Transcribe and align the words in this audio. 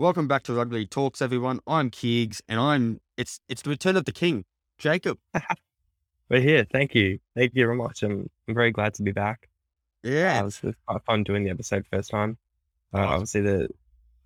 Welcome 0.00 0.28
back 0.28 0.44
to 0.44 0.54
Rugby 0.54 0.86
Talks, 0.86 1.20
everyone. 1.20 1.60
I'm 1.66 1.90
Keegs, 1.90 2.40
and 2.48 2.58
I'm 2.58 3.02
it's 3.18 3.38
it's 3.50 3.60
the 3.60 3.68
return 3.68 3.98
of 3.98 4.06
the 4.06 4.12
king, 4.12 4.46
Jacob. 4.78 5.18
We're 6.30 6.40
here. 6.40 6.64
Thank 6.72 6.94
you. 6.94 7.18
Thank 7.36 7.54
you 7.54 7.66
very 7.66 7.76
much. 7.76 8.02
I'm, 8.02 8.30
I'm 8.48 8.54
very 8.54 8.70
glad 8.70 8.94
to 8.94 9.02
be 9.02 9.12
back. 9.12 9.50
Yeah, 10.02 10.38
Uh, 10.38 10.40
it, 10.40 10.44
was, 10.44 10.60
quite 10.86 11.04
fun 11.04 11.22
doing 11.22 11.44
the 11.44 11.50
episode 11.50 11.84
first 11.92 12.08
time. 12.10 12.38
Uh, 12.94 13.00
Awesome. 13.00 13.12
obviously, 13.12 13.40
the 13.42 13.68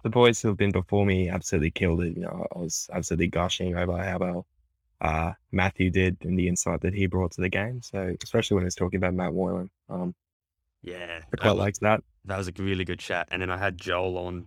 the 0.04 0.10
boys 0.10 0.40
who 0.40 0.46
have 0.46 0.56
been 0.56 0.71
before 0.71 1.04
me 1.04 1.29
absolutely 1.29 1.72
killed 1.72 2.04
it. 2.04 2.17
You 2.17 2.22
know, 2.22 2.47
I 2.54 2.59
was 2.61 2.88
absolutely 2.93 3.27
gushing 3.27 3.77
over 3.77 4.01
how 4.01 4.19
well 4.19 4.47
uh, 5.01 5.33
Matthew 5.51 5.91
did 5.91 6.19
and 6.21 6.38
the 6.38 6.47
insight 6.47 6.83
that 6.83 6.95
he 6.95 7.06
brought 7.06 7.33
to 7.33 7.41
the 7.41 7.49
game. 7.49 7.83
So, 7.83 8.15
especially 8.22 8.54
when 8.54 8.63
he 8.63 8.67
was 8.67 8.77
talking 8.77 8.99
about 8.99 9.15
Matt 9.15 9.35
Moylan, 9.35 9.71
um, 9.88 10.15
yeah. 10.83 11.22
I 11.33 11.37
quite 11.37 11.56
liked 11.56 11.81
that. 11.81 12.04
that 12.27 12.38
was 12.38 12.47
a 12.47 12.53
really 12.59 12.85
good 12.85 13.01
chat. 13.01 13.27
And 13.33 13.43
then 13.43 13.51
I 13.51 13.59
had 13.59 13.77
Joel 13.77 14.19
on 14.19 14.47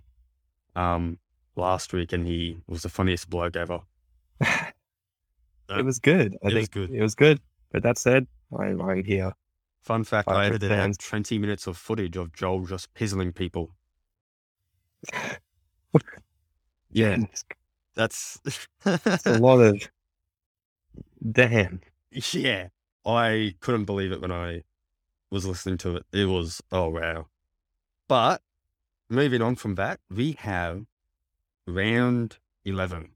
um 0.77 1.17
last 1.55 1.93
week, 1.93 2.13
and 2.13 2.25
he 2.25 2.57
was 2.67 2.83
the 2.83 2.89
funniest 2.89 3.29
bloke 3.29 3.55
ever. 3.55 3.79
it 4.41 5.85
was 5.85 5.99
good. 5.99 6.37
I 6.43 6.49
it 6.49 6.53
was 6.53 6.69
good. 6.69 6.91
it 6.91 7.01
was 7.01 7.15
good. 7.15 7.39
But 7.71 7.83
that 7.83 7.97
said, 7.97 8.27
I'm, 8.57 8.81
I'm 8.81 9.03
here. 9.03 9.33
Fun 9.83 10.03
fact: 10.03 10.29
I 10.29 10.45
edited 10.45 10.71
out 10.71 10.97
20 10.99 11.37
minutes 11.37 11.67
of 11.67 11.77
footage 11.77 12.15
of 12.17 12.33
Joel 12.33 12.65
just 12.65 12.93
pizzling 12.93 13.33
people. 13.33 13.71
Yeah, 16.89 17.17
It's, 17.21 17.43
that's 17.95 18.39
a 19.25 19.37
lot 19.39 19.59
of 19.59 19.89
damn. 21.31 21.81
yeah. 22.31 22.69
I 23.05 23.55
couldn't 23.61 23.85
believe 23.85 24.11
it 24.11 24.21
when 24.21 24.31
I 24.31 24.63
was 25.31 25.45
listening 25.45 25.77
to 25.79 25.97
it. 25.97 26.05
It 26.13 26.25
was 26.25 26.61
oh 26.71 26.89
wow. 26.89 27.27
But 28.07 28.41
moving 29.09 29.41
on 29.41 29.55
from 29.55 29.75
that, 29.75 29.99
we 30.09 30.33
have 30.39 30.83
round 31.65 32.37
eleven, 32.65 33.09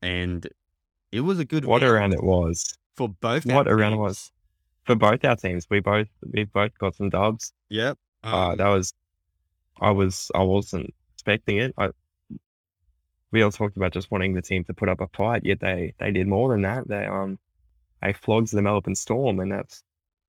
and 0.00 0.46
it 1.10 1.20
was 1.20 1.38
a 1.38 1.44
good 1.44 1.64
What 1.64 1.82
a 1.82 1.86
round 1.86 1.96
round 1.96 2.14
it 2.14 2.22
was. 2.24 2.76
for 2.94 3.08
both. 3.08 3.46
What 3.46 3.68
a 3.68 3.74
round 3.74 3.94
it 3.94 3.98
was. 3.98 4.30
For 4.84 4.94
both 4.96 5.24
our 5.24 5.36
teams, 5.36 5.66
we 5.70 5.80
both 5.80 6.08
we 6.32 6.44
both 6.44 6.76
got 6.78 6.96
some 6.96 7.10
dubs. 7.10 7.52
Yep. 7.68 7.98
Uh, 8.24 8.36
Um, 8.50 8.56
that 8.56 8.68
was, 8.68 8.94
I 9.80 9.90
was, 9.90 10.30
I 10.34 10.42
wasn't 10.42 10.92
expecting 11.14 11.58
it. 11.58 11.74
I, 11.78 11.90
we 13.30 13.42
all 13.42 13.50
talked 13.52 13.76
about 13.76 13.92
just 13.92 14.10
wanting 14.10 14.34
the 14.34 14.42
team 14.42 14.64
to 14.64 14.74
put 14.74 14.88
up 14.88 15.00
a 15.00 15.08
fight, 15.08 15.44
yet 15.44 15.60
they 15.60 15.94
they 15.98 16.10
did 16.10 16.26
more 16.28 16.50
than 16.50 16.62
that. 16.62 16.86
They 16.88 17.06
um, 17.06 17.38
they 18.02 18.12
flogged 18.12 18.52
the 18.52 18.62
Melbourne 18.62 18.94
Storm, 18.96 19.40
and 19.40 19.52
that's 19.52 19.82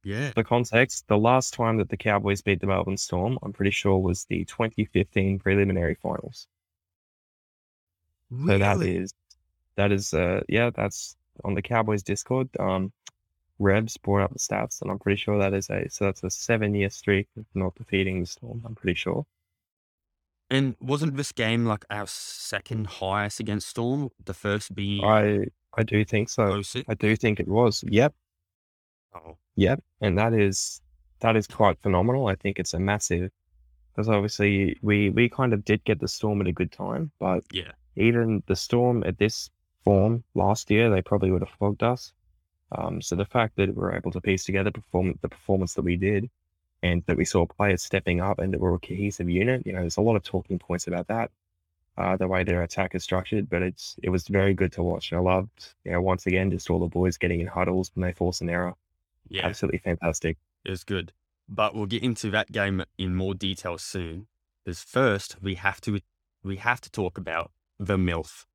yeah. 0.03 0.31
the 0.35 0.43
context. 0.43 1.07
The 1.07 1.17
last 1.17 1.53
time 1.53 1.77
that 1.77 1.89
the 1.89 1.97
Cowboys 1.97 2.41
beat 2.41 2.61
the 2.61 2.67
Melbourne 2.67 2.97
Storm, 2.97 3.39
I'm 3.43 3.53
pretty 3.53 3.71
sure, 3.71 3.97
was 3.99 4.25
the 4.25 4.45
2015 4.45 5.39
preliminary 5.39 5.95
finals. 5.95 6.47
So 8.45 8.57
that 8.57 8.77
Really? 8.77 8.97
is, 8.97 9.13
that 9.75 9.91
is, 9.91 10.13
uh, 10.13 10.41
yeah, 10.49 10.69
that's 10.71 11.17
on 11.43 11.55
the 11.55 11.61
Cowboys 11.61 12.03
Discord. 12.03 12.49
Um, 12.59 12.91
Rebs 13.59 13.97
brought 13.97 14.23
up 14.23 14.33
the 14.33 14.39
stats, 14.39 14.81
and 14.81 14.91
I'm 14.91 14.99
pretty 14.99 15.17
sure 15.21 15.39
that 15.39 15.53
is 15.53 15.69
a 15.69 15.89
so 15.89 16.05
that's 16.05 16.23
a 16.23 16.29
seven 16.29 16.75
year 16.75 16.89
streak 16.89 17.27
of 17.37 17.45
not 17.55 17.75
defeating 17.75 18.19
the 18.21 18.25
Storm. 18.27 18.61
I'm 18.65 18.75
pretty 18.75 18.95
sure. 18.95 19.25
And 20.49 20.75
wasn't 20.79 21.15
this 21.17 21.31
game 21.31 21.65
like 21.65 21.85
our 21.89 22.05
second 22.07 22.87
highest 22.87 23.39
against 23.39 23.67
Storm? 23.69 24.09
The 24.23 24.33
first 24.33 24.75
being 24.75 25.03
I 25.03 25.45
I 25.75 25.83
do 25.83 26.03
think 26.05 26.29
so. 26.29 26.61
06? 26.61 26.85
I 26.87 26.93
do 26.95 27.15
think 27.15 27.39
it 27.39 27.47
was. 27.47 27.83
Yep, 27.87 28.13
Oh, 29.15 29.37
yep, 29.55 29.83
and 30.01 30.17
that 30.17 30.33
is 30.33 30.81
that 31.19 31.35
is 31.35 31.47
quite 31.47 31.79
phenomenal. 31.81 32.27
I 32.27 32.35
think 32.35 32.59
it's 32.59 32.73
a 32.73 32.79
massive 32.79 33.31
because 33.93 34.09
obviously 34.09 34.77
we 34.81 35.09
we 35.09 35.29
kind 35.29 35.53
of 35.53 35.63
did 35.65 35.83
get 35.83 35.99
the 35.99 36.07
Storm 36.07 36.41
at 36.41 36.47
a 36.47 36.51
good 36.51 36.71
time, 36.71 37.11
but 37.19 37.43
yeah. 37.51 37.71
even 37.95 38.43
the 38.47 38.55
Storm 38.55 39.03
at 39.05 39.17
this 39.17 39.49
form 39.83 40.23
last 40.33 40.71
year, 40.71 40.89
they 40.89 41.01
probably 41.01 41.31
would 41.31 41.41
have 41.41 41.57
flogged 41.57 41.83
us. 41.83 42.13
Um, 42.71 43.01
so 43.01 43.15
the 43.15 43.25
fact 43.25 43.55
that 43.57 43.75
we're 43.75 43.95
able 43.95 44.11
to 44.11 44.21
piece 44.21 44.45
together 44.45 44.71
perform 44.71 45.17
the 45.21 45.29
performance 45.29 45.75
that 45.75 45.83
we 45.83 45.95
did, 45.95 46.29
and 46.81 47.03
that 47.05 47.17
we 47.17 47.25
saw 47.25 47.45
players 47.45 47.83
stepping 47.83 48.19
up 48.19 48.39
and 48.39 48.53
that 48.53 48.59
we're 48.59 48.75
a 48.75 48.79
cohesive 48.79 49.29
unit, 49.29 49.65
you 49.65 49.73
know, 49.73 49.81
there's 49.81 49.97
a 49.97 50.01
lot 50.01 50.15
of 50.15 50.23
talking 50.23 50.59
points 50.59 50.87
about 50.87 51.07
that, 51.07 51.31
uh, 51.97 52.17
the 52.17 52.27
way 52.27 52.43
their 52.43 52.63
attack 52.63 52.95
is 52.95 53.03
structured. 53.03 53.49
But 53.49 53.61
it's 53.61 53.95
it 54.01 54.09
was 54.09 54.27
very 54.27 54.53
good 54.53 54.71
to 54.73 54.83
watch. 54.83 55.13
I 55.13 55.19
loved, 55.19 55.75
you 55.85 55.91
know, 55.91 56.01
once 56.01 56.25
again 56.25 56.51
just 56.51 56.69
all 56.69 56.79
the 56.79 56.87
boys 56.87 57.17
getting 57.17 57.41
in 57.41 57.47
huddles 57.47 57.91
when 57.93 58.05
they 58.07 58.13
force 58.13 58.41
an 58.41 58.49
error. 58.49 58.73
Yeah. 59.27 59.45
Absolutely 59.47 59.79
fantastic. 59.79 60.37
It 60.65 60.71
was 60.71 60.83
good. 60.83 61.11
But 61.49 61.75
we'll 61.75 61.85
get 61.85 62.03
into 62.03 62.29
that 62.31 62.51
game 62.51 62.83
in 62.97 63.15
more 63.15 63.33
detail 63.33 63.77
soon. 63.77 64.27
Because 64.63 64.81
first 64.81 65.37
we 65.41 65.55
have 65.55 65.81
to 65.81 65.99
we 66.43 66.57
have 66.57 66.81
to 66.81 66.89
talk 66.89 67.17
about 67.17 67.51
the 67.79 67.97
MILF. 67.97 68.45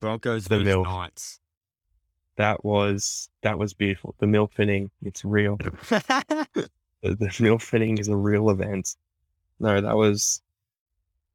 Broncos 0.00 0.44
The 0.44 0.58
versus 0.58 0.74
MILF. 0.74 0.84
Knights. 0.84 1.40
That 2.36 2.64
was 2.64 3.28
that 3.42 3.58
was 3.58 3.74
beautiful. 3.74 4.14
The 4.18 4.26
milk 4.26 4.52
fitting, 4.54 4.90
it's 5.02 5.24
real. 5.24 5.56
the, 5.88 6.68
the 7.02 7.36
milk 7.40 7.60
fitting 7.60 7.98
is 7.98 8.08
a 8.08 8.16
real 8.16 8.50
event. 8.50 8.96
No, 9.58 9.80
that 9.80 9.96
was. 9.96 10.42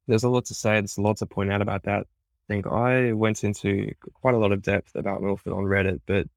There's 0.07 0.23
a 0.23 0.29
lot 0.29 0.45
to 0.45 0.53
say. 0.53 0.73
There's 0.73 0.97
a 0.97 1.01
lot 1.01 1.17
to 1.17 1.25
point 1.25 1.51
out 1.51 1.61
about 1.61 1.83
that. 1.83 2.01
I 2.01 2.53
think 2.53 2.67
I 2.67 3.11
went 3.13 3.43
into 3.43 3.91
quite 4.13 4.35
a 4.35 4.37
lot 4.37 4.51
of 4.51 4.61
depth 4.61 4.95
about 4.95 5.21
Milford 5.21 5.53
on 5.53 5.63
Reddit, 5.63 6.01
but 6.05 6.27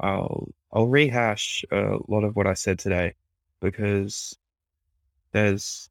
I'll 0.00 0.48
I'll 0.72 0.88
rehash 0.88 1.64
a 1.70 1.98
lot 2.08 2.24
of 2.24 2.36
what 2.36 2.46
I 2.46 2.54
said 2.54 2.78
today 2.78 3.14
because 3.60 4.36
there's 5.32 5.88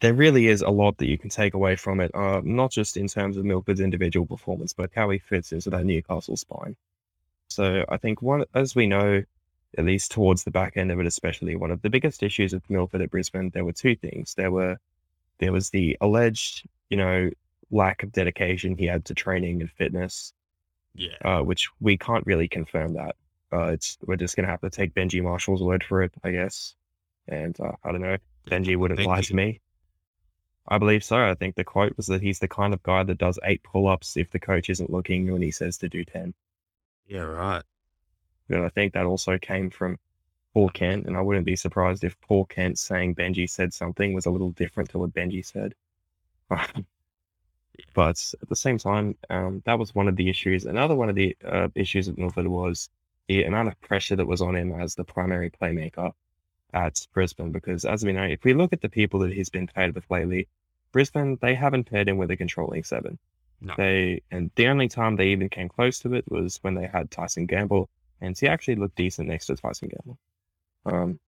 there 0.00 0.14
really 0.14 0.48
is 0.48 0.62
a 0.62 0.70
lot 0.70 0.98
that 0.98 1.08
you 1.08 1.18
can 1.18 1.30
take 1.30 1.54
away 1.54 1.76
from 1.76 2.00
it. 2.00 2.14
Uh, 2.14 2.40
not 2.44 2.70
just 2.70 2.96
in 2.96 3.08
terms 3.08 3.36
of 3.36 3.44
Milford's 3.44 3.80
individual 3.80 4.26
performance, 4.26 4.72
but 4.72 4.90
how 4.94 5.08
he 5.10 5.18
fits 5.18 5.52
into 5.52 5.70
that 5.70 5.86
Newcastle 5.86 6.36
spine. 6.36 6.76
So 7.48 7.84
I 7.88 7.96
think 7.96 8.20
one, 8.20 8.44
as 8.54 8.74
we 8.74 8.86
know, 8.86 9.22
at 9.78 9.84
least 9.84 10.10
towards 10.10 10.44
the 10.44 10.50
back 10.50 10.76
end 10.76 10.90
of 10.92 11.00
it, 11.00 11.06
especially 11.06 11.56
one 11.56 11.70
of 11.70 11.82
the 11.82 11.90
biggest 11.90 12.22
issues 12.22 12.52
with 12.52 12.68
Milford 12.68 13.00
at 13.00 13.10
Brisbane, 13.10 13.50
there 13.50 13.64
were 13.64 13.72
two 13.72 13.96
things. 13.96 14.34
There 14.34 14.50
were 14.50 14.78
there 15.38 15.52
was 15.52 15.70
the 15.70 15.96
alleged, 16.00 16.66
you 16.88 16.96
know, 16.96 17.30
lack 17.70 18.02
of 18.02 18.12
dedication 18.12 18.76
he 18.76 18.86
had 18.86 19.04
to 19.06 19.14
training 19.14 19.60
and 19.60 19.70
fitness, 19.70 20.32
yeah. 20.96 21.16
uh, 21.24 21.42
which 21.42 21.68
we 21.80 21.96
can't 21.96 22.26
really 22.26 22.48
confirm 22.48 22.94
that. 22.94 23.16
Uh, 23.52 23.68
it's 23.68 23.98
we're 24.06 24.16
just 24.16 24.36
gonna 24.36 24.48
have 24.48 24.60
to 24.60 24.70
take 24.70 24.94
Benji 24.94 25.22
Marshall's 25.22 25.62
word 25.62 25.84
for 25.84 26.02
it, 26.02 26.12
I 26.24 26.30
guess. 26.32 26.74
And 27.28 27.58
uh, 27.60 27.72
I 27.84 27.92
don't 27.92 28.00
know, 28.00 28.16
Benji 28.46 28.76
wouldn't 28.76 29.04
lie 29.04 29.20
to 29.22 29.34
me. 29.34 29.60
I 30.68 30.78
believe 30.78 31.04
so. 31.04 31.16
I 31.16 31.34
think 31.34 31.54
the 31.54 31.64
quote 31.64 31.96
was 31.96 32.06
that 32.06 32.22
he's 32.22 32.40
the 32.40 32.48
kind 32.48 32.74
of 32.74 32.82
guy 32.82 33.04
that 33.04 33.18
does 33.18 33.38
eight 33.44 33.62
pull-ups 33.62 34.16
if 34.16 34.30
the 34.30 34.40
coach 34.40 34.68
isn't 34.68 34.90
looking 34.90 35.30
when 35.30 35.42
he 35.42 35.50
says 35.50 35.78
to 35.78 35.88
do 35.88 36.04
ten. 36.04 36.34
Yeah, 37.06 37.20
right. 37.20 37.62
And 38.48 38.64
I 38.64 38.68
think 38.68 38.92
that 38.92 39.06
also 39.06 39.38
came 39.38 39.70
from 39.70 39.98
Paul 40.54 40.70
Kent, 40.70 41.06
and 41.06 41.16
I 41.16 41.20
wouldn't 41.20 41.46
be 41.46 41.56
surprised 41.56 42.02
if 42.02 42.20
Paul 42.20 42.46
Kent 42.46 42.78
saying 42.78 43.14
Benji 43.14 43.48
said 43.48 43.74
something 43.74 44.12
was 44.12 44.26
a 44.26 44.30
little 44.30 44.50
different 44.50 44.90
to 44.90 44.98
what 44.98 45.12
Benji 45.12 45.44
said. 45.44 45.74
but 47.94 48.32
at 48.42 48.48
the 48.48 48.56
same 48.56 48.78
time, 48.78 49.16
um, 49.30 49.62
that 49.66 49.78
was 49.78 49.94
one 49.94 50.08
of 50.08 50.16
the 50.16 50.28
issues. 50.28 50.64
Another 50.64 50.94
one 50.94 51.08
of 51.08 51.14
the 51.14 51.36
uh, 51.44 51.68
issues 51.74 52.08
at 52.08 52.18
Milford 52.18 52.46
was 52.46 52.88
the 53.28 53.44
amount 53.44 53.68
of 53.68 53.80
pressure 53.80 54.16
that 54.16 54.26
was 54.26 54.40
on 54.40 54.56
him 54.56 54.72
as 54.80 54.94
the 54.94 55.04
primary 55.04 55.50
playmaker 55.50 56.12
at 56.72 57.06
Brisbane. 57.12 57.52
Because 57.52 57.84
as 57.84 58.04
we 58.04 58.12
know, 58.12 58.24
if 58.24 58.44
we 58.44 58.54
look 58.54 58.72
at 58.72 58.80
the 58.80 58.88
people 58.88 59.20
that 59.20 59.32
he's 59.32 59.48
been 59.48 59.66
paired 59.66 59.94
with 59.94 60.10
lately, 60.10 60.48
Brisbane 60.92 61.38
they 61.40 61.54
haven't 61.54 61.90
paired 61.90 62.08
him 62.08 62.18
with 62.18 62.30
a 62.30 62.36
controlling 62.36 62.84
seven. 62.84 63.18
No. 63.60 63.74
They 63.76 64.22
and 64.30 64.50
the 64.54 64.68
only 64.68 64.88
time 64.88 65.16
they 65.16 65.28
even 65.28 65.48
came 65.48 65.68
close 65.68 65.98
to 66.00 66.14
it 66.14 66.30
was 66.30 66.58
when 66.62 66.74
they 66.74 66.86
had 66.86 67.10
Tyson 67.10 67.46
Gamble, 67.46 67.88
and 68.20 68.38
he 68.38 68.48
actually 68.48 68.76
looked 68.76 68.96
decent 68.96 69.28
next 69.28 69.46
to 69.46 69.56
Tyson 69.56 69.88
Gamble. 69.88 70.18
Um, 70.84 71.18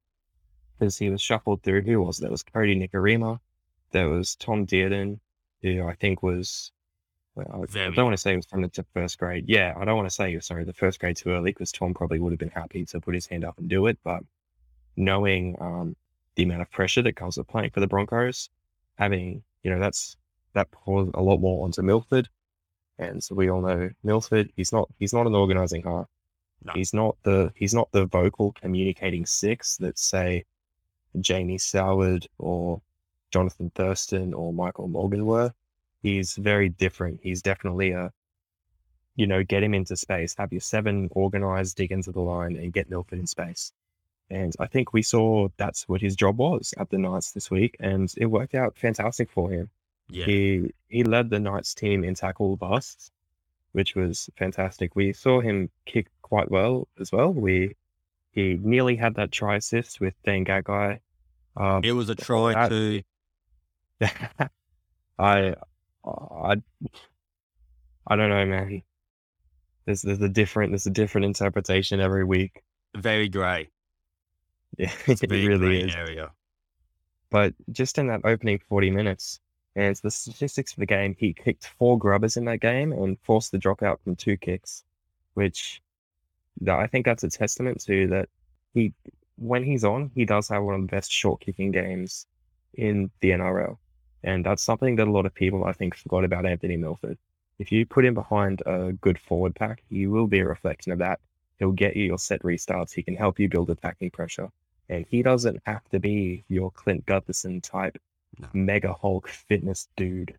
because 0.79 0.97
he 0.97 1.11
was 1.11 1.21
shuffled 1.21 1.63
through. 1.63 1.83
Who 1.83 2.01
was 2.01 2.19
there? 2.19 2.31
Was 2.31 2.45
Kodi 2.45 2.77
Nikorima? 2.77 3.41
There 3.91 4.09
was 4.09 4.37
Tom 4.37 4.67
Dearden, 4.67 5.19
who 5.63 5.87
I 5.87 5.95
think 5.95 6.23
was. 6.23 6.73
Well, 7.35 7.67
I, 7.75 7.81
I 7.81 7.91
don't 7.91 8.05
want 8.05 8.15
to 8.15 8.21
say 8.21 8.31
he 8.31 8.37
was 8.37 8.47
from 8.47 8.63
the 8.63 8.85
first 8.95 9.19
grade. 9.19 9.45
Yeah, 9.47 9.75
I 9.79 9.85
don't 9.85 9.97
want 9.97 10.09
to 10.09 10.15
say 10.15 10.39
sorry 10.41 10.65
the 10.65 10.73
first 10.73 10.99
grade 10.99 11.17
too 11.17 11.31
early 11.31 11.53
because 11.53 11.71
Tom 11.71 11.95
probably 11.95 12.19
would 12.19 12.33
have 12.33 12.39
been 12.39 12.49
happy 12.49 12.85
to 12.87 13.01
put 13.01 13.15
his 13.15 13.27
hand 13.27 13.45
up 13.45 13.59
and 13.59 13.69
do 13.69 13.87
it. 13.87 13.99
But 14.03 14.23
knowing 14.97 15.57
um, 15.61 15.95
the 16.35 16.43
amount 16.43 16.63
of 16.63 16.71
pressure 16.71 17.03
that 17.03 17.17
comes 17.17 17.39
with 17.39 17.47
playing 17.47 17.71
for 17.71 17.81
the 17.81 17.87
Broncos, 17.87 18.51
having 18.97 19.43
you 19.63 19.71
know 19.71 19.79
that's 19.79 20.17
that 20.55 20.71
pours 20.73 21.11
a 21.15 21.23
lot 21.23 21.39
more 21.39 21.65
onto 21.65 21.83
Milford, 21.83 22.29
and 22.99 23.23
so 23.23 23.35
we 23.35 23.51
all 23.51 23.61
know 23.61 23.91
Milford. 24.03 24.51
He's 24.57 24.73
not 24.73 24.89
he's 24.99 25.13
not 25.13 25.27
an 25.27 25.35
organising 25.35 25.83
heart. 25.83 26.09
No. 26.65 26.73
He's 26.75 26.93
not 26.93 27.17
the 27.23 27.53
he's 27.55 27.75
not 27.75 27.89
the 27.93 28.07
vocal 28.07 28.53
communicating 28.53 29.27
six 29.27 29.77
that 29.77 29.99
say 29.99 30.45
Jamie 31.21 31.59
Soward 31.59 32.27
or 32.39 32.83
Jonathan 33.31 33.71
Thurston 33.75 34.35
or 34.35 34.53
Michael 34.53 34.89
Morgan 34.89 35.27
were. 35.27 35.53
He's 36.03 36.35
very 36.37 36.69
different. 36.69 37.21
He's 37.23 37.43
definitely 37.43 37.93
a 37.93 38.13
you 39.17 39.27
know, 39.27 39.43
get 39.43 39.65
him 39.65 39.75
into 39.75 39.97
space, 39.97 40.37
have 40.39 40.53
your 40.53 40.61
seven 40.61 41.09
organized, 41.11 41.77
dig 41.77 41.91
into 41.91 42.13
the 42.13 42.21
line 42.21 42.55
and 42.55 42.73
get 42.73 42.89
Milford 42.89 43.19
in 43.19 43.27
space. 43.27 43.73
And 44.31 44.55
I 44.61 44.69
think 44.69 44.93
we 44.93 45.03
saw 45.03 45.49
that's 45.57 45.89
what 45.89 46.01
his 46.01 46.15
job 46.15 46.39
was 46.39 46.73
at 46.79 46.89
the 46.91 46.99
Knights 46.99 47.33
this 47.33 47.51
week, 47.51 47.77
and 47.81 48.15
it 48.17 48.27
worked 48.27 48.55
out 48.55 48.77
fantastic 48.77 49.29
for 49.29 49.51
him. 49.51 49.71
Yeah. 50.09 50.25
He 50.27 50.71
he 50.89 51.03
led 51.03 51.31
the 51.31 51.41
Knights 51.41 51.75
team 51.75 52.05
in 52.05 52.15
tackle 52.15 52.57
busts, 52.57 53.11
which 53.73 53.97
was 53.97 54.31
fantastic. 54.37 54.95
We 54.95 55.13
saw 55.13 55.41
him 55.41 55.69
kick 55.85 56.07
quite 56.23 56.49
well 56.49 56.87
as 57.01 57.11
well. 57.11 57.33
We 57.33 57.75
he 58.31 58.57
nearly 58.63 58.95
had 58.95 59.17
that 59.17 59.33
try 59.33 59.57
assist 59.57 60.01
with 60.01 60.15
Dane 60.23 60.45
Gagai. 60.45 61.01
Um, 61.57 61.83
It 61.83 61.93
was 61.93 62.09
a 62.09 62.15
try 62.15 62.53
that- 62.53 62.69
too. 62.69 63.03
I 65.19 65.55
I 66.05 66.57
I 68.07 68.17
don't 68.17 68.31
know, 68.31 68.47
man. 68.47 68.83
There's 69.87 70.03
there's 70.03 70.21
a 70.21 70.29
different 70.29 70.73
there's 70.73 70.87
a 70.87 70.91
different 70.91 71.25
interpretation 71.27 72.01
every 72.01 72.25
week. 72.25 72.63
Very 72.97 73.29
grey. 73.29 73.71
Yeah, 74.77 74.93
it 75.07 75.21
Very 75.29 75.47
really 75.47 75.81
is. 75.83 75.95
area. 75.95 76.31
But 77.31 77.55
just 77.73 77.99
in 77.99 78.07
that 78.09 78.23
opening 78.25 78.59
40 78.69 78.91
minutes, 78.91 79.41
and 79.77 79.95
the 79.97 80.11
statistics 80.11 80.73
for 80.73 80.81
the 80.81 80.87
game, 80.87 81.15
he 81.19 81.33
kicked 81.35 81.67
four 81.79 81.99
grubbers 81.99 82.37
in 82.37 82.45
that 82.47 82.61
game 82.61 82.93
and 82.93 83.19
forced 83.21 83.53
the 83.53 83.59
dropout 83.59 84.01
from 84.03 84.17
two 84.17 84.37
kicks, 84.37 84.85
which 85.35 85.83
I 86.67 86.87
think 86.87 87.05
that's 87.07 87.25
a 87.25 87.31
testament 87.31 87.81
to 87.83 88.09
that 88.09 88.29
he, 88.75 88.93
when 89.37 89.63
he's 89.65 89.85
on, 89.85 90.11
he 90.15 90.25
does 90.25 90.49
have 90.49 90.65
one 90.65 90.75
of 90.75 90.81
the 90.83 90.87
best 90.89 91.13
short 91.13 91.41
kicking 91.41 91.71
games 91.71 92.27
in 92.75 93.11
the 93.21 93.31
NRL. 93.31 93.79
And 94.25 94.45
that's 94.45 94.63
something 94.63 94.97
that 94.97 95.07
a 95.09 95.11
lot 95.11 95.27
of 95.27 95.35
people, 95.35 95.65
I 95.65 95.73
think, 95.73 95.95
forgot 95.95 96.25
about 96.25 96.47
Anthony 96.47 96.77
Milford. 96.77 97.19
If 97.59 97.73
you 97.73 97.87
put 97.87 98.05
him 98.05 98.15
behind 98.15 98.63
a 98.67 98.93
good 98.93 99.19
forward 99.19 99.55
pack, 99.55 99.83
he 99.89 100.07
will 100.07 100.27
be 100.27 100.41
a 100.41 100.47
reflection 100.47 100.93
of 100.93 100.99
that. 100.99 101.21
He'll 101.59 101.73
get 101.73 101.97
you 101.97 102.05
your 102.05 102.19
set 102.19 102.43
restarts. 102.43 102.93
He 102.93 103.03
can 103.03 103.17
help 103.17 103.39
you 103.39 103.49
build 103.49 103.71
attacking 103.71 104.11
pressure. 104.11 104.49
And 104.89 105.05
he 105.09 105.23
doesn't 105.23 105.61
have 105.67 105.89
to 105.91 105.99
be 105.99 106.45
your 106.49 106.71
Clint 106.71 107.05
Gutherson 107.07 107.63
type 107.63 107.99
No. 108.39 108.49
mega 108.53 108.93
Hulk 108.93 109.29
fitness 109.29 109.89
dude 109.97 110.37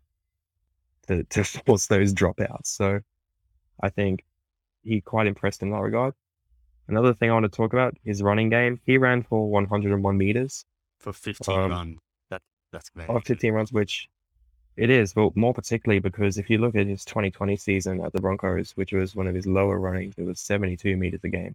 to, 1.08 1.24
to 1.24 1.44
force 1.66 1.86
those 1.86 2.12
dropouts. 2.14 2.66
So 2.66 3.00
I 3.82 3.90
think 3.90 4.24
he 4.82 5.00
quite 5.00 5.26
impressed 5.26 5.62
in 5.62 5.70
that 5.70 5.78
regard. 5.80 6.14
Another 6.88 7.14
thing 7.14 7.30
I 7.30 7.34
want 7.34 7.44
to 7.44 7.48
talk 7.56 7.72
about 7.72 7.96
is 8.04 8.22
running 8.22 8.48
game. 8.48 8.80
He 8.84 8.98
ran 8.98 9.22
for 9.22 9.48
101 9.50 10.16
meters 10.18 10.64
For 10.98 11.12
15 11.12 11.54
Um, 11.54 11.70
run. 11.70 11.98
That, 12.72 12.78
that's 12.78 12.90
great. 12.90 13.08
of 13.08 13.24
15 13.24 13.52
runs, 13.52 13.72
which 13.72 14.08
it 14.76 14.90
is, 14.90 15.12
but 15.12 15.36
more 15.36 15.52
particularly 15.52 16.00
because 16.00 16.38
if 16.38 16.48
you 16.48 16.58
look 16.58 16.74
at 16.74 16.86
his 16.86 17.04
2020 17.04 17.56
season 17.56 18.00
at 18.02 18.12
the 18.12 18.20
Broncos, 18.20 18.72
which 18.72 18.92
was 18.92 19.14
one 19.14 19.26
of 19.26 19.34
his 19.34 19.46
lower 19.46 19.78
runnings, 19.78 20.14
it 20.16 20.24
was 20.24 20.40
72 20.40 20.96
meters 20.96 21.20
a 21.24 21.28
game. 21.28 21.54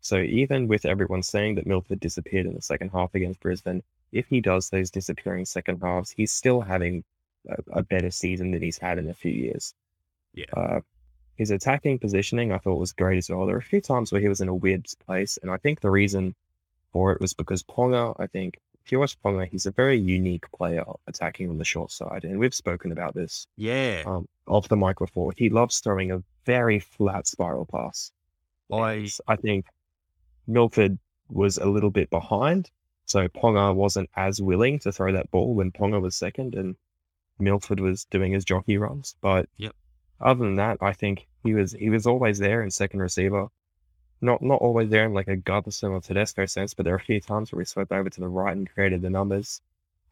So 0.00 0.18
even 0.18 0.68
with 0.68 0.86
everyone 0.86 1.22
saying 1.22 1.56
that 1.56 1.66
Milford 1.66 2.00
disappeared 2.00 2.46
in 2.46 2.54
the 2.54 2.62
second 2.62 2.90
half 2.90 3.14
against 3.14 3.40
Brisbane, 3.40 3.82
if 4.12 4.26
he 4.28 4.40
does 4.40 4.70
those 4.70 4.90
disappearing 4.90 5.44
second 5.44 5.80
halves, 5.82 6.10
he's 6.10 6.32
still 6.32 6.60
having 6.60 7.04
a, 7.48 7.80
a 7.80 7.82
better 7.82 8.10
season 8.10 8.50
than 8.50 8.62
he's 8.62 8.78
had 8.78 8.98
in 8.98 9.10
a 9.10 9.14
few 9.14 9.32
years. 9.32 9.74
Yeah. 10.32 10.46
Uh, 10.56 10.80
his 11.36 11.50
attacking 11.50 11.98
positioning 11.98 12.52
I 12.52 12.58
thought 12.58 12.78
was 12.78 12.92
great 12.92 13.18
as 13.18 13.30
well. 13.30 13.46
There 13.46 13.54
were 13.54 13.60
a 13.60 13.62
few 13.62 13.80
times 13.80 14.12
where 14.12 14.20
he 14.20 14.28
was 14.28 14.40
in 14.40 14.48
a 14.48 14.54
weird 14.54 14.86
place, 15.06 15.38
and 15.40 15.50
I 15.50 15.56
think 15.56 15.80
the 15.80 15.90
reason 15.90 16.34
for 16.92 17.12
it 17.12 17.20
was 17.20 17.34
because 17.34 17.62
Ponga, 17.62 18.14
I 18.18 18.26
think, 18.26 18.58
if 18.84 18.92
you 18.92 18.98
watch 18.98 19.16
Ponga, 19.22 19.46
he's 19.48 19.66
a 19.66 19.70
very 19.70 19.98
unique 19.98 20.50
player 20.52 20.84
attacking 21.06 21.48
on 21.50 21.58
the 21.58 21.64
short 21.64 21.92
side, 21.92 22.24
and 22.24 22.38
we've 22.38 22.54
spoken 22.54 22.92
about 22.92 23.14
this 23.14 23.46
Yeah. 23.56 24.02
um, 24.06 24.26
off 24.46 24.68
the 24.68 24.76
mic 24.76 24.98
before. 24.98 25.32
He 25.36 25.48
loves 25.50 25.78
throwing 25.80 26.10
a 26.12 26.22
very 26.46 26.80
flat 26.80 27.26
spiral 27.26 27.66
pass. 27.66 28.12
I, 28.72 28.92
And 28.94 29.10
I 29.28 29.36
think 29.36 29.66
Milford 30.46 30.98
was 31.28 31.58
a 31.58 31.66
little 31.66 31.90
bit 31.90 32.10
behind, 32.10 32.70
so 33.06 33.28
Ponga 33.28 33.74
wasn't 33.74 34.10
as 34.16 34.40
willing 34.40 34.78
to 34.80 34.92
throw 34.92 35.12
that 35.12 35.30
ball 35.30 35.54
when 35.54 35.70
Ponga 35.72 36.00
was 36.00 36.16
second, 36.16 36.54
and 36.54 36.76
Milford 37.38 37.80
was 37.80 38.04
doing 38.06 38.32
his 38.32 38.44
jockey 38.44 38.78
runs. 38.78 39.14
But 39.20 39.48
Yep. 39.56 39.74
other 40.20 40.44
than 40.44 40.56
that, 40.56 40.78
I 40.80 40.92
think 40.92 41.26
he 41.42 41.54
was 41.54 41.72
he 41.72 41.90
was 41.90 42.06
always 42.06 42.38
there 42.38 42.62
in 42.62 42.70
second 42.70 43.00
receiver. 43.00 43.48
Not 44.20 44.42
not 44.42 44.60
always 44.60 44.90
there 44.90 45.04
in 45.04 45.14
like 45.14 45.28
a 45.28 45.36
Gutherson 45.36 45.90
or 45.92 46.00
Tedesco 46.00 46.46
sense, 46.46 46.74
but 46.74 46.84
there 46.84 46.94
are 46.94 46.98
a 46.98 47.00
few 47.00 47.20
times 47.20 47.52
where 47.52 47.60
he 47.60 47.64
swept 47.66 47.92
over 47.92 48.10
to 48.10 48.20
the 48.20 48.28
right 48.28 48.56
and 48.56 48.68
created 48.70 49.00
the 49.02 49.10
numbers. 49.10 49.60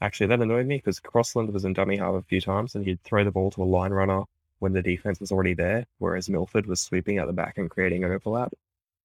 Actually, 0.00 0.28
that 0.28 0.40
annoyed 0.40 0.66
me 0.66 0.76
because 0.76 1.00
Crossland 1.00 1.52
was 1.52 1.64
in 1.64 1.72
dummy 1.72 1.96
half 1.96 2.14
a 2.14 2.22
few 2.22 2.40
times, 2.40 2.74
and 2.74 2.84
he'd 2.84 3.02
throw 3.02 3.24
the 3.24 3.30
ball 3.30 3.50
to 3.50 3.62
a 3.62 3.64
line 3.64 3.92
runner 3.92 4.22
when 4.60 4.72
the 4.72 4.82
defense 4.82 5.20
was 5.20 5.30
already 5.30 5.54
there, 5.54 5.86
whereas 5.98 6.28
Milford 6.28 6.66
was 6.66 6.80
sweeping 6.80 7.18
out 7.18 7.26
the 7.26 7.32
back 7.32 7.58
and 7.58 7.70
creating 7.70 8.04
an 8.04 8.12
overlap. 8.12 8.52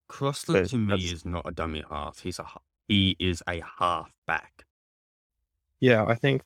Crossland 0.09 0.65
but 0.65 0.71
to 0.71 0.77
me 0.77 0.87
that's- 0.89 1.13
is 1.13 1.25
not 1.25 1.47
a 1.47 1.53
dummy 1.53 1.85
half. 1.89 2.19
He's 2.21 2.39
a 2.39 2.47
he 2.89 3.17
is 3.21 3.43
a 3.47 3.63
half 3.79 4.13
back. 4.27 4.65
Yeah, 5.79 6.05
I 6.05 6.15
think 6.17 6.43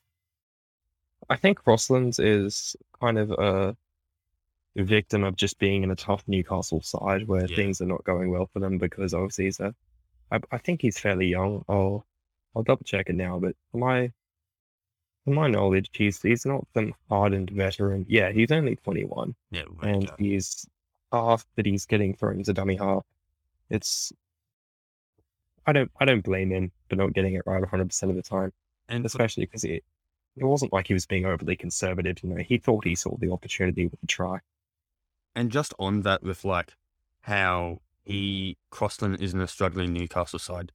I 1.29 1.35
think 1.35 1.59
Crosslands 1.63 2.19
is 2.23 2.75
kind 3.01 3.17
of 3.17 3.31
a 3.31 3.75
victim 4.83 5.23
of 5.23 5.35
just 5.35 5.57
being 5.59 5.83
in 5.83 5.91
a 5.91 5.95
tough 5.95 6.23
Newcastle 6.27 6.81
side 6.81 7.27
where 7.27 7.45
Yeah. 7.47 7.55
things 7.55 7.81
are 7.81 7.85
not 7.85 8.03
going 8.03 8.29
well 8.29 8.47
for 8.51 8.59
them 8.59 8.77
because 8.77 9.13
obviously 9.13 9.45
he's 9.45 9.59
a 9.59 9.73
I, 10.31 10.39
I 10.51 10.57
think 10.57 10.81
he's 10.81 10.99
fairly 10.99 11.27
young. 11.27 11.63
I'll 11.69 12.05
I'll 12.55 12.63
double 12.63 12.83
check 12.83 13.09
it 13.09 13.15
now, 13.15 13.39
but 13.39 13.55
my 13.73 14.11
from 15.23 15.35
my 15.35 15.47
knowledge, 15.47 15.89
he's 15.93 16.21
he's 16.21 16.45
not 16.45 16.67
some 16.73 16.93
hardened 17.09 17.49
veteran. 17.51 18.05
Yeah, 18.09 18.31
he's 18.31 18.51
only 18.51 18.75
twenty 18.75 19.03
one 19.05 19.35
Yeah, 19.51 19.63
very 19.79 19.93
and 19.93 20.11
he's 20.17 20.67
half 21.11 21.45
that 21.55 21.65
he's 21.65 21.85
getting 21.85 22.15
thrown 22.15 22.39
as 22.41 22.49
a 22.49 22.53
dummy 22.53 22.75
half. 22.75 23.05
It's 23.69 24.11
I 25.65 25.73
don't 25.73 25.91
I 25.99 26.05
don't 26.05 26.23
blame 26.23 26.51
him 26.51 26.71
for 26.89 26.95
not 26.95 27.13
getting 27.13 27.33
it 27.35 27.43
right 27.45 27.61
100 27.61 27.85
percent 27.87 28.09
of 28.11 28.15
the 28.15 28.21
time 28.23 28.51
and 28.89 29.05
especially 29.05 29.45
because 29.45 29.63
it 29.63 29.83
it 30.37 30.43
wasn't 30.43 30.73
like 30.73 30.87
he 30.87 30.93
was 30.93 31.05
being 31.05 31.25
overly 31.25 31.55
conservative. 31.55 32.21
You 32.21 32.29
know, 32.29 32.43
he 32.43 32.57
thought 32.57 32.83
he 32.85 32.93
saw 32.95 33.15
the 33.17 33.31
opportunity 33.31 33.87
with 33.87 34.01
the 34.01 34.07
try. 34.07 34.39
And 35.35 35.51
just 35.51 35.73
on 35.77 36.01
that, 36.03 36.23
with 36.23 36.45
like 36.45 36.73
how 37.21 37.81
he 38.03 38.57
Crossland 38.69 39.19
isn't 39.21 39.39
a 39.41 39.47
struggling 39.47 39.93
Newcastle 39.93 40.39
side. 40.39 40.71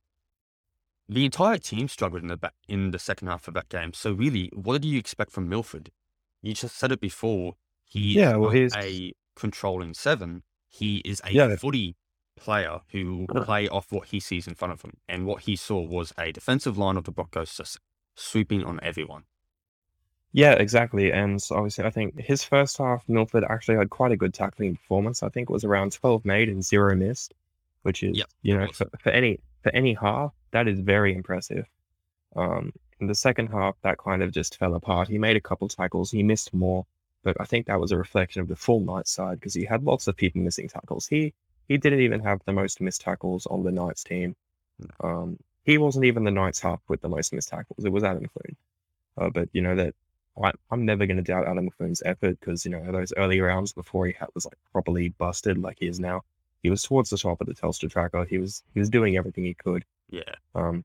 The 1.08 1.24
entire 1.24 1.58
team 1.58 1.88
struggled 1.88 2.22
in 2.22 2.28
the 2.28 2.36
back 2.36 2.54
in 2.68 2.92
the 2.92 2.98
second 2.98 3.28
half 3.28 3.48
of 3.48 3.54
that 3.54 3.68
game. 3.68 3.92
So 3.94 4.12
really, 4.12 4.50
what 4.54 4.82
do 4.82 4.88
you 4.88 4.98
expect 4.98 5.32
from 5.32 5.48
Milford? 5.48 5.90
You 6.42 6.54
just 6.54 6.76
said 6.76 6.92
it 6.92 7.00
before. 7.00 7.56
He 7.84 8.14
Yeah, 8.14 8.36
well, 8.36 8.50
he's- 8.50 8.72
a 8.76 9.12
controlling 9.34 9.94
seven. 9.94 10.44
He 10.68 10.98
is 10.98 11.20
a 11.24 11.32
Yeah. 11.32 11.56
footy 11.56 11.96
player 12.36 12.80
who 12.92 13.26
will 13.28 13.44
play 13.44 13.68
off 13.68 13.90
what 13.90 14.08
he 14.08 14.20
sees 14.20 14.46
in 14.46 14.54
front 14.54 14.72
of 14.72 14.82
him. 14.82 14.98
And 15.08 15.26
what 15.26 15.42
he 15.42 15.56
saw 15.56 15.80
was 15.80 16.12
a 16.16 16.30
defensive 16.32 16.78
line 16.78 16.96
of 16.96 17.04
the 17.04 17.10
Broncos 17.12 17.56
just 17.56 17.78
sweeping 18.14 18.62
on 18.64 18.78
everyone. 18.82 19.24
Yeah, 20.32 20.53
exactly. 20.53 21.12
And 21.12 21.43
so 21.43 21.56
obviously, 21.56 21.85
I 21.85 21.91
think 21.91 22.21
his 22.21 22.44
first 22.44 22.79
half, 22.79 23.03
Milford 23.09 23.44
actually 23.49 23.79
had 23.79 23.91
quite 23.91 24.13
a 24.13 24.17
good 24.17 24.32
tackling 24.32 24.77
performance. 24.77 25.22
I 25.22 25.29
think 25.29 25.51
it 25.51 25.53
was 25.53 25.65
around 25.65 25.93
12 25.93 26.25
made 26.25 26.49
and 26.49 26.65
zero 26.65 26.94
missed, 26.94 27.34
which 27.82 28.03
is, 28.03 28.19
Yep, 28.19 28.29
you 28.43 28.56
know, 28.56 28.69
for, 28.69 28.87
for 29.01 29.10
any 29.10 29.41
for 29.63 29.75
any 29.75 29.94
half, 29.94 30.32
that 30.53 30.69
is 30.69 30.79
very 30.81 31.15
impressive. 31.15 31.67
Um, 32.37 32.72
in 33.01 33.08
the 33.08 33.15
second 33.15 33.49
half, 33.49 33.75
that 33.82 33.99
kind 33.99 34.22
of 34.22 34.31
just 34.31 34.56
fell 34.58 34.75
apart. 34.75 35.08
He 35.08 35.19
made 35.19 35.37
a 35.37 35.41
couple 35.41 35.69
tackles, 35.69 36.10
he 36.10 36.22
missed 36.22 36.55
more, 36.55 36.87
but 37.25 37.37
I 37.41 37.44
think 37.44 37.67
that 37.67 37.81
was 37.81 37.93
a 37.93 37.96
reflection 37.96 38.41
of 38.41 38.49
the 38.49 38.56
full 38.56 38.81
Knight 38.81 39.08
side 39.08 39.41
because 39.41 39.55
he 39.55 39.65
had 39.65 39.82
lots 39.82 40.06
of 40.06 40.17
people 40.17 40.41
missing 40.41 40.69
tackles. 40.69 41.06
He 41.06 41.34
he 41.69 41.77
didn't 41.77 42.01
even 42.01 42.20
have 42.20 42.41
the 42.44 42.53
most 42.53 42.81
missed 42.81 43.01
tackles 43.01 43.46
on 43.46 43.65
the 43.65 43.72
Knights 43.72 44.05
team. 44.05 44.37
Um, 45.01 45.39
he 45.65 45.77
wasn't 45.79 46.05
even 46.05 46.25
the 46.25 46.31
Knights 46.31 46.60
half 46.60 46.81
with 46.89 47.01
the 47.01 47.08
most 47.08 47.32
missed 47.32 47.49
tackles. 47.49 47.84
It 47.84 47.93
was 47.93 48.05
Adam 48.05 48.27
Clune. 48.27 48.56
Uh, 49.19 49.31
but 49.31 49.49
you 49.53 49.60
know 49.60 49.75
that 49.75 49.94
I, 50.43 50.53
I'm 50.70 50.85
never 50.85 51.06
going 51.06 51.17
to 51.17 51.23
doubt 51.23 51.47
Adam 51.47 51.69
Clune's 51.70 52.03
effort 52.05 52.39
because 52.41 52.65
you 52.65 52.70
know 52.70 52.93
those 52.93 53.13
early 53.17 53.41
rounds 53.41 53.73
before 53.73 54.06
he 54.06 54.15
had, 54.19 54.29
was 54.35 54.44
like 54.44 54.59
properly 54.73 55.11
busted 55.11 55.59
like 55.59 55.79
he 55.81 55.87
is 55.87 56.01
now. 56.01 56.23
He 56.63 56.70
was 56.70 56.82
towards 56.82 57.11
the 57.11 57.19
top 57.19 57.41
of 57.41 57.47
the 57.47 57.55
Telstra 57.55 57.91
tracker. 57.91 58.25
He 58.25 58.39
was 58.39 58.63
he 58.75 58.81
was 58.81 58.91
doing 58.91 59.17
everything 59.17 59.44
he 59.44 59.55
could. 59.55 59.85
Yeah. 60.11 60.23
Um, 60.55 60.85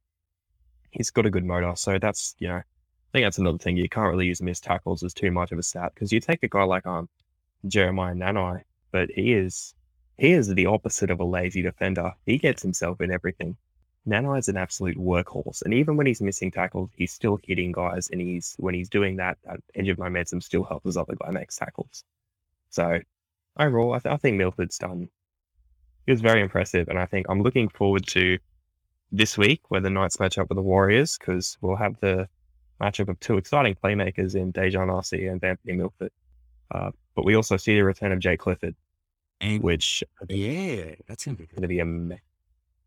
he's 0.92 1.12
got 1.12 1.26
a 1.26 1.30
good 1.30 1.46
motor, 1.46 1.74
so 1.76 2.00
that's 2.00 2.36
you 2.40 2.48
know, 2.48 2.58
I 2.58 2.64
think 3.12 3.26
that's 3.26 3.38
another 3.38 3.58
thing. 3.58 3.78
You 3.78 3.90
can't 3.90 4.10
really 4.10 4.28
use 4.28 4.42
missed 4.42 4.64
tackles 4.64 5.04
as 5.04 5.14
too 5.14 5.32
much 5.32 5.52
of 5.52 5.60
a 5.60 5.64
stat 5.64 5.92
because 5.94 6.12
you 6.12 6.20
take 6.20 6.44
a 6.44 6.48
guy 6.48 6.64
like 6.64 6.86
um 6.86 7.10
Jeremiah 7.68 8.14
Nanai, 8.14 8.64
but 8.92 9.10
he 9.12 9.34
is 9.34 9.74
he 10.18 10.32
is 10.32 10.48
the 10.48 10.66
opposite 10.66 11.12
of 11.12 11.20
a 11.20 11.26
lazy 11.26 11.62
defender. 11.62 12.14
He 12.26 12.38
gets 12.38 12.62
himself 12.62 13.02
in 13.02 13.12
everything. 13.12 13.58
Nanai 14.08 14.40
is 14.40 14.48
an 14.48 14.58
absolute 14.58 14.98
workhorse, 14.98 15.62
and 15.64 15.74
even 15.74 15.98
when 15.98 16.06
he's 16.06 16.22
missing 16.22 16.52
tackles, 16.52 16.90
he's 16.96 17.12
still 17.12 17.40
hitting 17.44 17.72
guys, 17.72 18.10
and 18.10 18.22
he's 18.22 18.56
when 18.60 18.76
he's 18.76 18.90
doing 18.90 19.16
that, 19.18 19.38
that 19.46 19.60
edge 19.74 19.90
of 19.90 19.98
momentum 19.98 20.42
still 20.42 20.64
helps 20.64 20.86
his 20.86 20.98
other 20.98 21.16
guy 21.16 21.32
make 21.32 21.50
tackles. 21.50 22.04
So 22.70 23.00
overall, 23.58 23.94
I, 23.94 24.00
th- 24.00 24.14
I 24.14 24.18
think 24.18 24.38
Milford's 24.38 24.78
done. 24.78 25.10
He 26.06 26.12
was 26.12 26.22
very 26.22 26.42
impressive, 26.42 26.88
and 26.88 27.00
I 27.00 27.06
think 27.08 27.26
I'm 27.30 27.42
looking 27.42 27.70
forward 27.70 28.06
to 28.08 28.38
this 29.12 29.38
week 29.38 29.62
where 29.70 29.82
the 29.82 29.90
Knights 29.90 30.20
match 30.20 30.38
up 30.38 30.50
with 30.50 30.58
the 30.58 30.62
Warriors 30.62 31.18
because 31.18 31.58
we'll 31.62 31.76
have 31.76 32.00
the 32.00 32.28
matchup 32.82 33.10
of 33.10 33.20
two 33.20 33.38
exciting 33.38 33.76
playmakers 33.82 34.36
in 34.36 34.52
Dejan 34.52 34.94
Arce 34.94 35.14
and 35.14 35.44
Anthony 35.44 35.74
Milford. 35.74 36.12
Uh, 36.72 36.92
but 37.16 37.26
we 37.26 37.36
also 37.36 37.58
see 37.58 37.76
the 37.76 37.84
return 37.84 38.12
of 38.12 38.20
Jake 38.20 38.40
Clifford, 38.40 38.76
And 39.40 39.64
which 39.64 40.04
yeah, 40.30 40.96
that's 41.08 41.26
gonna 41.26 41.38
be 41.38 41.48
to 41.62 41.68
be 41.68 41.80
a 41.80 41.86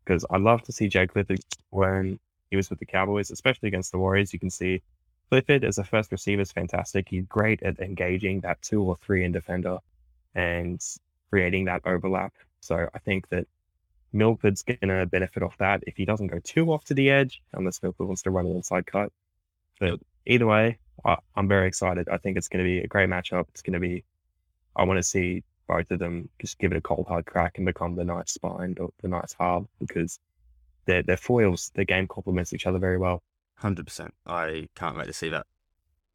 because 0.09 0.25
I'd 0.31 0.41
love 0.41 0.63
to 0.63 0.71
see 0.71 0.87
Jake 0.87 1.13
Clifford 1.13 1.39
when 1.69 2.19
he 2.49 2.55
was 2.55 2.71
with 2.71 2.79
the 2.79 2.85
Cowboys, 2.85 3.29
especially 3.29 3.67
against 3.67 3.91
the 3.91 3.99
Warriors. 3.99 4.33
You 4.33 4.39
can 4.39 4.49
see 4.49 4.81
Clifford 5.29 5.63
as 5.63 5.77
a 5.77 5.83
first 5.83 6.11
receiver 6.11 6.41
is 6.41 6.51
fantastic. 6.51 7.07
He's 7.07 7.25
great 7.27 7.61
at 7.61 7.79
engaging 7.79 8.39
that 8.39 8.59
two 8.63 8.81
or 8.81 8.97
three 9.03 9.23
in 9.23 9.31
defender 9.31 9.77
and 10.33 10.83
creating 11.29 11.65
that 11.65 11.83
overlap. 11.85 12.33
So 12.59 12.89
I 12.91 12.97
think 12.97 13.29
that 13.29 13.45
Milford's 14.11 14.63
going 14.63 14.79
to 14.87 15.05
benefit 15.05 15.43
off 15.43 15.55
that 15.59 15.83
if 15.85 15.95
he 15.95 16.05
doesn't 16.05 16.27
go 16.27 16.39
too 16.39 16.73
off 16.73 16.85
to 16.85 16.95
the 16.95 17.11
edge, 17.11 17.43
unless 17.53 17.83
Milford 17.83 18.07
wants 18.07 18.23
to 18.23 18.31
run 18.31 18.47
an 18.47 18.55
inside 18.55 18.87
cut. 18.87 19.11
But 19.79 19.99
either 20.25 20.47
way, 20.47 20.79
I, 21.05 21.17
am 21.37 21.47
very 21.47 21.67
excited. 21.67 22.09
I 22.09 22.17
think 22.17 22.35
it's 22.35 22.47
going 22.47 22.65
to 22.65 22.67
be 22.67 22.79
a 22.79 22.87
great 22.87 23.09
matchup. 23.09 23.45
It's 23.49 23.61
going 23.61 23.73
to 23.73 23.79
be, 23.79 24.03
I 24.75 24.85
want 24.85 24.97
to 24.97 25.03
see 25.03 25.43
both 25.69 25.91
of 25.91 25.99
them 25.99 26.27
just 26.39 26.57
give 26.57 26.71
it 26.71 26.77
a 26.77 26.81
cold 26.81 27.05
hard 27.07 27.25
crack 27.27 27.57
and 27.57 27.65
become 27.65 27.95
the 27.95 28.03
nice 28.03 28.31
spine 28.31 28.75
or 28.79 28.89
the 29.01 29.07
nice 29.07 29.35
half 29.39 29.63
because 29.79 30.19
they're, 30.85 31.03
they're 31.03 31.15
foils. 31.15 31.71
Their 31.75 31.85
game 31.85 32.07
complements 32.07 32.51
each 32.53 32.65
other 32.65 32.79
very 32.79 32.97
well. 32.97 33.21
100%. 33.61 34.09
I 34.25 34.67
can't 34.75 34.97
wait 34.97 35.05
to 35.05 35.13
see 35.13 35.29
that 35.29 35.45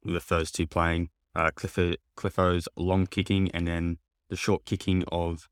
with 0.03 0.27
those 0.27 0.51
two 0.51 0.67
playing. 0.67 1.09
Uh, 1.33 1.51
Clifford, 1.55 1.97
Cliffo's 2.15 2.67
long 2.75 3.07
kicking 3.07 3.49
and 3.51 3.67
then 3.67 3.97
the 4.29 4.35
short 4.35 4.65
kicking 4.65 5.03
of 5.11 5.47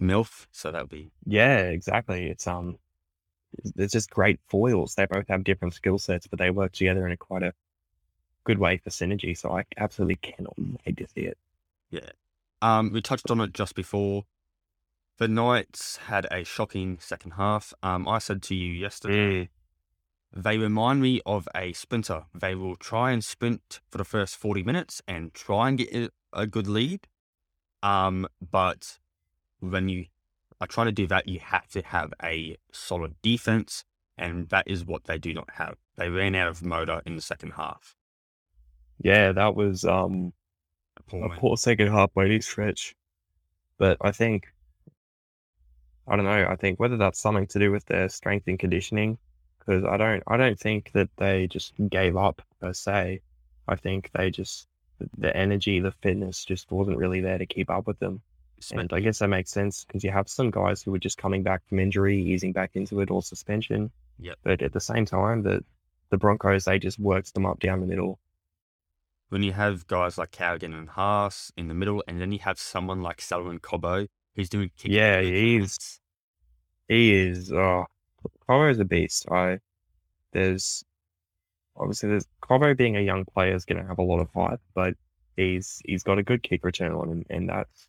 MILF. 0.00 0.46
So 0.50 0.72
that'll 0.72 0.88
be. 0.88 1.12
Yeah, 1.26 1.58
exactly. 1.58 2.26
It's, 2.26 2.46
um, 2.46 2.78
it's 3.76 3.92
just 3.92 4.10
great 4.10 4.40
foils. 4.48 4.94
They 4.94 5.04
both 5.04 5.28
have 5.28 5.44
different 5.44 5.74
skill 5.74 5.98
sets, 5.98 6.26
but 6.26 6.38
they 6.38 6.50
work 6.50 6.72
together 6.72 7.06
in 7.06 7.12
a 7.12 7.16
quite 7.16 7.42
a 7.42 7.52
good 8.44 8.58
way 8.58 8.78
for 8.78 8.88
synergy. 8.88 9.36
So 9.36 9.56
I 9.56 9.64
absolutely 9.76 10.16
cannot 10.16 10.54
wait 10.58 10.96
to 10.96 11.06
see 11.08 11.22
it. 11.22 11.36
Yeah. 11.90 12.10
Um, 12.64 12.92
we 12.92 13.02
touched 13.02 13.30
on 13.30 13.42
it 13.42 13.52
just 13.52 13.74
before. 13.74 14.24
The 15.18 15.28
Knights 15.28 15.98
had 16.08 16.26
a 16.30 16.44
shocking 16.44 16.96
second 16.98 17.32
half. 17.32 17.74
Um, 17.82 18.08
I 18.08 18.16
said 18.16 18.40
to 18.44 18.54
you 18.54 18.72
yesterday, 18.72 19.50
mm. 20.34 20.42
they 20.42 20.56
remind 20.56 21.02
me 21.02 21.20
of 21.26 21.46
a 21.54 21.74
sprinter. 21.74 22.24
They 22.34 22.54
will 22.54 22.76
try 22.76 23.12
and 23.12 23.22
sprint 23.22 23.80
for 23.90 23.98
the 23.98 24.04
first 24.04 24.36
40 24.36 24.62
minutes 24.62 25.02
and 25.06 25.34
try 25.34 25.68
and 25.68 25.76
get 25.76 26.10
a 26.32 26.46
good 26.46 26.66
lead. 26.66 27.06
Um, 27.82 28.26
but 28.40 28.98
when 29.60 29.90
you 29.90 30.06
are 30.58 30.66
trying 30.66 30.86
to 30.86 30.92
do 30.92 31.06
that, 31.08 31.28
you 31.28 31.40
have 31.40 31.68
to 31.72 31.82
have 31.82 32.14
a 32.22 32.56
solid 32.72 33.16
defense, 33.20 33.84
and 34.16 34.48
that 34.48 34.66
is 34.66 34.86
what 34.86 35.04
they 35.04 35.18
do 35.18 35.34
not 35.34 35.50
have. 35.56 35.76
They 35.96 36.08
ran 36.08 36.34
out 36.34 36.48
of 36.48 36.64
motor 36.64 37.02
in 37.04 37.14
the 37.14 37.20
second 37.20 37.50
half. 37.56 37.94
Yeah, 38.98 39.32
that 39.32 39.54
was 39.54 39.84
um, 39.84 40.32
a 40.98 41.02
poor, 41.02 41.24
a 41.26 41.36
poor 41.38 41.56
second 41.56 41.88
half 41.88 42.12
by 42.14 42.24
any 42.24 42.40
stretch. 42.40 42.94
But 43.78 43.96
I 44.00 44.12
think 44.12 44.46
I 46.06 46.16
don't 46.16 46.26
know. 46.26 46.46
I 46.48 46.56
think 46.56 46.78
whether 46.78 46.96
that's 46.96 47.20
something 47.20 47.46
to 47.48 47.58
do 47.58 47.70
with 47.70 47.86
their 47.86 48.08
strength 48.08 48.46
and 48.46 48.58
conditioning, 48.58 49.18
because 49.58 49.84
I 49.84 49.96
don't, 49.96 50.22
I 50.26 50.36
don't 50.36 50.58
think 50.58 50.92
that 50.92 51.08
they 51.16 51.46
just 51.46 51.72
gave 51.88 52.16
up 52.16 52.42
per 52.60 52.72
se. 52.72 53.20
I 53.66 53.76
think 53.76 54.10
they 54.14 54.30
just 54.30 54.68
the 55.18 55.34
energy, 55.36 55.80
the 55.80 55.92
fitness 55.92 56.44
just 56.44 56.70
wasn't 56.70 56.98
really 56.98 57.20
there 57.20 57.38
to 57.38 57.46
keep 57.46 57.70
up 57.70 57.86
with 57.86 57.98
them. 57.98 58.20
And 58.72 58.92
I 58.92 59.00
guess 59.00 59.18
that 59.18 59.28
makes 59.28 59.50
sense 59.50 59.84
because 59.84 60.04
you 60.04 60.10
have 60.10 60.28
some 60.28 60.50
guys 60.50 60.82
who 60.82 60.90
were 60.90 60.98
just 60.98 61.18
coming 61.18 61.42
back 61.42 61.66
from 61.68 61.78
injury, 61.78 62.18
easing 62.22 62.52
back 62.52 62.70
into 62.74 63.00
it 63.00 63.10
or 63.10 63.22
suspension. 63.22 63.90
Yep. 64.20 64.38
But 64.42 64.62
at 64.62 64.72
the 64.72 64.80
same 64.80 65.04
time, 65.04 65.42
that 65.42 65.64
the 66.10 66.16
Broncos 66.16 66.64
they 66.64 66.78
just 66.78 66.98
worked 66.98 67.34
them 67.34 67.44
up 67.44 67.60
down 67.60 67.80
the 67.80 67.86
middle. 67.86 68.18
When 69.34 69.42
you 69.42 69.50
have 69.50 69.88
guys 69.88 70.16
like 70.16 70.30
Carrigan 70.30 70.72
and 70.72 70.88
Haas 70.88 71.50
in 71.56 71.66
the 71.66 71.74
middle, 71.74 72.04
and 72.06 72.20
then 72.20 72.30
you 72.30 72.38
have 72.44 72.56
someone 72.56 73.02
like 73.02 73.20
Solomon 73.20 73.58
Cobbo 73.58 74.06
He's 74.32 74.48
doing 74.48 74.70
kick. 74.76 74.92
yeah, 74.92 75.20
he 75.22 75.56
is. 75.56 75.98
he 76.86 77.12
is. 77.12 77.52
Oh, 77.52 77.86
is 78.48 78.78
a 78.78 78.84
beast. 78.84 79.28
I 79.28 79.58
there's 80.30 80.84
obviously 81.76 82.10
there's 82.10 82.28
Cobbo 82.44 82.76
being 82.76 82.96
a 82.96 83.00
young 83.00 83.24
player 83.24 83.56
is 83.56 83.64
going 83.64 83.82
to 83.82 83.88
have 83.88 83.98
a 83.98 84.04
lot 84.04 84.20
of 84.20 84.28
hype, 84.32 84.60
but 84.72 84.94
he's 85.36 85.82
he's 85.84 86.04
got 86.04 86.18
a 86.18 86.22
good 86.22 86.44
kick 86.44 86.64
return 86.64 86.92
on 86.92 87.08
him, 87.08 87.24
and 87.28 87.48
that's 87.48 87.88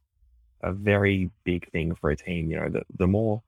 a 0.62 0.72
very 0.74 1.30
big 1.44 1.70
thing 1.70 1.94
for 1.94 2.10
a 2.10 2.16
team. 2.16 2.50
You 2.50 2.62
know, 2.62 2.70
the 2.70 2.82
the 2.98 3.06
more 3.06 3.44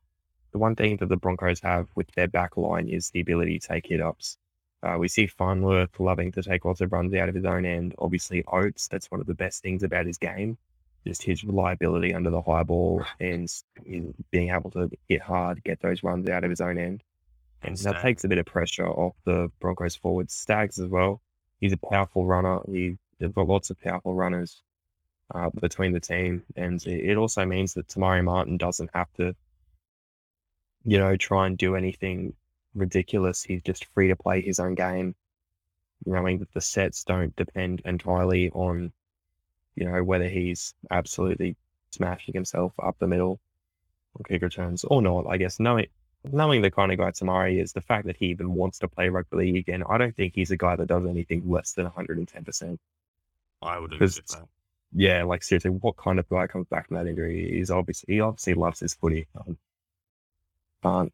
the 0.52 0.60
one 0.60 0.76
thing 0.76 0.98
that 0.98 1.10
the 1.10 1.18
Broncos 1.18 1.62
have 1.62 1.88
with 1.96 2.12
their 2.12 2.28
back 2.28 2.58
line 2.58 2.90
is 2.90 3.10
the 3.10 3.22
ability 3.22 3.58
to 3.58 3.68
take 3.68 3.88
hit 3.88 4.02
ups. 4.02 4.38
Uh, 4.84 4.98
we 4.98 5.08
see 5.08 5.28
Farnworth 5.28 6.00
loving 6.00 6.32
to 6.34 6.44
take 6.44 6.66
lots 6.66 6.82
of 6.82 6.92
runs 6.92 7.14
out 7.16 7.30
of 7.30 7.36
his 7.36 7.46
own 7.46 7.66
end. 7.66 7.96
Obviously, 7.98 8.44
Oates, 8.46 8.88
that's 8.88 9.10
one 9.10 9.20
of 9.20 9.28
the 9.28 9.34
best 9.34 9.62
things 9.62 9.84
about 9.84 10.06
his 10.06 10.18
game 10.18 10.58
just 11.08 11.24
his 11.24 11.44
reliability 11.44 12.14
under 12.14 12.30
the 12.30 12.42
high 12.42 12.64
ball 12.64 13.04
and 13.20 13.50
being 14.32 14.50
able 14.50 14.70
to 14.72 14.90
hit 15.08 15.22
hard, 15.22 15.64
get 15.64 15.80
those 15.80 16.04
runs 16.04 16.30
out 16.30 16.44
of 16.44 16.50
his 16.50 16.62
own 16.62 16.78
end. 16.78 17.04
And, 17.64 17.76
and 17.76 17.78
that 17.80 18.02
takes 18.02 18.24
a 18.24 18.28
bit 18.28 18.38
of 18.38 18.46
pressure 18.46 18.88
off 18.88 19.16
the 19.26 19.50
Broncos 19.60 19.96
forwards. 19.96 20.34
Staggs 20.34 20.80
as 20.80 20.88
well. 20.88 21.22
He's 21.60 21.74
a 21.74 21.78
powerful 21.78 22.26
runner. 22.26 22.60
He, 22.68 22.98
they've 23.20 23.34
got 23.34 23.48
lots 23.48 23.72
of 23.72 23.80
powerful 23.80 24.14
runners 24.14 24.62
uh, 25.34 25.50
between 25.60 25.92
the 25.92 26.00
team. 26.00 26.44
And 26.56 26.86
it 26.86 27.18
also 27.18 27.46
means 27.46 27.74
that 27.74 27.88
Te 27.88 28.00
Maire 28.00 28.22
Martin 28.22 28.58
doesn't 28.58 28.92
have 28.94 29.12
to, 29.14 29.36
you 30.86 31.00
know, 31.00 31.18
try 31.18 31.48
and 31.48 31.58
do 31.58 31.76
anything 31.76 32.34
ridiculous. 32.78 33.44
He's 33.44 33.62
just 33.64 33.86
free 33.94 34.10
to 34.10 34.16
play 34.16 34.42
his 34.42 34.60
own 34.60 34.76
game, 34.76 35.16
knowing 36.06 36.40
that 36.40 36.54
the 36.54 36.62
sets 36.62 37.04
don't 37.04 37.36
depend 37.36 37.82
entirely 37.86 38.50
on 38.52 38.92
you 39.78 39.86
know, 39.86 40.04
whether 40.04 40.28
he's 40.28 40.74
absolutely 40.90 41.56
smashing 41.92 42.34
himself 42.34 42.74
up 42.84 42.98
the 43.00 43.08
middle 43.08 43.40
on 44.18 44.24
kick 44.28 44.42
returns 44.42 44.84
or 44.84 45.02
not. 45.02 45.26
I 45.30 45.38
guess 45.38 45.60
knowing 45.60 45.86
knowing 46.30 46.64
the 46.64 46.72
kind 46.72 46.92
of 46.92 46.98
guy 46.98 47.12
Te 47.12 47.24
Maire 47.24 47.50
is, 47.50 47.74
the 47.74 47.82
fact 47.82 48.08
that 48.08 48.18
he 48.18 48.26
even 48.26 48.54
wants 48.54 48.80
to 48.80 48.88
play 48.88 49.08
rugby 49.08 49.38
league 49.38 49.56
again, 49.56 49.84
I 49.88 50.00
don't 50.00 50.16
think 50.16 50.34
he's 50.34 50.52
a 50.52 50.58
guy 50.58 50.76
that 50.76 50.88
does 50.88 51.06
anything 51.06 51.50
less 51.50 51.74
than 51.74 51.86
110%. 51.86 52.80
I 53.62 53.80
would 53.80 53.94
agree 53.94 54.10
Yeah, 54.94 55.24
like 55.24 55.44
seriously, 55.44 55.72
what 55.72 55.96
kind 55.96 56.18
of 56.18 56.28
guy 56.28 56.48
comes 56.48 56.68
back 56.68 56.88
from 56.88 56.98
that 56.98 57.08
injury? 57.08 57.52
He's 57.52 57.70
obviously 57.70 58.16
he 58.16 58.22
obviously 58.22 58.56
loves 58.56 58.80
his 58.80 58.96
footy. 58.96 59.28
Um, 59.36 59.58
can't 60.82 61.14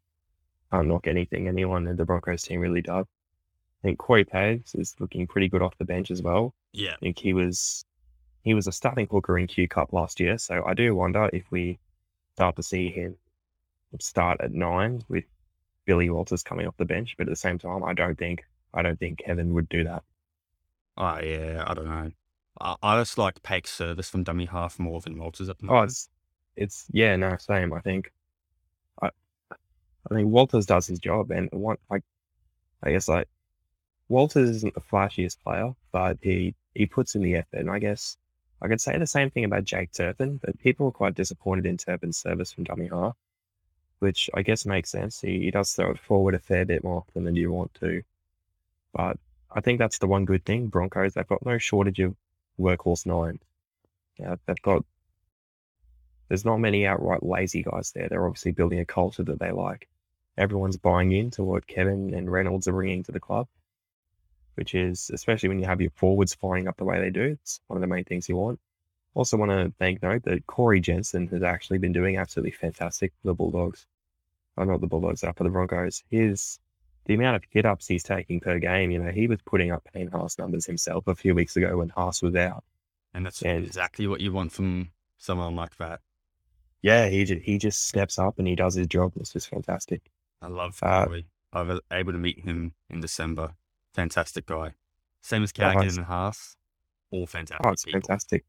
can't 0.74 0.88
knock 0.88 1.06
anything 1.06 1.46
anyone 1.46 1.86
in 1.86 1.96
the 1.96 2.04
Broncos 2.04 2.42
team 2.42 2.60
really 2.60 2.82
does. 2.82 3.06
I 3.06 3.88
think 3.88 3.98
Corey 3.98 4.24
Pags 4.24 4.78
is 4.78 4.94
looking 4.98 5.26
pretty 5.26 5.48
good 5.48 5.62
off 5.62 5.78
the 5.78 5.84
bench 5.84 6.10
as 6.10 6.22
well. 6.22 6.54
Yeah, 6.72 6.94
I 6.94 6.96
think 6.96 7.18
he 7.18 7.32
was 7.32 7.84
he 8.42 8.54
was 8.54 8.66
a 8.66 8.72
starting 8.72 9.06
hooker 9.10 9.38
in 9.38 9.46
Q 9.46 9.68
Cup 9.68 9.92
last 9.92 10.20
year, 10.20 10.38
so 10.38 10.64
I 10.66 10.74
do 10.74 10.94
wonder 10.94 11.30
if 11.32 11.44
we 11.50 11.78
start 12.34 12.56
to 12.56 12.62
see 12.62 12.90
him 12.90 13.16
start 14.00 14.40
at 14.40 14.52
nine 14.52 15.04
with 15.08 15.24
Billy 15.84 16.10
Walters 16.10 16.42
coming 16.42 16.66
off 16.66 16.76
the 16.76 16.84
bench. 16.84 17.14
But 17.16 17.28
at 17.28 17.30
the 17.30 17.36
same 17.36 17.58
time, 17.58 17.84
I 17.84 17.92
don't 17.92 18.18
think 18.18 18.44
I 18.72 18.82
don't 18.82 18.98
think 18.98 19.18
Kevin 19.18 19.54
would 19.54 19.68
do 19.68 19.84
that. 19.84 20.02
Oh 20.96 21.20
yeah, 21.20 21.64
I 21.66 21.74
don't 21.74 21.88
know. 21.88 22.10
I, 22.60 22.76
I 22.82 23.00
just 23.00 23.18
like 23.18 23.42
Pake's 23.42 23.72
service 23.72 24.08
from 24.08 24.24
dummy 24.24 24.46
half 24.46 24.78
more 24.78 25.00
than 25.00 25.18
Walters 25.18 25.48
at 25.48 25.58
the 25.58 25.66
oh, 25.66 25.74
moment. 25.74 25.82
Oh, 25.82 25.84
it's, 25.84 26.08
it's 26.56 26.86
yeah, 26.90 27.14
no, 27.16 27.36
same. 27.38 27.72
I 27.72 27.80
think. 27.80 28.10
I 30.10 30.14
think 30.14 30.28
Walters 30.28 30.66
does 30.66 30.86
his 30.86 30.98
job, 30.98 31.30
and 31.30 31.48
one 31.52 31.76
like 31.90 32.02
I 32.82 32.92
guess 32.92 33.08
like 33.08 33.28
Walters 34.08 34.50
isn't 34.50 34.74
the 34.74 34.80
flashiest 34.80 35.42
player, 35.42 35.72
but 35.92 36.18
he 36.20 36.54
he 36.74 36.86
puts 36.86 37.14
in 37.14 37.22
the 37.22 37.36
effort, 37.36 37.60
and 37.60 37.70
I 37.70 37.78
guess 37.78 38.16
I 38.62 38.68
could 38.68 38.80
say 38.80 38.96
the 38.98 39.06
same 39.06 39.30
thing 39.30 39.44
about 39.44 39.64
Jake 39.64 39.92
Turpin, 39.92 40.38
but 40.42 40.58
people 40.58 40.86
were 40.86 40.92
quite 40.92 41.14
disappointed 41.14 41.66
in 41.66 41.76
Turpin's 41.76 42.18
service 42.18 42.52
from 42.52 42.64
dummy 42.64 42.88
half, 42.88 43.16
which 43.98 44.30
I 44.34 44.42
guess 44.42 44.64
makes 44.64 44.90
sense. 44.90 45.20
He, 45.20 45.40
he 45.40 45.50
does 45.50 45.72
throw 45.72 45.90
it 45.90 45.98
forward 45.98 46.34
a 46.34 46.38
fair 46.38 46.64
bit 46.64 46.82
more 46.84 46.98
often 46.98 47.24
than 47.24 47.36
you 47.36 47.52
want 47.52 47.74
to. 47.80 48.02
But 48.94 49.18
I 49.50 49.60
think 49.60 49.78
that's 49.78 49.98
the 49.98 50.06
one 50.06 50.24
good 50.24 50.44
thing. 50.44 50.68
Broncos, 50.68 51.14
they've 51.14 51.26
got 51.26 51.44
no 51.44 51.58
shortage 51.58 52.00
of 52.00 52.14
workhorse 52.58 53.06
nine. 53.06 53.38
Yeah, 54.18 54.36
they've 54.46 54.62
got, 54.62 54.84
there's 56.28 56.44
not 56.44 56.58
many 56.58 56.86
outright 56.86 57.22
lazy 57.22 57.62
guys 57.64 57.92
there. 57.92 58.08
They're 58.08 58.26
obviously 58.26 58.52
building 58.52 58.78
a 58.78 58.86
culture 58.86 59.24
that 59.24 59.40
they 59.40 59.50
like. 59.50 59.88
Everyone's 60.36 60.76
buying 60.76 61.12
into 61.12 61.44
what 61.44 61.66
Kevin 61.66 62.12
and 62.14 62.30
Reynolds 62.30 62.68
are 62.68 62.72
bringing 62.72 63.02
to 63.04 63.12
the 63.12 63.20
club 63.20 63.46
which 64.54 64.74
is 64.74 65.10
especially 65.12 65.48
when 65.48 65.58
you 65.58 65.66
have 65.66 65.80
your 65.80 65.90
forwards 65.90 66.34
firing 66.34 66.68
up 66.68 66.76
the 66.76 66.84
way 66.84 67.00
they 67.00 67.10
do. 67.10 67.36
It's 67.40 67.60
one 67.66 67.76
of 67.76 67.80
the 67.80 67.86
main 67.86 68.04
things 68.04 68.28
you 68.28 68.36
want. 68.36 68.60
Also, 69.14 69.36
want 69.36 69.52
to 69.52 69.72
thank 69.78 70.02
note 70.02 70.24
that 70.24 70.46
Corey 70.46 70.80
Jensen 70.80 71.28
has 71.28 71.42
actually 71.42 71.78
been 71.78 71.92
doing 71.92 72.16
absolutely 72.16 72.50
fantastic 72.50 73.12
for 73.20 73.28
the 73.28 73.34
Bulldogs. 73.34 73.86
I'm 74.56 74.68
not 74.68 74.80
the 74.80 74.88
Bulldogs, 74.88 75.22
up 75.22 75.38
for 75.38 75.44
the 75.44 75.50
Broncos. 75.50 76.02
His 76.10 76.58
the 77.06 77.14
amount 77.14 77.36
of 77.36 77.42
hit 77.50 77.66
ups 77.66 77.86
he's 77.86 78.02
taking 78.02 78.40
per 78.40 78.58
game, 78.58 78.90
you 78.90 78.98
know, 78.98 79.12
he 79.12 79.26
was 79.26 79.40
putting 79.42 79.70
up 79.70 79.86
Payne 79.92 80.08
Haas 80.08 80.38
numbers 80.38 80.64
himself 80.64 81.06
a 81.06 81.14
few 81.14 81.34
weeks 81.34 81.56
ago 81.56 81.76
when 81.76 81.90
Haas 81.90 82.22
was 82.22 82.34
out. 82.34 82.64
And 83.12 83.26
that's 83.26 83.42
and, 83.42 83.64
exactly 83.64 84.06
what 84.06 84.20
you 84.20 84.32
want 84.32 84.52
from 84.52 84.90
someone 85.18 85.54
like 85.54 85.76
that. 85.76 86.00
Yeah, 86.82 87.08
he 87.08 87.24
just, 87.24 87.42
he 87.42 87.58
just 87.58 87.86
steps 87.86 88.18
up 88.18 88.38
and 88.38 88.48
he 88.48 88.56
does 88.56 88.74
his 88.74 88.86
job. 88.86 89.12
It's 89.16 89.32
just 89.32 89.48
fantastic. 89.48 90.10
I 90.44 90.48
love 90.48 90.78
uh. 90.82 91.06
I 91.52 91.62
was 91.62 91.80
able 91.92 92.12
to 92.12 92.18
meet 92.18 92.44
him 92.44 92.72
in 92.90 93.00
December 93.00 93.54
Fantastic 93.94 94.46
guy. 94.46 94.74
Same 95.22 95.44
as 95.44 95.52
oh, 95.58 95.64
and 95.98 95.98
Haas. 96.00 96.56
All 97.12 97.26
fantastic. 97.26 97.64
Oh, 97.64 97.70
it's 97.70 97.84
people. 97.84 98.00
fantastic. 98.00 98.44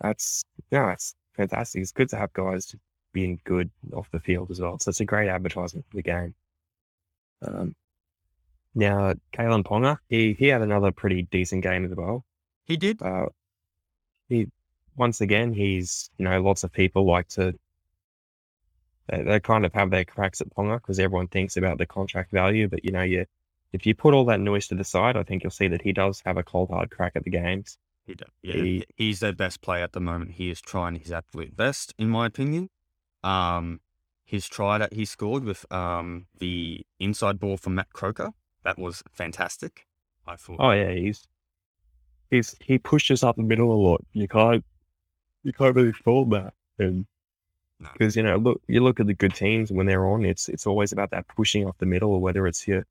That's 0.00 0.44
yeah, 0.70 0.86
that's 0.86 1.14
fantastic. 1.34 1.82
It's 1.82 1.92
good 1.92 2.08
to 2.10 2.16
have 2.16 2.32
guys 2.32 2.74
being 3.12 3.40
good 3.44 3.70
off 3.94 4.10
the 4.10 4.18
field 4.18 4.50
as 4.50 4.60
well. 4.60 4.78
So 4.80 4.90
it's 4.90 5.00
a 5.00 5.04
great 5.04 5.28
advertisement 5.28 5.86
for 5.88 5.96
the 5.96 6.02
game. 6.02 6.34
Um, 7.42 7.74
Now, 8.74 9.14
Kalyn 9.32 9.64
Ponga, 9.64 9.98
he, 10.08 10.34
he 10.34 10.48
had 10.48 10.62
another 10.62 10.90
pretty 10.90 11.22
decent 11.22 11.62
game 11.62 11.84
as 11.84 11.94
well. 11.94 12.24
He 12.64 12.76
did. 12.76 13.00
Uh, 13.00 13.26
he 14.28 14.48
once 14.96 15.20
again, 15.20 15.52
he's 15.52 16.10
you 16.18 16.24
know 16.24 16.42
lots 16.42 16.64
of 16.64 16.72
people 16.72 17.06
like 17.06 17.28
to 17.28 17.56
they, 19.08 19.22
they 19.22 19.40
kind 19.40 19.64
of 19.66 19.72
have 19.74 19.90
their 19.90 20.04
cracks 20.04 20.40
at 20.40 20.54
Ponga 20.54 20.76
because 20.76 20.98
everyone 20.98 21.28
thinks 21.28 21.56
about 21.56 21.78
the 21.78 21.86
contract 21.86 22.30
value, 22.32 22.68
but 22.68 22.84
you 22.84 22.90
know 22.92 23.02
you 23.02 23.26
if 23.72 23.84
you 23.86 23.94
put 23.94 24.14
all 24.14 24.24
that 24.26 24.40
noise 24.40 24.66
to 24.68 24.74
the 24.74 24.84
side, 24.84 25.16
I 25.16 25.22
think 25.22 25.42
you'll 25.42 25.50
see 25.50 25.68
that 25.68 25.82
he 25.82 25.92
does 25.92 26.22
have 26.24 26.36
a 26.38 26.42
cold 26.42 26.70
hard 26.70 26.90
crack 26.90 27.12
at 27.16 27.24
the 27.24 27.30
games. 27.30 27.76
He 28.06 28.14
does. 28.14 28.28
Yeah, 28.42 28.54
He- 28.54 28.84
he's 28.96 29.20
their 29.20 29.34
best 29.34 29.60
player 29.60 29.84
at 29.84 29.92
the 29.92 30.00
moment. 30.00 30.30
He 30.32 30.48
is 30.50 30.60
trying 30.62 30.94
his 30.94 31.12
absolute 31.12 31.54
best, 31.54 31.92
in 31.98 32.08
my 32.08 32.24
opinion. 32.26 32.70
Um, 33.22 33.80
he's 34.24 34.48
tried 34.48 34.80
it. 34.80 34.92
He 34.94 35.04
scored 35.04 35.44
with 35.44 35.70
um 35.72 36.26
the 36.38 36.86
inside 36.98 37.38
ball 37.38 37.56
from 37.58 37.74
Matt 37.74 37.92
Croker. 37.92 38.30
That 38.64 38.78
was 38.78 39.02
fantastic. 39.12 39.86
I 40.26 40.36
thought. 40.36 40.56
Oh 40.60 40.70
yeah, 40.72 40.90
he's 40.92 41.26
he's 42.30 42.54
he 42.60 42.78
pushes 42.78 43.22
up 43.22 43.36
the 43.36 43.42
middle 43.42 43.72
a 43.72 43.80
lot. 43.88 44.04
You 44.12 44.28
can't 44.28 44.64
you 45.42 45.52
can't 45.52 45.74
really 45.76 45.92
fault 45.92 46.30
that. 46.30 46.54
And. 46.78 47.06
Because 47.92 48.16
you 48.16 48.22
know, 48.22 48.36
look 48.36 48.60
you 48.66 48.82
look 48.82 49.00
at 49.00 49.06
the 49.06 49.14
good 49.14 49.34
teams 49.34 49.70
when 49.70 49.86
they're 49.86 50.06
on, 50.06 50.24
it's 50.24 50.48
it's 50.48 50.66
always 50.66 50.92
about 50.92 51.10
that 51.10 51.26
pushing 51.28 51.66
off 51.66 51.78
the 51.78 51.86
middle, 51.86 52.10
or 52.10 52.20
whether 52.20 52.46
it's 52.46 52.66
your 52.66 52.84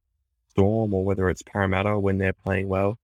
Storm 0.50 0.91
or 0.94 1.06
whether 1.06 1.29
it's 1.29 1.44
Parramatta 1.44 2.00
when 2.00 2.17
they're 2.17 2.34
playing 2.34 2.67
well. 2.67 2.98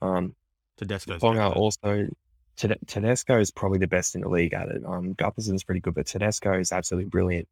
Um, 0.00 0.34
Tedesco's 0.76 1.20
Ponga 1.20 1.54
also 1.56 2.08
Tede- 2.56 2.78
Tedesco 2.86 3.40
is 3.40 3.50
probably 3.50 3.78
the 3.78 3.88
best 3.88 4.14
in 4.14 4.20
the 4.20 4.28
league 4.28 4.54
at 4.54 4.68
it. 4.68 4.84
Um, 4.86 5.14
Gutherson's 5.14 5.64
pretty 5.64 5.80
good, 5.80 5.94
but 5.94 6.06
Tedesco 6.06 6.52
is 6.58 6.72
absolutely 6.72 7.08
brilliant. 7.08 7.48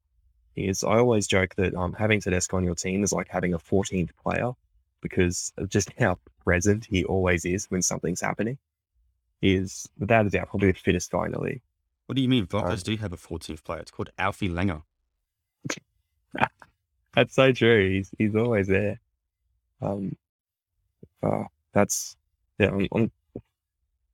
He 0.54 0.68
is. 0.68 0.84
I 0.84 0.98
always 0.98 1.26
joke 1.26 1.54
that 1.56 1.74
um, 1.74 1.92
having 1.94 2.20
Tedesco 2.20 2.56
on 2.56 2.64
your 2.64 2.74
team 2.74 3.02
is 3.02 3.12
like 3.12 3.28
having 3.28 3.54
a 3.54 3.58
14th 3.58 4.10
player 4.22 4.52
because 5.00 5.52
of 5.56 5.68
just 5.68 5.90
how 5.98 6.18
present 6.44 6.84
he 6.84 7.04
always 7.04 7.44
is 7.44 7.66
when 7.70 7.82
something's 7.82 8.20
happening. 8.20 8.58
He 9.40 9.54
is, 9.54 9.88
without 9.98 10.26
a 10.26 10.30
doubt, 10.30 10.50
probably 10.50 10.70
the 10.70 10.78
fittest 10.78 11.10
guy 11.10 11.26
in 11.26 11.32
the 11.32 11.40
league. 11.40 11.62
What 12.12 12.16
do 12.16 12.20
you 12.20 12.28
mean? 12.28 12.44
Broncos 12.44 12.82
Uh, 12.82 12.84
do 12.84 12.96
have 12.98 13.14
a 13.14 13.16
14th 13.16 13.64
player. 13.64 13.80
It's 13.80 13.90
called 13.90 14.10
Alfie 14.18 14.50
Langer. 14.50 14.82
That's 17.14 17.34
so 17.34 17.52
true. 17.52 17.88
He's 17.88 18.10
he's 18.18 18.36
always 18.36 18.66
there. 18.66 19.00
Um, 19.80 20.14
uh, 21.22 21.44
that's 21.72 22.18
yeah. 22.58 22.68
I'm, 22.68 22.86
I'm, 22.94 23.12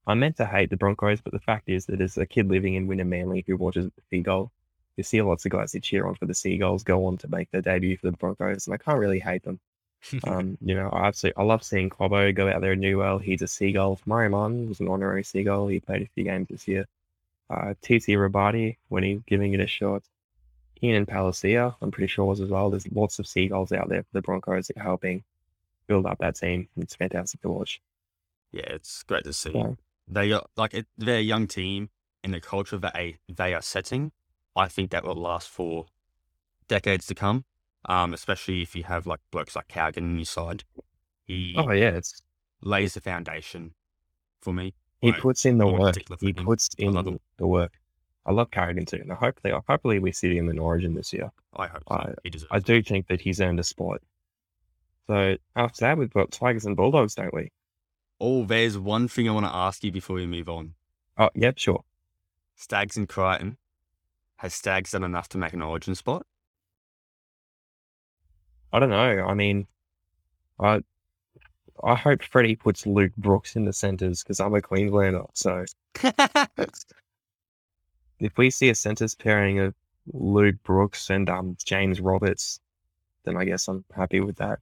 I 0.06 0.14
meant 0.14 0.36
to 0.36 0.46
hate 0.46 0.70
the 0.70 0.76
Broncos, 0.76 1.20
but 1.20 1.32
the 1.32 1.40
fact 1.40 1.68
is 1.68 1.86
that 1.86 2.00
as 2.00 2.16
a 2.16 2.24
kid 2.24 2.48
living 2.48 2.74
in 2.74 2.86
Wynnum 2.86 3.08
Manly 3.08 3.42
who 3.48 3.56
watches 3.56 3.86
the 3.86 4.02
Seagull, 4.10 4.52
you 4.96 5.02
see 5.02 5.20
lots 5.20 5.44
of 5.44 5.50
guys 5.50 5.72
that 5.72 5.82
cheer 5.82 6.06
on 6.06 6.14
for 6.14 6.26
the 6.26 6.34
Seagulls 6.34 6.84
go 6.84 7.04
on 7.06 7.18
to 7.18 7.28
make 7.28 7.50
their 7.50 7.62
debut 7.62 7.96
for 7.96 8.12
the 8.12 8.16
Broncos, 8.16 8.68
and 8.68 8.74
I 8.74 8.78
can't 8.78 9.00
really 9.00 9.18
hate 9.18 9.42
them. 9.42 9.58
Um, 10.24 10.56
you 10.60 10.76
know, 10.76 10.88
I 10.90 11.08
absolutely 11.08 11.42
I 11.42 11.46
love 11.46 11.64
seeing 11.64 11.90
Cobbo 11.90 12.32
go 12.32 12.48
out 12.48 12.60
there 12.60 12.70
and 12.70 12.80
do 12.80 12.96
well. 12.98 13.18
He's 13.18 13.42
a 13.42 13.48
Seagull. 13.48 13.98
Murray 14.06 14.28
Martin 14.28 14.68
was 14.68 14.78
an 14.78 14.86
honorary 14.86 15.24
Seagull. 15.24 15.66
He 15.66 15.80
played 15.80 16.02
a 16.02 16.06
few 16.14 16.22
games 16.22 16.46
this 16.48 16.68
year. 16.68 16.86
Uh, 17.50 17.74
TC 17.82 18.16
Robati 18.16 18.76
when 18.88 19.02
he's 19.02 19.20
giving 19.26 19.54
it 19.54 19.60
a 19.60 19.66
shot. 19.66 20.02
Ian 20.82 21.06
Palacia, 21.06 21.74
I'm 21.82 21.90
pretty 21.90 22.06
sure 22.06 22.24
was 22.24 22.40
as 22.40 22.50
well. 22.50 22.70
There's 22.70 22.90
lots 22.92 23.18
of 23.18 23.26
Seagulls 23.26 23.72
out 23.72 23.88
there 23.88 24.02
for 24.02 24.08
the 24.12 24.22
Broncos 24.22 24.70
helping 24.76 25.24
build 25.88 26.06
up 26.06 26.18
that 26.18 26.36
team. 26.36 26.68
It's 26.76 26.94
fantastic 26.94 27.40
to 27.42 27.48
watch. 27.48 27.80
yeah, 28.52 28.66
it's 28.66 29.02
great 29.02 29.24
to 29.24 29.32
see. 29.32 29.52
So, 29.52 29.76
They 30.06 30.32
are 30.32 30.44
like 30.56 30.74
it, 30.74 30.86
they're 30.96 31.18
a 31.18 31.22
young 31.22 31.46
team, 31.48 31.90
and 32.22 32.32
the 32.32 32.40
culture 32.40 32.78
that 32.78 32.94
they, 32.94 33.16
they 33.28 33.54
are 33.54 33.62
setting, 33.62 34.12
I 34.54 34.68
think 34.68 34.90
that 34.90 35.04
will 35.04 35.14
last 35.14 35.48
for 35.48 35.86
decades 36.68 37.06
to 37.06 37.14
come. 37.14 37.44
Um, 37.86 38.12
especially 38.12 38.62
if 38.62 38.74
you 38.76 38.84
have 38.84 39.06
like 39.06 39.20
blokes 39.30 39.56
like 39.56 39.68
Cowgan 39.68 39.98
on 39.98 40.16
your 40.16 40.24
side. 40.26 40.64
He 41.24 41.54
oh 41.56 41.70
yeah, 41.72 41.90
it's 41.90 42.22
lays 42.62 42.94
the 42.94 43.00
foundation 43.00 43.74
for 44.40 44.52
me. 44.52 44.74
He 45.00 45.10
Right. 45.12 45.20
puts 45.20 45.44
in 45.46 45.58
the 45.58 45.66
work. 45.66 45.96
He 46.20 46.32
puts 46.32 46.68
in 46.78 46.92
love 46.92 47.18
the 47.36 47.46
work. 47.46 47.72
I 48.26 48.32
love 48.32 48.50
Carrigan 48.50 48.84
too, 48.84 48.96
and 48.96 49.12
hopefully, 49.12 49.54
hopefully 49.68 49.98
we 50.00 50.12
see 50.12 50.36
him 50.36 50.48
in 50.50 50.58
Origin 50.58 50.94
this 50.94 51.12
year. 51.12 51.30
I 51.54 51.66
hope 51.68 51.82
so. 51.88 51.94
I- 51.94 52.14
he 52.24 52.30
deserves. 52.30 52.48
I 52.50 52.58
do 52.58 52.82
think 52.82 53.06
that 53.06 53.20
he's 53.20 53.40
earned 53.40 53.60
a 53.60 53.64
spot. 53.64 54.02
So 55.06 55.36
after 55.56 55.80
that, 55.86 55.96
we've 55.96 56.12
got 56.12 56.30
Tigers 56.32 56.66
and 56.66 56.76
Bulldogs, 56.76 57.14
don't 57.14 57.32
we? 57.32 57.50
Oh, 58.20 58.44
there's 58.44 58.76
one 58.76 59.08
thing 59.08 59.28
I 59.28 59.32
want 59.32 59.46
to 59.46 59.54
ask 59.54 59.82
you 59.82 59.92
before 59.92 60.16
we 60.16 60.26
move 60.26 60.48
on. 60.48 60.74
Oh, 61.16 61.30
yep, 61.34 61.56
sure. 61.58 61.84
Staggs 62.56 62.96
and 62.96 63.08
Crichton. 63.08 63.56
Has 64.36 64.52
Staggs 64.54 64.90
done 64.90 65.04
enough 65.04 65.28
to 65.30 65.38
make 65.38 65.52
an 65.52 65.62
origin 65.62 65.94
spot? 65.94 66.26
I 68.72 68.78
don't 68.78 68.90
know. 68.90 69.24
I 69.26 69.34
mean, 69.34 69.66
I 70.60 70.82
I 71.84 71.94
hope 71.94 72.22
Freddie 72.22 72.56
puts 72.56 72.86
Luke 72.86 73.12
Brooks 73.16 73.56
in 73.56 73.64
the 73.64 73.72
centres 73.72 74.22
because 74.22 74.40
I'm 74.40 74.54
a 74.54 74.62
Queenslander. 74.62 75.24
So 75.34 75.64
if 78.20 78.36
we 78.36 78.50
see 78.50 78.68
a 78.70 78.74
centres 78.74 79.14
pairing 79.14 79.58
of 79.60 79.74
Luke 80.12 80.56
Brooks 80.64 81.10
and 81.10 81.28
um 81.28 81.56
James 81.64 82.00
Roberts, 82.00 82.60
then 83.24 83.36
I 83.36 83.44
guess 83.44 83.68
I'm 83.68 83.84
happy 83.94 84.20
with 84.20 84.36
that. 84.36 84.58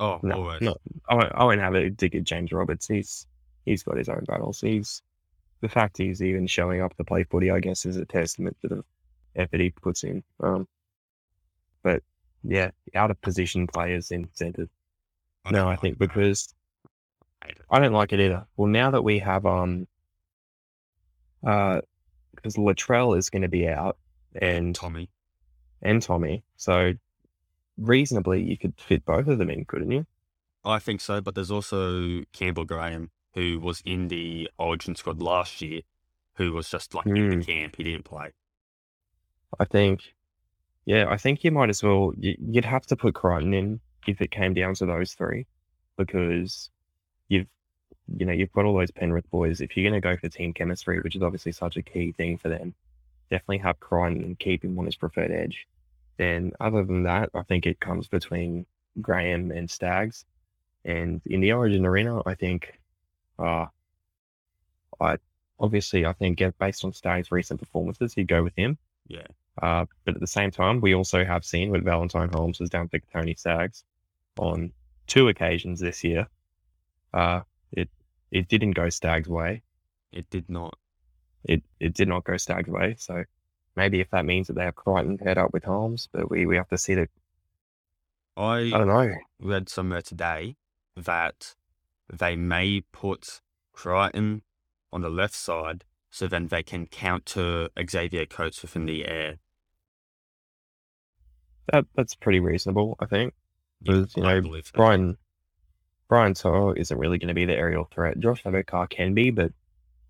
oh, 0.00 0.18
No, 0.22 0.36
always. 0.36 0.60
no, 0.60 0.76
I 1.08 1.14
won't, 1.14 1.32
I 1.34 1.44
won't 1.44 1.60
have 1.60 1.74
a 1.74 1.90
dig 1.90 2.14
at 2.14 2.24
James 2.24 2.52
Roberts. 2.52 2.86
He's 2.88 3.26
he's 3.64 3.82
got 3.82 3.96
his 3.96 4.08
own 4.08 4.24
battles. 4.26 4.60
He's 4.60 5.02
the 5.60 5.68
fact 5.68 5.96
he's 5.98 6.22
even 6.22 6.46
showing 6.46 6.80
up 6.82 6.96
to 6.96 7.04
play 7.04 7.24
footy, 7.24 7.50
I 7.50 7.60
guess, 7.60 7.86
is 7.86 7.96
a 7.96 8.04
testament 8.04 8.56
to 8.62 8.68
the 8.68 8.84
effort 9.36 9.60
he 9.60 9.70
puts 9.70 10.04
in. 10.04 10.22
Um, 10.40 10.66
but 11.82 12.02
yeah, 12.42 12.70
out 12.94 13.10
of 13.10 13.20
position 13.22 13.66
players 13.66 14.10
in 14.10 14.28
centres. 14.34 14.68
Don't 15.50 15.52
No, 15.64 15.68
I 15.68 15.76
think 15.76 15.98
because 15.98 16.54
I 17.42 17.48
it. 17.48 17.58
I 17.70 17.78
don't 17.78 17.92
like 17.92 18.12
it 18.12 18.20
either. 18.20 18.46
Well, 18.56 18.68
now 18.68 18.90
that 18.90 19.02
we 19.02 19.18
have 19.20 19.44
um, 19.46 19.86
uh, 21.46 21.80
because 22.34 22.56
Latrell 22.56 23.16
is 23.16 23.30
going 23.30 23.42
to 23.42 23.48
be 23.48 23.68
out 23.68 23.96
and 24.40 24.74
Tommy. 24.74 25.08
and 25.82 26.02
Tommy, 26.02 26.42
so 26.56 26.92
reasonably 27.78 28.42
you 28.42 28.56
could 28.56 28.74
fit 28.78 29.04
both 29.04 29.26
of 29.28 29.38
them 29.38 29.50
in, 29.50 29.64
couldn't 29.64 29.90
you? 29.90 30.06
I 30.64 30.78
think 30.78 31.00
so, 31.00 31.20
but 31.20 31.34
there's 31.34 31.50
also 31.50 32.22
Campbell 32.32 32.64
Graham, 32.64 33.10
who 33.34 33.60
was 33.60 33.82
in 33.84 34.08
the 34.08 34.50
Origin 34.58 34.94
squad 34.96 35.20
last 35.20 35.60
year, 35.60 35.82
who 36.36 36.52
was 36.52 36.68
just 36.70 36.94
like 36.94 37.06
in 37.06 37.16
Hmm. 37.32 37.38
the 37.40 37.44
camp. 37.44 37.76
He 37.76 37.84
didn't 37.84 38.04
play. 38.04 38.30
I 39.60 39.64
think, 39.66 40.14
yeah, 40.86 41.06
I 41.08 41.16
think 41.18 41.44
you 41.44 41.50
might 41.52 41.68
as 41.68 41.82
well. 41.82 42.12
you- 42.16 42.36
You'd 42.40 42.64
have 42.64 42.86
to 42.86 42.96
put 42.96 43.14
Crichton 43.14 43.52
in 43.54 43.80
if 44.08 44.20
it 44.20 44.30
came 44.30 44.54
down 44.54 44.74
to 44.74 44.86
those 44.86 45.14
three, 45.14 45.46
because 45.96 46.70
you've, 47.28 47.46
you 48.16 48.26
know, 48.26 48.32
you've 48.32 48.52
got 48.52 48.64
all 48.64 48.76
those 48.76 48.90
Penrith 48.90 49.30
boys. 49.30 49.60
If 49.60 49.76
you're 49.76 49.88
going 49.88 50.00
to 50.00 50.06
go 50.06 50.16
for 50.16 50.28
team 50.28 50.52
chemistry, 50.52 51.00
which 51.00 51.16
is 51.16 51.22
obviously 51.22 51.52
such 51.52 51.76
a 51.76 51.82
key 51.82 52.12
thing 52.12 52.38
for 52.38 52.48
them, 52.48 52.74
definitely 53.30 53.58
have 53.58 53.80
Crichton 53.80 54.22
and 54.22 54.38
keep 54.38 54.64
him 54.64 54.78
on 54.78 54.86
his 54.86 54.96
preferred 54.96 55.30
edge. 55.30 55.66
Then, 56.16 56.52
other 56.60 56.84
than 56.84 57.04
that, 57.04 57.30
I 57.34 57.42
think 57.42 57.66
it 57.66 57.80
comes 57.80 58.06
between 58.06 58.66
Graham 59.00 59.50
and 59.50 59.70
Staggs. 59.70 60.24
And 60.84 61.20
in 61.26 61.40
the 61.40 61.52
Origin 61.52 61.86
arena, 61.86 62.22
I 62.26 62.34
think, 62.34 62.78
uh, 63.38 63.66
I 65.00 65.16
obviously 65.58 66.06
I 66.06 66.12
think 66.12 66.42
based 66.58 66.84
on 66.84 66.92
Staggs' 66.92 67.32
recent 67.32 67.58
performances, 67.58 68.16
you 68.16 68.24
go 68.24 68.42
with 68.42 68.54
him. 68.54 68.78
Yeah. 69.08 69.26
Uh, 69.60 69.86
but 70.04 70.14
at 70.14 70.20
the 70.20 70.26
same 70.26 70.50
time, 70.50 70.80
we 70.80 70.94
also 70.94 71.24
have 71.24 71.44
seen 71.44 71.70
what 71.70 71.82
Valentine 71.82 72.28
Holmes 72.32 72.58
has 72.58 72.70
done 72.70 72.88
for 72.88 72.98
Tony 73.12 73.34
Staggs 73.34 73.84
on 74.38 74.72
two 75.06 75.28
occasions 75.28 75.80
this 75.80 76.04
year. 76.04 76.26
Uh, 77.12 77.40
it 77.72 77.88
it 78.30 78.48
didn't 78.48 78.72
go 78.72 78.88
Staggs' 78.88 79.28
way. 79.28 79.62
It 80.12 80.28
did 80.30 80.48
not. 80.48 80.76
It 81.44 81.62
it 81.80 81.94
did 81.94 82.08
not 82.08 82.24
go 82.24 82.36
Staggs' 82.36 82.68
way. 82.68 82.96
So 82.98 83.24
maybe 83.76 84.00
if 84.00 84.10
that 84.10 84.24
means 84.24 84.46
that 84.48 84.54
they 84.54 84.64
have 84.64 84.74
Crichton 84.74 85.18
paired 85.18 85.38
up 85.38 85.52
with 85.52 85.64
Holmes, 85.64 86.08
but 86.12 86.30
we, 86.30 86.46
we 86.46 86.56
have 86.56 86.68
to 86.68 86.78
see 86.78 86.94
that. 86.94 87.10
I 88.36 88.58
I 88.58 88.70
don't 88.70 88.88
know. 88.88 89.14
read 89.40 89.68
somewhere 89.68 90.02
today 90.02 90.56
that 90.96 91.54
they 92.12 92.36
may 92.36 92.80
put 92.92 93.40
Crichton 93.72 94.42
on 94.92 95.00
the 95.02 95.10
left 95.10 95.34
side 95.34 95.84
so 96.10 96.26
then 96.28 96.46
they 96.48 96.62
can 96.62 96.86
counter 96.86 97.68
Xavier 97.90 98.26
Coates 98.26 98.62
within 98.62 98.86
the 98.86 99.04
air. 99.06 99.38
That 101.72 101.86
that's 101.94 102.14
pretty 102.14 102.40
reasonable, 102.40 102.96
I 103.00 103.06
think. 103.06 103.34
Yeah, 103.84 104.04
you 104.16 104.22
know. 104.22 104.60
Brian 104.74 105.16
Brian 106.08 106.34
To'o 106.34 106.72
isn't 106.76 106.98
really 106.98 107.18
going 107.18 107.28
to 107.28 107.34
be 107.34 107.44
the 107.44 107.54
aerial 107.54 107.88
threat. 107.92 108.18
Josh 108.18 108.42
Addo-Carr 108.44 108.86
can 108.88 109.14
be, 109.14 109.30
but 109.30 109.52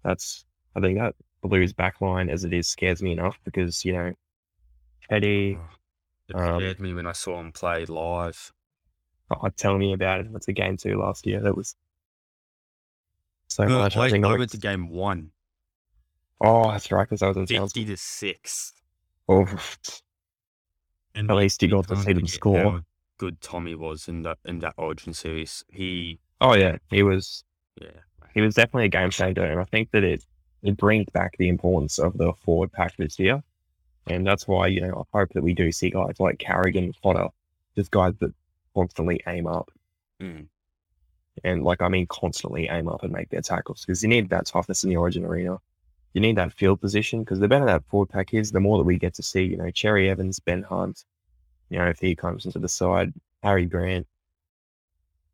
that's 0.02 0.44
I 0.76 0.80
think 0.80 0.98
that 0.98 1.14
Blues 1.42 1.72
backline 1.72 2.30
as 2.30 2.44
it 2.44 2.52
is 2.52 2.68
scares 2.68 3.02
me 3.02 3.12
enough 3.12 3.38
because 3.44 3.84
you 3.84 3.92
know 3.92 4.12
Teddy. 5.08 5.58
Oh, 5.60 5.68
It 6.28 6.36
um, 6.36 6.60
scared 6.60 6.80
me 6.80 6.94
when 6.94 7.06
I 7.06 7.12
saw 7.12 7.38
him 7.38 7.52
play 7.52 7.84
live. 7.84 8.52
Oh, 9.30 9.48
tell 9.56 9.76
me 9.78 9.92
about 9.92 10.20
it. 10.20 10.30
What's 10.30 10.46
the 10.46 10.52
game 10.52 10.76
two 10.76 10.98
last 10.98 11.26
year? 11.26 11.40
That 11.40 11.56
was 11.56 11.76
so 13.48 13.64
No, 13.64 13.78
much. 13.78 13.96
I, 13.96 14.04
I 14.04 14.10
think 14.10 14.24
I 14.24 14.36
went 14.36 14.50
to 14.50 14.58
game 14.58 14.88
one, 14.88 15.30
Oh, 16.40 16.70
that's 16.70 16.90
right, 16.90 17.08
because 17.08 17.22
I 17.22 17.28
was 17.28 17.36
in. 17.36 17.46
50 17.46 17.84
to 17.86 17.96
6. 17.96 18.72
Oh, 19.28 19.46
And 21.14 21.30
At 21.30 21.36
least 21.36 21.62
you 21.62 21.68
got 21.68 21.88
to 21.88 21.96
see 21.96 22.12
them 22.12 22.26
score. 22.26 22.82
Good 23.18 23.40
Tommy 23.40 23.74
was 23.74 24.08
in 24.08 24.22
that 24.22 24.38
in 24.44 24.58
that 24.60 24.74
Origin 24.76 25.14
series. 25.14 25.64
He, 25.68 26.18
Oh 26.40 26.54
yeah, 26.54 26.76
he 26.90 27.02
was 27.02 27.44
yeah, 27.80 27.88
he 28.34 28.40
was 28.40 28.54
definitely 28.54 28.86
a 28.86 28.88
game 28.88 29.10
changer, 29.10 29.44
and 29.44 29.60
I 29.60 29.64
think 29.64 29.90
that 29.92 30.04
it 30.04 30.24
it 30.62 30.76
brings 30.76 31.06
back 31.12 31.36
the 31.38 31.48
importance 31.48 31.98
of 31.98 32.16
the 32.18 32.32
forward 32.44 32.72
pack 32.72 32.96
this 32.96 33.18
year, 33.18 33.42
and 34.08 34.26
that's 34.26 34.46
why 34.48 34.66
you 34.66 34.80
know 34.80 35.06
I 35.14 35.18
hope 35.18 35.32
that 35.34 35.42
we 35.42 35.54
do 35.54 35.70
see 35.72 35.90
guys 35.90 36.18
like 36.18 36.38
Carrigan, 36.38 36.92
Potter, 37.02 37.28
just 37.76 37.90
guys 37.90 38.14
that 38.20 38.32
constantly 38.74 39.20
aim 39.26 39.46
up, 39.46 39.70
Mm. 40.20 40.46
and 41.44 41.64
like 41.64 41.82
I 41.82 41.88
mean 41.88 42.06
constantly 42.08 42.68
aim 42.68 42.88
up 42.88 43.02
and 43.02 43.12
make 43.12 43.30
their 43.30 43.40
tackles 43.42 43.84
because 43.84 44.02
you 44.02 44.08
need 44.08 44.30
that 44.30 44.46
toughness 44.46 44.84
in 44.84 44.90
the 44.90 44.96
Origin 44.96 45.24
arena. 45.24 45.58
You 46.12 46.20
need 46.20 46.36
that 46.36 46.52
field 46.52 46.80
position 46.80 47.20
because 47.20 47.40
the 47.40 47.48
better 47.48 47.64
that 47.66 47.84
forward 47.86 48.08
pack 48.10 48.32
is, 48.34 48.52
the 48.52 48.60
more 48.60 48.78
that 48.78 48.84
we 48.84 48.98
get 48.98 49.14
to 49.14 49.22
see. 49.22 49.42
You 49.42 49.56
know, 49.56 49.70
Cherry 49.70 50.08
Evans, 50.08 50.38
Ben 50.38 50.62
Hunt, 50.62 51.04
you 51.74 51.80
know, 51.80 51.88
if 51.88 51.98
he 51.98 52.14
comes 52.14 52.46
into 52.46 52.60
the 52.60 52.68
side, 52.68 53.12
Harry 53.42 53.66
Grant, 53.66 54.06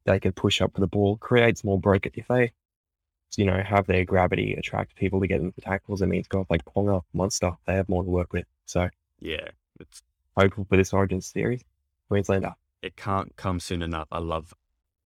they 0.04 0.18
can 0.18 0.32
push 0.32 0.62
up 0.62 0.72
for 0.72 0.80
the 0.80 0.86
ball, 0.86 1.18
creates 1.18 1.62
more 1.62 1.78
broke 1.78 2.06
if 2.06 2.26
they 2.28 2.50
you 3.36 3.44
know, 3.44 3.62
have 3.62 3.86
their 3.86 4.06
gravity 4.06 4.54
attract 4.54 4.96
people 4.96 5.20
to 5.20 5.26
get 5.26 5.42
into 5.42 5.60
tackles. 5.60 6.00
I 6.00 6.06
mean, 6.06 6.12
It 6.12 6.14
means 6.14 6.28
guys 6.28 6.46
like 6.48 6.64
Ponga, 6.64 7.02
Munster, 7.12 7.52
they 7.66 7.74
have 7.74 7.88
more 7.90 8.02
to 8.02 8.08
work 8.08 8.32
with. 8.32 8.46
So 8.64 8.88
yeah. 9.20 9.48
It's 9.78 10.02
hopeful 10.34 10.64
for 10.64 10.78
this 10.78 10.94
Origin 10.94 11.20
series. 11.20 11.62
Queenslander. 12.08 12.54
it 12.80 12.96
can't 12.96 13.36
come 13.36 13.60
soon 13.60 13.82
enough. 13.82 14.08
I 14.10 14.18
love 14.18 14.54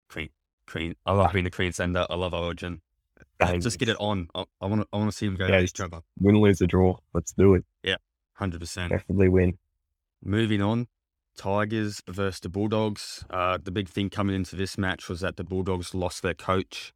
Queen, 0.10 0.30
Queen. 0.66 0.96
I 1.06 1.12
love 1.14 1.28
ah. 1.28 1.32
being 1.32 1.46
a 1.46 1.52
Queenslander. 1.52 2.08
I 2.10 2.16
love 2.16 2.34
Origin. 2.34 2.82
Just 3.60 3.78
get 3.78 3.88
it 3.88 3.98
on. 4.00 4.28
I 4.36 4.44
want 4.66 4.82
to. 4.82 4.88
I 4.92 4.98
want 4.98 5.12
to 5.12 5.16
see 5.16 5.28
them 5.28 5.36
go 5.38 5.46
Yeah, 5.46 5.58
it's- 5.58 5.70
each 5.70 5.80
other. 5.80 6.02
Win, 6.20 6.36
lose, 6.42 6.62
or 6.62 6.68
draw. 6.68 6.98
Let's 7.14 7.32
do 7.32 7.54
it. 7.54 7.64
Yeah, 7.84 7.96
Hundred 8.34 8.60
percent. 8.60 8.90
Definitely 8.92 9.30
win. 9.30 9.58
Moving 10.24 10.62
on, 10.62 10.88
Tigers 11.40 12.02
versus 12.08 12.42
the 12.42 12.50
Bulldogs. 12.50 13.26
Uh, 13.30 13.58
the 13.64 13.72
big 13.72 13.88
thing 13.88 14.10
coming 14.10 14.36
into 14.36 14.56
this 14.58 14.78
match 14.78 15.08
was 15.08 15.22
that 15.22 15.38
the 15.38 15.44
Bulldogs 15.44 15.96
lost 15.96 16.22
their 16.22 16.34
coach 16.34 16.94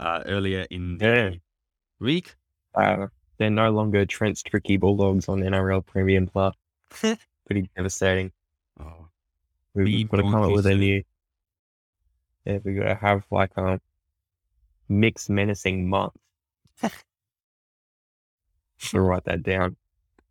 uh, 0.00 0.22
earlier 0.26 0.66
in 0.70 0.98
the 0.98 1.04
Yeah. 1.06 1.30
week. 2.00 2.34
Uh, 2.74 3.06
they're 3.38 3.48
no 3.48 3.70
longer 3.70 4.04
Trent's 4.04 4.42
tricky 4.42 4.76
Bulldogs 4.76 5.28
on 5.28 5.38
the 5.40 5.46
NRL 5.46 5.86
Premium 5.86 6.26
Plus. 6.26 6.54
Pretty 7.46 7.70
devastating. 7.76 8.32
Oh, 8.80 9.06
We've 9.74 10.08
got 10.08 10.16
to 10.18 10.22
come 10.24 10.34
up 10.42 10.50
with 10.52 10.66
a 10.66 10.74
new. 10.74 11.02
Yeah, 12.44 12.58
we 12.64 12.74
got 12.74 12.88
to 12.88 12.94
have 12.96 13.24
like 13.30 13.56
a 13.56 13.80
mixed 14.88 15.30
menacing 15.30 15.88
month. 15.88 16.12
to 18.80 19.00
write 19.00 19.24
that 19.24 19.42
down. 19.42 19.76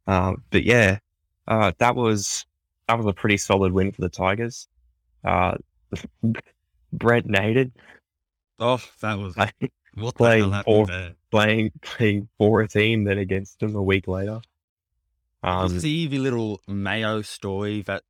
Um, 0.07 0.43
but 0.51 0.63
yeah, 0.63 0.99
uh, 1.47 1.71
that 1.79 1.95
was 1.95 2.45
that 2.87 2.97
was 2.97 3.05
a 3.05 3.13
pretty 3.13 3.37
solid 3.37 3.71
win 3.73 3.91
for 3.91 4.01
the 4.01 4.09
Tigers. 4.09 4.67
Uh, 5.23 5.55
Brent 6.93 7.25
Naden 7.25 7.71
oh, 8.59 8.81
that 9.01 9.17
was 9.19 9.33
playing 9.33 9.71
what 9.95 10.13
the 10.13 10.17
playing 10.17 10.53
for- 10.63 10.85
there? 10.87 11.13
playing 11.31 11.71
playing 11.81 12.29
for 12.37 12.61
a 12.61 12.67
team 12.67 13.03
then 13.03 13.17
against 13.17 13.59
them 13.59 13.75
a 13.75 13.83
week 13.83 14.07
later. 14.07 14.39
Um, 15.43 15.79
see 15.79 16.07
the 16.07 16.19
little 16.19 16.61
Mayo 16.67 17.21
story 17.21 17.81
that 17.83 18.03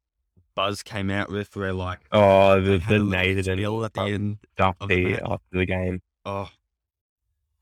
Buzz 0.56 0.84
came 0.84 1.10
out 1.10 1.30
with, 1.30 1.54
where 1.56 1.74
like 1.74 2.00
oh, 2.12 2.62
the, 2.62 2.78
the 2.78 3.00
Naden 3.00 3.44
spiel 3.44 3.84
at 3.84 3.94
the 3.94 4.02
end. 4.04 4.38
stuff 4.54 4.76
of 4.80 4.88
the 4.90 5.16
the- 5.16 5.30
after 5.30 5.58
the 5.58 5.66
game. 5.66 6.02
Oh, 6.26 6.50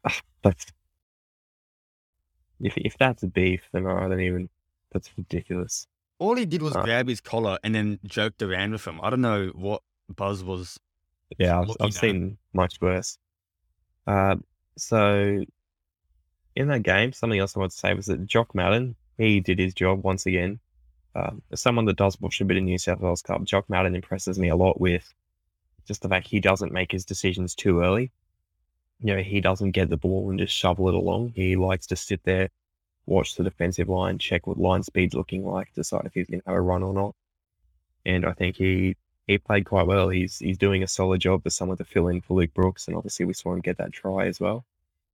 That's 0.44 0.66
if 2.60 2.74
if 2.78 2.98
that's 2.98 3.24
a 3.24 3.28
beef, 3.28 3.62
then 3.72 3.88
I 3.88 4.08
don't 4.08 4.20
even. 4.20 4.50
That's 4.92 5.10
ridiculous. 5.18 5.88
All 6.24 6.36
he 6.36 6.46
did 6.46 6.62
was 6.62 6.76
Uh. 6.76 6.84
grab 6.84 7.08
his 7.08 7.22
collar 7.22 7.58
and 7.64 7.76
then 7.76 8.00
joked 8.06 8.42
around 8.42 8.72
with 8.72 8.86
him. 8.86 9.00
I 9.04 9.10
don't 9.10 9.22
know 9.22 9.48
what 9.54 9.82
Buzz 10.10 10.44
was. 10.44 10.80
Yeah, 11.38 11.60
I've, 11.60 11.70
I've 11.80 11.94
seen 11.94 12.38
much 12.54 12.80
worse. 12.82 13.18
Uh, 14.08 14.36
so 14.78 15.44
in 16.56 16.68
that 16.68 16.84
game, 16.84 17.14
something 17.14 17.40
else 17.40 17.56
I 17.56 17.60
want 17.60 17.72
to 17.72 17.78
say 17.78 17.94
was 17.94 18.06
that 18.08 18.26
Jock 18.26 18.54
Madden 18.56 18.96
he 19.18 19.40
did 19.40 19.60
his 19.60 19.74
job 19.74 20.04
once 20.04 20.26
again. 20.26 20.60
Um, 21.16 21.42
as 21.52 21.62
someone 21.62 21.86
that 21.86 21.98
does 21.98 22.20
watch 22.20 22.42
a 22.42 22.46
bit 22.46 22.58
of 22.58 22.64
New 22.64 22.78
South 22.80 23.00
Wales 23.00 23.22
Cup, 23.22 23.44
Jock 23.44 23.70
Madden 23.70 23.96
impresses 23.96 24.40
me 24.40 24.50
a 24.50 24.56
lot 24.56 24.82
with 24.82 25.14
just 25.88 26.02
the 26.02 26.10
fact 26.10 26.28
he 26.28 26.40
doesn't 26.40 26.72
make 26.72 26.92
his 26.92 27.06
decisions 27.06 27.54
too 27.54 27.82
early. 27.82 28.12
You 29.00 29.16
know, 29.16 29.22
he 29.22 29.40
doesn't 29.42 29.72
get 29.72 29.90
the 29.90 29.98
ball 29.98 30.30
and 30.30 30.40
just 30.40 30.56
shovel 30.56 30.88
it 30.90 30.96
along. 30.96 31.34
He 31.36 31.56
likes 31.56 31.86
to 31.88 31.96
sit 31.96 32.22
there, 32.24 32.50
watch 33.06 33.36
the 33.36 33.44
defensive 33.44 33.90
line, 33.90 34.18
check 34.18 34.48
what 34.48 34.58
line 34.58 34.84
speed's 34.84 35.14
looking 35.14 35.46
like, 35.46 35.74
decide 35.74 36.06
if 36.06 36.14
he's 36.14 36.28
going 36.28 36.42
to 36.42 36.48
have 36.48 36.58
a 36.58 36.62
run 36.62 36.84
or 36.84 36.94
not. 36.94 37.16
And 38.06 38.26
I 38.26 38.34
think 38.34 38.58
he 38.58 38.96
he 39.28 39.38
played 39.38 39.66
quite 39.66 39.88
well. 39.88 40.10
He's 40.10 40.40
he's 40.40 40.58
doing 40.58 40.84
a 40.84 40.88
solid 40.88 41.22
job 41.22 41.42
as 41.46 41.56
someone 41.56 41.78
to 41.78 41.86
fill 41.86 42.08
in 42.10 42.22
for 42.22 42.34
Luke 42.36 42.54
Brooks, 42.54 42.88
and 42.88 42.98
obviously 42.98 43.26
we 43.26 43.34
saw 43.34 43.54
him 43.54 43.62
get 43.62 43.78
that 43.78 43.94
try 43.94 44.28
as 44.28 44.40
well. 44.40 44.66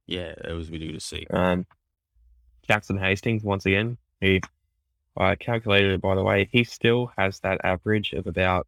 Yeah, 0.07 0.33
it 0.43 0.53
was 0.53 0.71
really 0.71 0.87
good 0.87 0.95
to 0.95 0.99
see. 0.99 1.27
Um, 1.29 1.67
Jackson 2.67 2.97
Hastings 2.97 3.43
once 3.43 3.65
again. 3.65 3.97
He 4.19 4.41
I 5.17 5.35
calculated 5.35 5.91
it 5.91 6.01
by 6.01 6.15
the 6.15 6.23
way. 6.23 6.49
He 6.51 6.63
still 6.63 7.11
has 7.17 7.39
that 7.41 7.61
average 7.63 8.13
of 8.13 8.25
about 8.25 8.67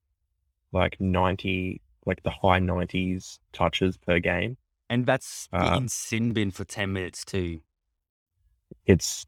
like 0.72 1.00
ninety, 1.00 1.82
like 2.06 2.22
the 2.24 2.30
high 2.30 2.60
nineties 2.60 3.40
touches 3.54 3.98
per 3.98 4.20
game. 4.20 4.58
And 4.90 5.06
that's 5.06 5.48
Uh, 5.52 5.76
in 5.78 5.88
sin 5.88 6.34
bin 6.34 6.52
for 6.52 6.66
ten 6.66 6.94
minutes 6.94 7.26
too. 7.26 7.62
It's 8.86 9.26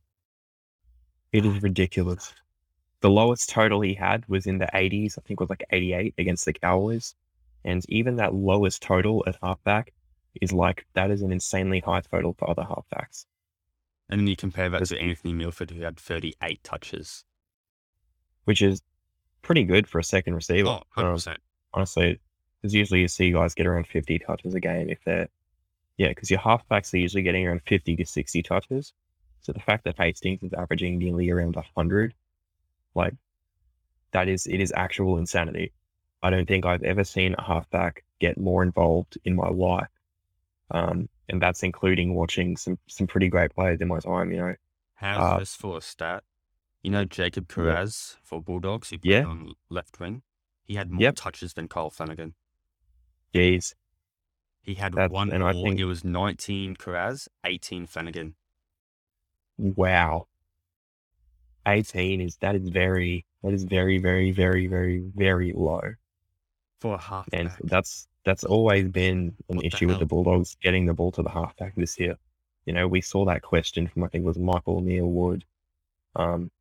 it 1.34 1.46
is 1.46 1.62
ridiculous. 1.62 2.34
The 3.02 3.10
lowest 3.10 3.50
total 3.50 3.82
he 3.82 3.94
had 3.94 4.28
was 4.30 4.48
in 4.48 4.58
the 4.60 4.68
80s. 4.74 5.18
I 5.18 5.22
think 5.22 5.40
it 5.40 5.42
was 5.42 5.50
like 5.50 5.66
88 5.72 6.16
against 6.18 6.46
the 6.46 6.54
Cowboys. 6.54 7.16
And 7.66 7.86
even 7.90 8.16
that 8.18 8.34
lowest 8.34 8.82
total 8.82 9.24
at 9.28 9.38
halfback 9.44 9.94
is 10.42 10.54
like 10.54 10.86
that 10.96 11.12
is 11.12 11.22
an 11.22 11.32
insanely 11.32 11.82
high 11.82 12.02
total 12.02 12.34
for 12.38 12.50
other 12.50 12.64
halfbacks. 12.64 13.26
And 14.10 14.20
then 14.20 14.28
you 14.28 14.36
compare 14.36 14.70
that 14.70 14.86
to 14.86 15.00
Anthony 15.00 15.34
Milford, 15.34 15.72
who 15.72 15.82
had 15.82 16.00
38 16.00 16.64
touches. 16.64 17.26
which 18.46 18.62
is 18.62 18.82
pretty 19.42 19.64
good 19.64 19.88
for 19.88 20.00
a 20.00 20.04
second 20.04 20.36
receiver. 20.36 20.68
Oh, 20.70 20.82
100%. 20.98 21.28
Um, 21.28 21.36
honestly, 21.74 22.20
because 22.62 22.74
usually 22.74 23.02
you 23.02 23.08
see 23.08 23.32
guys 23.32 23.54
get 23.54 23.68
around 23.68 23.88
50 23.88 24.20
touches 24.20 24.54
a 24.56 24.60
game 24.60 24.90
if 24.90 25.00
they're, 25.06 25.30
yeah, 25.98 26.10
because 26.10 26.30
your 26.32 26.40
halfbacks 26.40 26.94
are 26.94 26.98
usually 26.98 27.24
getting 27.24 27.48
around 27.48 27.62
50 27.68 27.96
to 27.98 28.06
60 28.06 28.44
touches. 28.44 28.94
So 29.44 29.52
the 29.52 29.60
fact 29.60 29.84
that 29.84 29.98
Hastings 29.98 30.42
is 30.42 30.54
averaging 30.54 30.98
nearly 30.98 31.30
around 31.30 31.56
100, 31.56 32.14
like, 32.96 33.14
that 34.12 34.28
is, 34.28 34.48
it 34.48 34.60
is 34.60 34.74
actual 34.76 35.18
insanity. 35.18 35.72
I 36.22 36.30
don't 36.30 36.48
think 36.48 36.66
I've 36.66 36.84
ever 36.84 37.04
seen 37.04 37.36
a 37.38 37.44
halfback 37.44 38.04
get 38.20 38.38
more 38.38 38.64
involved 38.64 39.18
in 39.26 39.36
my 39.36 39.50
life. 39.50 39.90
Um, 40.72 41.10
and 41.30 41.42
that's 41.42 41.62
including 41.62 42.16
watching 42.16 42.56
some, 42.58 42.80
some 42.88 43.06
pretty 43.06 43.28
great 43.28 43.54
players 43.54 43.82
in 43.82 43.88
my 43.90 44.00
time, 44.00 44.32
you 44.32 44.38
know. 44.38 44.56
How's 44.96 45.20
Uh, 45.36 45.40
this 45.40 45.56
for 45.56 45.78
a 45.78 45.82
stat? 45.82 46.24
You 46.82 46.92
know 46.92 47.04
Jacob 47.06 47.52
Yeah. 47.58 47.86
For 48.24 48.42
Bulldogs, 48.42 48.90
who 48.90 48.98
played 49.00 49.12
Yeah. 49.12 49.26
on 49.26 49.54
left 49.70 50.00
wing? 50.00 50.22
He 50.64 50.76
had 50.76 50.90
more 50.92 51.02
Yep. 51.02 51.16
touches 51.16 51.54
than 51.54 51.68
Kyle 51.68 51.90
Flanagan. 51.90 52.36
Geez. 53.34 53.76
He 54.62 54.76
had 54.76 54.94
That's- 54.94 55.12
one 55.12 55.32
and 55.34 55.44
I 55.44 55.52
more. 55.52 55.64
think- 55.68 55.80
It 55.80 55.86
was 55.86 56.06
19 56.06 56.76
Carraz, 56.78 57.28
18 57.44 57.86
Flanagan. 57.88 58.36
Wow. 59.58 60.28
18 61.68 62.22
is 62.22 62.36
that 62.38 62.56
is 62.56 62.70
very 62.70 63.26
that 63.42 63.54
is 63.54 63.64
very 63.64 63.98
very 63.98 64.32
very 64.32 64.68
very 64.68 65.00
very 65.16 65.54
low. 65.54 65.82
For 66.80 66.96
a 66.96 66.98
half 66.98 67.28
And 67.32 67.50
that's 67.64 68.08
that's 68.26 68.44
always 68.44 68.88
been 68.90 69.36
an 69.50 69.58
What 69.58 69.62
the 69.62 69.68
issue 69.68 69.88
with 69.88 70.00
the? 70.00 70.06
Bulldogs 70.06 70.56
getting 70.62 70.86
the 70.86 70.94
ball 70.94 71.12
to 71.14 71.24
the 71.24 71.30
halfback 71.30 71.76
this 71.76 72.00
year. 72.00 72.18
You 72.66 72.74
know, 72.74 72.88
we 72.88 73.02
saw 73.02 73.26
that 73.26 73.42
question 73.42 73.88
from 73.88 74.04
I 74.04 74.08
think 74.08 74.24
it 74.24 74.28
was 74.28 74.38
Michael 74.38 74.82
Neil 74.82 75.08
Wood. 75.08 75.46
Um 76.16 76.52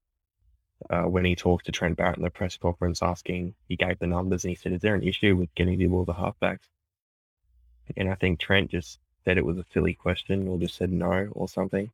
uh, 0.91 1.03
when 1.03 1.25
he 1.25 1.37
talked 1.37 1.67
to 1.67 1.73
Trent 1.73 1.97
Barrett 1.97 2.17
in 2.17 2.25
the 2.25 2.31
press 2.31 2.57
conference 2.57 3.03
asking, 3.03 3.55
he 3.69 3.77
gave 3.77 3.99
the 4.01 4.07
numbers 4.07 4.45
and 4.45 4.51
he 4.51 4.57
said, 4.57 4.73
Is 4.73 4.81
there 4.81 4.97
an 4.97 5.05
issue 5.05 5.37
with 5.37 5.55
getting 5.55 5.79
the 5.79 5.87
ball 5.87 6.05
to 6.05 6.13
the 6.13 6.19
halfbacks? 6.19 6.69
And 7.97 8.11
I 8.11 8.15
think 8.17 8.41
Trent 8.41 8.71
just 8.71 8.99
said 9.25 9.39
it 9.39 9.47
was 9.47 9.59
a 9.59 9.65
silly 9.73 9.95
question 9.95 10.49
or 10.49 10.59
just 10.59 10.77
said 10.77 10.91
no 10.91 11.29
or 11.33 11.49
something. 11.49 11.91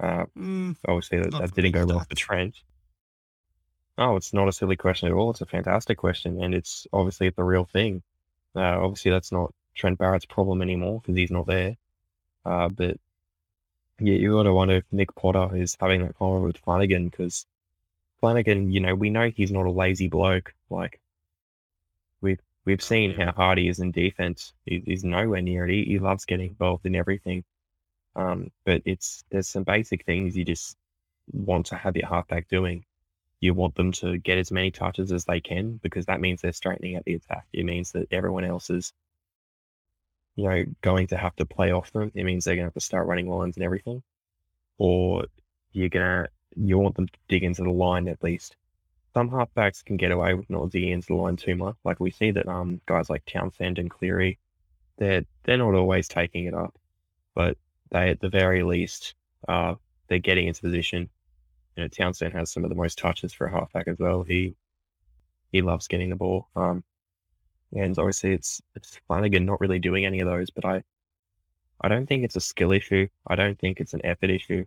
Uh, 0.00 0.24
Mm, 0.36 0.76
obviously 0.88 1.18
that, 1.18 1.30
Not 1.30 1.42
that 1.42 1.48
for 1.50 1.54
didn't 1.56 1.72
go 1.72 1.86
well 1.86 1.98
that. 1.98 2.08
for 2.08 2.14
Trent. 2.16 2.56
Oh, 3.98 4.16
it's 4.16 4.32
not 4.32 4.48
a 4.48 4.52
silly 4.52 4.76
question 4.76 5.08
at 5.08 5.14
all. 5.14 5.30
It's 5.30 5.42
a 5.42 5.46
fantastic 5.46 5.98
question, 5.98 6.42
and 6.42 6.54
it's 6.54 6.86
obviously 6.92 7.28
the 7.30 7.44
real 7.44 7.66
thing. 7.66 8.02
Uh, 8.56 8.80
obviously, 8.82 9.10
that's 9.10 9.30
not 9.30 9.52
Trent 9.74 9.98
Barrett's 9.98 10.24
problem 10.24 10.62
anymore 10.62 11.00
because 11.00 11.16
he's 11.16 11.30
not 11.30 11.46
there. 11.46 11.76
Uh, 12.46 12.68
but 12.70 12.96
yeah, 14.00 14.14
you 14.14 14.32
got 14.32 14.44
to 14.44 14.54
wonder 14.54 14.76
if 14.76 14.84
Mick 14.92 15.14
Potter 15.14 15.54
is 15.54 15.76
having 15.78 16.00
that 16.06 16.16
comment 16.16 16.44
with 16.44 16.56
Flanagan 16.58 17.10
because 17.10 17.44
Flanagan, 18.20 18.70
you 18.72 18.80
know, 18.80 18.94
we 18.94 19.10
know 19.10 19.30
he's 19.30 19.52
not 19.52 19.66
a 19.66 19.70
lazy 19.70 20.08
bloke. 20.08 20.54
Like 20.70 20.98
we've 22.22 22.40
we've 22.64 22.82
seen 22.82 23.12
how 23.12 23.32
hard 23.32 23.58
he 23.58 23.68
is 23.68 23.80
in 23.80 23.90
defense. 23.92 24.54
He, 24.64 24.82
he's 24.86 25.04
nowhere 25.04 25.42
near 25.42 25.66
it. 25.66 25.70
He, 25.72 25.84
he 25.84 25.98
loves 25.98 26.24
getting 26.24 26.48
involved 26.48 26.86
in 26.86 26.96
everything. 26.96 27.44
Um, 28.16 28.50
but 28.64 28.82
it's 28.84 29.24
there's 29.30 29.48
some 29.48 29.64
basic 29.64 30.04
things 30.04 30.36
you 30.36 30.44
just 30.44 30.76
want 31.32 31.66
to 31.66 31.76
have 31.76 31.96
your 31.96 32.08
halfback 32.08 32.48
doing. 32.48 32.84
you 33.40 33.54
want 33.54 33.74
them 33.74 33.92
to 33.92 34.18
get 34.18 34.38
as 34.38 34.52
many 34.52 34.70
touches 34.70 35.12
as 35.12 35.24
they 35.24 35.40
can 35.40 35.78
because 35.82 36.06
that 36.06 36.20
means 36.20 36.40
they're 36.42 36.52
straightening 36.52 36.96
out 36.96 37.04
the 37.04 37.14
attack. 37.14 37.46
It 37.52 37.64
means 37.64 37.92
that 37.92 38.08
everyone 38.12 38.44
else 38.44 38.68
is, 38.70 38.92
you 40.36 40.48
know, 40.48 40.64
going 40.82 41.06
to 41.08 41.16
have 41.16 41.36
to 41.36 41.46
play 41.46 41.72
off 41.72 41.92
them. 41.92 42.10
It 42.14 42.24
means 42.24 42.44
they're 42.44 42.54
going 42.54 42.64
to 42.64 42.68
have 42.68 42.74
to 42.74 42.80
start 42.80 43.06
running 43.06 43.28
lines 43.28 43.56
and 43.56 43.64
everything. 43.64 44.02
Or 44.78 45.24
you're 45.72 45.88
to, 45.90 46.28
you 46.56 46.78
want 46.78 46.96
them 46.96 47.08
to 47.08 47.18
dig 47.28 47.44
into 47.44 47.62
the 47.62 47.70
line 47.70 48.08
at 48.08 48.22
least. 48.22 48.56
Some 49.14 49.30
halfbacks 49.30 49.84
can 49.84 49.96
get 49.96 50.12
away 50.12 50.34
with 50.34 50.50
not 50.50 50.70
digging 50.70 50.90
into 50.92 51.08
the 51.08 51.14
line 51.14 51.36
too 51.36 51.56
much. 51.56 51.76
Like 51.84 52.00
we 52.00 52.10
see 52.10 52.30
that 52.32 52.48
um 52.48 52.80
guys 52.86 53.10
like 53.10 53.24
Townsend 53.26 53.78
and 53.78 53.90
Cleary, 53.90 54.38
they're 54.98 55.24
they're 55.44 55.58
not 55.58 55.74
always 55.74 56.08
taking 56.08 56.46
it 56.46 56.54
up, 56.54 56.74
but 57.34 57.58
they 57.90 58.10
at 58.10 58.20
the 58.20 58.28
very 58.28 58.62
least 58.62 59.14
uh 59.48 59.74
they're 60.08 60.18
getting 60.18 60.48
into 60.48 60.60
position 60.60 61.08
you 61.76 61.84
know, 61.84 61.88
Townsend 61.88 62.32
has 62.34 62.50
some 62.50 62.64
of 62.64 62.70
the 62.70 62.76
most 62.76 62.98
touches 62.98 63.32
for 63.32 63.46
a 63.46 63.50
halfback 63.50 63.88
as 63.88 63.98
well. 63.98 64.22
He 64.22 64.54
he 65.52 65.62
loves 65.62 65.88
getting 65.88 66.10
the 66.10 66.16
ball. 66.16 66.48
Um, 66.54 66.84
and 67.72 67.98
obviously 67.98 68.32
it's 68.34 68.60
it's 68.74 69.00
Flanagan 69.06 69.46
not 69.46 69.60
really 69.60 69.78
doing 69.78 70.04
any 70.04 70.20
of 70.20 70.28
those, 70.28 70.50
but 70.50 70.64
I 70.64 70.82
I 71.80 71.88
don't 71.88 72.06
think 72.06 72.24
it's 72.24 72.36
a 72.36 72.40
skill 72.40 72.72
issue. 72.72 73.08
I 73.26 73.36
don't 73.36 73.58
think 73.58 73.80
it's 73.80 73.94
an 73.94 74.04
effort 74.04 74.30
issue. 74.30 74.66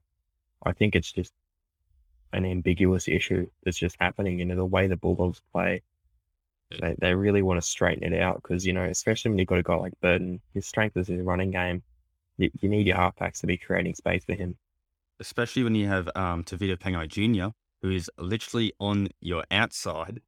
I 0.66 0.74
think 0.74 0.96
it's 0.96 1.12
just 1.12 1.34
an 2.32 2.46
ambiguous 2.46 3.08
issue 3.08 3.48
that's 3.64 3.78
just 3.78 3.98
happening. 4.00 4.40
You 4.40 4.46
know, 4.46 4.56
the 4.56 4.66
way 4.66 4.88
the 4.88 4.96
Bulldogs 4.96 5.42
play, 5.52 5.84
they, 6.82 6.96
they 6.98 7.14
really 7.14 7.44
want 7.44 7.62
to 7.62 7.68
straighten 7.68 8.12
it 8.12 8.20
out 8.20 8.42
because, 8.42 8.66
you 8.66 8.74
know, 8.74 8.86
especially 8.86 9.30
when 9.30 9.38
you've 9.38 9.48
got 9.48 9.60
a 9.60 9.64
guy 9.64 9.76
like 9.76 10.00
Burton, 10.02 10.42
his 10.54 10.66
strength 10.66 10.98
is 10.98 11.08
his 11.08 11.22
running 11.22 11.52
game. 11.52 11.84
You, 12.38 12.50
you 12.60 12.70
need 12.70 12.88
your 12.88 12.98
halfbacks 12.98 13.40
to 13.42 13.48
be 13.48 13.58
creating 13.58 13.96
space 13.96 14.26
for 14.26 14.34
him 14.34 14.58
especially 15.20 15.64
when 15.64 15.76
you 15.76 15.88
have 15.88 16.10
um, 16.16 16.44
Tevita 16.44 16.78
Pangai 16.78 17.08
Jr., 17.08 17.54
who 17.82 17.92
is 17.92 18.10
literally 18.18 18.74
on 18.80 19.10
your 19.22 19.44
outside. 19.52 20.22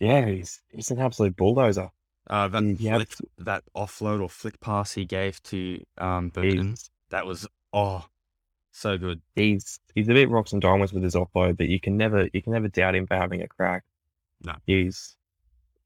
Yeah, 0.00 0.26
he's 0.26 0.60
he's 0.68 0.90
an 0.90 1.00
absolute 1.00 1.36
bulldozer. 1.36 1.90
Uh, 2.28 2.48
that 2.48 2.78
flick, 2.78 3.14
that 3.38 3.62
offload 3.76 4.22
or 4.22 4.28
flick 4.28 4.58
pass 4.60 4.92
he 4.92 5.04
gave 5.04 5.42
to 5.44 5.82
um, 5.98 6.30
Burton, 6.30 6.74
that 7.10 7.26
was 7.26 7.46
oh 7.72 8.04
so 8.72 8.98
good. 8.98 9.20
He's 9.34 9.78
he's 9.94 10.08
a 10.08 10.14
bit 10.14 10.30
rocks 10.30 10.52
and 10.52 10.60
diamonds 10.60 10.92
with 10.92 11.02
his 11.02 11.14
offload, 11.14 11.56
but 11.56 11.68
you 11.68 11.80
can 11.80 11.96
never 11.96 12.28
you 12.32 12.42
can 12.42 12.52
never 12.52 12.68
doubt 12.68 12.94
him 12.94 13.06
for 13.06 13.16
having 13.16 13.42
a 13.42 13.48
crack. 13.48 13.84
No, 14.42 14.54
he's 14.66 15.16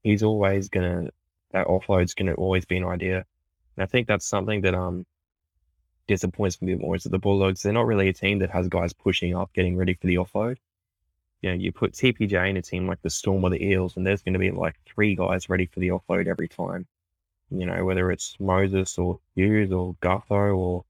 he's 0.03 0.23
always 0.23 0.69
gonna 0.69 1.09
that 1.51 1.67
offload's 1.67 2.13
gonna 2.13 2.33
always 2.33 2.65
be 2.65 2.77
an 2.77 2.85
idea, 2.85 3.25
and 3.75 3.83
I 3.83 3.85
think 3.85 4.07
that's 4.07 4.27
something 4.27 4.61
that 4.61 4.73
um 4.73 5.05
disappoints 6.09 6.59
me 6.59 6.73
more 6.73 6.95
is 6.95 7.03
that 7.03 7.09
the 7.09 7.19
Bulldogs, 7.19 7.61
they're 7.61 7.71
not 7.71 7.85
really 7.85 8.09
a 8.09 8.13
team 8.13 8.39
that 8.39 8.49
has 8.49 8.67
guys 8.67 8.91
pushing 8.91 9.35
up, 9.35 9.53
getting 9.53 9.77
ready 9.77 9.93
for 9.93 10.07
the 10.07 10.15
offload. 10.15 10.57
You 11.41 11.51
know, 11.51 11.55
you 11.55 11.71
put 11.71 11.93
TPJ 11.93 12.49
in 12.49 12.57
a 12.57 12.63
team 12.63 12.87
like 12.87 13.01
the 13.03 13.11
Storm 13.11 13.43
or 13.43 13.51
the 13.51 13.63
Eels, 13.63 13.95
and 13.95 14.05
there's 14.05 14.23
going 14.23 14.33
to 14.33 14.39
be 14.39 14.49
like 14.49 14.75
three 14.87 15.15
guys 15.15 15.49
ready 15.49 15.67
for 15.67 15.79
the 15.79 15.89
offload 15.89 16.27
every 16.27 16.47
time. 16.47 16.87
You 17.51 17.67
know, 17.67 17.85
whether 17.85 18.11
it's 18.11 18.35
Moses 18.39 18.97
or 18.97 19.19
Hughes 19.35 19.71
or 19.71 19.95
Gutho 20.01 20.57
or 20.57 20.83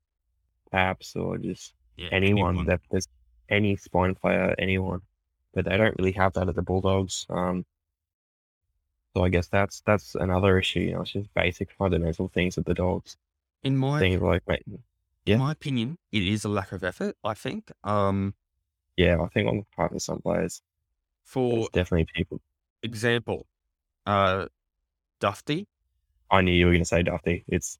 Paps 0.71 1.15
or 1.17 1.37
just 1.37 1.73
yeah, 1.97 2.07
anyone, 2.13 2.49
anyone. 2.49 2.65
that 2.67 2.81
there's 2.89 3.07
any 3.49 3.75
spine 3.75 4.15
player, 4.15 4.55
anyone. 4.57 5.01
But 5.53 5.65
they 5.65 5.75
don't 5.75 5.95
really 5.99 6.13
have 6.13 6.33
that 6.33 6.47
at 6.47 6.55
the 6.55 6.61
Bulldogs. 6.61 7.25
Um, 7.29 7.65
so 9.13 9.25
I 9.25 9.29
guess 9.29 9.47
that's 9.47 9.81
that's 9.81 10.15
another 10.15 10.57
issue. 10.57 10.79
You 10.79 10.93
know, 10.93 11.01
it's 11.01 11.11
just 11.11 11.33
basic 11.33 11.71
fundamental 11.71 12.29
things 12.29 12.57
of 12.57 12.63
the 12.63 12.73
dogs. 12.73 13.17
In 13.63 13.75
my 13.75 13.99
things 13.99 14.21
like 14.21 14.43
yeah. 15.29 15.35
In 15.35 15.41
my 15.41 15.51
opinion, 15.51 15.97
it 16.11 16.23
is 16.23 16.43
a 16.43 16.49
lack 16.49 16.71
of 16.71 16.83
effort, 16.83 17.15
I 17.23 17.35
think. 17.35 17.71
Um, 17.83 18.33
Yeah, 18.97 19.21
I 19.21 19.27
think 19.27 19.47
on 19.47 19.57
the 19.57 19.65
part 19.75 19.93
of 19.93 20.01
some 20.01 20.21
players, 20.21 20.61
for 21.23 21.69
definitely 21.71 22.07
people. 22.15 22.41
example, 22.81 23.45
uh, 24.07 24.47
Dufty, 25.21 25.67
I 26.31 26.41
knew 26.41 26.51
you 26.51 26.65
were 26.65 26.71
going 26.71 26.81
to 26.81 26.85
say 26.85 27.03
Dufty. 27.03 27.43
It's, 27.47 27.77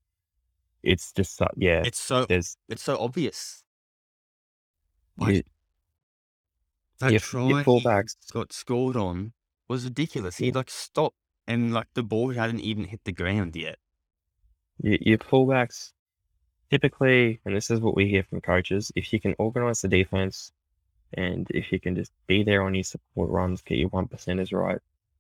it's 0.84 1.12
just, 1.12 1.42
yeah, 1.58 1.82
it's 1.84 2.00
so 2.00 2.26
there's, 2.26 2.56
it's 2.68 2.84
so 2.84 2.98
obvious. 3.00 3.64
Like 5.18 5.36
you, 5.36 5.44
that 7.00 7.12
your, 7.12 7.20
try 7.20 7.48
your 7.48 7.64
fullbacks, 7.64 8.16
got 8.32 8.54
scored 8.54 8.96
on 8.96 9.34
was 9.68 9.86
ridiculous. 9.86 10.38
He 10.38 10.52
like 10.52 10.70
stopped 10.70 11.18
and 11.48 11.74
like 11.74 11.88
the 11.96 12.04
ball 12.04 12.30
hadn't 12.30 12.62
even 12.62 12.86
hit 12.86 13.02
the 13.06 13.12
ground 13.12 13.56
yet. 13.56 13.80
your, 14.82 14.98
your 15.02 15.18
fullbacks 15.18 15.94
typically, 16.70 17.40
and 17.46 17.56
this 17.56 17.72
is 17.72 17.80
what 17.80 17.96
we 17.96 18.08
hear 18.08 18.24
from 18.24 18.42
coaches, 18.42 18.92
if 18.96 19.12
you 19.14 19.20
can 19.20 19.36
organize 19.38 19.82
the 19.82 19.88
defense 19.88 20.52
and 21.14 21.48
if 21.50 21.72
you 21.72 21.80
can 21.80 21.96
just 21.96 22.12
be 22.28 22.44
there 22.44 22.62
on 22.62 22.76
your 22.76 22.84
support 22.84 23.30
runs, 23.30 23.62
get 23.62 23.78
your 23.78 23.90
one 23.90 24.08
percenters 24.08 24.54
right, 24.54 24.80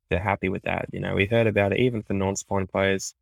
they're 0.09 0.19
happy 0.19 0.49
with 0.49 0.63
that. 0.63 0.87
You 0.91 0.99
know, 0.99 1.15
we 1.15 1.25
heard 1.25 1.47
about 1.47 1.73
it 1.73 1.79
even 1.79 2.03
for 2.03 2.13
non-spawn 2.13 2.67
players. 2.67 3.15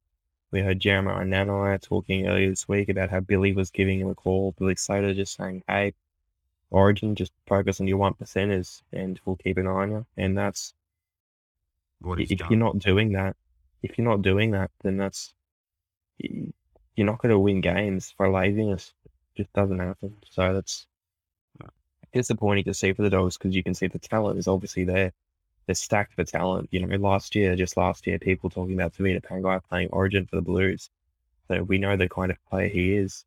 We 0.51 0.61
heard 0.61 0.79
Jeremiah 0.79 1.25
Nanai 1.25 1.81
talking 1.81 2.27
earlier 2.27 2.49
this 2.49 2.67
week 2.67 2.89
about 2.89 3.09
how 3.09 3.19
Billy 3.19 3.53
was 3.53 3.69
giving 3.69 3.99
him 3.99 4.09
a 4.09 4.15
call. 4.15 4.53
Billy 4.57 4.75
Slater 4.75 5.13
just 5.13 5.35
saying, 5.35 5.63
"Hey, 5.67 5.93
Origin, 6.69 7.15
just 7.15 7.33
focus 7.47 7.81
on 7.81 7.87
your 7.87 7.97
one 7.97 8.13
percenters, 8.13 8.81
and 8.93 9.19
we'll 9.25 9.35
keep 9.35 9.57
an 9.57 9.67
eye 9.67 9.71
on 9.71 9.91
you." 9.91 10.05
And 10.15 10.37
that's 10.37 10.73
what 11.99 12.19
if 12.21 12.29
done. 12.29 12.47
you're 12.49 12.59
not 12.59 12.79
doing 12.79 13.11
that, 13.13 13.35
if 13.83 13.97
you're 13.97 14.07
not 14.07 14.21
doing 14.21 14.51
that, 14.51 14.71
then 14.83 14.95
that's 14.95 15.33
you're 16.97 17.05
not 17.05 17.19
going 17.19 17.29
to 17.29 17.39
win 17.39 17.61
games 17.61 18.13
for 18.17 18.29
laziness. 18.29 18.93
It 19.05 19.11
just 19.43 19.53
doesn't 19.53 19.79
happen. 19.79 20.17
So 20.29 20.53
that's 20.53 20.87
disappointing 22.11 22.63
to 22.65 22.73
see 22.73 22.91
for 22.91 23.03
the 23.03 23.09
Dogs 23.09 23.37
because 23.37 23.55
you 23.55 23.63
can 23.63 23.75
see 23.75 23.87
the 23.87 23.99
talent 23.99 24.39
is 24.39 24.47
obviously 24.47 24.83
there. 24.83 25.13
They're 25.67 25.75
stacked 25.75 26.15
for 26.15 26.23
talent. 26.23 26.69
You 26.71 26.85
know, 26.85 26.97
last 26.97 27.35
year, 27.35 27.55
just 27.55 27.77
last 27.77 28.07
year, 28.07 28.17
people 28.17 28.49
talking 28.49 28.73
about 28.73 28.93
Tevita 28.93 29.21
Pangai 29.23 29.61
playing 29.69 29.89
Origin 29.91 30.25
for 30.25 30.37
the 30.37 30.41
Blues. 30.41 30.89
So 31.47 31.61
we 31.63 31.77
know 31.77 31.95
the 31.95 32.09
kind 32.09 32.31
of 32.31 32.37
player 32.49 32.67
he 32.67 32.95
is. 32.95 33.25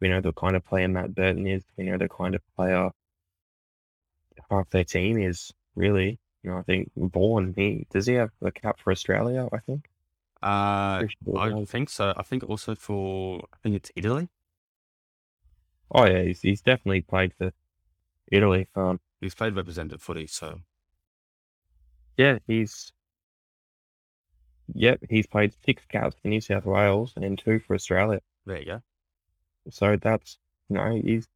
We 0.00 0.08
know 0.08 0.22
the 0.22 0.32
kind 0.32 0.56
of 0.56 0.64
player 0.64 0.88
Matt 0.88 1.14
Burton 1.14 1.46
is. 1.46 1.62
We 1.76 1.84
know 1.84 1.98
the 1.98 2.08
kind 2.08 2.34
of 2.34 2.40
player 2.56 2.90
half 4.50 4.70
their 4.70 4.84
team 4.84 5.18
is, 5.18 5.52
really. 5.74 6.18
You 6.42 6.50
know, 6.50 6.58
I 6.58 6.62
think 6.62 6.90
Vaughan, 6.96 7.52
he 7.54 7.86
does 7.90 8.06
he 8.06 8.14
have 8.14 8.30
a 8.40 8.50
cap 8.50 8.80
for 8.80 8.92
Australia, 8.92 9.46
I 9.52 9.58
think? 9.58 9.89
Uh, 10.42 11.04
I 11.38 11.64
think 11.66 11.90
so. 11.90 12.14
I 12.16 12.22
think 12.22 12.44
also 12.48 12.74
for 12.74 13.40
I 13.52 13.56
think 13.62 13.76
it's 13.76 13.90
Italy. 13.96 14.28
Oh 15.92 16.06
yeah, 16.06 16.22
he's, 16.22 16.40
he's 16.40 16.62
definitely 16.62 17.02
played 17.02 17.34
for 17.34 17.52
Italy. 18.30 18.68
Um, 18.74 19.00
He's 19.20 19.34
played 19.34 19.54
representative 19.54 20.00
footy, 20.02 20.26
so 20.26 20.60
yeah, 22.16 22.38
he's 22.46 22.92
yep, 24.74 25.00
he's 25.10 25.26
played 25.26 25.52
six 25.64 25.84
caps 25.86 26.16
for 26.20 26.28
New 26.28 26.40
South 26.40 26.64
Wales 26.64 27.12
and 27.16 27.38
two 27.38 27.60
for 27.60 27.74
Australia. 27.74 28.20
there 28.46 28.58
you 28.58 28.64
go. 28.66 28.82
So 29.70 29.96
that's 29.96 30.38
you 30.68 30.76
know 30.76 31.00
he's 31.04 31.28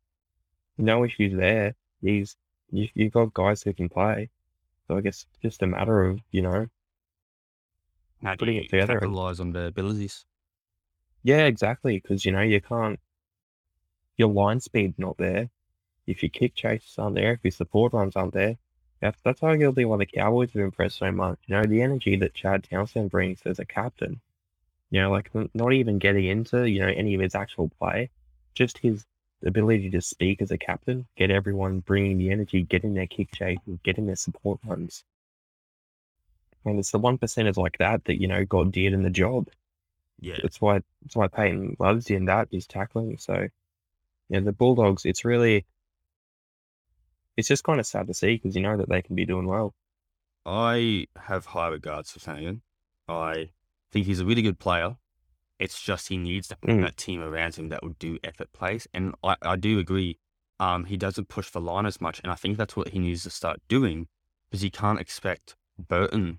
no 0.78 1.04
issues 1.04 1.34
there. 1.36 1.74
He's 2.02 2.36
you, 2.70 2.88
you've 2.94 3.12
got 3.12 3.34
guys 3.34 3.62
who 3.62 3.72
can 3.74 3.88
play. 3.88 4.30
So 4.88 4.96
I 4.96 5.00
guess 5.02 5.26
it's 5.32 5.42
just 5.42 5.62
a 5.62 5.66
matter 5.66 6.04
of 6.04 6.20
you 6.30 6.42
know 6.42 6.66
how 8.24 8.34
do 8.34 8.38
putting 8.40 8.56
you 8.56 8.62
it 8.62 8.70
together. 8.70 8.94
capitalize 8.94 9.40
on 9.40 9.52
their 9.52 9.66
abilities? 9.66 10.24
Yeah, 11.22 11.46
exactly. 11.46 12.00
Because 12.00 12.24
you 12.24 12.32
know 12.32 12.42
you 12.42 12.60
can't. 12.60 13.00
Your 14.16 14.28
line 14.28 14.60
speed 14.60 14.94
not 14.98 15.16
there. 15.16 15.50
If 16.06 16.22
your 16.22 16.30
kick 16.30 16.54
chases 16.54 16.98
aren't 16.98 17.16
there, 17.16 17.32
if 17.32 17.40
your 17.44 17.50
support 17.50 17.92
runs 17.92 18.16
aren't 18.16 18.34
there, 18.34 18.58
that's 19.00 19.20
that's 19.22 19.40
arguably 19.40 19.86
why 19.86 19.96
the 19.96 20.06
Cowboys 20.06 20.52
have 20.52 20.62
impressed 20.62 20.98
so 20.98 21.10
much. 21.10 21.38
You 21.46 21.56
know 21.56 21.64
the 21.64 21.82
energy 21.82 22.16
that 22.16 22.34
Chad 22.34 22.64
Townsend 22.64 23.10
brings 23.10 23.40
as 23.44 23.58
a 23.58 23.64
captain. 23.64 24.20
You 24.90 25.02
know, 25.02 25.10
like 25.10 25.30
not 25.54 25.72
even 25.72 25.98
getting 25.98 26.26
into 26.26 26.68
you 26.68 26.80
know 26.80 26.88
any 26.88 27.14
of 27.14 27.20
his 27.20 27.34
actual 27.34 27.70
play, 27.78 28.10
just 28.54 28.78
his 28.78 29.04
ability 29.44 29.90
to 29.90 30.00
speak 30.00 30.40
as 30.40 30.50
a 30.50 30.58
captain, 30.58 31.06
get 31.16 31.30
everyone 31.30 31.80
bringing 31.80 32.18
the 32.18 32.30
energy, 32.30 32.62
getting 32.62 32.94
their 32.94 33.06
kick 33.06 33.30
chases, 33.32 33.78
getting 33.82 34.06
their 34.06 34.16
support 34.16 34.60
runs. 34.64 35.04
And 36.64 36.78
it's 36.78 36.90
the 36.90 36.98
one 36.98 37.18
percenters 37.18 37.56
like 37.56 37.78
that 37.78 38.04
that 38.06 38.20
you 38.20 38.26
know 38.28 38.44
got 38.44 38.72
dead 38.72 38.92
in 38.92 39.02
the 39.02 39.10
job. 39.10 39.48
Yeah, 40.20 40.38
That's 40.42 40.60
why 40.60 40.80
that's 41.02 41.16
why 41.16 41.28
Payten 41.28 41.76
loves 41.78 42.08
you 42.08 42.16
in 42.16 42.24
that 42.26 42.48
is 42.50 42.66
tackling. 42.66 43.18
So 43.18 43.48
yeah, 44.28 44.40
the 44.40 44.52
Bulldogs. 44.52 45.04
It's 45.04 45.24
really 45.24 45.66
it's 47.36 47.48
just 47.48 47.64
kind 47.64 47.80
of 47.80 47.86
sad 47.86 48.06
to 48.06 48.14
see 48.14 48.36
because 48.36 48.54
you 48.56 48.62
know 48.62 48.76
that 48.76 48.88
they 48.88 49.02
can 49.02 49.16
be 49.16 49.26
doing 49.26 49.46
well. 49.46 49.74
I 50.46 51.06
have 51.16 51.46
high 51.46 51.68
regards 51.68 52.10
for 52.10 52.20
Flanagan. 52.20 52.62
I 53.08 53.50
think 53.92 54.06
he's 54.06 54.20
a 54.20 54.24
really 54.26 54.42
good 54.42 54.58
player. 54.58 54.96
It's 55.58 55.80
just 55.80 56.08
he 56.08 56.16
needs 56.16 56.48
to 56.48 56.56
put 56.56 56.70
Mm. 56.70 56.82
that 56.82 56.96
team 56.96 57.20
around 57.22 57.54
him 57.56 57.68
that 57.68 57.82
will 57.82 57.94
do 57.98 58.18
effort 58.24 58.52
plays, 58.52 58.86
and 58.92 59.14
I, 59.22 59.36
I 59.42 59.56
do 59.56 59.78
agree. 59.78 60.18
Um, 60.60 60.84
he 60.84 60.96
doesn't 60.96 61.28
push 61.28 61.46
for 61.46 61.60
line 61.60 61.86
as 61.86 62.00
much, 62.00 62.20
and 62.22 62.30
I 62.30 62.34
think 62.36 62.56
that's 62.56 62.76
what 62.76 62.88
he 62.88 62.98
needs 62.98 63.22
to 63.24 63.30
start 63.30 63.60
doing 63.68 64.08
because 64.50 64.62
he 64.62 64.70
can't 64.70 65.00
expect 65.00 65.56
Burton 65.78 66.38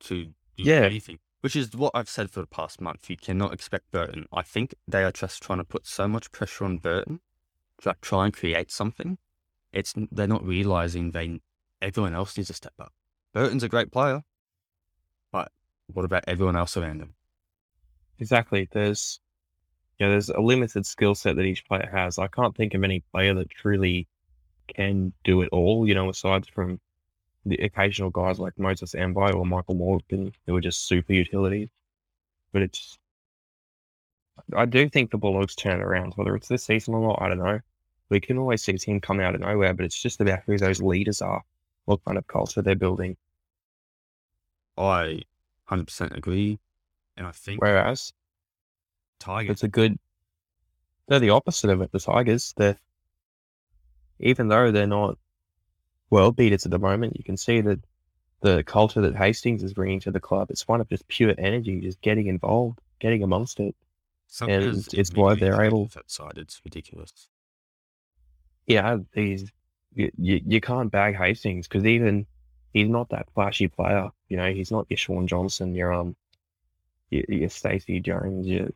to 0.00 0.26
do 0.26 0.32
Yeah. 0.56 0.82
anything, 0.82 1.18
which 1.40 1.56
is 1.56 1.74
what 1.74 1.92
I've 1.94 2.08
said 2.08 2.30
for 2.30 2.40
the 2.40 2.46
past 2.46 2.80
month. 2.80 3.08
You 3.08 3.16
cannot 3.16 3.52
expect 3.52 3.90
Burton. 3.90 4.26
I 4.32 4.42
think 4.42 4.74
they 4.88 5.04
are 5.04 5.12
just 5.12 5.42
trying 5.42 5.58
to 5.58 5.64
put 5.64 5.86
so 5.86 6.08
much 6.08 6.32
pressure 6.32 6.64
on 6.64 6.78
Burton 6.78 7.20
to 7.82 7.88
like, 7.88 8.00
try 8.00 8.24
and 8.26 8.34
create 8.34 8.70
something. 8.70 9.18
It's 9.72 9.94
they're 10.10 10.26
not 10.26 10.44
realizing 10.44 11.10
they 11.12 11.40
everyone 11.80 12.14
else 12.14 12.36
needs 12.36 12.48
to 12.48 12.54
step 12.54 12.74
up. 12.78 12.92
Burton's 13.32 13.62
a 13.62 13.68
great 13.68 13.92
player, 13.92 14.22
but 15.32 15.52
what 15.86 16.04
about 16.04 16.24
everyone 16.26 16.56
else 16.56 16.76
around 16.76 17.00
him? 17.00 17.14
Exactly. 18.18 18.68
There's 18.70 19.20
you 19.98 20.06
know, 20.06 20.12
there's 20.12 20.30
a 20.30 20.40
limited 20.40 20.86
skill 20.86 21.14
set 21.14 21.36
that 21.36 21.44
each 21.44 21.64
player 21.66 21.88
has. 21.92 22.18
I 22.18 22.26
can't 22.28 22.56
think 22.56 22.74
of 22.74 22.82
any 22.82 23.00
player 23.12 23.34
that 23.34 23.50
truly 23.50 24.08
can 24.74 25.12
do 25.24 25.42
it 25.42 25.50
all, 25.52 25.86
you 25.86 25.94
know, 25.94 26.08
aside 26.08 26.46
from 26.46 26.80
the 27.46 27.56
occasional 27.56 28.10
guys 28.10 28.38
like 28.38 28.58
Moses 28.58 28.94
Mbye 28.94 29.34
or 29.34 29.46
Michael 29.46 29.74
Morgan 29.74 30.32
who 30.46 30.56
are 30.56 30.60
just 30.60 30.86
super 30.86 31.12
utilities. 31.12 31.68
But 32.52 32.62
it's 32.62 32.98
I 34.54 34.64
do 34.64 34.88
think 34.88 35.10
the 35.10 35.18
Bulldogs 35.18 35.54
turn 35.54 35.80
it 35.80 35.84
around, 35.84 36.14
whether 36.14 36.34
it's 36.34 36.48
this 36.48 36.64
season 36.64 36.94
or 36.94 37.00
not, 37.00 37.22
I 37.22 37.28
don't 37.28 37.38
know. 37.38 37.60
We 38.08 38.20
can 38.20 38.38
always 38.38 38.62
see 38.62 38.72
a 38.72 38.78
team 38.78 39.00
come 39.00 39.20
out 39.20 39.34
of 39.34 39.40
nowhere, 39.40 39.74
but 39.74 39.84
it's 39.84 40.00
just 40.00 40.20
about 40.20 40.40
who 40.46 40.58
those 40.58 40.82
leaders 40.82 41.22
are, 41.22 41.42
what 41.84 42.04
kind 42.04 42.18
of 42.18 42.26
culture 42.26 42.62
they're 42.62 42.74
building. 42.74 43.16
I 44.76 45.22
100% 45.70 46.16
agree. 46.16 46.58
And 47.16 47.26
I 47.26 47.32
think 47.32 47.60
Whereas 47.60 48.12
Tigers, 49.18 49.50
it's 49.50 49.62
a 49.62 49.68
good 49.68 49.98
they're 51.06 51.18
the 51.18 51.30
opposite 51.30 51.70
of 51.70 51.82
it, 51.82 51.92
the 51.92 51.98
Tigers. 51.98 52.54
They're 52.56 52.78
even 54.18 54.48
though 54.48 54.70
they're 54.70 54.86
not 54.86 55.18
world 56.10 56.36
beaters 56.36 56.64
at 56.64 56.72
the 56.72 56.78
moment, 56.78 57.16
you 57.16 57.24
can 57.24 57.36
see 57.36 57.60
that 57.60 57.80
the 58.40 58.62
culture 58.64 59.00
that 59.02 59.16
Hastings 59.16 59.62
is 59.62 59.74
bringing 59.74 60.00
to 60.00 60.10
the 60.10 60.20
club, 60.20 60.50
it's 60.50 60.66
one 60.66 60.80
of 60.80 60.88
just 60.88 61.06
pure 61.08 61.34
energy, 61.38 61.80
just 61.80 62.00
getting 62.00 62.26
involved, 62.26 62.80
getting 62.98 63.22
amongst 63.22 63.60
it. 63.60 63.74
something 64.26 64.62
and 64.62 64.94
it's 64.94 65.12
why 65.12 65.34
they're 65.34 65.62
able- 65.62 65.84
changed 65.84 65.96
That 65.96 66.10
side, 66.10 66.36
it's 66.36 66.60
ridiculous. 66.64 67.28
Yeah, 68.66 68.98
these 69.12 69.50
you, 69.94 70.10
you, 70.16 70.40
you 70.46 70.60
can't 70.60 70.90
bag 70.90 71.16
Hastings 71.16 71.66
because 71.66 71.84
even 71.84 72.26
he's 72.72 72.88
not 72.88 73.08
that 73.10 73.28
flashy 73.34 73.68
player. 73.68 74.10
You 74.28 74.36
know, 74.36 74.52
he's 74.52 74.70
not 74.70 74.86
your 74.88 74.96
Shaun 74.96 75.26
Johnson, 75.26 75.74
your 75.74 75.92
um, 75.92 76.14
your, 77.10 77.24
your 77.28 77.48
Stacey 77.48 78.00
Jones. 78.00 78.46
Your, 78.46 78.68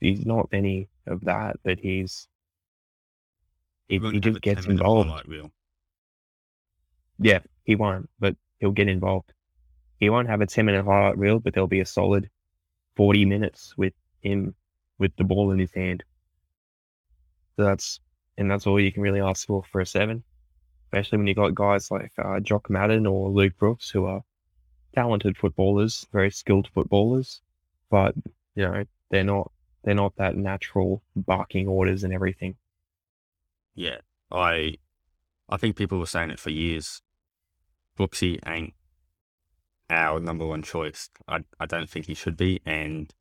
he's 0.00 0.26
not 0.26 0.48
any 0.52 0.88
of 1.06 1.24
that, 1.24 1.60
but 1.62 1.78
he's 1.78 2.26
he, 3.88 3.98
he 3.98 4.20
just 4.20 4.40
gets 4.40 4.66
involved. 4.66 5.28
reel. 5.28 5.50
Yeah, 7.22 7.40
he 7.64 7.76
won't, 7.76 8.08
but 8.18 8.36
he'll 8.58 8.72
get 8.72 8.88
involved. 8.88 9.32
He 9.98 10.10
won't 10.10 10.28
have 10.28 10.40
a 10.40 10.46
10 10.46 10.66
minute 10.66 10.84
highlight 10.84 11.18
reel, 11.18 11.38
but 11.38 11.54
there'll 11.54 11.68
be 11.68 11.80
a 11.80 11.86
solid 11.86 12.28
40 12.96 13.24
minutes 13.24 13.74
with 13.76 13.94
him 14.20 14.54
with 14.98 15.14
the 15.16 15.24
ball 15.24 15.52
in 15.52 15.58
his 15.58 15.72
hand. 15.72 16.04
So 17.56 17.64
that's, 17.64 18.00
and 18.38 18.50
that's 18.50 18.66
all 18.66 18.80
you 18.80 18.92
can 18.92 19.02
really 19.02 19.20
ask 19.20 19.46
for 19.46 19.62
for 19.70 19.80
a 19.80 19.86
seven, 19.86 20.24
especially 20.86 21.18
when 21.18 21.26
you've 21.26 21.36
got 21.36 21.54
guys 21.54 21.90
like 21.90 22.12
uh, 22.18 22.40
Jock 22.40 22.68
Madden 22.68 23.06
or 23.06 23.30
Luke 23.30 23.56
Brooks 23.58 23.90
who 23.90 24.06
are 24.06 24.22
talented 24.94 25.36
footballers, 25.36 26.06
very 26.12 26.30
skilled 26.30 26.68
footballers, 26.74 27.40
but 27.90 28.14
you 28.54 28.64
know, 28.64 28.84
they're 29.10 29.24
not, 29.24 29.50
they're 29.84 29.94
not 29.94 30.16
that 30.16 30.36
natural 30.36 31.02
barking 31.14 31.68
orders 31.68 32.04
and 32.04 32.12
everything. 32.12 32.56
Yeah, 33.74 33.98
I 34.30 34.76
I 35.48 35.58
think 35.58 35.76
people 35.76 35.98
were 35.98 36.06
saying 36.06 36.30
it 36.30 36.38
for 36.38 36.50
years. 36.50 37.02
Brooksy 38.02 38.38
ain't 38.46 38.74
our 39.90 40.18
number 40.20 40.46
one 40.46 40.62
choice. 40.62 41.08
I 41.28 41.40
I 41.60 41.66
don't 41.66 41.88
think 41.88 42.06
he 42.06 42.14
should 42.14 42.36
be, 42.36 42.60
and 42.66 43.12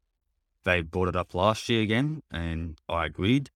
they 0.64 0.82
brought 0.82 1.08
it 1.10 1.16
up 1.16 1.34
last 1.34 1.70
year 1.70 1.82
again, 1.82 2.24
and 2.32 2.80
I 2.90 3.06
agreed. 3.06 3.50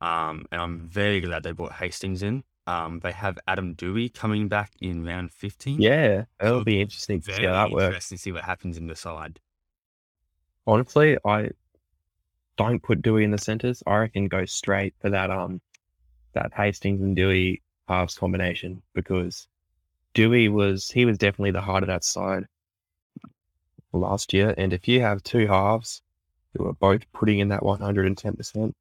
Um, 0.00 0.46
and 0.50 0.60
I'm 0.60 0.80
very 0.88 1.20
glad 1.20 1.42
they 1.42 1.52
brought 1.52 1.72
Hastings 1.74 2.22
in. 2.22 2.44
Um, 2.66 3.00
they 3.00 3.12
have 3.12 3.38
Adam 3.48 3.74
Doueihi 3.74 4.14
coming 4.14 4.48
back 4.48 4.72
in 4.80 5.04
round 5.04 5.32
15. 5.32 5.80
Yeah, 5.80 6.24
It'll 6.40 6.64
be 6.64 6.80
interesting 6.80 7.20
to 7.22 7.32
see 7.34 7.44
how 7.44 7.52
that 7.52 7.70
works. 7.72 7.84
interesting 7.86 8.16
to 8.18 8.22
see 8.22 8.32
what 8.32 8.44
happens 8.44 8.76
in 8.78 8.86
the 8.86 8.94
side. 8.96 9.40
honestly, 10.66 11.18
I 11.24 11.50
don't 12.56 12.82
put 12.82 13.02
Doueihi 13.02 13.24
in 13.24 13.30
the 13.30 13.38
centers. 13.38 13.82
I 13.86 13.96
reckon 13.96 14.28
go 14.28 14.44
straight 14.44 14.94
for 15.00 15.10
that 15.10 15.30
um 15.30 15.60
that 16.34 16.52
Hastings 16.54 17.02
and 17.02 17.16
Doueihi 17.16 17.60
halves 17.88 18.14
combination 18.16 18.82
because 18.94 19.48
Doueihi 20.14 20.50
was 20.50 20.88
he 20.90 21.04
was 21.04 21.18
definitely 21.18 21.52
the 21.52 21.60
heart 21.60 21.82
of 21.82 21.88
that 21.88 22.04
side 22.04 22.44
last 23.92 24.32
year. 24.32 24.54
And 24.56 24.72
if 24.72 24.88
you 24.88 25.00
have 25.00 25.22
two 25.22 25.46
halves 25.46 26.02
who 26.56 26.66
are 26.66 26.72
both 26.74 27.02
putting 27.12 27.38
in 27.38 27.48
that 27.48 27.62
one 27.62 27.80
hundred 27.80 28.06
and 28.06 28.16
ten 28.18 28.34
percent, 28.34 28.74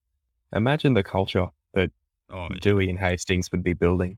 imagine 0.53 0.93
the 0.93 1.03
culture 1.03 1.47
that 1.73 1.91
Oh, 2.31 2.47
Doueihi 2.61 2.89
and 2.89 2.99
Hastings 2.99 3.51
would 3.51 3.63
be 3.63 3.73
building. 3.73 4.17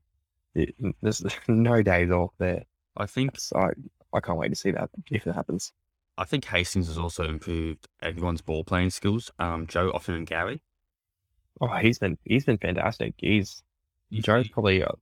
It, 0.54 0.74
there's 1.00 1.24
no 1.48 1.82
days 1.82 2.10
off 2.10 2.32
there. 2.38 2.64
I 2.96 3.06
think 3.06 3.38
So 3.38 3.56
I, 3.58 3.70
I 4.12 4.20
can't 4.20 4.38
wait 4.38 4.50
to 4.50 4.54
see 4.54 4.70
that 4.72 4.90
if 5.10 5.26
it 5.26 5.34
happens. 5.34 5.72
I 6.18 6.24
think 6.24 6.44
Hastings 6.44 6.88
has 6.88 6.98
also 6.98 7.24
improved 7.24 7.88
everyone's 8.02 8.42
ball 8.42 8.64
playing 8.64 8.90
skills. 8.90 9.30
Um, 9.38 9.66
Joe 9.66 9.92
Ofahengaue. 9.92 10.60
Oh, 11.60 11.68
he's 11.76 11.98
been 11.98 12.18
he's 12.24 12.44
been 12.44 12.58
fantastic. 12.58 13.14
He's 13.16 13.62
Joe's 14.12 14.48
probably 14.48 14.82
uh, 14.82 14.92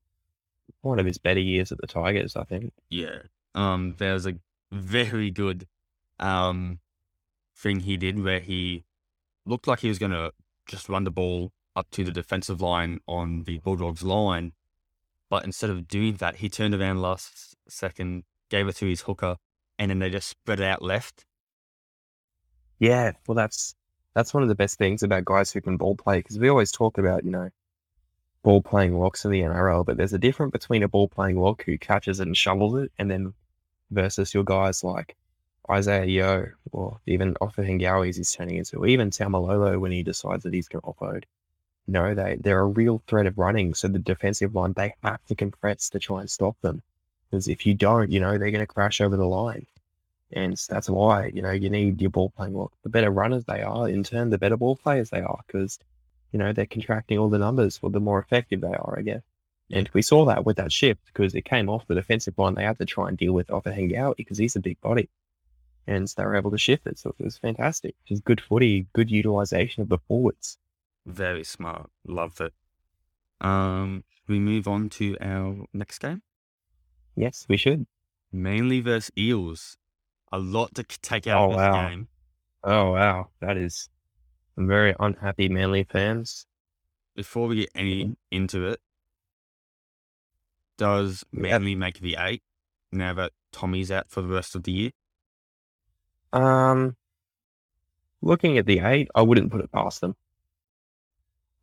one 0.82 0.98
of 0.98 1.06
his 1.06 1.18
better 1.18 1.40
years 1.40 1.72
at 1.72 1.78
the 1.78 1.86
Tigers, 1.86 2.36
I 2.36 2.44
think. 2.44 2.72
Yeah. 2.88 3.22
Um, 3.54 3.94
there 3.98 4.14
was 4.14 4.26
a 4.26 4.34
very 4.72 5.30
good 5.30 5.66
um 6.18 6.78
thing 7.56 7.80
he 7.80 7.96
did 7.96 8.22
where 8.22 8.40
he 8.40 8.84
looked 9.46 9.66
like 9.66 9.80
he 9.80 9.88
was 9.88 9.98
gonna 9.98 10.30
just 10.66 10.88
run 10.88 11.04
the 11.04 11.10
ball 11.10 11.52
up 11.76 11.90
to 11.90 12.04
the 12.04 12.12
defensive 12.12 12.60
line 12.60 13.00
on 13.06 13.44
the 13.44 13.58
Bulldogs 13.58 14.02
line, 14.02 14.52
but 15.28 15.44
instead 15.44 15.70
of 15.70 15.88
doing 15.88 16.16
that, 16.16 16.36
he 16.36 16.48
turned 16.48 16.74
around 16.74 17.00
last 17.00 17.56
second, 17.68 18.24
gave 18.50 18.68
it 18.68 18.76
to 18.76 18.86
his 18.86 19.02
hooker, 19.02 19.36
and 19.78 19.90
then 19.90 19.98
they 19.98 20.10
just 20.10 20.28
spread 20.28 20.60
it 20.60 20.66
out 20.66 20.82
left. 20.82 21.24
Yeah, 22.78 23.12
well, 23.26 23.34
that's 23.34 23.74
that's 24.14 24.34
one 24.34 24.42
of 24.42 24.48
the 24.48 24.54
best 24.54 24.78
things 24.78 25.02
about 25.02 25.24
guys 25.24 25.52
who 25.52 25.60
can 25.60 25.76
ball 25.76 25.94
play 25.94 26.18
because 26.18 26.38
we 26.38 26.48
always 26.48 26.72
talk 26.72 26.98
about 26.98 27.24
you 27.24 27.30
know 27.30 27.50
ball 28.42 28.62
playing 28.62 28.98
locks 28.98 29.24
in 29.24 29.30
the 29.30 29.40
NRL, 29.40 29.84
but 29.84 29.96
there's 29.96 30.12
a 30.12 30.18
difference 30.18 30.52
between 30.52 30.82
a 30.82 30.88
ball 30.88 31.08
playing 31.08 31.40
lock 31.40 31.64
who 31.64 31.78
catches 31.78 32.20
it 32.20 32.26
and 32.26 32.36
shovels 32.36 32.82
it, 32.82 32.92
and 32.98 33.10
then 33.10 33.34
versus 33.90 34.32
your 34.32 34.44
guys 34.44 34.82
like 34.84 35.16
Isaiah 35.70 36.04
Yeo 36.04 36.48
or 36.72 36.98
even 37.06 37.34
Ofahengaue 37.34 38.06
he's 38.06 38.32
turning 38.32 38.56
into, 38.56 38.84
even 38.86 39.10
Tamalolo 39.10 39.78
when 39.78 39.92
he 39.92 40.02
decides 40.02 40.42
that 40.44 40.54
he's 40.54 40.68
going 40.68 40.82
to 40.82 40.88
offload. 40.88 41.24
No, 41.86 42.14
they 42.14 42.36
they're 42.40 42.60
a 42.60 42.66
real 42.66 43.02
threat 43.06 43.26
of 43.26 43.38
running, 43.38 43.74
so 43.74 43.88
the 43.88 43.98
defensive 43.98 44.54
line 44.54 44.72
they 44.74 44.94
have 45.02 45.24
to 45.26 45.34
compress 45.34 45.90
to 45.90 45.98
try 45.98 46.20
and 46.20 46.30
stop 46.30 46.56
them. 46.60 46.82
Because 47.30 47.48
if 47.48 47.66
you 47.66 47.74
don't, 47.74 48.10
you 48.10 48.20
know, 48.20 48.38
they're 48.38 48.50
going 48.50 48.60
to 48.60 48.66
crash 48.66 49.00
over 49.00 49.16
the 49.16 49.26
line. 49.26 49.66
And 50.32 50.56
that's 50.68 50.88
why, 50.88 51.26
you 51.26 51.42
know, 51.42 51.50
you 51.50 51.70
need 51.70 52.00
your 52.00 52.10
ball 52.10 52.30
playing 52.30 52.54
lock. 52.54 52.72
The 52.82 52.88
better 52.88 53.10
runners 53.10 53.44
they 53.44 53.62
are, 53.62 53.88
in 53.88 54.04
turn, 54.04 54.30
the 54.30 54.38
better 54.38 54.56
ball 54.56 54.76
players 54.76 55.10
they 55.10 55.20
are, 55.20 55.40
because, 55.46 55.78
you 56.32 56.38
know, 56.38 56.52
they're 56.52 56.66
contracting 56.66 57.18
all 57.18 57.28
the 57.28 57.38
numbers, 57.38 57.80
well, 57.82 57.90
the 57.90 58.00
more 58.00 58.18
effective 58.20 58.60
they 58.60 58.68
are, 58.68 58.96
I 58.98 59.02
guess. 59.02 59.22
And 59.72 59.88
we 59.92 60.02
saw 60.02 60.24
that 60.24 60.44
with 60.44 60.56
that 60.56 60.72
shift 60.72 61.00
because 61.06 61.34
it 61.34 61.44
came 61.44 61.68
off 61.68 61.86
the 61.86 61.94
defensive 61.94 62.34
line. 62.36 62.54
They 62.54 62.64
had 62.64 62.78
to 62.78 62.84
try 62.84 63.08
and 63.08 63.16
deal 63.16 63.32
with 63.32 63.46
Ofahengaue 63.48 64.16
because 64.16 64.36
he's 64.36 64.56
a 64.56 64.60
big 64.60 64.80
body. 64.80 65.08
And 65.86 66.10
so 66.10 66.14
they 66.22 66.26
were 66.26 66.34
able 66.34 66.50
to 66.50 66.58
shift 66.58 66.86
it. 66.88 66.98
So 66.98 67.14
it 67.16 67.24
was 67.24 67.38
fantastic. 67.38 67.94
Just 68.04 68.24
good 68.24 68.40
footy, 68.40 68.86
good 68.92 69.10
utilization 69.12 69.82
of 69.82 69.88
the 69.88 69.98
forwards. 70.08 70.58
Very 71.06 71.44
smart. 71.44 71.88
Loved 72.04 72.40
it. 72.40 72.52
Um, 73.40 74.02
we 74.26 74.38
move 74.40 74.66
on 74.66 74.88
to 74.90 75.16
our 75.20 75.64
next 75.72 76.00
game. 76.00 76.22
Yes, 77.16 77.46
we 77.48 77.56
should. 77.56 77.86
Manly 78.32 78.80
versus 78.80 79.12
Eels. 79.16 79.76
A 80.32 80.38
lot 80.38 80.74
to 80.74 80.82
take 80.84 81.26
out 81.28 81.40
Oh, 81.42 81.44
of 81.44 81.50
this 81.52 81.56
wow. 81.58 81.88
game. 81.88 82.08
Oh, 82.64 82.92
wow. 82.92 83.28
That 83.40 83.56
is 83.56 83.88
very 84.66 84.94
unhappy 84.98 85.48
Manly 85.48 85.84
fans. 85.84 86.46
Before 87.16 87.48
we 87.48 87.56
get 87.56 87.70
any 87.74 88.16
into 88.30 88.66
it, 88.68 88.80
does. 90.78 91.24
Manly 91.32 91.74
make 91.74 92.00
the 92.00 92.16
eight 92.18 92.42
now 92.92 93.14
that 93.14 93.32
Tommy's 93.52 93.90
out 93.90 94.10
for 94.10 94.22
the 94.22 94.28
rest 94.28 94.54
of 94.54 94.62
the 94.64 94.72
year? 94.72 94.90
Um, 96.32 96.96
looking 98.22 98.58
at 98.58 98.66
the 98.66 98.80
eight, 98.80 99.08
I 99.14 99.22
wouldn't 99.22 99.50
put 99.50 99.60
it 99.60 99.72
past 99.72 100.00
them. 100.00 100.14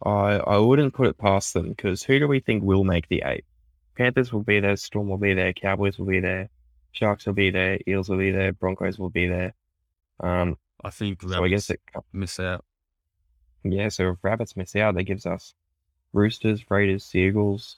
I 0.03 0.35
I 0.35 0.57
wouldn't 0.57 0.93
put 0.93 1.07
it 1.07 1.17
past 1.17 1.53
them 1.53 1.69
because 1.69 2.03
who 2.03 2.19
do 2.19 2.27
we 2.27 2.39
think 2.39 2.63
will 2.63 2.83
make 2.83 3.07
the 3.07 3.23
eight? 3.25 3.45
Panthers 3.97 4.31
will 4.31 4.43
be 4.43 4.59
there, 4.59 4.75
Storm 4.75 5.09
will 5.09 5.17
be 5.17 5.33
there, 5.33 5.53
Cowboys 5.53 5.97
will 5.97 6.05
be 6.05 6.19
there, 6.19 6.49
Sharks 6.91 7.25
will 7.25 7.33
be 7.33 7.49
there, 7.49 7.79
Eels 7.87 8.09
will 8.09 8.17
be 8.17 8.31
there, 8.31 8.53
Broncos 8.53 8.99
will 8.99 9.09
be 9.09 9.27
there. 9.27 9.55
Um, 10.19 10.57
I 10.83 10.91
think 10.91 11.21
so 11.23 11.43
I 11.43 11.47
guess 11.47 11.71
it, 11.71 11.81
miss 12.13 12.39
out. 12.39 12.63
Yeah. 13.63 13.89
So 13.89 14.09
if 14.11 14.17
Rabbits 14.23 14.55
miss 14.55 14.75
out, 14.75 14.95
that 14.95 15.03
gives 15.03 15.25
us 15.25 15.53
Roosters, 16.13 16.63
Raiders, 16.69 17.03
Seagulls, 17.05 17.77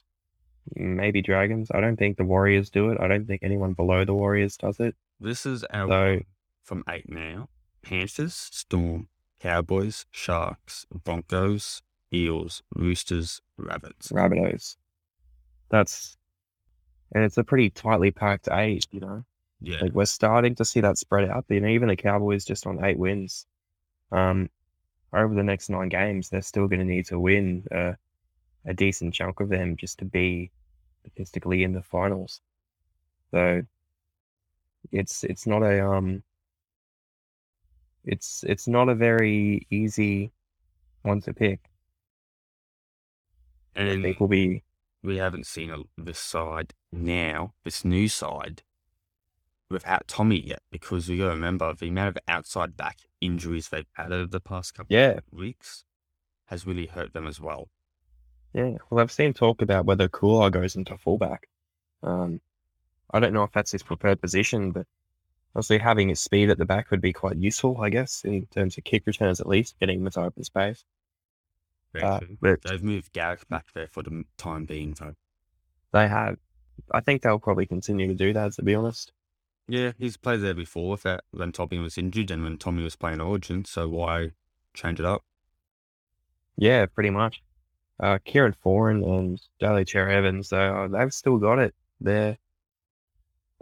maybe 0.76 1.22
Dragons. 1.22 1.70
I 1.74 1.80
don't 1.82 1.98
think 1.98 2.18
the 2.18 2.24
Warriors 2.26 2.70
do 2.70 2.90
it. 2.92 3.00
I 3.00 3.08
don't 3.08 3.26
think 3.26 3.44
anyone 3.44 3.74
below 3.74 4.06
the 4.06 4.14
Warriors 4.14 4.58
does 4.58 4.80
it. 4.80 4.96
This 5.20 5.46
is 5.46 5.64
our 5.66 5.88
So- 5.88 6.22
from 6.64 6.84
eight 6.90 7.10
now. 7.10 7.50
Panthers, 7.82 8.34
Storm, 8.36 9.08
Cowboys, 9.40 10.06
Sharks, 10.12 10.86
Broncos, 11.04 11.82
Eels, 12.14 12.62
Roosters, 12.76 13.42
Rabbits. 13.58 14.12
Rabbitohs. 14.12 14.76
That's 15.70 16.18
and 17.12 17.24
it's 17.24 17.38
a 17.38 17.44
pretty 17.44 17.70
tightly 17.72 18.12
packed 18.12 18.48
eight. 18.52 18.86
You 18.92 19.00
know, 19.00 19.26
Yeah. 19.62 19.80
like 19.82 19.94
we're 19.94 20.06
starting 20.06 20.54
to 20.56 20.66
see 20.66 20.82
that 20.82 20.98
spread 20.98 21.28
out. 21.30 21.46
You 21.50 21.60
know, 21.62 21.68
even 21.68 21.88
the 21.88 21.96
Cowboys 21.96 22.46
just 22.46 22.68
on 22.68 22.84
eight 22.84 22.98
wins. 23.00 23.48
Um, 24.12 24.50
over 25.14 25.34
the 25.34 25.44
next 25.44 25.70
nine 25.70 25.90
games, 25.90 26.30
they're 26.30 26.42
still 26.42 26.68
going 26.68 26.80
to 26.80 26.86
need 26.86 27.06
to 27.08 27.20
win 27.20 27.66
uh, 27.74 27.94
a 28.66 28.74
decent 28.74 29.14
chunk 29.14 29.40
of 29.40 29.50
them 29.50 29.76
just 29.78 30.00
to 30.00 30.06
be 30.06 30.52
statistically 31.02 31.64
in 31.64 31.74
the 31.74 31.82
finals. 31.82 32.42
So 33.32 33.62
it's 34.92 35.24
it's 35.24 35.46
not 35.46 35.62
a 35.62 35.86
um 35.86 36.24
it's 38.06 38.44
it's 38.48 38.68
not 38.68 38.90
a 38.90 38.96
very 38.96 39.68
easy 39.70 40.32
one 41.04 41.22
to 41.22 41.34
pick. 41.34 41.60
I 43.76 43.82
and 43.82 44.04
think 44.04 44.20
will 44.20 44.28
be 44.28 44.64
we 45.04 45.18
haven't 45.18 45.46
seen 45.46 45.70
a, 45.70 45.78
this 45.98 46.20
side 46.20 46.74
now, 46.92 47.54
this 47.64 47.86
new 47.86 48.08
side, 48.10 48.64
without 49.70 50.08
Tommy 50.08 50.42
yet, 50.46 50.62
because 50.72 51.08
we 51.08 51.18
got 51.18 51.26
to 51.26 51.30
remember 51.32 51.74
the 51.74 51.88
amount 51.88 52.10
of 52.10 52.18
outside 52.28 52.76
back 52.76 53.09
injuries 53.22 53.70
they've 53.70 53.86
had 53.94 54.12
over 54.12 54.28
the 54.28 54.40
past 54.40 54.74
couple 54.76 54.96
yeah 54.96 55.18
of 55.18 55.24
weeks 55.32 55.84
has 56.46 56.66
really 56.66 56.88
hurt 56.88 57.14
them 57.14 57.28
as 57.28 57.40
well. 57.40 57.70
yeah. 58.54 58.78
Well, 58.90 59.02
I've 59.02 59.12
seen 59.12 59.34
talk 59.34 59.62
about 59.62 59.86
whether 59.86 60.08
Koula 60.10 60.50
goes 60.52 60.76
into 60.76 60.98
fullback. 60.98 61.48
Um, 62.04 62.42
I 63.12 63.20
don't 63.20 63.34
know 63.34 63.44
if 63.44 63.52
that's 63.52 63.72
his 63.72 63.84
preferred 63.84 64.22
position, 64.22 64.72
but 64.72 64.86
obviously 65.56 65.78
having 65.80 66.10
his 66.10 66.20
speed 66.20 66.50
at 66.50 66.58
the 66.58 66.66
back 66.66 66.92
would 66.92 67.02
be 67.02 67.14
quite 67.14 67.38
useful, 67.38 67.80
I 67.82 67.90
guess, 67.90 68.24
in 68.24 68.46
terms 68.48 68.78
of 68.78 68.84
kick 68.84 69.04
returns 69.06 69.40
at 69.40 69.48
least, 69.48 69.80
getting 69.80 70.00
him 70.00 70.08
into 70.08 70.22
open 70.22 70.44
space. 70.44 70.84
Uh, 72.00 72.20
but 72.42 72.62
They've 72.64 72.84
moved 72.84 73.14
Garrick 73.14 73.48
back 73.50 73.66
there 73.74 73.88
for 73.88 74.04
the 74.04 74.24
time 74.38 74.66
being, 74.66 74.94
though. 75.00 75.16
they 75.92 76.08
have. 76.08 76.38
I 76.92 77.02
think 77.02 77.22
they'll 77.22 77.40
probably 77.40 77.66
continue 77.66 78.08
to 78.08 78.16
do 78.16 78.34
that, 78.34 78.54
to 78.54 78.64
be 78.64 78.76
honest. 78.76 79.12
Yeah, 79.70 79.92
he's 80.00 80.18
played 80.18 80.42
there 80.42 80.56
before 80.56 80.90
with 80.90 81.04
that 81.04 81.24
when 81.30 81.52
Tommy 81.52 81.78
was 81.78 81.96
injured 81.98 82.32
and 82.32 82.44
when 82.44 82.58
Tommy 82.58 82.84
was 82.84 82.96
playing 82.96 83.22
Origin, 83.22 83.66
so 83.66 83.88
why 83.88 84.32
change 84.74 85.00
it 85.00 85.06
up? 85.06 85.24
Yeah, 86.58 86.88
pretty 86.88 87.12
much. 87.12 87.44
Uh, 88.00 88.18
Kieran 88.26 88.56
Foran 88.66 89.06
and 89.08 89.40
Daly 89.60 89.86
Cherry-Evans, 89.86 90.50
though, 90.50 90.88
they've 90.92 91.14
still 91.14 91.38
got 91.38 91.60
it. 91.60 91.76
They're 92.02 92.38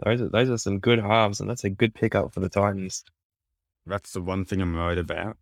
those 0.04 0.20
are 0.22 0.28
those 0.28 0.48
are 0.48 0.58
some 0.58 0.78
good 0.78 1.00
halves, 1.00 1.40
and 1.40 1.50
that's 1.50 1.64
a 1.64 1.70
good 1.70 1.92
pickup 1.94 2.32
for 2.32 2.40
the 2.40 2.48
Titans. 2.48 3.04
That's 3.84 4.12
the 4.12 4.22
one 4.22 4.44
thing 4.44 4.60
I'm 4.62 4.74
worried 4.74 4.98
about 4.98 5.36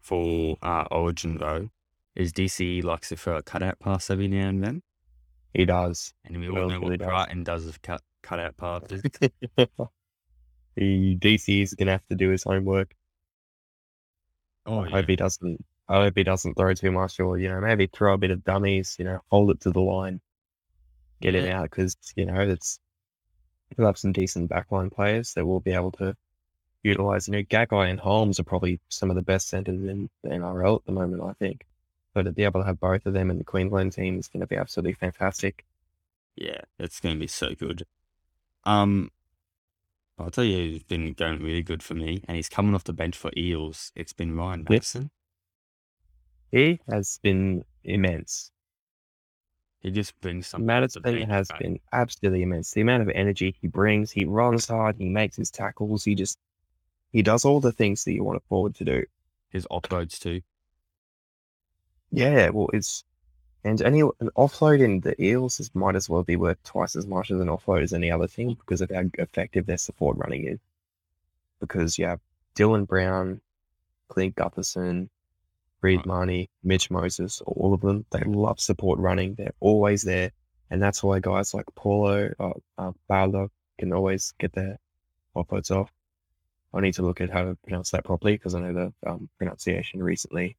for 0.00 0.56
uh, 0.62 0.84
Origin, 0.90 1.36
though, 1.38 1.70
is 2.16 2.32
DC 2.32 2.82
likes 2.82 3.10
to 3.10 3.16
throw 3.16 3.36
a 3.36 3.42
cutout 3.42 3.78
pass 3.78 4.08
every 4.10 4.28
now 4.28 4.48
and 4.48 4.64
then. 4.64 4.82
He 5.52 5.64
does. 5.66 6.14
And 6.24 6.38
we 6.40 6.48
all 6.48 6.54
Well, 6.54 6.68
know 6.68 6.78
really 6.78 6.90
what 6.92 6.98
does. 7.00 7.06
Brighton 7.08 7.44
does 7.44 7.66
with 7.66 7.82
cut, 7.82 8.02
cutout 8.22 8.56
passes. 8.56 9.02
he 10.76 11.16
DC 11.20 11.62
is 11.62 11.74
gonna 11.74 11.92
have 11.92 12.06
to 12.08 12.14
do 12.16 12.30
his 12.30 12.44
homework. 12.44 12.94
oh, 14.66 14.80
I 14.80 14.88
yeah. 14.88 14.90
hope 14.90 15.08
he 15.08 15.16
doesn't. 15.16 15.64
I 15.88 16.02
hope 16.04 16.14
he 16.16 16.22
doesn't 16.24 16.54
throw 16.54 16.72
too 16.74 16.92
much, 16.92 17.18
or 17.20 17.38
you 17.38 17.48
know, 17.48 17.60
maybe 17.60 17.88
throw 17.88 18.14
a 18.14 18.18
bit 18.18 18.30
of 18.30 18.44
dummies. 18.44 18.96
You 18.98 19.04
know, 19.06 19.20
hold 19.30 19.50
it 19.50 19.60
to 19.62 19.70
the 19.70 19.80
line, 19.80 20.20
get 21.20 21.34
him 21.34 21.46
Yeah. 21.46 21.60
out 21.60 21.70
because 21.70 21.96
you 22.16 22.26
know 22.26 22.40
it's 22.40 22.78
he'll 23.76 23.86
have 23.86 23.98
some 23.98 24.12
decent 24.12 24.50
backline 24.50 24.92
players 24.92 25.34
that 25.34 25.46
will 25.46 25.60
be 25.60 25.72
able 25.72 25.92
to 25.92 26.16
utilize. 26.82 27.28
You 27.28 27.32
know, 27.34 27.42
Gagai 27.42 27.90
and 27.90 28.00
Holmes 28.00 28.40
are 28.40 28.44
probably 28.44 28.80
some 28.88 29.10
of 29.10 29.16
the 29.16 29.22
best 29.22 29.48
centers 29.48 29.82
in 29.84 30.08
the 30.22 30.30
NRL 30.30 30.76
at 30.80 30.84
the 30.86 30.92
moment. 30.92 31.22
I 31.22 31.32
think, 31.34 31.64
so 32.14 32.22
to 32.22 32.32
be 32.32 32.44
able 32.44 32.60
to 32.60 32.66
have 32.66 32.80
both 32.80 33.06
of 33.06 33.12
them 33.14 33.30
in 33.30 33.38
the 33.38 33.44
Queensland 33.44 33.92
team 33.92 34.18
is 34.18 34.28
going 34.28 34.40
to 34.40 34.46
be 34.46 34.56
absolutely 34.56 34.94
fantastic. 34.94 35.64
Yeah, 36.36 36.60
it's 36.78 37.00
going 37.00 37.16
to 37.16 37.20
be 37.20 37.26
so 37.26 37.54
good. 37.54 37.84
Um, 38.64 39.10
I'll 40.18 40.30
tell 40.30 40.44
you 40.44 40.72
who's 40.72 40.82
been 40.82 41.12
going 41.14 41.42
really 41.42 41.62
good 41.62 41.82
for 41.82 41.94
me, 41.94 42.22
and 42.28 42.36
he's 42.36 42.48
coming 42.48 42.74
off 42.74 42.84
the 42.84 42.92
bench 42.92 43.16
for 43.16 43.30
Eels. 43.36 43.92
It's 43.94 44.12
been 44.12 44.36
Ryan. 44.36 44.66
Matterson. 44.68 45.10
He 46.52 46.80
has 46.90 47.18
been 47.22 47.64
immense. 47.84 48.50
He 49.80 49.90
just 49.90 50.20
brings 50.20 50.46
something. 50.46 50.66
Matterson 50.66 51.02
has 51.30 51.48
mate. 51.52 51.58
been 51.60 51.80
absolutely 51.92 52.42
immense. 52.42 52.72
The 52.72 52.82
amount 52.82 53.02
of 53.02 53.08
energy 53.14 53.56
he 53.60 53.66
brings, 53.66 54.10
he 54.10 54.26
runs 54.26 54.68
hard, 54.68 54.96
he 54.98 55.08
makes 55.08 55.36
his 55.36 55.50
tackles, 55.50 56.04
he 56.04 56.14
just 56.14 56.38
he 57.12 57.22
does 57.22 57.44
all 57.44 57.60
the 57.60 57.72
things 57.72 58.04
that 58.04 58.12
you 58.12 58.22
want 58.22 58.36
a 58.36 58.40
forward 58.40 58.74
to 58.76 58.84
do. 58.84 59.04
his 59.48 59.66
offloads 59.70 60.18
too. 60.18 60.42
Yeah, 62.12 62.50
well, 62.50 62.68
it's 62.72 63.04
and 63.64 63.82
any 63.82 64.00
an 64.00 64.30
offload 64.36 64.80
in 64.80 65.00
the 65.00 65.20
Eels 65.22 65.60
is 65.60 65.74
might 65.74 65.96
as 65.96 66.08
well 66.08 66.22
be 66.22 66.36
worth 66.36 66.62
twice 66.62 66.96
as 66.96 67.06
much 67.06 67.30
as 67.30 67.40
an 67.40 67.48
offload 67.48 67.82
as 67.82 67.92
any 67.92 68.10
other 68.10 68.26
thing 68.26 68.54
because 68.54 68.80
of 68.80 68.90
how 68.90 69.04
effective 69.18 69.66
their 69.66 69.78
support 69.78 70.16
running 70.16 70.46
is. 70.46 70.58
Because 71.60 71.98
you 71.98 72.06
have 72.06 72.20
Dylan 72.54 72.86
Brown, 72.86 73.40
Clint 74.08 74.34
Gutherson, 74.34 75.08
Reed. 75.82 76.04
Mahoney, 76.06 76.50
Mitch 76.62 76.90
Moses, 76.90 77.42
all 77.46 77.74
of 77.74 77.80
them. 77.80 78.04
They 78.10 78.20
love 78.20 78.60
support 78.60 78.98
running. 78.98 79.34
They're 79.34 79.54
always 79.60 80.02
there, 80.02 80.32
and 80.70 80.82
that's 80.82 81.02
why 81.02 81.20
guys 81.20 81.54
like 81.54 81.66
Paulo, 81.74 82.32
uh, 82.38 82.52
uh, 82.78 82.92
Baldo 83.08 83.50
can 83.78 83.92
always 83.92 84.32
get 84.38 84.52
their 84.52 84.78
offloads 85.36 85.70
off. 85.70 85.90
I 86.72 86.80
need 86.80 86.94
to 86.94 87.02
look 87.02 87.20
at 87.20 87.30
how 87.30 87.42
to 87.44 87.56
pronounce 87.62 87.90
that 87.90 88.04
properly 88.04 88.34
because 88.34 88.54
I 88.54 88.60
know 88.60 88.72
the 88.72 89.10
um, 89.10 89.28
pronunciation 89.38 90.02
recently 90.02 90.56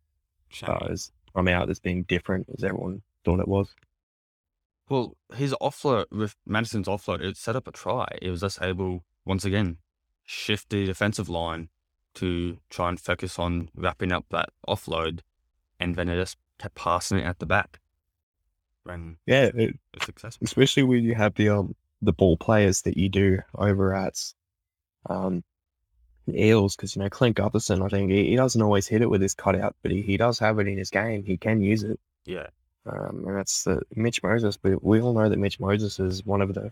uh, 0.64 0.88
has 0.88 1.12
come 1.34 1.48
out 1.48 1.70
as 1.70 1.80
being 1.80 2.04
different 2.04 2.48
as 2.56 2.64
everyone 2.64 3.02
thought 3.24 3.40
it 3.40 3.48
was. 3.48 3.74
Well, 4.90 5.16
his 5.34 5.54
offload 5.62 6.06
with 6.12 6.36
Matterson's 6.46 6.88
offload, 6.88 7.22
it 7.22 7.38
set 7.38 7.56
up 7.56 7.68
a 7.68 7.72
try. 7.72 8.08
It 8.22 8.30
was 8.30 8.42
just 8.42 8.62
able 8.62 9.04
once 9.26 9.46
again 9.46 9.78
shift 10.26 10.70
the 10.70 10.86
defensive 10.86 11.30
line 11.30 11.70
to 12.16 12.58
try 12.70 12.90
and 12.90 13.00
focus 13.00 13.40
on 13.40 13.70
wrapping 13.76 14.12
up 14.12 14.26
that 14.32 14.50
offload, 14.68 15.22
and 15.80 15.96
then 15.96 16.10
it 16.10 16.18
just 16.18 16.38
kept 16.60 16.76
passing 16.76 17.20
it 17.20 17.26
at 17.26 17.40
the 17.40 17.46
back. 17.46 17.80
When 18.84 19.18
Yeah, 19.26 19.52
it, 19.54 19.80
it's 19.94 20.06
successful. 20.06 20.46
especially 20.46 20.84
when 20.84 21.04
you 21.04 21.16
have 21.16 21.36
the 21.36 21.50
um 21.50 21.76
the 22.02 22.12
ball 22.14 22.36
players 22.36 22.82
that 22.82 22.98
you 22.98 23.10
do 23.10 23.40
over 23.56 23.94
at 23.94 24.20
um 25.10 25.44
Eels, 26.30 26.76
because 26.76 26.96
you 26.96 27.02
know 27.02 27.10
Clint 27.10 27.38
Gutherson, 27.38 27.84
I 27.84 27.90
think 27.90 28.12
he, 28.12 28.30
he 28.30 28.36
doesn't 28.36 28.62
always 28.62 28.88
hit 28.88 29.02
it 29.02 29.10
with 29.10 29.22
his 29.22 29.34
cutout, 29.34 29.76
but 29.82 29.92
he, 29.92 30.02
he 30.02 30.18
does 30.18 30.40
have 30.40 30.60
it 30.60 30.68
in 30.68 30.78
his 30.78 30.90
game. 30.90 31.24
He 31.24 31.38
can 31.38 31.62
use 31.62 31.84
it. 31.84 32.00
Yeah, 32.26 32.48
Um, 32.86 33.24
and 33.28 33.38
that's 33.38 33.64
the 33.64 33.82
Mitch 33.96 34.22
Moses. 34.24 34.58
We 34.64 34.76
we 34.76 35.02
all 35.02 35.14
know 35.14 35.30
that 35.30 35.40
Mitch 35.40 35.60
Moses 35.60 36.00
is 36.00 36.26
one 36.26 36.42
of 36.42 36.54
the 36.54 36.72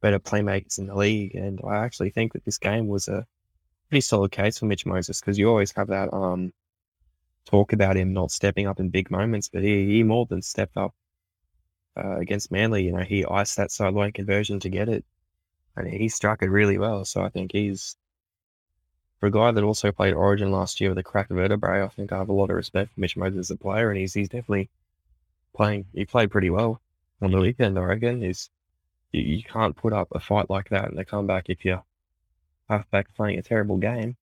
better 0.00 0.18
playmakers 0.18 0.78
in 0.78 0.86
the 0.86 0.94
league, 0.96 1.34
and 1.34 1.60
I 1.64 1.76
actually 1.84 2.10
think 2.10 2.32
that 2.32 2.44
this 2.44 2.58
game 2.58 2.88
was 2.88 3.08
a 3.08 3.26
pretty 3.88 4.00
solid 4.00 4.32
case 4.32 4.58
for 4.58 4.66
Mitch 4.66 4.86
Moses 4.86 5.20
because 5.20 5.38
you 5.38 5.48
always 5.48 5.72
have 5.72 5.88
that 5.88 6.12
um 6.14 6.52
talk 7.46 7.72
about 7.72 7.96
him 7.96 8.12
not 8.12 8.30
stepping 8.30 8.66
up 8.66 8.80
in 8.80 8.90
big 8.90 9.10
moments, 9.10 9.48
but 9.48 9.62
he, 9.62 9.86
he 9.86 10.02
more 10.02 10.26
than 10.26 10.42
stepped 10.42 10.76
up 10.76 10.94
uh, 11.96 12.18
against 12.18 12.50
Manly. 12.52 12.84
You 12.84 12.92
know, 12.92 13.02
he 13.02 13.24
iced 13.24 13.56
that 13.56 13.70
sideline 13.72 14.12
conversion 14.12 14.60
to 14.60 14.68
get 14.68 14.88
it, 14.88 15.04
and 15.76 15.86
he 15.88 16.08
struck 16.08 16.42
it 16.42 16.50
really 16.50 16.78
well. 16.78 17.04
So 17.04 17.22
I 17.22 17.28
think 17.28 17.52
he's 17.52 17.96
for 19.20 19.26
a 19.26 19.30
guy 19.30 19.50
that 19.52 19.62
also 19.62 19.92
played 19.92 20.14
Origin 20.14 20.50
last 20.50 20.80
year 20.80 20.90
with 20.90 20.98
a 20.98 21.02
cracked 21.02 21.30
vertebrae. 21.30 21.82
I 21.82 21.88
think 21.88 22.10
I 22.10 22.18
have 22.18 22.30
a 22.30 22.32
lot 22.32 22.50
of 22.50 22.56
respect 22.56 22.92
for 22.92 23.00
Mitch 23.00 23.16
Moses 23.16 23.38
as 23.38 23.50
a 23.50 23.56
player, 23.56 23.90
and 23.90 23.98
he's 23.98 24.14
he's 24.14 24.30
definitely 24.30 24.70
playing. 25.54 25.84
He 25.92 26.06
played 26.06 26.30
pretty 26.30 26.50
well 26.50 26.80
on 27.20 27.30
the 27.30 27.38
weekend. 27.38 27.78
I 27.78 27.82
reckon 27.82 28.22
is 28.22 28.48
you, 29.12 29.22
you 29.22 29.42
can't 29.42 29.76
put 29.76 29.92
up 29.92 30.08
a 30.12 30.20
fight 30.20 30.48
like 30.48 30.70
that 30.70 30.88
and 30.88 30.98
they 30.98 31.04
come 31.04 31.26
back 31.26 31.50
if 31.50 31.64
you're 31.64 31.84
halfback 32.68 33.14
playing 33.14 33.38
a 33.38 33.42
terrible 33.42 33.76
game. 33.76 34.16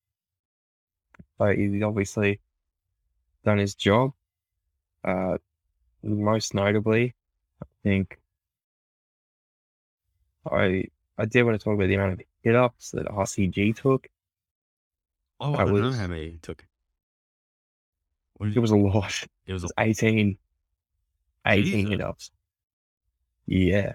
But 1.38 1.56
he's 1.56 1.82
obviously 1.82 2.40
done 3.44 3.58
his 3.58 3.74
job. 3.74 4.12
Uh, 5.04 5.38
most 6.02 6.54
notably, 6.54 7.14
I 7.62 7.66
think 7.82 8.18
I 10.50 10.84
I 11.16 11.24
did 11.24 11.44
want 11.44 11.58
to 11.58 11.64
talk 11.64 11.74
about 11.74 11.86
the 11.86 11.94
amount 11.94 12.14
of 12.14 12.22
hit 12.42 12.56
ups 12.56 12.90
that 12.92 13.06
RCG 13.06 13.76
took. 13.76 14.08
Oh, 15.40 15.52
That 15.52 15.60
I 15.60 15.64
don't 15.66 15.80
know 15.80 15.92
how 15.92 16.06
many 16.08 16.30
he 16.32 16.38
took. 16.38 16.64
It 18.40 18.54
you- 18.54 18.60
was 18.60 18.70
a 18.70 18.76
lot. 18.76 19.12
it 19.46 19.52
was 19.52 19.62
It 19.64 19.66
a 19.66 19.66
was 19.66 19.72
18, 19.78 20.38
18 21.46 21.86
hit 21.88 22.00
ups. 22.00 22.30
Yeah. 23.46 23.94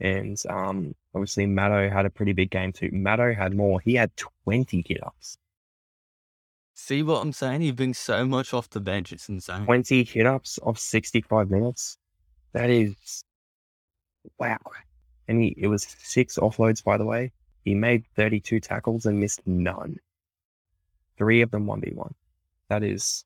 And 0.00 0.36
um, 0.48 0.94
obviously, 1.14 1.46
Matto 1.46 1.88
had 1.88 2.06
a 2.06 2.10
pretty 2.10 2.32
big 2.32 2.50
game 2.50 2.72
too. 2.72 2.90
Matto 2.92 3.32
had 3.34 3.54
more. 3.54 3.80
He 3.80 3.94
had 3.94 4.10
20 4.44 4.84
hit 4.86 5.02
ups. 5.02 5.38
See 6.74 7.02
what 7.02 7.22
I'm 7.22 7.32
saying? 7.32 7.60
He 7.60 7.70
brings 7.70 7.98
so 7.98 8.24
much 8.24 8.52
off 8.52 8.68
the 8.70 8.80
bench. 8.80 9.12
It's 9.12 9.28
insane. 9.28 9.64
20 9.64 10.04
hit 10.04 10.26
ups 10.26 10.58
of 10.58 10.78
65 10.78 11.50
minutes. 11.50 11.98
That 12.52 12.70
is 12.70 13.24
wow. 14.38 14.58
And 15.28 15.40
he, 15.42 15.54
it 15.56 15.68
was 15.68 15.84
six 16.02 16.36
offloads, 16.38 16.82
by 16.82 16.96
the 16.96 17.04
way. 17.04 17.30
He 17.64 17.74
made 17.74 18.04
32 18.16 18.58
tackles 18.60 19.06
and 19.06 19.20
missed 19.20 19.40
none. 19.46 19.96
Three 21.16 21.42
of 21.42 21.50
them 21.50 21.66
1v1. 21.66 22.12
That 22.68 22.82
is 22.82 23.24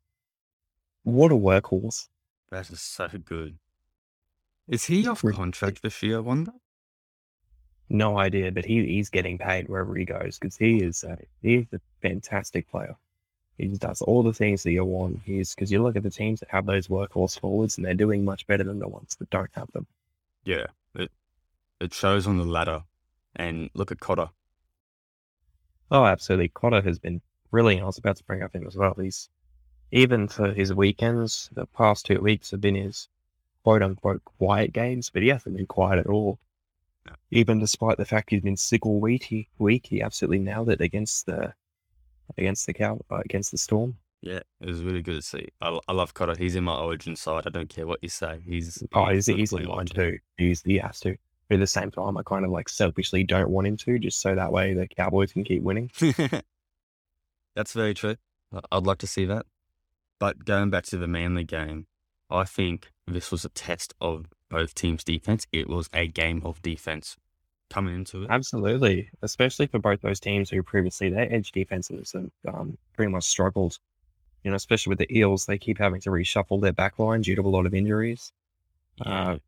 what 1.03 1.33
a 1.33 1.37
workhorse. 1.37 2.09
That 2.51 2.71
is 2.71 2.81
so 2.81 3.09
good. 3.25 3.59
Is 4.69 4.85
he 4.85 5.07
off 5.07 5.23
contract 5.23 5.83
this 5.83 6.03
year, 6.03 6.17
I 6.17 6.21
wonder? 6.21 6.53
no 7.89 8.19
idea, 8.19 8.51
but 8.51 8.65
he 8.65 8.85
he's 8.87 9.11
getting 9.11 9.39
paid 9.39 9.69
wherever 9.69 9.95
he 9.95 10.05
goes 10.05 10.39
because 10.39 10.57
he 10.57 10.79
is 10.79 11.05
a, 11.05 11.19
he's 11.43 11.67
a 11.73 11.81
fantastic 12.03 12.69
player. 12.71 12.97
He 13.59 13.69
does 13.69 14.03
all 14.03 14.23
the 14.23 14.35
things 14.35 14.63
that 14.65 14.73
you 14.73 14.85
want. 14.85 15.21
He's 15.25 15.55
because 15.55 15.73
you 15.73 15.83
look 15.83 15.97
at 15.97 16.03
the 16.03 16.11
teams 16.11 16.41
that 16.41 16.51
have 16.51 16.67
those 16.67 16.89
workhorse 16.89 17.39
forwards, 17.39 17.77
and 17.77 17.87
they're 17.87 17.95
doing 17.95 18.25
much 18.25 18.47
better 18.47 18.65
than 18.65 18.79
the 18.79 18.89
ones 18.89 19.17
that 19.19 19.31
don't 19.31 19.51
have 19.53 19.71
them. 19.73 19.87
Yeah, 20.45 20.67
it 20.95 21.11
it 21.81 21.95
shows 21.95 22.27
on 22.27 22.39
the 22.39 22.45
ladder. 22.45 22.85
And 23.39 23.69
look 23.75 23.93
at 23.93 24.01
Cotter. 24.01 24.31
Oh, 25.91 26.07
absolutely. 26.07 26.49
Cotter 26.49 26.81
has 26.81 26.99
been 26.99 27.21
brilliant. 27.51 27.83
I 27.83 27.87
was 27.87 27.99
about 27.99 28.17
to 28.17 28.25
bring 28.25 28.43
up 28.43 28.55
him 28.55 28.67
as 28.67 28.77
well. 28.77 28.95
He's 29.01 29.29
even 29.93 30.29
for 30.29 30.53
his 30.53 30.75
weekends, 30.75 31.49
the 31.53 31.67
past 31.67 32.07
two 32.07 32.21
weeks 32.21 32.51
have 32.51 32.61
been 32.61 32.75
his 32.75 33.09
quote 33.63 33.83
unquote 33.83 34.25
quiet 34.25 34.73
games, 34.73 35.11
but 35.11 35.23
he 35.23 35.29
hasn't 35.29 35.57
been 35.57 35.67
quiet 35.67 35.99
at 35.99 36.07
all. 36.07 36.39
No. 37.07 37.13
Even 37.31 37.61
despite 37.61 37.97
the 37.97 38.05
fact 38.05 38.31
he's 38.31 38.43
been 38.43 38.57
sick 38.57 38.85
all 38.85 39.01
week, 39.01 39.25
he, 39.25 39.49
week, 39.59 39.87
he 39.87 40.03
absolutely 40.03 40.41
nailed 40.41 40.71
it 40.71 40.81
against 40.81 41.27
the 41.27 41.55
against 42.37 42.67
the 42.67 42.75
cow 42.75 43.01
uh, 43.11 43.23
against 43.25 43.53
the 43.53 43.59
storm. 43.59 43.97
Yeah, 44.23 44.41
it 44.61 44.67
was 44.67 44.83
really 44.83 45.03
good 45.03 45.15
to 45.15 45.23
see. 45.23 45.49
I, 45.61 45.79
I 45.87 45.93
love 45.93 46.15
Cotter. 46.15 46.35
He's 46.37 46.57
in 46.57 46.65
my 46.65 46.77
origin 46.77 47.15
side. 47.15 47.45
I 47.47 47.51
don't 47.51 47.69
care 47.69 47.87
what 47.87 48.01
you 48.03 48.09
say. 48.09 48.41
He's 48.45 48.83
Oh, 48.93 49.07
he's 49.07 49.27
he's 49.27 49.53
in 49.53 49.67
mine 49.67 49.87
too. 49.87 50.19
He's 50.37 50.63
he 50.63 50.79
has 50.79 50.99
to. 51.01 51.17
But 51.49 51.57
at 51.57 51.61
the 51.61 51.67
same 51.69 51.93
time, 51.93 52.17
I 52.17 52.23
kind 52.25 52.45
of 52.45 52.51
like 52.51 52.69
selfishly 52.69 53.23
don't 53.23 53.51
want 53.51 53.69
him 53.69 53.77
to, 53.79 54.01
just 54.01 54.21
so 54.21 54.35
that 54.35 54.51
way 54.51 54.75
the 54.75 54.89
Cowboys 54.89 55.33
can 55.33 55.45
keep 55.45 55.63
winning. 55.63 55.93
That's 57.57 57.73
very 57.73 57.95
true. 57.95 58.15
I'd 58.71 58.87
like 58.87 58.99
to 58.99 59.07
see 59.09 59.25
that. 59.25 59.47
But 60.21 60.45
going 60.45 60.71
back 60.71 60.85
to 60.85 60.97
the 60.97 61.09
Manly 61.09 61.43
game, 61.45 61.87
I 62.31 62.45
think 62.45 62.93
this 63.07 63.33
was 63.33 63.45
a 63.45 63.49
test 63.49 63.95
of 64.01 64.27
both 64.49 64.75
teams' 64.75 65.03
defense. 65.03 65.47
It 65.53 65.69
was 65.69 65.91
a 65.93 66.07
game 66.07 66.43
of 66.45 66.63
defense 66.63 67.17
coming 67.69 67.95
into 67.97 68.23
it. 68.23 68.29
Absolutely, 68.31 69.11
especially 69.23 69.67
for 69.67 69.79
both 69.81 70.01
those 70.03 70.21
teams 70.21 70.49
who 70.51 70.63
previously 70.63 71.11
their 71.11 71.33
edge 71.35 71.51
defenses 71.51 72.13
have 72.13 72.31
um, 72.55 72.79
pretty 72.95 73.11
much 73.11 73.25
struggled. 73.25 73.79
You 74.45 74.51
know, 74.53 74.57
especially 74.57 74.91
with 74.91 75.01
the 75.01 75.13
Eels, 75.19 75.47
they 75.47 75.59
keep 75.59 75.79
having 75.79 76.01
to 76.03 76.11
reshuffle 76.11 76.61
their 76.63 76.73
backline 76.73 77.23
due 77.25 77.35
to 77.35 77.43
a 77.43 77.49
lot 77.49 77.67
of 77.67 77.75
injuries. 77.75 78.33
Yeah. 79.05 79.33
Uh, 79.33 79.39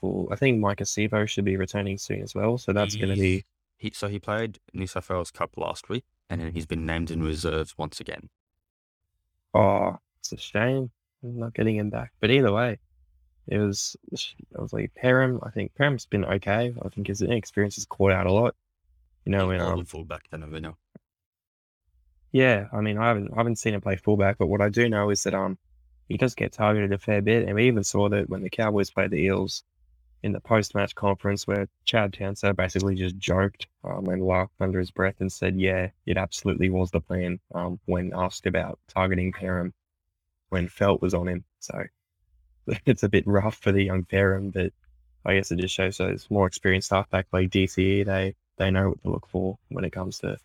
we'll- 0.00 0.28
I 0.32 0.36
think 0.36 0.58
Maika 0.60 0.82
Sivo 0.82 1.28
should 1.28 1.44
be 1.44 1.56
returning 1.56 1.96
soon 1.98 2.22
as 2.22 2.34
well, 2.34 2.58
so 2.58 2.72
that's 2.72 2.96
going 2.96 3.14
to 3.14 3.20
be 3.20 3.44
He, 3.78 3.92
so 3.94 4.08
he 4.08 4.18
played 4.18 4.58
New 4.72 4.86
South 4.86 5.08
Wales 5.08 5.30
Cup 5.30 5.56
last 5.56 5.88
week, 5.88 6.04
and 6.28 6.40
then 6.40 6.52
he's 6.52 6.66
been 6.66 6.86
named 6.86 7.10
in 7.10 7.22
reserves 7.22 7.76
once 7.78 8.00
again. 8.00 8.28
oh, 9.54 9.96
it's 10.18 10.32
a 10.32 10.36
shame 10.36 10.90
I'm 11.22 11.38
not 11.38 11.54
getting 11.54 11.76
him 11.76 11.90
back. 11.90 12.12
But 12.20 12.30
either 12.30 12.52
way, 12.52 12.78
it 13.48 13.58
was 13.58 13.96
it 14.12 14.34
was 14.54 14.72
like 14.72 14.92
Perham. 15.02 15.40
I 15.46 15.50
think 15.50 15.72
Perham's 15.74 16.06
been 16.06 16.24
okay. 16.24 16.74
I 16.84 16.88
think 16.88 17.06
his 17.08 17.22
experience 17.22 17.76
has 17.76 17.86
caught 17.86 18.12
out 18.12 18.26
a 18.26 18.32
lot. 18.32 18.54
You 19.24 19.32
know, 19.32 19.50
of 19.50 19.60
um, 19.60 19.84
fullback 19.84 20.28
than 20.30 20.42
a 20.42 20.48
winner. 20.48 20.74
Yeah, 22.32 22.66
I 22.72 22.80
mean, 22.80 22.98
I 22.98 23.08
haven't 23.08 23.32
I 23.32 23.38
haven't 23.38 23.56
seen 23.56 23.74
him 23.74 23.80
play 23.80 23.96
fullback, 23.96 24.38
but 24.38 24.46
what 24.46 24.60
I 24.60 24.68
do 24.68 24.88
know 24.88 25.10
is 25.10 25.22
that 25.24 25.34
um 25.34 25.58
he 26.08 26.16
does 26.16 26.34
get 26.34 26.52
targeted 26.52 26.92
a 26.92 26.98
fair 26.98 27.22
bit, 27.22 27.46
and 27.46 27.54
we 27.54 27.66
even 27.66 27.82
saw 27.82 28.08
that 28.08 28.28
when 28.28 28.42
the 28.42 28.50
Cowboys 28.50 28.90
played 28.90 29.10
the 29.10 29.18
Eels 29.24 29.64
in 30.26 30.32
the 30.32 30.40
post-match 30.40 30.94
conference, 30.96 31.46
where 31.46 31.68
Chad 31.84 32.12
Townsend 32.12 32.56
basically 32.56 32.96
just 32.96 33.16
joked 33.16 33.68
um, 33.84 34.08
and 34.08 34.26
laughed 34.26 34.60
under 34.60 34.80
his 34.80 34.90
breath 34.90 35.14
and 35.20 35.32
said, 35.32 35.56
"Yeah, 35.56 35.90
it 36.04 36.16
absolutely 36.16 36.68
was 36.68 36.90
the 36.90 37.00
plan." 37.00 37.38
Um, 37.54 37.78
when 37.86 38.12
asked 38.12 38.46
about 38.46 38.80
targeting 38.88 39.32
Perham 39.32 39.72
when 40.48 40.68
Feldt 40.68 41.00
was 41.00 41.14
on 41.14 41.28
him, 41.28 41.44
so 41.60 41.84
it's 42.86 43.04
a 43.04 43.08
bit 43.08 43.26
rough 43.26 43.56
for 43.56 43.70
the 43.70 43.84
young 43.84 44.04
Perham, 44.04 44.52
but 44.52 44.72
I 45.24 45.36
guess 45.36 45.52
it 45.52 45.60
just 45.60 45.74
shows 45.74 45.98
those 45.98 46.26
more 46.28 46.48
experienced 46.48 46.90
halfback 46.90 47.26
like 47.32 47.50
DCE 47.50 48.04
they 48.04 48.34
they 48.58 48.70
know 48.70 48.88
what 48.88 49.02
to 49.04 49.10
look 49.10 49.28
for 49.28 49.58
when 49.68 49.84
it 49.84 49.92
comes 49.92 50.18
to 50.18 50.36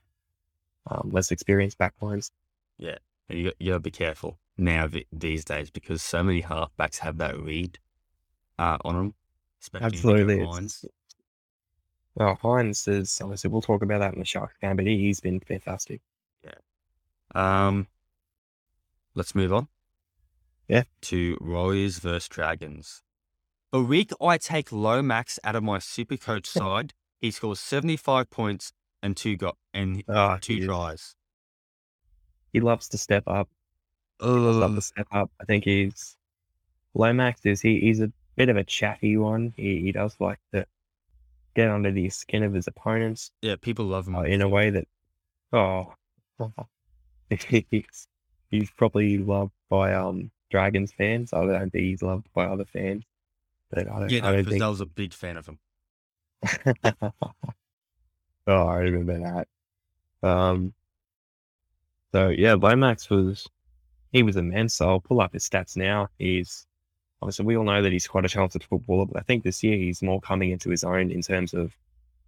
um, 0.89 1.09
less 1.11 1.31
experienced 1.31 1.79
backlines. 1.79 2.29
Yeah, 2.77 2.99
you 3.29 3.51
gotta 3.65 3.79
be 3.79 3.91
careful 3.91 4.37
now 4.57 4.87
these 5.11 5.43
days 5.43 5.71
because 5.71 6.03
so 6.03 6.21
many 6.21 6.43
halfbacks 6.43 6.99
have 6.99 7.17
that 7.17 7.39
read 7.39 7.79
uh, 8.59 8.77
on 8.85 8.95
them. 8.95 9.13
Especially 9.61 9.87
if 9.87 10.03
you 10.03 10.11
get 10.11 10.19
Absolutely. 10.19 10.45
Hynes. 10.45 10.85
Well, 12.15 12.35
Hynes 12.43 12.87
is 12.87 13.19
obviously 13.21 13.49
we'll 13.49 13.61
talk 13.61 13.81
about 13.81 13.99
that 13.99 14.13
in 14.13 14.19
the 14.19 14.25
Sharks 14.25 14.55
game, 14.61 14.75
but 14.75 14.85
he, 14.85 14.97
he's 14.97 15.19
been 15.19 15.39
fantastic. 15.39 16.01
Yeah. 16.43 16.53
Um, 17.33 17.87
let's 19.15 19.33
move 19.35 19.53
on. 19.53 19.67
Yeah. 20.67 20.83
To 21.03 21.37
Warriors 21.41 21.99
versus 21.99 22.27
Dragons. 22.27 23.03
A 23.73 23.81
week 23.81 24.11
I 24.21 24.37
take 24.37 24.71
Lomax 24.71 25.39
out 25.43 25.55
of 25.55 25.63
my 25.63 25.79
super 25.79 26.17
coach 26.17 26.47
side. 26.49 26.93
He 27.21 27.31
scores 27.31 27.59
75 27.59 28.29
points 28.29 28.73
and 29.03 29.15
two 29.15 29.37
got 29.37 29.57
and 29.73 30.03
Oh, 30.07 30.37
two 30.41 30.55
he, 30.55 30.65
tries. 30.65 31.15
he 32.51 32.59
loves 32.59 32.89
to 32.89 32.97
step 32.97 33.23
up. 33.27 33.47
He 34.19 34.27
does 34.27 34.55
love 34.57 34.75
to 34.75 34.81
step 34.81 35.07
up. 35.11 35.31
I 35.39 35.45
think 35.45 35.63
he's 35.63 36.17
Lomax 36.93 37.45
is 37.45 37.61
he 37.61 37.79
he's 37.79 38.01
a 38.01 38.11
bit 38.41 38.49
of 38.49 38.57
a 38.57 38.63
chatty 38.63 39.17
one. 39.17 39.53
He 39.55 39.81
he 39.81 39.91
does 39.91 40.15
like 40.19 40.39
to 40.53 40.65
get 41.55 41.69
under 41.69 41.91
the 41.91 42.09
skin 42.09 42.43
of 42.43 42.53
his 42.53 42.67
opponents 42.67 43.31
Yeah, 43.41 43.55
people 43.61 43.85
love 43.85 44.07
him. 44.07 44.15
uh, 44.15 44.23
in 44.23 44.41
a 44.41 44.49
way 44.49 44.69
that 44.71 44.87
oh 45.53 45.93
he's 47.29 48.07
he's 48.51 48.71
probably 48.71 49.17
loved 49.17 49.53
by 49.69 49.93
um 49.93 50.31
Dragons 50.49 50.91
fans. 50.91 51.33
I 51.33 51.45
don't 51.45 51.69
think 51.71 51.85
he's 51.85 52.01
loved 52.01 52.27
by 52.33 52.45
other 52.45 52.65
fans. 52.65 53.03
But 53.69 53.89
I 53.89 53.99
don't, 53.99 54.09
yeah, 54.09 54.19
I 54.27 54.31
no, 54.31 54.35
don't 54.37 54.45
think 54.49 54.63
was 54.63 54.81
a 54.81 54.85
big 54.85 55.13
fan 55.13 55.37
of 55.37 55.47
him. 55.47 55.59
oh, 58.47 58.67
I 58.67 58.77
remember 58.77 59.19
that. 59.19 59.47
Um. 60.27 60.73
So 62.13 62.29
yeah, 62.29 62.53
Lomax 62.55 63.09
was 63.09 63.47
he 64.11 64.23
was 64.23 64.35
immense. 64.35 64.81
I'll 64.81 64.99
pull 64.99 65.21
up 65.21 65.33
his 65.33 65.47
stats 65.47 65.77
now. 65.77 66.09
He's 66.17 66.67
obviously 67.21 67.45
we 67.45 67.55
all 67.55 67.63
know 67.63 67.81
that 67.81 67.91
he's 67.91 68.07
quite 68.07 68.25
a 68.25 68.29
talented 68.29 68.63
footballer, 68.63 69.05
but 69.05 69.17
I 69.17 69.21
think 69.21 69.43
this 69.43 69.63
year 69.63 69.77
he's 69.77 70.01
more 70.01 70.19
coming 70.21 70.51
into 70.51 70.69
his 70.69 70.83
own 70.83 71.11
in 71.11 71.21
terms 71.21 71.53
of 71.53 71.75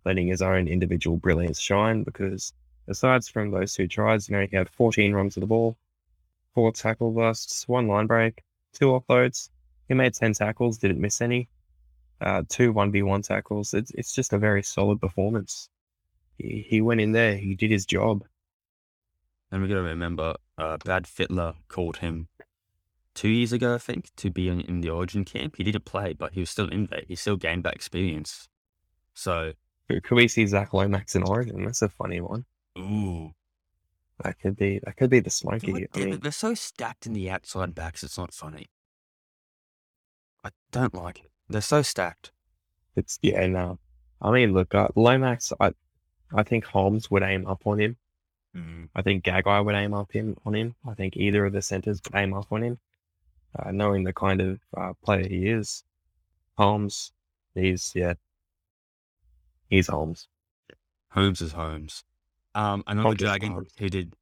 letting 0.06 0.28
his 0.28 0.42
own 0.42 0.68
individual 0.68 1.18
brilliance 1.18 1.60
shine. 1.60 2.04
Because 2.04 2.54
aside 2.88 3.26
from 3.26 3.52
those 3.52 3.74
two 3.74 3.88
tries, 3.88 4.30
you 4.30 4.36
know, 4.36 4.46
he 4.50 4.56
had 4.56 4.70
14 4.70 5.14
runs 5.14 5.36
of 5.36 5.42
the 5.42 5.48
ball, 5.48 5.76
four 6.54 6.72
tackle 6.72 7.12
busts, 7.12 7.68
one 7.68 7.88
line 7.88 8.08
break, 8.08 8.44
two 8.74 8.88
offloads. 8.88 9.50
He 9.88 9.94
made 9.94 10.14
10 10.14 10.34
tackles, 10.34 10.78
didn't 10.78 11.02
miss 11.02 11.22
any. 11.22 11.50
Uh, 12.22 12.44
two 12.48 12.72
1v1 12.74 13.28
tackles. 13.28 13.74
It's, 13.74 13.92
it's 13.92 14.14
just 14.14 14.32
a 14.32 14.38
very 14.38 14.64
solid 14.64 15.02
performance. 15.02 15.70
He, 16.38 16.66
he 16.68 16.82
went 16.82 17.02
in 17.02 17.12
there, 17.12 17.36
he 17.36 17.56
did 17.56 17.72
his 17.72 17.86
job. 17.86 18.24
And 19.52 19.62
we 19.62 19.68
got 19.68 19.76
to 19.76 19.82
remember, 19.82 20.36
uh, 20.58 20.78
Brad 20.78 21.04
Fittler 21.04 21.56
called 21.68 21.98
him 21.98 22.28
two 23.14 23.30
years 23.30 23.54
ago, 23.54 23.76
I 23.76 23.78
think, 23.78 24.10
to 24.18 24.30
be 24.30 24.48
in, 24.50 24.62
in 24.62 24.82
the 24.82 24.90
Origin 24.90 25.24
camp. 25.26 25.56
He 25.58 25.64
didn't 25.64 25.86
play, 25.86 26.14
but 26.14 26.34
he 26.34 26.40
was 26.40 26.50
still 26.50 26.70
in 26.70 26.88
there. 26.88 27.04
He 27.08 27.16
still 27.16 27.36
gained 27.38 27.64
that 27.64 27.76
experience. 27.76 28.48
So, 29.14 29.54
Could 29.90 30.16
we 30.16 30.28
see 30.28 30.46
Zach 30.48 30.74
Lomax 30.74 31.16
in 31.16 31.24
Origin? 31.24 31.64
That's 31.66 31.82
a 31.82 31.90
funny 31.90 32.22
one. 32.22 32.46
ooh, 32.78 33.32
That 34.24 34.40
could 34.40 34.56
be 34.56 34.80
that 34.84 34.98
could 34.98 35.10
be 35.10 35.20
the 35.20 35.30
smoky. 35.30 35.88
I 35.94 36.00
mean, 36.00 36.20
they're 36.20 36.32
so 36.32 36.54
stacked 36.54 37.06
in 37.06 37.14
the 37.14 37.30
outside 37.30 37.76
backs. 37.76 38.04
It's 38.04 38.18
not 38.18 38.34
funny. 38.34 38.68
I 40.44 40.50
don't 40.72 40.94
like 40.94 41.20
it. 41.20 41.32
They're 41.50 41.62
so 41.62 41.82
stacked. 41.82 42.32
it's 42.96 43.20
yeah, 43.22 43.46
no. 43.48 43.80
I 44.22 44.32
mean, 44.32 44.54
look, 44.54 44.74
uh, 44.74 44.88
Lomax. 44.96 45.54
I 45.60 45.72
I 46.34 46.44
think 46.44 46.66
Holmes 46.66 47.12
would 47.12 47.24
aim 47.24 47.46
up 47.46 47.62
on 47.68 47.80
him. 47.80 47.98
Mm. 48.56 48.90
I 48.96 49.02
think 49.02 49.24
Gagai 49.24 49.64
would 49.66 49.76
aim 49.76 49.94
up 49.94 50.12
him 50.12 50.36
on 50.46 50.56
him. 50.56 50.76
I 50.88 50.94
think 50.94 51.16
either 51.18 51.46
of 51.46 51.54
the 51.54 51.62
centers 51.62 52.02
would 52.04 52.16
aim 52.20 52.34
up 52.34 52.52
on 52.52 52.64
him. 52.64 52.80
Uh, 53.58 53.72
knowing 53.72 54.04
the 54.04 54.14
kind 54.14 54.42
of 54.42 54.60
uh, 54.76 54.94
player 55.04 55.28
he 55.28 55.48
is, 55.50 55.84
Holmes, 56.58 57.12
he's 57.54 57.92
yeah, 57.96 58.14
he's 59.70 59.88
Holmes. 59.88 60.28
Holmes 61.10 61.42
is 61.42 61.52
Holmes. 61.52 62.04
Um, 62.56 62.84
another 62.88 63.04
Holmes 63.10 63.20
Dragon 63.20 63.66
who 63.78 63.90
did 63.90 64.16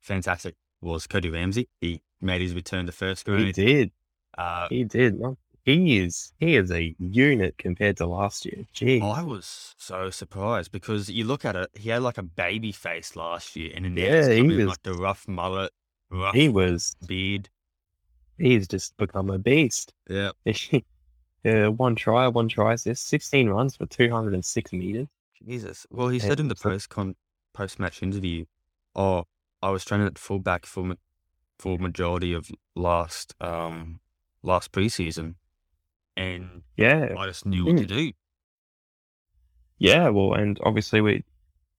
fantastic 0.00 0.54
was 0.80 1.06
Cody 1.06 1.30
Ramsey. 1.30 1.68
He 1.80 2.02
made 2.20 2.40
his 2.42 2.54
return 2.54 2.86
to 2.86 2.92
first 2.92 3.26
He 3.26 3.52
did, 3.52 3.90
Uh, 4.36 4.68
he 4.68 4.84
did. 4.84 5.18
He 5.64 5.98
is 5.98 6.32
he 6.38 6.54
is 6.54 6.70
a 6.70 6.94
unit 6.98 7.58
compared 7.58 7.96
to 7.96 8.06
last 8.06 8.44
year. 8.46 8.66
Gee, 8.72 9.00
I 9.00 9.22
was 9.22 9.74
so 9.78 10.10
surprised 10.10 10.70
because 10.70 11.10
you 11.10 11.24
look 11.24 11.44
at 11.44 11.56
it, 11.56 11.70
he 11.74 11.88
had 11.90 12.02
like 12.02 12.18
a 12.18 12.22
baby 12.22 12.70
face 12.70 13.16
last 13.16 13.56
year, 13.56 13.72
and 13.74 13.84
then 13.84 13.96
Yeah, 13.96 14.30
he 14.32 14.42
was- 14.42 14.66
like 14.66 14.82
the 14.84 14.94
rough 14.94 15.26
mullet, 15.26 15.72
rough 16.08 16.34
he 16.34 16.48
was 16.48 16.94
beard. 17.06 17.48
He's 18.38 18.68
just 18.68 18.96
become 18.96 19.30
a 19.30 19.38
beast. 19.38 19.92
Yeah, 20.08 20.32
uh, 21.44 21.70
one 21.72 21.94
try, 21.96 22.28
one 22.28 22.48
try 22.48 22.74
assist, 22.74 23.08
16 23.08 23.48
runs 23.48 23.76
for 23.76 23.86
206 23.86 24.72
meters. 24.72 25.08
Jesus. 25.46 25.86
Well, 25.90 26.08
he 26.08 26.18
Yeah, 26.18 26.28
said 26.28 26.40
in 26.40 26.48
the 26.48 26.54
post 26.54 26.88
con 26.88 27.16
post 27.52 27.78
match 27.78 28.02
interview, 28.02 28.46
"Oh, 28.94 29.24
I 29.62 29.70
was 29.70 29.84
training 29.84 30.06
at 30.06 30.18
fullback 30.18 30.66
for 30.66 30.84
ma- 30.84 30.94
for 31.58 31.78
majority 31.78 32.32
of 32.32 32.50
last 32.74 33.34
um 33.40 34.00
last 34.42 34.72
preseason, 34.72 35.36
and 36.16 36.62
Yeah, 36.76 37.14
I 37.16 37.26
just 37.26 37.46
knew 37.46 37.64
what 37.66 37.76
to 37.78 37.84
Mm. 37.84 37.88
do." 37.88 38.12
Yeah, 39.78 40.08
well, 40.08 40.34
and 40.34 40.58
obviously 40.62 41.00
we 41.00 41.24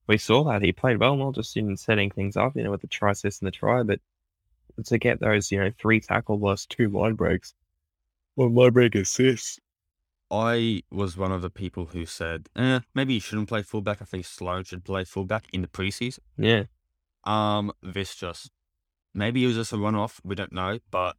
we 0.07 0.17
saw 0.17 0.43
that 0.45 0.61
he 0.61 0.71
played 0.71 0.99
well, 0.99 1.15
not 1.15 1.35
just 1.35 1.57
in 1.57 1.75
setting 1.77 2.11
things 2.11 2.37
up, 2.37 2.55
you 2.55 2.63
know, 2.63 2.71
with 2.71 2.81
the 2.81 2.87
try 2.87 3.11
assist 3.11 3.41
and 3.41 3.47
the 3.47 3.51
try, 3.51 3.83
but 3.83 3.99
to 4.85 4.97
get 4.97 5.19
those, 5.19 5.51
you 5.51 5.59
know, 5.59 5.71
three 5.79 5.99
tackle 5.99 6.37
plus 6.39 6.65
two 6.65 6.89
line 6.89 7.15
breaks, 7.15 7.53
one 8.35 8.53
line 8.55 8.71
break 8.71 8.95
assists. 8.95 9.59
I 10.29 10.83
was 10.91 11.15
one 11.15 11.31
of 11.31 11.41
the 11.41 11.49
people 11.49 11.85
who 11.85 12.05
said, 12.05 12.49
eh, 12.55 12.81
maybe 12.93 13.13
he 13.13 13.19
shouldn't 13.19 13.47
play 13.47 13.61
fullback. 13.61 14.01
I 14.01 14.05
think 14.05 14.25
Sloan 14.25 14.65
should 14.65 14.83
play 14.83 15.05
fullback 15.05 15.45
in 15.53 15.61
the 15.61 15.67
preseason. 15.69 16.19
Yeah, 16.37 16.63
Um, 17.23 17.71
this 17.81 18.13
just 18.15 18.51
maybe 19.13 19.43
it 19.43 19.47
was 19.47 19.55
just 19.55 19.71
a 19.73 19.77
run 19.77 19.95
off. 19.95 20.19
We 20.25 20.35
don't 20.35 20.51
know, 20.51 20.79
but 20.91 21.15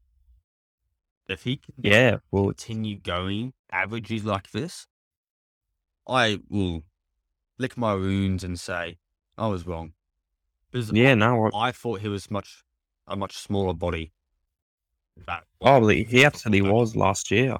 if 1.27 1.45
he 1.45 1.57
can 1.57 1.75
yeah. 1.79 2.17
Well, 2.31 2.45
continue 2.45 2.99
going 2.99 3.55
averages 3.71 4.25
like 4.25 4.51
this, 4.51 4.87
I 6.07 6.41
will 6.49 6.83
lick 7.59 7.77
my 7.77 7.95
wounds 7.95 8.45
and 8.45 8.59
say 8.61 8.99
I 9.37 9.47
was 9.49 9.67
wrong. 9.67 9.93
Because 10.71 10.93
yeah. 10.93 11.15
No, 11.15 11.47
I- 11.53 11.69
I 11.69 11.73
thought 11.73 12.01
he 12.01 12.09
was 12.09 12.31
much 12.31 12.63
a 13.09 13.17
much 13.17 13.37
smaller 13.37 13.75
body. 13.75 14.13
That 15.27 15.45
oh, 15.61 15.87
he 15.89 16.25
absolutely 16.25 16.71
was 16.71 16.95
last 16.95 17.31
year. 17.31 17.57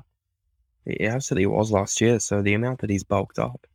He 0.85 1.05
absolutely 1.07 1.47
was 1.47 1.71
last 1.73 2.01
year. 2.01 2.19
So 2.21 2.41
the 2.41 2.55
amount 2.55 2.81
that 2.81 2.91
he's 2.91 3.05
bulked 3.05 3.39
up 3.39 3.67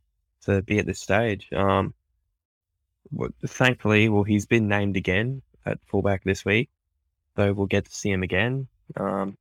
to 0.42 0.62
be 0.62 0.78
at 0.78 0.86
this 0.86 1.00
stage, 1.00 1.48
um, 1.52 1.94
thankfully, 3.46 4.08
well, 4.08 4.22
he's 4.24 4.46
been 4.46 4.68
named 4.68 4.96
again 4.96 5.42
at 5.66 5.78
fullback 5.86 6.24
this 6.24 6.44
week, 6.44 6.70
though 7.36 7.52
we'll 7.52 7.66
get 7.66 7.84
to 7.84 7.94
see 7.94 8.10
him 8.10 8.22
again. 8.22 8.66
Um, 8.96 9.36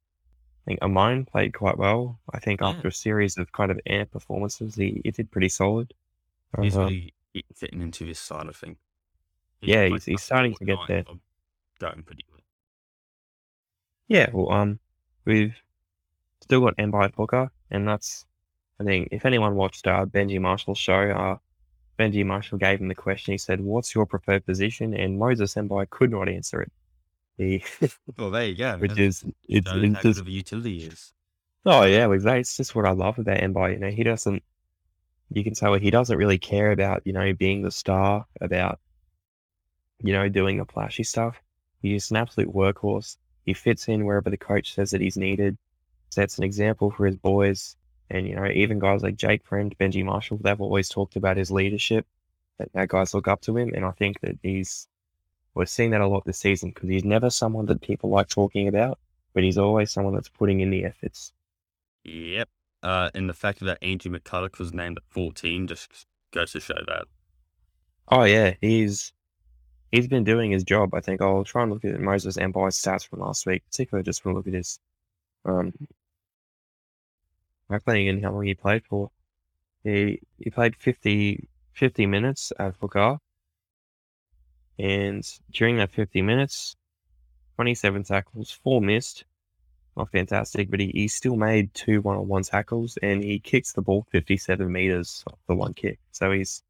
I 0.66 0.72
think 0.72 0.80
Amone 0.82 1.28
played 1.28 1.54
quite 1.54 1.78
well. 1.78 2.20
I 2.34 2.40
think 2.40 2.62
Yeah. 2.62 2.70
after 2.70 2.88
a 2.88 2.92
series 2.92 3.38
of 3.38 3.52
kind 3.52 3.72
of 3.72 3.80
air 3.86 4.06
performances, 4.06 4.76
he, 4.76 5.02
he 5.04 5.12
did 5.12 5.32
pretty 5.32 5.50
solid. 5.50 5.94
he's 6.62 6.78
Uh, 6.78 6.82
really 6.86 7.14
fitting 7.56 7.82
into 7.82 8.06
this 8.06 8.20
side 8.20 8.46
of 8.48 8.56
thing. 8.56 8.78
Yeah, 9.62 9.86
he's- 9.88 10.06
he's 10.06 10.22
starting 10.22 10.54
to 10.56 10.66
get 10.66 10.78
there. 10.88 11.04
Going 11.80 12.04
pretty 12.04 12.26
good. 12.32 12.42
Yeah, 14.08 14.30
well, 14.34 14.52
um, 14.52 14.80
we've 15.26 15.56
still 16.42 16.62
got 16.62 16.78
Mbye 16.78 17.14
Hooker, 17.16 17.52
and 17.72 17.88
that's, 17.88 18.26
I 18.80 18.84
think, 18.84 19.10
if 19.12 19.26
anyone 19.26 19.56
watched 19.56 19.88
uh, 19.88 20.06
Benji 20.06 20.40
Marshall's 20.40 20.78
show, 20.78 21.10
uh, 21.10 21.38
Benji 22.00 22.26
Marshall 22.26 22.58
gave 22.58 22.80
him 22.80 22.88
the 22.88 22.96
question. 22.96 23.34
He 23.34 23.38
said, 23.38 23.62
"What's 23.62 23.94
your 23.96 24.06
preferred 24.06 24.46
position?" 24.46 24.94
And 24.94 25.18
Moses 25.20 25.54
Mbye 25.56 25.90
could 25.90 26.12
not 26.12 26.28
answer 26.30 26.62
it. 26.62 26.72
He, 27.38 27.64
Well, 28.18 28.30
there 28.32 28.46
you 28.46 28.56
go. 28.56 28.78
which 28.78 28.92
That's- 28.92 29.24
is 29.24 29.32
it's, 29.48 29.68
it's 29.72 30.02
just 30.02 30.20
of 30.20 30.28
utility 30.30 30.84
is. 30.84 31.14
oh 31.66 31.84
yeah, 31.84 32.06
well, 32.08 32.20
that- 32.20 32.38
it's 32.38 32.58
just 32.58 32.76
what 32.76 32.86
I 32.86 32.92
love 32.92 33.18
about 33.20 33.40
Mbye. 33.40 33.74
You 33.74 33.80
know, 33.80 33.90
he 33.92 34.04
doesn't. 34.04 34.44
You 35.32 35.44
can 35.44 35.54
tell 35.56 35.74
he 35.76 35.90
doesn't 35.92 36.18
really 36.18 36.38
care 36.38 36.72
about 36.72 37.02
you 37.06 37.14
know 37.14 37.34
being 37.34 37.62
the 37.64 37.72
star, 37.72 38.26
about 38.42 38.80
you 40.04 40.14
know 40.14 40.30
doing 40.30 40.58
the 40.58 40.66
flashy 40.66 41.04
stuff. 41.04 41.42
He's 41.84 42.10
an 42.12 42.18
absolute 42.18 42.52
workhorse. 42.52 43.18
He 43.46 43.54
fits 43.54 43.90
in 43.90 44.06
wherever 44.06 44.30
the 44.30 44.38
coach 44.38 44.74
says 44.74 44.92
that 44.92 45.02
he's 45.02 45.18
needed. 45.18 45.58
Sets 46.10 46.38
an 46.38 46.46
example 46.46 46.90
for 46.90 47.06
his 47.06 47.18
boys, 47.18 47.76
and 48.10 48.26
you 48.28 48.36
know 48.36 48.48
even 48.48 48.80
guys 48.80 49.04
like 49.04 49.18
Jake 49.18 49.44
Friend, 49.46 49.76
Benji 49.78 50.04
Marshall, 50.04 50.40
they've 50.42 50.62
always 50.62 50.88
talked 50.88 51.18
about 51.18 51.38
his 51.38 51.52
leadership. 51.52 52.08
That, 52.58 52.72
that 52.74 52.88
guys 52.88 53.14
look 53.14 53.28
up 53.28 53.42
to 53.42 53.58
him, 53.58 53.74
and 53.76 53.84
I 53.84 53.92
think 53.92 54.22
that 54.22 54.38
he's 54.42 54.88
we're 55.56 55.66
seeing 55.66 55.92
that 55.92 56.02
a 56.02 56.08
lot 56.08 56.24
this 56.24 56.40
season 56.40 56.70
because 56.70 56.90
he's 56.90 57.04
never 57.04 57.30
someone 57.30 57.66
that 57.66 57.82
people 57.82 58.10
like 58.10 58.30
talking 58.30 58.68
about, 58.68 58.98
but 59.34 59.44
he's 59.44 59.58
always 59.58 59.92
someone 59.92 60.14
that's 60.14 60.30
putting 60.30 60.62
in 60.62 60.70
the 60.70 60.86
efforts. 60.86 61.34
Yep. 62.06 62.48
Uh, 62.82 63.10
and 63.14 63.30
the 63.30 63.34
fact 63.34 63.60
that 63.60 63.78
Andrew 63.82 64.12
McCullough 64.12 64.58
was 64.58 64.74
named 64.74 64.98
at 64.98 65.04
14 65.10 65.68
just 65.68 66.06
goes 66.32 66.54
to 66.54 66.60
show 66.60 66.76
that. 66.88 67.06
Oh 68.10 68.24
yeah, 68.24 68.54
he's 68.62 69.14
he's 69.94 70.08
been 70.08 70.24
doing 70.24 70.52
his 70.52 70.64
job. 70.64 70.94
I 70.96 71.02
think 71.02 71.22
I'll 71.22 71.44
try 71.44 71.62
and 71.62 71.72
look 71.72 71.86
at 71.86 72.00
Moses 72.00 72.36
Mbye's 72.36 72.82
stats 72.82 73.08
from 73.08 73.20
last 73.20 73.46
week, 73.46 73.64
particularly 73.70 74.04
just 74.04 74.26
want 74.26 74.34
to 74.34 74.38
look 74.40 74.48
at 74.48 74.54
his 74.54 74.80
um 75.46 75.72
playing 77.86 78.08
in 78.08 78.22
how 78.22 78.32
long 78.32 78.44
he 78.44 78.56
played 78.56 78.84
for. 78.86 79.12
He 79.84 80.20
he 80.40 80.50
played 80.50 80.76
50, 80.76 81.48
50 81.74 82.06
minutes 82.08 82.52
at 82.60 82.76
Hooker. 82.82 83.20
And 84.80 85.24
during 85.52 85.78
that 85.78 85.92
50 85.92 86.22
minutes, 86.24 86.76
27 87.56 88.04
tackles, 88.04 88.52
four 88.52 88.82
missed. 88.82 89.26
Not 89.96 90.10
fantastic, 90.10 90.72
but 90.72 90.80
he, 90.80 90.92
he 90.94 91.08
still 91.08 91.36
made 91.36 91.72
two 91.76 92.02
one 92.02 92.18
on 92.18 92.28
one 92.28 92.42
tackles 92.42 92.98
and 93.04 93.24
he 93.24 93.40
kicks 93.40 93.74
the 93.74 93.82
ball 93.84 94.08
57 94.12 94.72
meters 94.72 95.24
off 95.28 95.38
the 95.48 95.54
one 95.54 95.76
kick. 95.76 96.00
So 96.12 96.32
he's 96.32 96.64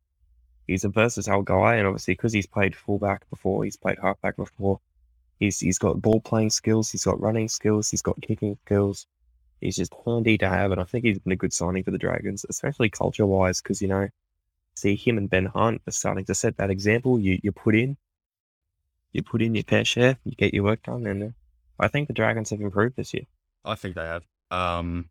he's 0.67 0.83
a 0.83 0.89
versatile 0.89 1.41
guy, 1.41 1.75
and 1.75 1.87
obviously 1.87 2.13
because 2.13 2.33
he's 2.33 2.47
played 2.47 2.75
fullback 2.75 3.29
before, 3.29 3.63
he's 3.63 3.77
played 3.77 3.97
halfback 4.01 4.35
before. 4.35 4.79
He's 5.39 5.59
he's 5.59 5.77
got 5.77 6.01
ball 6.01 6.21
playing 6.21 6.51
skills, 6.51 6.91
he's 6.91 7.03
got 7.03 7.19
running 7.19 7.47
skills, 7.47 7.89
he's 7.89 8.01
got 8.01 8.21
kicking 8.21 8.57
skills. 8.65 9.07
He's 9.61 9.77
just 9.77 9.93
handy 10.05 10.37
to 10.39 10.49
have, 10.49 10.71
and 10.71 10.81
I 10.81 10.83
think 10.83 11.05
he's 11.05 11.19
been 11.19 11.31
a 11.31 11.37
good 11.37 11.53
signing 11.53 11.83
for 11.83 11.91
the 11.91 11.97
Dragons, 11.97 12.45
especially 12.49 12.89
culture 12.89 13.25
wise, 13.25 13.61
because 13.61 13.81
you 13.81 13.87
know, 13.87 14.09
see 14.75 14.95
him 14.95 15.17
and 15.17 15.29
Ben 15.29 15.45
Hunt 15.45 15.81
are 15.87 15.91
starting 15.91 16.25
to 16.25 16.35
set 16.35 16.57
that 16.57 16.69
example. 16.69 17.19
You 17.19 17.39
you 17.41 17.51
put 17.51 17.75
in, 17.75 17.95
you 19.13 19.23
put 19.23 19.41
in 19.41 19.55
your 19.55 19.63
fair 19.63 19.85
share, 19.85 20.17
you 20.25 20.33
get 20.35 20.53
your 20.53 20.63
work 20.63 20.83
done, 20.83 21.07
and 21.07 21.23
uh, 21.23 21.27
I 21.79 21.87
think 21.87 22.07
the 22.07 22.13
Dragons 22.13 22.49
have 22.49 22.59
improved 22.59 22.97
this 22.97 23.13
year. 23.13 23.23
I 23.63 23.75
think 23.75 23.95
they 23.95 24.05
have. 24.05 24.23
Um, 24.51 25.09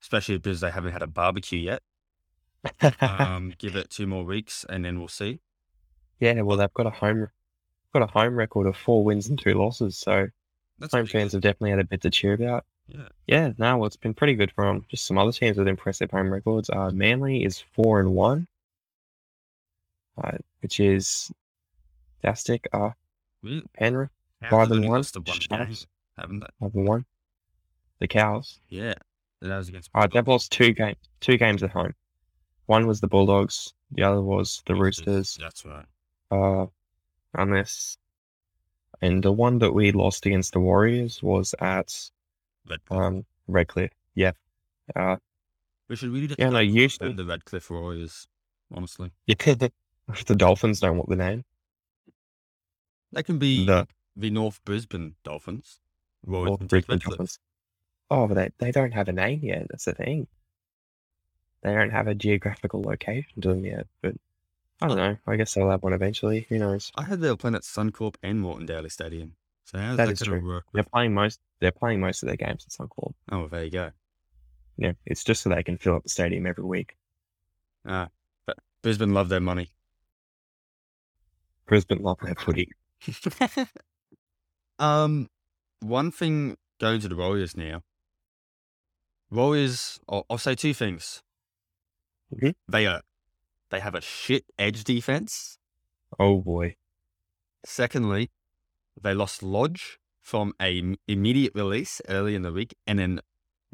especially 0.00 0.38
because 0.38 0.60
they 0.60 0.70
haven't 0.70 0.92
had 0.92 1.02
a 1.02 1.06
barbecue 1.06 1.58
yet. 1.58 1.82
Um, 3.00 3.52
give 3.58 3.76
it 3.76 3.90
two 3.90 4.06
more 4.06 4.24
weeks 4.24 4.64
and 4.68 4.84
then 4.84 4.98
we'll 4.98 5.08
see. 5.08 5.40
yeah, 6.20 6.40
well 6.42 6.56
they've 6.56 6.72
got 6.74 6.86
a 6.86 6.90
home, 6.90 7.28
got 7.92 8.02
a 8.02 8.06
home 8.06 8.36
record 8.36 8.66
of 8.66 8.76
four 8.76 9.04
wins 9.04 9.28
and 9.28 9.38
two 9.38 9.54
losses, 9.54 9.96
so 9.98 10.26
That's 10.78 10.94
home 10.94 11.06
fans 11.06 11.32
good. 11.32 11.36
have 11.36 11.42
definitely 11.42 11.70
had 11.70 11.80
a 11.80 11.84
bit 11.84 12.00
to 12.02 12.10
cheer 12.10 12.32
about. 12.34 12.64
Yeah. 12.86 13.08
Yeah, 13.26 13.52
no, 13.58 13.78
well, 13.78 13.86
it's 13.86 13.96
been 13.96 14.12
pretty 14.14 14.34
good 14.34 14.52
for 14.52 14.66
them. 14.66 14.84
Just 14.90 15.06
some 15.06 15.16
other 15.18 15.32
teams 15.32 15.56
with 15.56 15.68
impressive 15.68 16.10
home 16.10 16.30
records. 16.32 16.68
Uh, 16.70 16.90
Manly 16.92 17.44
is 17.44 17.58
four 17.74 17.98
and 18.00 18.14
one, 18.14 18.46
uh, 20.22 20.32
which 20.60 20.80
is 20.80 21.30
fantastic. 22.22 22.66
Uh, 22.72 22.90
Really? 23.42 23.62
Penrith 23.74 24.10
Five 24.50 24.70
and 24.70 24.88
one? 24.88 25.02
to 25.02 25.20
one 25.20 25.38
game, 25.38 25.76
haven't 26.16 26.40
they? 26.40 26.46
five 26.60 26.74
and 26.74 26.86
one. 26.88 27.04
The 28.00 28.08
Cows. 28.08 28.58
Yeah. 28.70 28.94
That 29.42 29.58
was 29.58 29.68
against. 29.68 29.90
Uh, 29.94 30.06
they've 30.06 30.26
lost 30.26 30.50
two 30.52 30.72
games. 30.72 30.96
Two 31.20 31.36
games 31.36 31.62
at 31.62 31.70
home. 31.70 31.94
One 32.66 32.86
was 32.86 33.00
the 33.00 33.08
Bulldogs. 33.08 33.74
The 33.92 34.02
other 34.02 34.22
was 34.22 34.62
the 34.66 34.74
Roosters. 34.74 35.36
That's 35.40 35.64
right. 35.64 35.84
Uh, 36.30 36.66
and 37.34 37.52
this, 37.52 37.96
and 39.02 39.22
the 39.22 39.32
one 39.32 39.58
that 39.58 39.72
we 39.72 39.92
lost 39.92 40.24
against 40.26 40.52
the 40.52 40.60
Warriors 40.60 41.22
was 41.22 41.54
at 41.60 41.94
Red 42.68 42.80
um 42.90 43.24
Redcliffe. 43.48 43.92
Yeah. 44.14 44.32
Uh, 44.96 45.16
we 45.88 45.96
should 45.96 46.10
really 46.10 46.34
yeah, 46.38 46.46
no, 46.46 46.50
start 46.52 46.66
used 46.66 47.00
to. 47.00 47.08
them 47.08 47.16
the 47.16 47.24
Redcliffe 47.24 47.70
Warriors. 47.70 48.26
Honestly, 48.72 49.10
Yeah, 49.26 49.34
the 50.26 50.34
Dolphins 50.34 50.80
don't 50.80 50.96
want 50.96 51.08
the 51.10 51.16
name. 51.16 51.44
they 53.12 53.22
can 53.22 53.38
be 53.38 53.66
The 53.66 53.86
the 54.16 54.30
North 54.30 54.60
Brisbane 54.64 55.14
Dolphins. 55.24 55.80
North 56.26 56.66
Brisbane 56.66 56.94
Redcliffe. 56.96 57.18
Dolphins. 57.18 57.38
Oh, 58.10 58.26
but 58.26 58.34
they, 58.34 58.50
they 58.58 58.72
don't 58.72 58.92
have 58.92 59.08
a 59.08 59.12
name 59.12 59.40
yet. 59.42 59.66
That's 59.70 59.84
the 59.84 59.92
thing. 59.94 60.26
They 61.64 61.72
don't 61.72 61.90
have 61.90 62.06
a 62.06 62.14
geographical 62.14 62.82
location 62.82 63.40
to 63.40 63.48
them 63.48 63.64
yet. 63.64 63.86
But 64.02 64.14
I 64.82 64.86
don't 64.86 64.98
know. 64.98 65.16
I 65.26 65.36
guess 65.36 65.54
they'll 65.54 65.70
have 65.70 65.82
one 65.82 65.94
eventually. 65.94 66.46
Who 66.50 66.58
knows? 66.58 66.92
I 66.94 67.02
heard 67.04 67.20
they 67.20 67.30
were 67.30 67.36
playing 67.36 67.54
at 67.56 67.62
Suncorp 67.62 68.16
and 68.22 68.40
Moreton 68.40 68.66
Daily 68.66 68.90
Stadium. 68.90 69.32
So 69.64 69.78
how's 69.78 69.96
That 69.96 70.06
that, 70.06 70.12
is 70.12 70.20
true. 70.20 70.44
work? 70.46 70.66
They're 70.74 70.82
playing 70.84 71.14
most. 71.14 71.40
They're 71.60 71.72
playing 71.72 72.00
most 72.00 72.22
of 72.22 72.26
their 72.28 72.36
games 72.36 72.66
at 72.66 72.72
Suncorp. 72.72 73.14
Oh, 73.32 73.38
well, 73.40 73.48
there 73.48 73.64
you 73.64 73.70
go. 73.70 73.90
Yeah, 74.76 74.92
it's 75.06 75.24
just 75.24 75.42
so 75.42 75.50
they 75.50 75.62
can 75.62 75.78
fill 75.78 75.96
up 75.96 76.02
the 76.02 76.10
stadium 76.10 76.46
every 76.46 76.64
week. 76.64 76.96
Ah, 77.86 78.08
but 78.44 78.58
Brisbane 78.82 79.14
love 79.14 79.30
their 79.30 79.40
money. 79.40 79.70
Brisbane 81.66 82.02
love 82.02 82.18
their 82.20 82.34
footy. 82.34 82.68
um, 84.78 85.28
one 85.80 86.10
thing 86.10 86.56
going 86.78 87.00
to 87.00 87.08
the 87.08 87.16
Warriors 87.16 87.56
now. 87.56 87.82
Warriors, 89.30 89.98
I'll, 90.08 90.26
I'll 90.28 90.38
say 90.38 90.54
two 90.54 90.74
things. 90.74 91.22
Mhm. 92.32 92.54
They 92.68 92.86
are, 92.86 93.02
they 93.70 93.80
have 93.80 93.94
a 93.94 94.00
shit 94.00 94.44
edge 94.58 94.84
defense. 94.84 95.58
Oh 96.18 96.40
boy. 96.40 96.76
Secondly, 97.64 98.30
they 99.00 99.14
lost 99.14 99.42
Lodge 99.42 99.98
from 100.20 100.54
a 100.60 100.78
m- 100.78 100.96
immediate 101.08 101.54
release 101.54 102.00
early 102.08 102.34
in 102.34 102.42
the 102.42 102.52
week, 102.52 102.74
and 102.86 102.98
then 102.98 103.20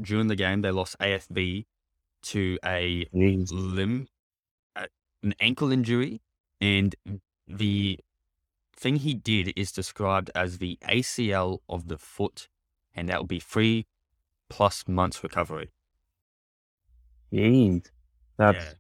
during 0.00 0.28
the 0.28 0.36
game 0.36 0.62
they 0.62 0.70
lost 0.70 0.96
AFB 1.00 1.66
to 2.22 2.58
a 2.64 3.06
Jeez. 3.14 3.50
limb, 3.52 4.08
uh, 4.76 4.86
an 5.22 5.34
ankle 5.40 5.70
injury, 5.72 6.20
and 6.60 6.94
the 7.46 7.98
thing 8.76 8.96
he 8.96 9.14
did 9.14 9.52
is 9.56 9.72
described 9.72 10.30
as 10.34 10.58
the 10.58 10.78
ACL 10.82 11.60
of 11.68 11.88
the 11.88 11.98
foot, 11.98 12.48
and 12.94 13.08
that 13.08 13.18
will 13.18 13.26
be 13.26 13.40
three 13.40 13.86
plus 14.48 14.86
months 14.88 15.22
recovery. 15.22 15.70
Jeez. 17.32 17.90
That's 18.40 18.64
yeah, 18.64 18.72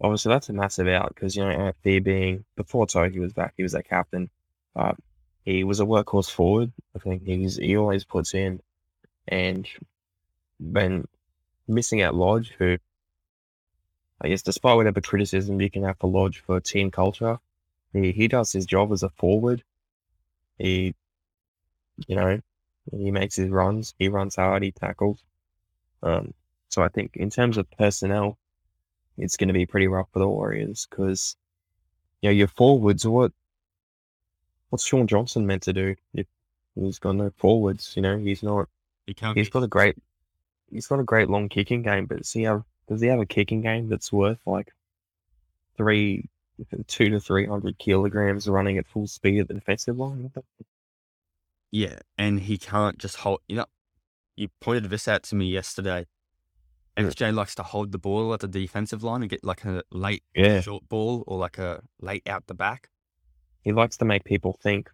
obviously 0.00 0.30
that's 0.30 0.48
a 0.48 0.52
massive 0.52 0.86
out 0.86 1.12
because 1.12 1.34
you 1.34 1.42
know 1.44 1.72
AFB 1.84 2.04
being 2.04 2.44
before 2.54 2.86
Tohu 2.86 3.18
was 3.18 3.32
back, 3.32 3.54
he 3.56 3.64
was 3.64 3.72
their 3.72 3.82
captain. 3.82 4.30
Uh, 4.76 4.92
he 5.44 5.64
was 5.64 5.80
a 5.80 5.84
workhorse 5.84 6.30
forward. 6.30 6.72
I 6.94 7.00
think 7.00 7.24
he's 7.26 7.56
he 7.56 7.76
always 7.76 8.04
puts 8.04 8.32
in, 8.32 8.60
and 9.26 9.66
been 10.60 11.08
missing 11.66 12.00
out 12.00 12.14
Lodge, 12.14 12.54
who 12.58 12.78
I 14.20 14.28
guess 14.28 14.42
despite 14.42 14.76
whatever 14.76 15.00
criticism 15.00 15.60
you 15.60 15.68
can 15.68 15.82
have 15.82 15.98
for 15.98 16.08
Lodge 16.08 16.38
for 16.46 16.60
team 16.60 16.92
culture, 16.92 17.40
he 17.92 18.12
he 18.12 18.28
does 18.28 18.52
his 18.52 18.66
job 18.66 18.92
as 18.92 19.02
a 19.02 19.10
forward. 19.10 19.64
He, 20.58 20.94
you 22.06 22.14
know, 22.14 22.40
he 22.92 23.10
makes 23.10 23.34
his 23.34 23.48
runs. 23.48 23.94
He 23.98 24.06
runs 24.06 24.36
hard. 24.36 24.62
He 24.62 24.70
tackles. 24.70 25.24
Um, 26.04 26.34
so 26.68 26.84
I 26.84 26.88
think 26.88 27.16
in 27.16 27.30
terms 27.30 27.56
of 27.58 27.68
personnel, 27.72 28.38
it's 29.18 29.36
going 29.36 29.48
to 29.48 29.54
be 29.54 29.66
pretty 29.66 29.88
rough 29.88 30.08
for 30.12 30.18
the 30.18 30.28
Warriors 30.28 30.86
because, 30.88 31.36
you 32.20 32.28
know, 32.28 32.32
your 32.34 32.48
forwards, 32.48 33.06
what, 33.06 33.32
what's 34.70 34.86
Shaun 34.86 35.06
Johnson 35.06 35.46
meant 35.46 35.62
to 35.62 35.72
do 35.72 35.94
if 36.14 36.26
he's 36.74 36.98
got 36.98 37.16
no 37.16 37.30
forwards? 37.36 37.94
You 37.96 38.02
know, 38.02 38.18
he's 38.18 38.42
not. 38.42 38.68
He 39.06 39.14
can't. 39.14 39.36
He's 39.36 39.48
got 39.48 39.62
a 39.62 39.68
great. 39.68 39.96
He's 40.70 40.86
got 40.86 41.00
a 41.00 41.04
great 41.04 41.30
long 41.30 41.48
kicking 41.48 41.82
game, 41.82 42.06
but 42.06 42.18
does 42.18 42.32
he 42.32 42.42
have? 42.42 42.64
Does 42.88 43.00
he 43.00 43.08
have 43.08 43.20
a 43.20 43.26
kicking 43.26 43.62
game 43.62 43.88
that's 43.88 44.12
worth 44.12 44.38
like 44.46 44.72
three, 45.76 46.28
two 46.86 47.10
to 47.10 47.20
three 47.20 47.46
hundred 47.46 47.78
kilograms 47.78 48.48
running 48.48 48.78
at 48.78 48.86
full 48.86 49.06
speed 49.06 49.40
at 49.40 49.48
the 49.48 49.54
defensive 49.54 49.98
line? 49.98 50.22
What 50.22 50.34
the 50.34 50.42
Yeah, 51.70 51.98
and 52.18 52.40
he 52.40 52.58
can't 52.58 52.98
just 52.98 53.16
hold. 53.16 53.40
You 53.48 53.56
know, 53.56 53.66
you 54.36 54.48
pointed 54.60 54.90
this 54.90 55.08
out 55.08 55.22
to 55.24 55.36
me 55.36 55.46
yesterday. 55.46 56.06
SJ 56.96 57.32
likes 57.32 57.54
to 57.56 57.62
hold 57.64 57.92
the 57.92 57.98
ball 57.98 58.32
at 58.34 58.40
the 58.40 58.48
defensive 58.48 59.02
line 59.02 59.22
and 59.22 59.30
get 59.30 59.44
like 59.44 59.64
a 59.64 59.82
late 59.90 60.22
Yeah, 60.34 60.62
short 60.62 60.88
ball 60.88 61.24
or 61.26 61.38
like 61.38 61.58
a 61.58 61.82
late 62.00 62.28
out 62.28 62.46
the 62.46 62.54
back. 62.54 62.90
he 63.60 63.70
likes 63.70 63.98
to 63.98 64.04
make 64.06 64.24
people 64.24 64.54
think. 64.62 64.90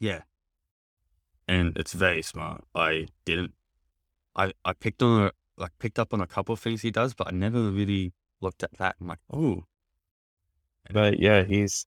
Yeah, 0.00 0.22
and 1.48 1.76
it's 1.76 1.92
very 1.92 2.22
smart. 2.22 2.64
I 2.74 3.08
didn't. 3.24 3.54
I 4.36 4.52
I 4.64 4.72
picked 4.72 5.02
on 5.02 5.26
a 5.26 5.32
like 5.56 5.72
picked 5.78 5.98
up 5.98 6.12
on 6.14 6.20
a 6.20 6.26
couple 6.26 6.52
of 6.52 6.60
things 6.60 6.82
he 6.82 6.90
does, 6.90 7.14
but 7.14 7.28
I 7.28 7.30
never 7.32 7.70
really 7.70 8.12
looked 8.40 8.62
at 8.64 8.72
that. 8.78 8.96
I'm 9.00 9.08
like, 9.08 9.20
oh, 9.32 9.64
But 10.90 11.18
yeah, 11.18 11.44
he's 11.44 11.86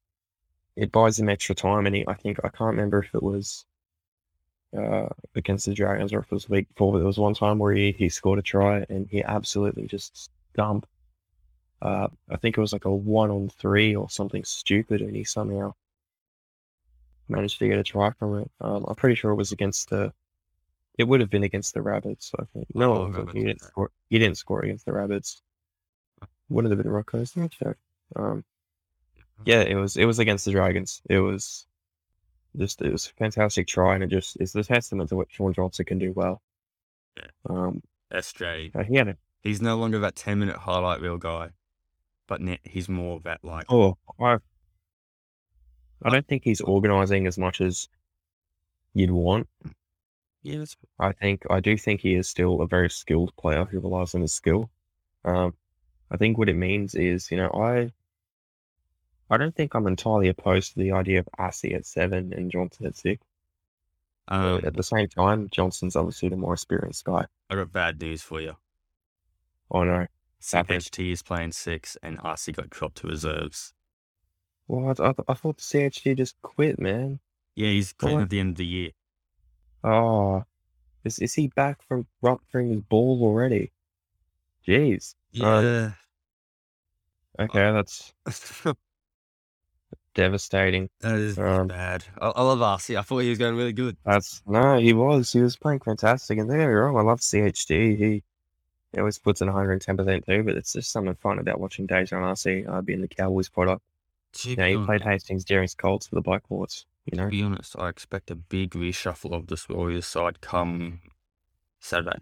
it 0.76 0.92
buys 0.92 1.20
him 1.20 1.30
extra 1.30 1.56
time, 1.56 1.86
and 1.88 1.96
he 1.96 2.06
I 2.08 2.16
think 2.16 2.40
I 2.44 2.50
can't 2.50 2.72
remember 2.72 3.00
if 3.04 3.16
it 3.16 3.24
was 3.24 3.66
uh 4.78 5.08
against 5.36 5.66
the 5.66 5.74
Dragons 5.74 6.14
or 6.14 6.20
if 6.20 6.26
it 6.26 6.32
was 6.32 6.50
week 6.50 6.68
four, 6.76 6.92
but 6.92 7.00
there 7.00 7.08
was 7.08 7.18
one 7.20 7.34
time 7.34 7.60
where 7.60 7.74
he, 7.74 7.92
he 7.92 8.10
scored 8.10 8.40
a 8.40 8.42
try 8.42 8.86
and 8.90 9.08
he 9.10 9.24
absolutely 9.24 9.88
just 9.88 10.30
dumped. 10.56 10.88
Uh, 11.82 12.08
I 12.30 12.38
think 12.38 12.58
it 12.58 12.62
was 12.62 12.72
like 12.74 12.86
a 12.86 12.96
one 12.96 13.30
on 13.30 13.50
three 13.50 13.94
or 13.96 14.10
something 14.10 14.44
stupid, 14.46 15.02
and 15.02 15.16
he 15.16 15.24
somehow 15.26 15.74
managed 17.28 17.60
to 17.60 17.68
get 17.68 17.78
a 17.80 17.84
try 17.84 18.12
from 18.12 18.40
it. 18.40 18.52
Um, 18.62 18.86
I'm 18.88 18.96
pretty 18.96 19.16
sure 19.16 19.32
it 19.32 19.36
was 19.36 19.52
against 19.52 19.90
the. 19.90 20.14
It 20.98 21.06
would 21.06 21.20
have 21.20 21.30
been 21.30 21.44
against 21.44 21.74
the 21.74 21.82
Rabbits, 21.82 22.32
I 22.40 22.44
think. 22.54 22.68
No, 22.76 23.12
Oh, 23.14 23.26
he 23.34 23.44
didn't 23.44 23.62
score. 23.62 23.92
He 24.10 24.20
didn't 24.20 24.38
score 24.38 24.62
against 24.62 24.86
the 24.86 24.94
Rabbits. 24.94 25.42
Would 26.50 26.66
have 26.66 26.78
been 26.78 26.90
Rocco's. 26.90 27.34
Check. 27.34 27.78
Um, 28.16 28.44
yeah, 29.46 29.62
it 29.62 29.76
was 29.76 29.98
it 29.98 30.06
was 30.06 30.20
against 30.20 30.46
the 30.46 30.52
Dragons. 30.52 31.02
It 31.10 31.20
was 31.20 31.66
just 32.58 32.82
it 32.82 32.92
was 32.92 33.08
a 33.08 33.14
fantastic 33.14 33.68
try, 33.68 33.96
and 33.96 34.04
it 34.04 34.08
just 34.08 34.38
is 34.40 34.54
the 34.54 34.64
testament 34.64 35.10
to 35.10 35.16
what 35.16 35.32
Shaun 35.32 35.54
Johnson 35.54 35.86
can 35.86 36.00
do 36.00 36.12
well. 36.14 36.42
Yeah. 37.18 37.28
Um, 37.50 37.82
SJ. 38.12 38.76
uh, 38.76 38.84
he 38.84 38.96
had 38.96 39.08
a 39.08 39.18
He's 39.44 39.62
no 39.62 39.76
longer 39.76 40.00
that 40.00 40.16
ten 40.16 40.40
minute 40.40 40.56
highlight 40.56 41.02
reel 41.02 41.18
guy, 41.18 41.50
but 42.28 42.40
ne- 42.40 42.62
he's 42.64 42.88
more 42.88 43.18
of 43.18 43.24
that 43.24 43.44
like 43.44 43.66
oh, 43.70 43.98
I 44.20 44.38
I 46.02 46.10
don't 46.10 46.28
think 46.28 46.44
he's 46.44 46.62
organising 46.62 47.28
as 47.28 47.38
much 47.38 47.60
as 47.60 47.90
you'd 48.94 49.12
want. 49.12 49.48
yeah, 50.44 50.60
that's, 50.60 50.78
I 50.98 51.12
think 51.12 51.44
I 51.50 51.60
do 51.60 51.78
think 51.78 52.00
he 52.02 52.16
is 52.16 52.30
still 52.30 52.62
a 52.62 52.68
very 52.68 52.90
skilled 52.90 53.36
player 53.36 53.66
who 53.66 53.82
relies 53.82 54.16
on 54.16 54.22
his 54.22 54.34
skill. 54.34 54.70
Um, 55.26 55.54
I 56.10 56.18
think 56.18 56.38
what 56.38 56.50
it 56.50 56.56
means 56.56 56.96
is, 56.96 57.30
you 57.32 57.38
know, 57.38 57.50
I 57.50 57.92
I 59.34 59.38
don't 59.38 59.56
think 59.56 59.74
I'm 59.74 59.88
entirely 59.88 60.28
opposed 60.28 60.74
to 60.74 60.80
the 60.80 60.92
idea 60.92 61.20
of 61.20 61.28
Assy 61.40 61.74
at 61.74 61.86
seven 61.86 62.34
and 62.34 62.52
Johnson 62.52 62.86
at 62.86 62.96
six. 62.96 63.26
um, 64.28 64.62
at 64.64 64.76
the 64.76 64.84
same 64.84 65.08
time, 65.08 65.50
Johnson's 65.52 65.96
obviously 65.96 66.30
the 66.30 66.38
more 66.38 66.54
experienced 66.54 67.04
guy. 67.04 67.26
I 67.50 67.56
got 67.56 67.72
bad 67.72 68.00
news 68.00 68.22
for 68.22 68.40
you. 68.40 68.56
Oh 69.72 69.84
no. 69.84 70.06
CHT 70.42 71.12
is 71.12 71.24
playing 71.24 71.54
six, 71.54 71.98
and 72.04 72.20
RC 72.20 72.56
got 72.56 72.70
dropped 72.70 72.98
to 72.98 73.08
reserves. 73.08 73.74
Well, 74.68 74.94
I, 75.00 75.10
I, 75.10 75.14
I 75.30 75.34
thought 75.34 75.58
the 75.58 75.64
CHT 75.64 76.18
just 76.18 76.36
quit, 76.42 76.80
man. 76.80 77.20
Yeah, 77.56 77.70
he's 77.70 77.94
quitting 77.94 78.18
What? 78.18 78.24
at 78.24 78.30
the 78.30 78.40
end 78.40 78.52
of 78.52 78.58
the 78.58 78.66
year. 78.66 78.92
Oh, 79.84 80.44
is 81.04 81.20
is 81.20 81.34
he 81.34 81.48
back 81.48 81.82
from 81.82 82.06
rupturing 82.22 82.70
his 82.70 82.82
ball 82.82 83.20
already? 83.24 83.72
Jeez. 84.68 85.16
Yeah, 85.32 85.92
Okay, 87.40 87.72
that's 87.72 88.14
devastating. 90.14 90.90
that 91.02 91.16
is 91.16 91.38
Um, 91.38 91.68
bad. 91.68 92.06
I, 92.22 92.28
I 92.30 92.42
love 92.44 92.60
RC. 92.60 92.98
I 92.98 93.02
thought 93.02 93.20
he 93.20 93.30
was 93.30 93.38
going 93.40 93.56
really 93.56 93.74
good. 93.74 93.98
That's 94.06 94.42
no, 94.46 94.78
he 94.80 94.94
was. 94.94 95.32
He 95.32 95.42
was 95.42 95.56
playing 95.58 95.80
fantastic. 95.80 96.38
And 96.38 96.48
don't 96.50 96.58
get 96.58 96.68
me 96.68 96.74
wrong, 96.74 96.98
I 96.98 97.02
love 97.02 97.20
CHT. 97.20 97.70
He, 97.98 98.24
he 98.92 99.00
always 99.00 99.18
puts 99.18 99.42
in 99.42 99.48
110 99.48 99.98
percent 99.98 100.26
too. 100.28 100.44
But 100.44 100.56
it's 100.56 100.74
just 100.74 100.92
something 100.92 101.16
fun 101.16 101.40
about 101.40 101.60
watching 101.60 101.88
Dejan 101.88 102.22
RC 102.22 102.68
uh, 102.70 102.82
being 102.82 103.02
the 103.02 103.08
Cowboys 103.08 103.50
product. 103.50 103.82
To 104.34 104.50
You 104.50 104.56
know, 104.56 104.80
he 104.80 104.86
played 104.86 105.02
Hastings 105.02 105.46
Deering's 105.46 105.76
Colts 105.76 106.08
for 106.08 106.16
the 106.16 106.22
Blackhawks. 106.24 106.86
You 107.06 107.18
know, 107.18 107.26
To 107.26 107.30
be 107.32 107.44
honest, 107.44 107.76
I 107.78 107.90
expect 107.90 108.32
a 108.32 108.36
big 108.36 108.72
reshuffle 108.72 109.34
of 109.34 109.48
this 109.48 109.68
Warriors 109.68 110.06
side 110.08 110.40
come 110.42 111.02
Saturday 111.80 112.18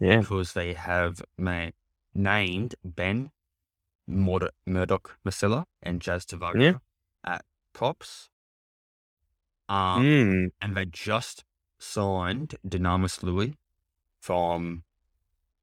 yeah, 0.00 0.20
because 0.20 0.54
they 0.54 0.74
have 0.74 1.22
ma- 1.38 1.70
named 2.14 2.74
Ben 2.84 3.30
Murdoch, 4.08 5.16
Masilla 5.24 5.64
and 5.82 6.00
Jazz 6.00 6.26
Tevaga 6.26 6.60
Yeah. 6.60 6.72
At 7.24 7.44
props. 7.72 8.30
Um, 9.68 10.02
mm, 10.02 10.50
and 10.60 10.76
they 10.76 10.84
just 10.84 11.44
signed 11.78 12.56
Dynamis 12.66 13.22
Louis 13.22 13.54
from 14.20 14.84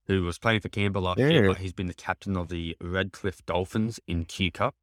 who 0.07 0.24
was 0.24 0.39
playing 0.39 0.62
for 0.62 0.70
Canberra 0.70 1.03
last 1.03 1.20
year, 1.20 1.47
but 1.47 1.57
he's 1.57 1.74
been 1.74 1.88
the 1.88 1.93
captain 1.93 2.36
of 2.36 2.49
the 2.49 2.76
Redcliffe 2.82 3.45
Dolphins 3.45 3.99
in 4.07 4.26
Q 4.26 4.51
Cup. 4.51 4.76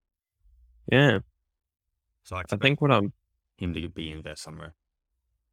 yeah. 0.90 1.18
So 2.22 2.36
I 2.36 2.42
I 2.50 2.56
think 2.56 2.80
what 2.80 2.92
I'm 2.92 3.12
him 3.58 3.74
to 3.74 3.88
be 3.88 4.10
in 4.10 4.22
there 4.22 4.36
somewhere. 4.36 4.74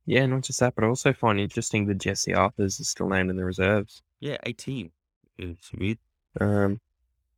Yeah, 0.05 0.26
not 0.26 0.43
just 0.43 0.59
that, 0.59 0.76
but 0.76 0.84
I 0.84 0.88
also 0.88 1.13
find 1.13 1.39
interesting 1.39 1.86
that 1.88 1.99
Jesse 1.99 2.34
Arthars 2.34 2.80
is 2.80 2.89
still 2.89 3.07
named 3.07 3.30
in 3.30 3.38
the 3.38 3.45
reserves. 3.45 4.01
Yeah, 4.19 4.38
18. 4.43 4.91
It's 5.38 5.71
weird. 5.74 5.97
Um, 6.39 6.82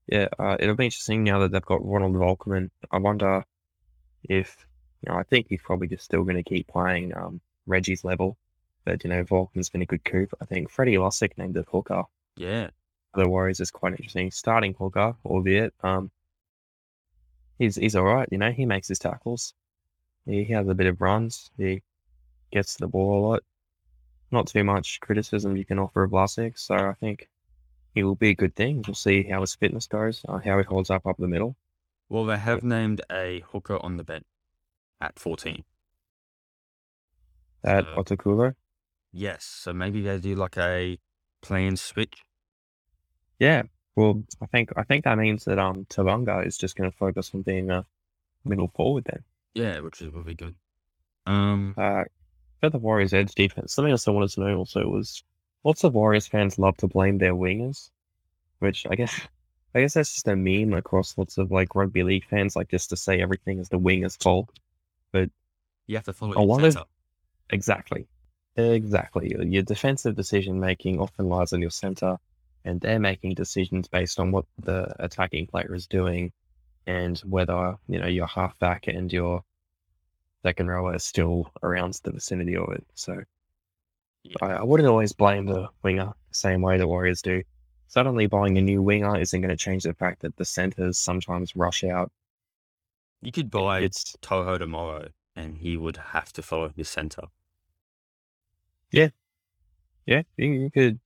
yeah, 0.07 0.27
uh, 0.39 0.57
it'll 0.59 0.75
be 0.75 0.85
interesting 0.85 1.23
now 1.23 1.39
that 1.39 1.51
they've 1.51 1.61
got 1.61 1.85
Ronald 1.85 2.15
Volkman. 2.15 2.69
I 2.91 2.97
wonder 2.97 3.43
if, 4.29 4.65
you 5.01 5.11
know, 5.11 5.17
I 5.17 5.23
think 5.23 5.47
he's 5.49 5.61
probably 5.61 5.87
just 5.87 6.05
still 6.05 6.23
going 6.23 6.35
to 6.35 6.43
keep 6.43 6.67
playing 6.67 7.15
um, 7.15 7.41
Reggie's 7.67 8.03
level. 8.03 8.37
But, 8.83 9.03
you 9.03 9.09
know, 9.09 9.23
Volkman's 9.23 9.69
been 9.69 9.81
a 9.81 9.85
good 9.85 10.05
coup. 10.05 10.27
I 10.39 10.45
think 10.45 10.69
Freddy 10.69 10.95
Lussick 10.95 11.37
named 11.37 11.57
it 11.57 11.65
hooker. 11.71 12.03
Yeah. 12.37 12.69
The 13.15 13.27
Warriors 13.27 13.59
is 13.59 13.71
quite 13.71 13.93
interesting. 13.93 14.29
Starting 14.29 14.75
hooker, 14.77 15.15
albeit, 15.25 15.73
um, 15.81 16.11
he's 17.57 17.77
he's 17.77 17.95
all 17.95 18.03
right. 18.03 18.27
You 18.29 18.37
know, 18.37 18.51
he 18.51 18.65
makes 18.65 18.89
his 18.89 18.99
tackles. 18.99 19.53
He, 20.25 20.43
he 20.43 20.53
has 20.53 20.67
a 20.67 20.75
bit 20.75 20.87
of 20.87 21.01
runs. 21.01 21.49
He 21.57 21.81
gets 22.51 22.75
the 22.75 22.87
ball 22.87 23.19
a 23.19 23.21
lot. 23.25 23.43
Not 24.31 24.47
too 24.47 24.63
much 24.63 24.99
criticism 24.99 25.55
you 25.55 25.65
can 25.65 25.79
offer 25.79 26.03
of 26.03 26.11
Vlasic, 26.11 26.59
so 26.59 26.75
I 26.75 26.93
think 26.99 27.29
he 27.93 28.03
will 28.03 28.15
be 28.15 28.31
a 28.31 28.35
good 28.35 28.55
thing. 28.55 28.83
We'll 28.85 28.95
see 28.95 29.23
how 29.23 29.41
his 29.41 29.55
fitness 29.55 29.87
goes, 29.87 30.21
uh, 30.27 30.39
how 30.39 30.57
he 30.57 30.63
holds 30.63 30.89
up 30.89 31.07
up 31.07 31.15
the 31.17 31.27
middle. 31.27 31.55
Well, 32.09 32.25
they 32.25 32.37
have 32.37 32.63
named 32.63 33.01
a 33.11 33.43
hooker 33.51 33.77
on 33.83 33.97
the 33.97 34.03
bench 34.03 34.25
at 35.01 35.17
14. 35.19 35.63
At 37.63 37.85
So- 37.85 37.95
Otakuro. 38.03 38.55
Yes. 39.11 39.43
So 39.45 39.73
maybe 39.73 40.01
they 40.01 40.19
do 40.19 40.35
like 40.35 40.57
a 40.57 40.99
plan 41.41 41.77
switch. 41.77 42.21
Yeah. 43.39 43.63
Well, 43.95 44.23
I 44.41 44.45
think 44.47 44.71
I 44.75 44.83
think 44.83 45.05
that 45.05 45.17
means 45.17 45.45
that 45.45 45.57
um 45.57 45.85
Tevaga 45.85 46.45
is 46.45 46.57
just 46.57 46.75
going 46.75 46.91
to 46.91 46.97
focus 46.97 47.31
on 47.33 47.41
being 47.43 47.71
a 47.71 47.85
middle 48.43 48.67
forward 48.67 49.05
then. 49.05 49.23
Yeah, 49.53 49.79
which 49.79 50.01
is 50.01 50.11
will 50.11 50.23
be 50.23 50.35
good. 50.35 50.55
Um, 51.25 51.73
Uh, 51.77 52.03
for 52.59 52.69
the 52.69 52.77
Warriors' 52.77 53.13
edge 53.13 53.33
defense, 53.35 53.73
something 53.73 53.91
else 53.91 54.07
I 54.07 54.11
wanted 54.11 54.31
to 54.31 54.41
know 54.41 54.57
also 54.57 54.87
was 54.87 55.23
lots 55.63 55.83
of 55.85 55.93
Warriors 55.93 56.27
fans 56.27 56.59
love 56.59 56.75
to 56.77 56.87
blame 56.87 57.17
their 57.19 57.33
wingers, 57.33 57.89
which 58.59 58.85
I 58.89 58.95
guess 58.95 59.17
I 59.75 59.81
guess 59.81 59.93
that's 59.95 60.13
just 60.13 60.27
a 60.29 60.35
meme 60.35 60.73
across 60.73 61.17
lots 61.17 61.37
of 61.37 61.51
like 61.51 61.75
rugby 61.75 62.01
league 62.03 62.25
fans, 62.25 62.55
like 62.55 62.69
just 62.69 62.89
to 62.91 62.97
say 62.97 63.21
everything 63.21 63.59
is 63.59 63.67
the 63.69 63.77
winger's 63.77 64.15
fault. 64.15 64.49
But 65.11 65.29
you 65.87 65.97
have 65.97 66.05
to 66.05 66.13
follow 66.13 66.31
a 66.33 66.35
your 66.39 66.45
lot 66.47 66.63
of- 66.63 66.87
Exactly, 67.51 68.07
exactly. 68.55 69.35
Your 69.39 69.61
defensive 69.63 70.15
decision 70.15 70.59
making 70.59 70.99
often 70.99 71.27
lies 71.29 71.53
on 71.53 71.61
your 71.61 71.69
center, 71.71 72.17
and 72.63 72.79
they're 72.81 72.99
making 72.99 73.33
decisions 73.35 73.87
based 73.87 74.19
on 74.19 74.31
what 74.31 74.45
the 74.57 74.95
attacking 75.03 75.47
player 75.47 75.75
is 75.75 75.85
doing 75.85 76.31
and 76.87 77.19
whether, 77.19 77.75
you 77.87 77.99
know, 77.99 78.07
your 78.07 78.27
halfback 78.27 78.87
and 78.87 79.11
your 79.11 79.43
second 80.43 80.67
rower 80.69 80.93
are 80.93 80.99
still 80.99 81.51
around 81.63 81.99
the 82.03 82.11
vicinity 82.11 82.55
of 82.55 82.71
it. 82.71 82.85
So 82.95 83.21
Yeah. 84.23 84.35
I, 84.41 84.51
I 84.53 84.63
wouldn't 84.63 84.87
always 84.89 85.11
blame 85.13 85.45
the 85.45 85.67
winger 85.83 86.13
the 86.29 86.35
same 86.35 86.61
way 86.61 86.77
the 86.77 86.87
Warriors 86.87 87.21
do. 87.21 87.43
Suddenly 87.87 88.27
buying 88.27 88.57
a 88.57 88.61
new 88.61 88.81
winger 88.81 89.17
isn't 89.17 89.41
going 89.41 89.49
to 89.49 89.55
change 89.57 89.83
the 89.83 89.93
fact 89.93 90.21
that 90.21 90.35
the 90.37 90.45
centers 90.45 90.97
sometimes 90.97 91.55
rush 91.55 91.83
out. 91.83 92.11
You 93.21 93.31
could 93.31 93.49
buy 93.49 93.79
It's 93.81 94.15
To'o 94.21 94.57
tomorrow, 94.57 95.09
and 95.35 95.57
he 95.57 95.77
would 95.77 95.97
have 95.97 96.33
to 96.33 96.41
follow 96.41 96.71
his 96.75 96.89
center. 96.89 97.23
yeah, 100.05 100.21
you, 100.37 100.47
you 100.47 100.71
could 100.71 100.99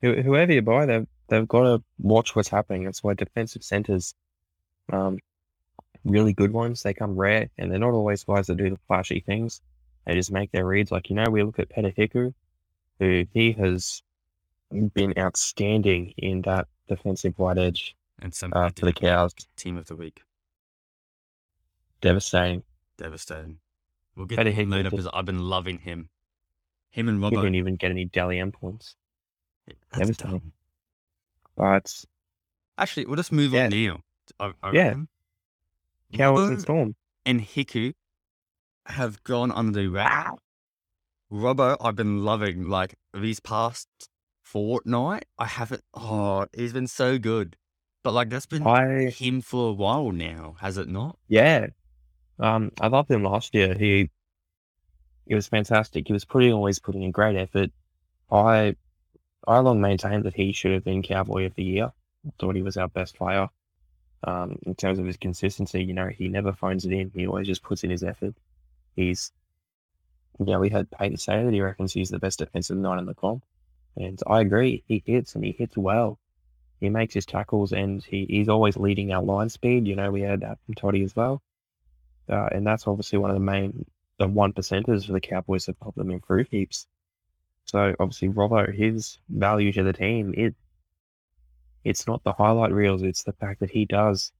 whoever 0.00 0.52
you 0.52 0.62
buy, 0.62 0.86
they've 0.86 1.06
they've 1.28 1.48
got 1.48 1.62
to 1.62 1.82
watch 1.98 2.36
what's 2.36 2.48
happening. 2.48 2.84
That's 2.84 3.02
why 3.02 3.14
defensive 3.14 3.64
centers, 3.64 4.14
um, 4.92 5.18
really 6.04 6.32
good 6.32 6.52
ones, 6.52 6.82
they 6.82 6.94
come 6.94 7.16
rare, 7.16 7.48
and 7.58 7.70
they're 7.70 7.78
not 7.78 7.94
always 7.94 8.24
guys 8.24 8.46
that 8.46 8.56
do 8.56 8.70
the 8.70 8.78
flashy 8.86 9.20
things. 9.20 9.60
They 10.06 10.14
just 10.14 10.30
make 10.30 10.52
their 10.52 10.66
reads. 10.66 10.92
Like 10.92 11.10
you 11.10 11.16
know, 11.16 11.28
we 11.30 11.42
look 11.42 11.58
at 11.58 11.70
Peta 11.70 11.90
Hiku, 11.90 12.32
who 13.00 13.26
he 13.32 13.52
has 13.52 14.02
been 14.94 15.14
outstanding 15.18 16.12
in 16.16 16.42
that 16.42 16.66
defensive 16.88 17.38
wide 17.38 17.58
edge 17.58 17.94
And 18.20 18.34
some 18.34 18.52
uh, 18.54 18.70
for 18.76 18.86
the 18.86 18.92
Cows. 18.92 19.32
team 19.56 19.76
of 19.76 19.86
the 19.86 19.96
week, 19.96 20.22
Devastating. 22.00 22.62
devastating. 22.98 23.58
We'll 24.16 24.26
get 24.26 24.46
him 24.46 24.70
later 24.70 24.90
because 24.90 25.08
I've 25.12 25.24
been 25.26 25.40
loving 25.40 25.78
him. 25.78 26.08
Him 26.90 27.08
and 27.08 27.22
He 27.22 27.30
Robbo. 27.30 27.42
didn't 27.42 27.54
even 27.56 27.76
get 27.76 27.90
any 27.90 28.06
Dally 28.06 28.38
M 28.38 28.52
points. 28.52 28.96
That's 29.66 29.98
devastating. 29.98 30.38
dumb. 30.38 30.52
But 31.56 32.04
Actually, 32.78 33.06
we'll 33.06 33.16
just 33.16 33.32
move 33.32 33.52
Yeah. 33.52 33.66
on. 33.66 34.02
I, 34.40 34.52
I 34.62 34.72
Yeah. 34.72 34.94
Cows 36.14 36.48
and 36.50 36.60
Storm. 36.60 36.94
and 37.24 37.40
Hiku 37.40 37.94
have 38.86 39.22
gone 39.24 39.50
under 39.50 39.72
the 39.80 39.88
radar. 39.88 40.36
Robbo, 41.32 41.76
I've 41.80 41.96
been 41.96 42.24
loving 42.24 42.68
like 42.68 42.94
these 43.12 43.40
past 43.40 43.88
fortnight. 44.46 45.26
I 45.38 45.46
haven't. 45.46 45.82
Oh, 45.92 46.46
he's 46.56 46.72
been 46.72 46.86
so 46.86 47.18
good. 47.18 47.56
But 48.02 48.12
like 48.12 48.30
that's 48.30 48.46
been 48.46 48.66
I 48.66 49.10
him 49.10 49.40
for 49.40 49.70
a 49.70 49.72
while 49.72 50.12
now, 50.12 50.56
has 50.60 50.78
it 50.78 50.88
not? 50.88 51.18
Yeah. 51.28 51.66
Um, 52.38 52.70
I 52.80 52.86
loved 52.86 53.10
him 53.10 53.24
last 53.24 53.54
year. 53.54 53.74
He 53.74 54.10
he 55.26 55.34
was 55.34 55.48
fantastic. 55.48 56.06
He 56.06 56.12
was 56.12 56.24
putting 56.24 56.52
always 56.52 56.78
putting 56.78 57.02
in 57.02 57.10
great 57.10 57.36
effort. 57.36 57.70
I 58.30 58.76
I 59.46 59.58
long 59.58 59.80
maintained 59.80 60.24
that 60.24 60.36
he 60.36 60.52
should 60.52 60.72
have 60.72 60.84
been 60.84 61.02
Cowboy 61.02 61.46
of 61.46 61.54
the 61.54 61.64
Year. 61.64 61.92
I 62.26 62.30
thought 62.38 62.56
he 62.56 62.62
was 62.62 62.76
our 62.76 62.88
best 62.88 63.16
player. 63.16 63.48
Um, 64.24 64.58
in 64.62 64.74
terms 64.74 64.98
of 64.98 65.06
his 65.06 65.16
consistency, 65.16 65.84
you 65.84 65.92
know, 65.92 66.08
he 66.08 66.28
never 66.28 66.52
phones 66.52 66.84
it 66.84 66.92
in. 66.92 67.10
He 67.14 67.26
always 67.26 67.46
just 67.46 67.62
puts 67.62 67.84
in 67.84 67.90
his 67.90 68.02
effort. 68.02 68.34
He's 68.94 69.32
yeah, 70.44 70.58
we 70.58 70.68
had 70.68 70.90
Payten 70.90 71.18
say 71.18 71.42
that 71.42 71.52
he 71.52 71.60
reckons 71.60 71.92
he's 71.92 72.10
the 72.10 72.18
best 72.18 72.38
defensive 72.38 72.76
nine 72.76 72.98
in 72.98 73.06
the 73.06 73.14
comp. 73.14 73.44
And 73.96 74.20
I 74.26 74.40
agree. 74.40 74.84
He 74.86 75.02
hits 75.04 75.34
and 75.34 75.44
he 75.44 75.52
hits 75.52 75.76
well. 75.76 76.18
He 76.80 76.88
makes 76.90 77.14
his 77.14 77.26
tackles 77.26 77.72
and 77.72 78.04
he, 78.04 78.26
he's 78.28 78.48
always 78.48 78.76
leading 78.76 79.12
our 79.12 79.22
line 79.22 79.48
speed. 79.48 79.86
You 79.86 79.96
know, 79.96 80.10
we 80.10 80.20
had 80.20 80.40
that 80.40 80.58
from 80.66 80.74
Toddy 80.74 81.02
as 81.02 81.16
well. 81.16 81.42
Uh, 82.28 82.48
and 82.52 82.66
that's 82.66 82.86
obviously 82.86 83.18
one 83.18 83.30
of 83.30 83.36
the 83.36 83.40
main, 83.40 83.86
the 84.18 84.28
one 84.28 84.52
percenters 84.52 85.06
for 85.06 85.12
the 85.12 85.20
Cowboys 85.20 85.66
that 85.66 85.76
help 85.80 85.94
them 85.94 86.10
improve 86.10 86.48
heaps. 86.48 86.86
So 87.64 87.94
obviously, 87.98 88.28
Robbo, 88.28 88.72
his 88.72 89.18
value 89.28 89.72
to 89.72 89.82
the 89.82 89.92
team, 89.92 90.34
it 90.36 90.54
it's 91.84 92.06
not 92.06 92.22
the 92.24 92.32
highlight 92.32 92.72
reels, 92.72 93.02
it's 93.02 93.22
the 93.22 93.32
fact 93.32 93.60
that 93.60 93.70
he 93.70 93.84
does 93.84 94.32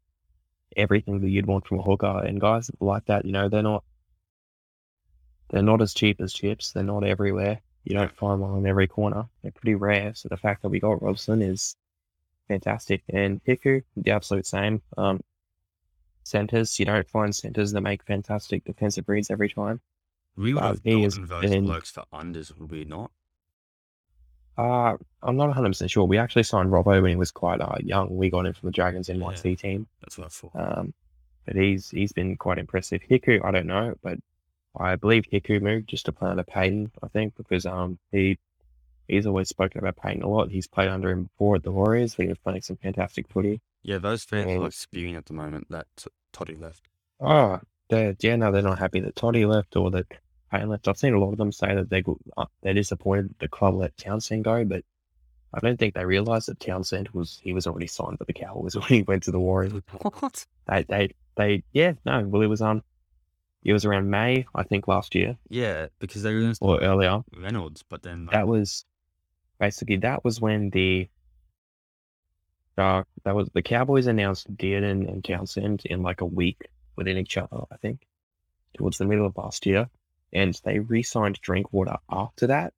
everything 0.77 1.21
that 1.21 1.29
you'd 1.29 1.47
want 1.47 1.67
from 1.67 1.79
a 1.79 1.83
hooker. 1.83 2.23
And 2.25 2.41
guys 2.41 2.71
like 2.81 3.07
that, 3.07 3.25
you 3.25 3.33
know, 3.33 3.49
they're 3.49 3.63
not 3.63 3.85
they're 5.49 5.63
not 5.63 5.81
as 5.81 5.95
cheap 5.95 6.21
as 6.21 6.33
chips. 6.33 6.73
They're 6.73 6.83
not 6.83 7.05
everywhere. 7.05 7.61
You 7.87 7.95
don't 7.95 8.13
find 8.17 8.41
one 8.41 8.59
in 8.59 8.67
every 8.67 8.89
corner. 8.89 9.27
They're 9.43 9.53
pretty 9.53 9.77
rare. 9.77 10.13
So 10.15 10.29
the 10.29 10.37
fact 10.37 10.63
that 10.63 10.71
we 10.71 10.81
got 10.81 11.01
Robson 11.03 11.41
is 11.41 11.77
fantastic. 12.49 13.03
And 13.09 13.41
Hiku, 13.45 13.83
the 13.97 14.11
absolute 14.11 14.45
same. 14.45 14.83
Um, 14.99 15.21
centers, 16.25 16.79
you 16.81 16.85
don't 16.85 17.09
find 17.09 17.33
centers 17.35 17.71
that 17.73 17.81
make 17.83 18.03
fantastic 18.03 18.65
defensive 18.65 19.09
reads 19.09 19.31
every 19.31 19.49
time. 19.49 19.81
We 20.37 20.53
would 20.53 20.61
Wow, 20.63 20.69
have 20.71 20.81
he 20.83 21.03
gotten 21.05 21.27
those 21.27 21.51
been- 21.51 21.65
blokes 21.67 21.91
for 21.93 22.05
unders, 22.13 22.59
would 22.59 22.71
we 22.73 22.85
not? 22.85 23.13
Uh, 24.59 24.97
I'm 25.23 25.37
not 25.37 25.55
100% 25.55 25.89
sure. 25.91 26.05
We 26.07 26.19
actually 26.19 26.43
signed 26.43 26.71
Robbo 26.71 27.01
when 27.03 27.11
he 27.11 27.17
was 27.17 27.31
quite 27.31 27.61
uh, 27.61 27.77
young. 27.81 28.17
We 28.17 28.31
got 28.31 28.47
him 28.47 28.55
from 28.55 28.69
the 28.69 28.73
Dragons 28.73 29.09
NYC 29.09 29.59
team. 29.59 29.87
That's 30.01 30.19
what 30.19 30.25
I 30.25 30.29
thought. 30.31 30.53
Um, 30.55 30.95
but 31.45 31.55
he's 31.57 31.91
he's 31.91 32.13
been 32.13 32.37
quite 32.37 32.59
impressive. 32.59 33.03
Hiku, 33.09 33.45
I 33.45 33.51
don't 33.53 33.67
know, 33.67 33.95
but 34.03 34.19
I 34.79 34.97
believe 34.97 35.25
Hiku 35.33 35.61
moved 35.61 35.89
just 35.89 36.07
to 36.07 36.13
play 36.13 36.31
under 36.31 36.43
Payten, 36.45 36.91
I 37.03 37.09
think, 37.09 37.37
because 37.37 37.67
um 37.67 37.99
he 38.13 38.39
he's 39.09 39.27
always 39.27 39.49
spoken 39.49 39.79
about 39.81 39.97
Payten 39.97 40.23
a 40.23 40.29
lot. 40.29 40.51
He's 40.51 40.67
played 40.67 40.89
under 40.89 41.11
him 41.11 41.25
before 41.25 41.57
at 41.57 41.63
the 41.63 41.73
Warriors. 41.73 42.15
He 42.15 42.27
was 42.27 42.39
playing 42.39 42.63
some 42.63 42.77
fantastic 42.77 43.29
footy. 43.29 43.61
yeah, 43.83 43.99
those 43.99 44.25
fans 44.25 44.51
are 44.51 44.59
like 44.59 44.73
spewing 44.73 45.15
at 45.17 45.27
the 45.27 45.33
moment 45.35 45.67
that 45.71 45.87
Toddy 46.33 46.57
left. 46.57 46.83
Oh, 47.21 47.61
they're, 47.89 48.17
yeah, 48.21 48.37
no, 48.37 48.51
they're 48.53 48.63
not 48.63 48.79
happy 48.79 49.01
that 49.01 49.17
Toddy 49.17 49.47
left 49.47 49.77
or 49.77 49.91
that 49.93 50.07
Payten 50.53 50.69
left. 50.69 50.89
I've 50.89 50.99
seen 50.99 51.15
a 51.15 51.21
lot 51.21 51.33
of 51.33 51.39
them 51.39 51.53
say 51.53 51.75
that 51.75 51.89
they 51.89 52.03
uh, 52.37 52.47
they're 52.63 52.75
disappointed 52.75 53.31
that 53.31 53.39
the 53.39 53.49
club 53.49 53.75
let 53.75 53.97
Townsend 53.97 54.45
go, 54.45 54.65
but 54.65 54.85
I 55.55 55.61
don't 55.61 55.79
think 55.79 55.95
they 55.95 56.05
realised 56.05 56.49
that 56.49 56.61
Townsend 56.61 57.09
was 57.11 57.41
he 57.43 57.53
was 57.53 57.67
already 57.67 57.87
signed 57.87 58.19
for 58.19 58.25
the 58.25 58.33
Cowboys 58.33 58.75
when 58.77 58.89
he 58.89 59.03
went 59.03 59.23
to 59.25 59.31
the 59.31 59.41
Warriors. 59.41 59.73
What? 60.03 60.45
They 60.69 60.83
they 60.83 61.15
they 61.37 61.63
yeah 61.73 61.93
no 62.05 62.27
well 62.27 62.43
it 62.43 62.47
was 62.47 62.61
um 62.61 62.83
it 63.67 63.73
was 63.73 63.85
around 63.85 64.09
May 64.09 64.47
I 64.55 64.63
think 64.63 64.87
last 64.87 65.15
year 65.15 65.37
Yeah, 65.49 65.89
because 65.99 66.23
they 66.23 66.33
were 66.33 66.41
going 66.41 66.55
to 66.55 66.59
or 66.61 66.81
earlier. 66.81 67.23
Reynolds, 67.37 67.83
but 67.83 68.03
then 68.03 68.29
That 68.33 68.47
was 68.47 68.85
basically 69.59 69.97
that 69.97 70.25
was 70.25 70.41
when 70.41 70.71
the 70.71 71.09
uh, 72.79 73.03
that 73.25 73.35
was 73.35 73.49
the 73.55 73.63
Cowboys 73.63 74.07
announced 74.07 74.55
Dearden 74.57 75.09
and 75.09 75.25
Townsend 75.25 75.83
in 75.87 76.03
like 76.03 76.21
a 76.21 76.27
week 76.27 76.69
within 76.95 77.17
each 77.17 77.37
other, 77.37 77.63
I 77.73 77.77
think, 77.79 78.07
towards 78.77 78.99
the 78.99 79.07
middle 79.07 79.27
of 79.27 79.37
last 79.37 79.67
year. 79.67 79.89
And 80.33 80.59
they 80.63 80.79
re 80.79 81.03
signed 81.03 81.41
Drinkwater 81.41 81.97
after 82.11 82.47
that. 82.49 82.73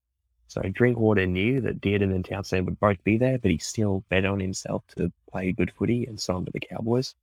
So 0.47 0.63
Drinkwater 0.63 1.27
knew 1.27 1.61
that 1.63 1.81
Dearden 1.81 2.15
and 2.15 2.25
Townsend 2.25 2.65
would 2.67 2.81
both 2.81 3.03
be 3.05 3.19
there, 3.19 3.39
but 3.39 3.51
he 3.51 3.59
still 3.59 4.05
bet 4.09 4.25
on 4.25 4.41
himself 4.41 4.85
to 4.97 5.13
play 5.31 5.53
good 5.53 5.73
footy 5.73 6.07
and 6.07 6.19
sign 6.19 6.45
with 6.45 6.55
the 6.55 6.61
Cowboys, 6.61 7.15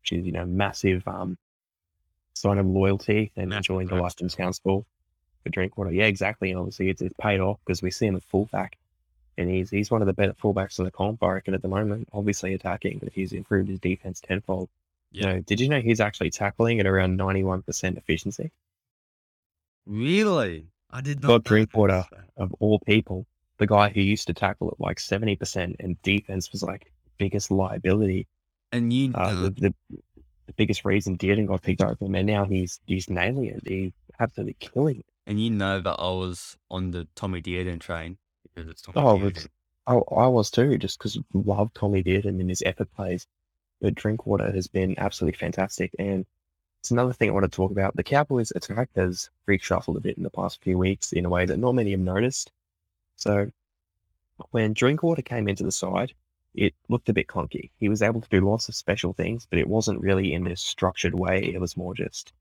which 0.00 0.12
is, 0.12 0.26
you 0.26 0.32
know, 0.32 0.46
massive 0.46 1.06
um 1.06 1.38
sign 2.38 2.58
of 2.58 2.66
loyalty 2.66 3.32
and 3.36 3.48
Massive 3.50 3.58
enjoying 3.58 3.88
the 3.88 3.96
vote. 3.96 4.02
life 4.02 4.20
in 4.20 4.28
Townsville 4.28 4.86
for 5.42 5.48
Drinkwater. 5.50 5.92
Yeah, 5.92 6.06
exactly. 6.06 6.50
And 6.50 6.58
obviously 6.58 6.88
it's, 6.90 7.02
it's 7.02 7.14
paid 7.20 7.40
off 7.40 7.58
because 7.64 7.82
we 7.82 7.90
see 7.90 8.06
him 8.06 8.16
at 8.16 8.24
fullback. 8.24 8.76
And 9.36 9.48
he's 9.48 9.70
he's 9.70 9.90
one 9.90 10.02
of 10.02 10.06
the 10.06 10.12
better 10.12 10.32
fullbacks 10.32 10.78
in 10.80 10.84
the 10.84 10.90
comp, 10.90 11.22
I 11.22 11.28
reckon, 11.34 11.54
at 11.54 11.62
the 11.62 11.68
moment. 11.68 12.08
Obviously 12.12 12.54
attacking, 12.54 12.98
but 12.98 13.12
he's 13.12 13.32
improved 13.32 13.68
his 13.68 13.78
defense 13.78 14.20
tenfold. 14.20 14.68
You 15.12 15.20
Yeah. 15.22 15.32
know, 15.34 15.40
did 15.40 15.60
you 15.60 15.68
know 15.68 15.80
he's 15.80 16.00
actually 16.00 16.30
tackling 16.30 16.80
at 16.80 16.86
around 16.86 17.16
ninety 17.16 17.44
one 17.44 17.62
percent 17.62 17.98
efficiency? 17.98 18.50
really, 19.86 20.66
I 20.90 21.00
did 21.00 21.22
not. 21.22 21.28
Know 21.28 21.38
Drinkwater. 21.38 22.04
Of 22.36 22.52
all 22.60 22.78
people, 22.80 23.26
the 23.58 23.66
guy 23.66 23.88
who 23.90 24.00
used 24.00 24.26
to 24.28 24.34
tackle 24.34 24.68
at 24.68 24.80
like 24.80 25.00
seventy 25.00 25.36
percent 25.36 25.76
and 25.80 26.00
defense 26.02 26.52
was 26.52 26.62
like 26.62 26.90
biggest 27.18 27.50
liability. 27.50 28.26
And 28.72 28.92
you, 28.92 29.12
Uh, 29.14 29.32
know, 29.32 29.42
the, 29.48 29.50
the 29.50 29.74
the 30.48 30.54
biggest 30.54 30.84
reason 30.84 31.16
Dearden 31.16 31.46
got 31.46 31.62
picked 31.62 31.82
over 31.82 31.96
him, 32.04 32.14
and 32.16 32.26
now 32.26 32.44
he's 32.44 32.80
he's 32.86 33.08
nailing 33.08 33.44
it. 33.44 33.62
He's 33.66 33.92
absolutely 34.18 34.56
killing 34.58 34.98
it. 35.00 35.06
and 35.26 35.40
you 35.40 35.50
know 35.50 35.78
that 35.80 35.96
I 36.00 36.08
was 36.10 36.56
on 36.70 36.90
the 36.90 37.06
Tommy 37.14 37.40
Dearden 37.40 37.78
train 37.78 38.18
because 38.42 38.68
it's 38.68 38.82
Tommy 38.82 39.00
Oh, 39.00 39.18
Dearden. 39.18 39.46
Oh, 39.86 40.02
I 40.16 40.26
was 40.26 40.50
too, 40.50 40.76
just 40.78 40.98
because 40.98 41.18
love 41.32 41.72
Tommy 41.74 42.02
Dearden 42.02 42.40
and 42.40 42.48
his 42.50 42.62
effort 42.66 42.92
plays. 42.96 43.26
But 43.80 43.94
Drinkwater 43.94 44.50
has 44.50 44.66
been 44.66 44.94
absolutely 44.98 45.38
fantastic. 45.38 45.92
And 45.98 46.26
it's 46.80 46.90
another 46.90 47.12
thing 47.12 47.28
I 47.28 47.32
want 47.32 47.44
to 47.44 47.56
talk 47.56 47.70
about. 47.70 47.94
The 47.94 48.02
Cowboys 48.02 48.50
attack 48.56 48.88
has 48.96 49.30
freak 49.44 49.62
shuffled 49.62 49.96
a 49.96 50.00
bit 50.00 50.16
in 50.16 50.24
the 50.24 50.30
past 50.30 50.62
few 50.62 50.76
weeks 50.78 51.12
in 51.12 51.24
a 51.24 51.28
way 51.30 51.44
that 51.46 51.58
not 51.58 51.74
many 51.74 51.92
have 51.92 52.00
noticed. 52.00 52.50
So 53.16 53.50
when 54.50 54.72
Drinkwater 54.72 55.22
came 55.22 55.46
into 55.48 55.62
the 55.64 55.72
side, 55.72 56.12
it 56.54 56.74
looked 56.88 57.08
a 57.08 57.12
bit 57.12 57.26
clunky. 57.28 57.70
He 57.78 57.88
was 57.88 58.02
able 58.02 58.20
to 58.20 58.28
do 58.28 58.40
lots 58.40 58.68
of 58.68 58.74
special 58.74 59.12
things, 59.12 59.46
but 59.48 59.58
it 59.58 59.68
wasn't 59.68 60.00
really 60.00 60.32
in 60.32 60.44
this 60.44 60.60
structured 60.60 61.14
way. 61.14 61.44
It 61.44 61.60
was 61.60 61.76
more 61.76 61.94
just 61.94 62.32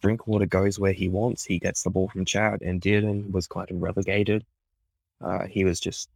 Drinkwater 0.00 0.46
goes 0.46 0.78
where 0.78 0.92
he 0.92 1.08
wants. 1.08 1.44
He 1.44 1.58
gets 1.58 1.82
the 1.82 1.90
ball 1.90 2.08
from 2.08 2.26
Chad, 2.26 2.60
and 2.62 2.80
Dearden 2.80 3.30
was 3.30 3.46
kind 3.46 3.70
of 3.70 3.80
relegated. 3.80 4.44
Uh, 5.20 5.46
he 5.46 5.64
was 5.64 5.80
just 5.80 6.10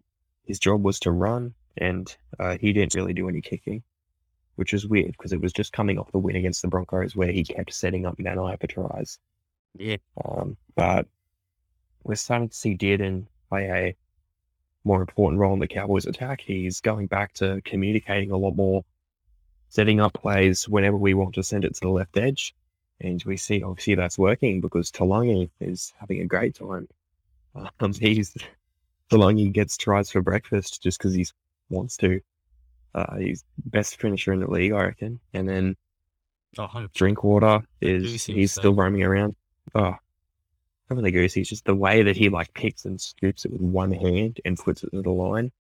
his 0.45 0.59
job 0.59 0.85
was 0.85 1.01
to 1.01 1.11
run, 1.11 1.55
and 1.79 2.15
uh, 2.39 2.59
he 2.59 2.73
didn't 2.73 2.95
really 2.95 3.15
do 3.15 3.29
any 3.29 3.41
kicking, 3.41 3.83
which 4.57 4.75
is 4.75 4.87
weird 4.87 5.13
because 5.13 5.33
it 5.33 5.41
was 5.41 5.53
just 5.55 5.73
coming 5.73 5.99
off 5.99 6.13
the 6.13 6.19
win 6.19 6.37
against 6.37 6.63
the 6.63 6.69
Broncos 6.69 7.17
where 7.17 7.33
he 7.33 7.45
kept 7.45 7.73
setting 7.73 8.05
up 8.07 8.19
Nanai 8.19 8.61
for 8.61 8.67
tries. 8.67 9.19
yeah, 9.79 9.97
Um, 10.23 10.57
but 10.75 11.07
we're 12.05 12.15
starting 12.15 12.49
to 12.51 12.57
see 12.57 12.77
Dearden 12.77 13.27
play 13.49 13.97
more 14.85 15.01
important 15.01 15.41
role 15.41 15.55
in 15.55 15.61
the 15.61 15.69
Cowboys 15.69 16.07
attack. 16.07 16.41
He's 16.41 16.81
going 16.81 17.07
back 17.07 17.33
to 17.35 17.61
communicating 17.65 18.31
a 18.31 18.37
lot 18.37 18.57
more, 18.57 18.85
setting 19.69 20.01
up 20.01 20.15
plays 20.15 20.69
whenever 20.69 20.97
we 20.97 21.15
want 21.15 21.35
to 21.35 21.43
send 21.43 21.65
it 21.65 21.75
to 21.75 21.81
the 21.81 21.89
left 21.89 22.17
edge. 22.17 22.55
And 23.01 23.23
we 23.25 23.37
see 23.37 23.63
obviously 23.63 23.95
that's 23.95 24.19
working 24.19 24.61
because 24.61 24.91
Taulagi 24.91 25.51
is 25.61 25.93
having 25.99 26.21
a 26.21 26.27
great 26.27 26.55
time. 26.55 26.89
Um, 27.81 27.93
he's 27.93 28.37
Taulagi 29.11 29.51
gets 29.51 29.77
tries 29.77 30.13
for 30.13 30.23
breakfast 30.23 30.81
just 30.81 30.99
because 30.99 31.13
he 31.13 31.27
wants 31.71 31.97
to. 31.97 32.21
Uh, 32.95 33.17
he's 33.17 33.43
best 33.65 33.99
finisher 33.99 34.33
in 34.33 34.39
the 34.41 34.49
league, 34.49 34.73
I 34.73 34.85
reckon. 34.85 35.19
And 35.35 35.49
then 35.49 35.77
Oh, 36.57 36.67
100%. 36.67 36.93
Drinkwater 36.95 37.63
is 37.81 38.25
he's 38.25 38.53
still 38.53 38.75
roaming 38.75 39.03
around. 39.03 39.37
Oh, 39.75 39.95
not 40.91 40.97
really 40.97 41.11
goosey. 41.11 41.41
It's 41.41 41.51
just 41.51 41.65
the 41.65 41.75
way 41.75 42.03
that 42.03 42.17
he 42.17 42.29
like 42.29 42.53
picks 42.55 42.85
and 42.85 43.01
scoops 43.01 43.45
it 43.45 43.53
with 43.53 43.61
one 43.61 43.93
hand 43.93 44.41
and 44.45 44.59
puts 44.59 44.83
it 44.83 44.91
to 44.91 45.03
the 45.03 45.11
line 45.11 45.53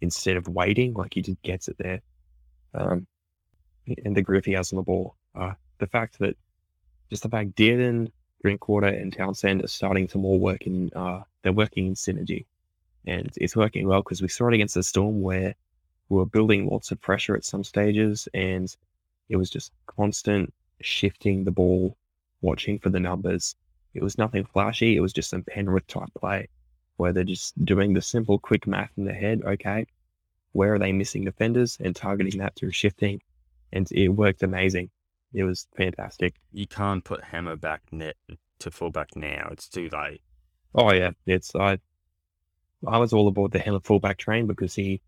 instead 0.00 0.36
of 0.36 0.48
waiting. 0.48 0.94
Like 0.94 1.14
he 1.14 1.22
just 1.22 1.42
gets 1.42 1.68
it 1.68 1.76
there. 1.78 2.00
Um, 2.74 3.06
and 4.04 4.16
the 4.16 4.22
grip 4.22 4.46
he 4.46 4.52
has 4.52 4.72
on 4.72 4.76
the 4.76 4.82
ball. 4.82 5.16
Uh, 5.34 5.52
the 5.78 5.86
fact 5.86 6.18
that 6.18 6.36
just 7.10 7.22
the 7.22 7.28
fact 7.28 7.54
Dearden, 7.54 8.10
Drinkwater, 8.42 8.88
and 8.88 9.12
Townsend 9.12 9.62
are 9.62 9.68
starting 9.68 10.06
to 10.08 10.18
more 10.18 10.38
work 10.38 10.66
in. 10.66 10.90
Uh, 10.94 11.22
they're 11.42 11.52
working 11.52 11.86
in 11.86 11.94
synergy, 11.94 12.46
and 13.06 13.30
it's 13.36 13.54
working 13.54 13.86
well 13.86 14.02
because 14.02 14.22
we 14.22 14.28
saw 14.28 14.48
it 14.48 14.54
against 14.54 14.74
the 14.74 14.82
Storm 14.82 15.20
where 15.20 15.54
we 16.08 16.18
were 16.18 16.26
building 16.26 16.68
lots 16.68 16.90
of 16.90 17.00
pressure 17.00 17.34
at 17.34 17.44
some 17.44 17.64
stages 17.64 18.28
and 18.34 18.74
it 19.28 19.36
was 19.36 19.50
just 19.50 19.72
constant 19.86 20.52
shifting 20.80 21.44
the 21.44 21.50
ball, 21.50 21.96
watching 22.42 22.78
for 22.78 22.90
the 22.90 23.00
numbers. 23.00 23.56
It 23.94 24.02
was 24.02 24.18
nothing 24.18 24.44
flashy. 24.44 24.96
It 24.96 25.00
was 25.00 25.12
just 25.12 25.30
some 25.30 25.42
Penrith 25.42 25.86
type 25.86 26.12
play 26.18 26.48
where 26.96 27.12
they're 27.12 27.24
just 27.24 27.62
doing 27.64 27.92
the 27.92 28.02
simple, 28.02 28.38
quick 28.38 28.66
math 28.66 28.90
in 28.96 29.04
their 29.04 29.14
head. 29.14 29.42
Okay, 29.44 29.86
where 30.52 30.74
are 30.74 30.78
they 30.78 30.92
missing 30.92 31.24
defenders 31.24 31.76
and 31.80 31.94
targeting 31.94 32.40
that 32.40 32.54
through 32.54 32.70
shifting? 32.70 33.20
And 33.72 33.90
it 33.90 34.08
worked 34.08 34.42
amazing. 34.42 34.90
It 35.32 35.44
was 35.44 35.66
fantastic. 35.76 36.34
You 36.52 36.66
can't 36.66 37.02
put 37.02 37.24
Hammer 37.24 37.56
back 37.56 37.82
net 37.90 38.16
to 38.60 38.70
fullback 38.70 39.16
now. 39.16 39.48
It's 39.50 39.68
too 39.68 39.88
late. 39.92 40.22
Oh 40.74 40.92
yeah, 40.92 41.10
it's 41.26 41.54
I. 41.54 41.78
I 42.86 42.98
was 42.98 43.12
all 43.12 43.28
aboard 43.28 43.52
the 43.52 43.58
Helen 43.58 43.80
fullback 43.80 44.18
train 44.18 44.46
because 44.46 44.74
he 44.74 45.00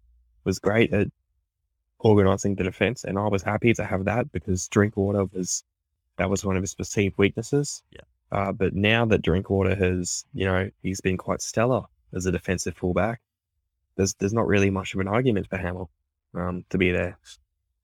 was 0.44 0.58
great 0.58 0.92
at 0.92 1.08
organising 1.98 2.54
the 2.54 2.64
defence, 2.64 3.04
and 3.04 3.18
I 3.18 3.28
was 3.28 3.42
happy 3.42 3.74
to 3.74 3.84
have 3.84 4.06
that 4.06 4.32
because 4.32 4.68
Drinkwater 4.68 5.26
was 5.26 5.62
that 6.16 6.30
was 6.30 6.44
one 6.44 6.56
of 6.56 6.62
his 6.62 6.74
perceived 6.74 7.18
weaknesses. 7.18 7.82
Yeah. 7.90 8.00
Uh, 8.32 8.52
but 8.52 8.74
now 8.74 9.04
that 9.04 9.22
Drinkwater 9.22 9.74
has, 9.74 10.24
you 10.34 10.44
know, 10.44 10.70
he's 10.82 11.00
been 11.00 11.16
quite 11.16 11.40
stellar 11.40 11.82
as 12.12 12.26
a 12.26 12.32
defensive 12.32 12.76
fullback. 12.76 13.20
There's 13.96 14.14
there's 14.14 14.34
not 14.34 14.46
really 14.46 14.70
much 14.70 14.94
of 14.94 15.00
an 15.00 15.08
argument 15.08 15.48
for 15.48 15.56
Hamill 15.56 15.90
um, 16.34 16.64
to 16.70 16.78
be 16.78 16.90
there. 16.90 17.18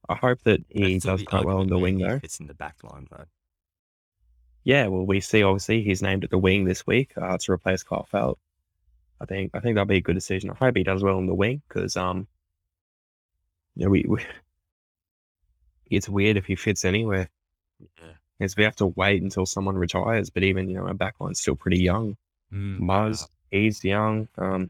I 0.09 0.15
hope 0.17 0.43
that 0.43 0.61
he 0.69 0.95
That's 0.95 1.05
does 1.05 1.23
quite 1.23 1.45
well 1.45 1.61
in 1.61 1.69
the 1.69 1.79
wing 1.79 1.99
though. 1.99 2.17
if 2.17 2.25
It's 2.25 2.41
in 2.41 2.47
the 2.49 2.55
back 2.55 2.77
line 2.83 3.07
though. 3.11 3.25
Yeah, 4.65 4.89
well, 4.89 5.05
we 5.05 5.21
see 5.21 5.43
obviously 5.43 5.83
he's 5.83 6.03
named 6.03 6.25
at 6.25 6.31
the 6.31 6.39
wing 6.39 6.65
this 6.65 6.87
week 6.87 7.13
uh, 7.17 7.39
to 7.39 7.53
replace 7.53 7.83
Kyle 7.83 8.07
Feldt. 8.13 8.37
I 9.21 9.25
think 9.25 9.53
I 9.55 9.61
think 9.61 9.77
that'll 9.77 9.87
be 9.87 9.97
a 9.97 10.01
good 10.01 10.15
decision. 10.15 10.51
I 10.51 10.55
hope 10.55 10.77
he 10.77 10.83
does 10.83 11.03
well 11.03 11.19
in 11.19 11.27
the 11.27 11.35
wing 11.35 11.63
because 11.69 11.97
um, 11.97 12.27
you 13.77 13.85
know, 13.85 13.91
we, 13.91 14.05
we 14.09 14.25
it's 15.91 16.09
weird 16.09 16.37
if 16.37 16.47
he 16.47 16.57
fits 16.57 16.85
anywhere. 16.85 17.31
Yeah. 17.81 18.13
Because 18.43 18.57
we 18.57 18.65
have 18.65 18.77
to 18.77 18.87
wait 18.89 19.23
until 19.23 19.47
someone 19.47 19.77
retires. 19.77 20.31
But 20.31 20.43
even 20.43 20.69
you 20.69 20.77
know 20.77 20.87
our 20.89 20.95
backline's 20.95 21.41
still 21.41 21.57
pretty 21.57 21.81
young. 21.81 22.17
Mm, 22.53 22.81
Muzz, 22.81 23.29
he's 23.51 23.83
young. 23.85 24.29
Um, 24.37 24.69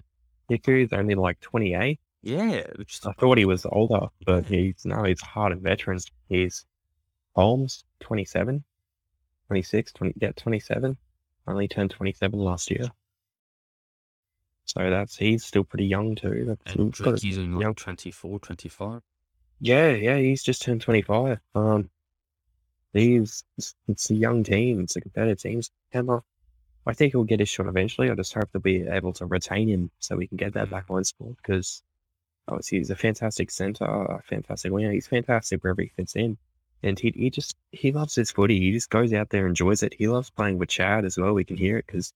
Hiku's 0.50 0.92
only 0.92 1.14
like 1.14 1.40
twenty 1.40 1.74
eight. 1.74 1.98
Yeah, 2.22 2.62
which 2.76 2.94
is 2.94 3.06
I 3.06 3.12
thought 3.12 3.38
he 3.38 3.44
was 3.46 3.66
older, 3.66 4.06
but 4.26 4.44
he's 4.46 4.84
no, 4.84 5.02
he's 5.04 5.20
hard 5.20 5.52
and 5.52 5.60
veterans. 5.62 6.06
He's 6.28 6.64
Holmes, 7.34 7.84
27, 8.00 8.62
26, 9.48 9.92
20, 9.92 10.14
yeah, 10.20 10.32
27. 10.36 10.96
Only 11.48 11.66
turned 11.66 11.90
27 11.90 12.38
last 12.38 12.70
year. 12.70 12.84
So 14.66 14.88
that's, 14.90 15.16
he's 15.16 15.44
still 15.44 15.64
pretty 15.64 15.86
young 15.86 16.14
too. 16.14 16.44
That's, 16.46 16.74
and 16.76 16.84
we've 16.84 16.92
got 16.98 17.00
a- 17.00 17.10
Drake's 17.16 17.36
in 17.36 17.58
young- 17.58 17.70
like 17.70 17.76
24, 17.76 18.38
25. 18.38 19.00
yeah, 19.60 19.88
yeah, 19.90 20.16
he's 20.18 20.42
just 20.42 20.62
turned 20.62 20.80
25. 20.82 21.38
Um, 21.54 21.90
he's, 22.92 23.44
it's, 23.88 24.10
a 24.10 24.14
young 24.14 24.44
team. 24.44 24.80
It's 24.80 24.96
a 24.96 25.00
competitive 25.00 25.40
team. 25.40 25.60
Hammer, 25.92 26.22
I 26.86 26.92
think 26.92 27.12
he'll 27.12 27.24
get 27.24 27.40
his 27.40 27.48
shot 27.48 27.66
eventually. 27.66 28.10
I 28.10 28.14
just 28.14 28.34
hope 28.34 28.48
they'll 28.52 28.60
be 28.62 28.86
able 28.88 29.12
to 29.14 29.26
retain 29.26 29.68
him 29.68 29.90
so 29.98 30.16
we 30.16 30.26
can 30.26 30.36
get 30.36 30.54
that 30.54 30.70
back 30.70 30.88
backline 30.88 31.06
sport 31.06 31.36
because 31.36 31.82
obviously 32.48 32.78
he's 32.78 32.90
a 32.90 32.96
fantastic 32.96 33.50
center, 33.50 33.84
a 33.84 34.20
fantastic 34.22 34.72
winger. 34.72 34.92
He's 34.92 35.06
fantastic 35.06 35.62
wherever 35.62 35.82
he 35.82 35.88
fits 35.88 36.16
in. 36.16 36.36
And 36.82 36.98
he, 36.98 37.12
he 37.14 37.30
just, 37.30 37.54
he 37.70 37.92
loves 37.92 38.16
his 38.16 38.32
footy. 38.32 38.58
He 38.58 38.72
just 38.72 38.90
goes 38.90 39.12
out 39.12 39.30
there, 39.30 39.42
and 39.42 39.50
enjoys 39.50 39.84
it. 39.84 39.94
He 39.96 40.08
loves 40.08 40.30
playing 40.30 40.58
with 40.58 40.68
Chad 40.68 41.04
as 41.04 41.16
well. 41.16 41.32
We 41.32 41.44
can 41.44 41.56
hear 41.56 41.78
it 41.78 41.86
because 41.86 42.12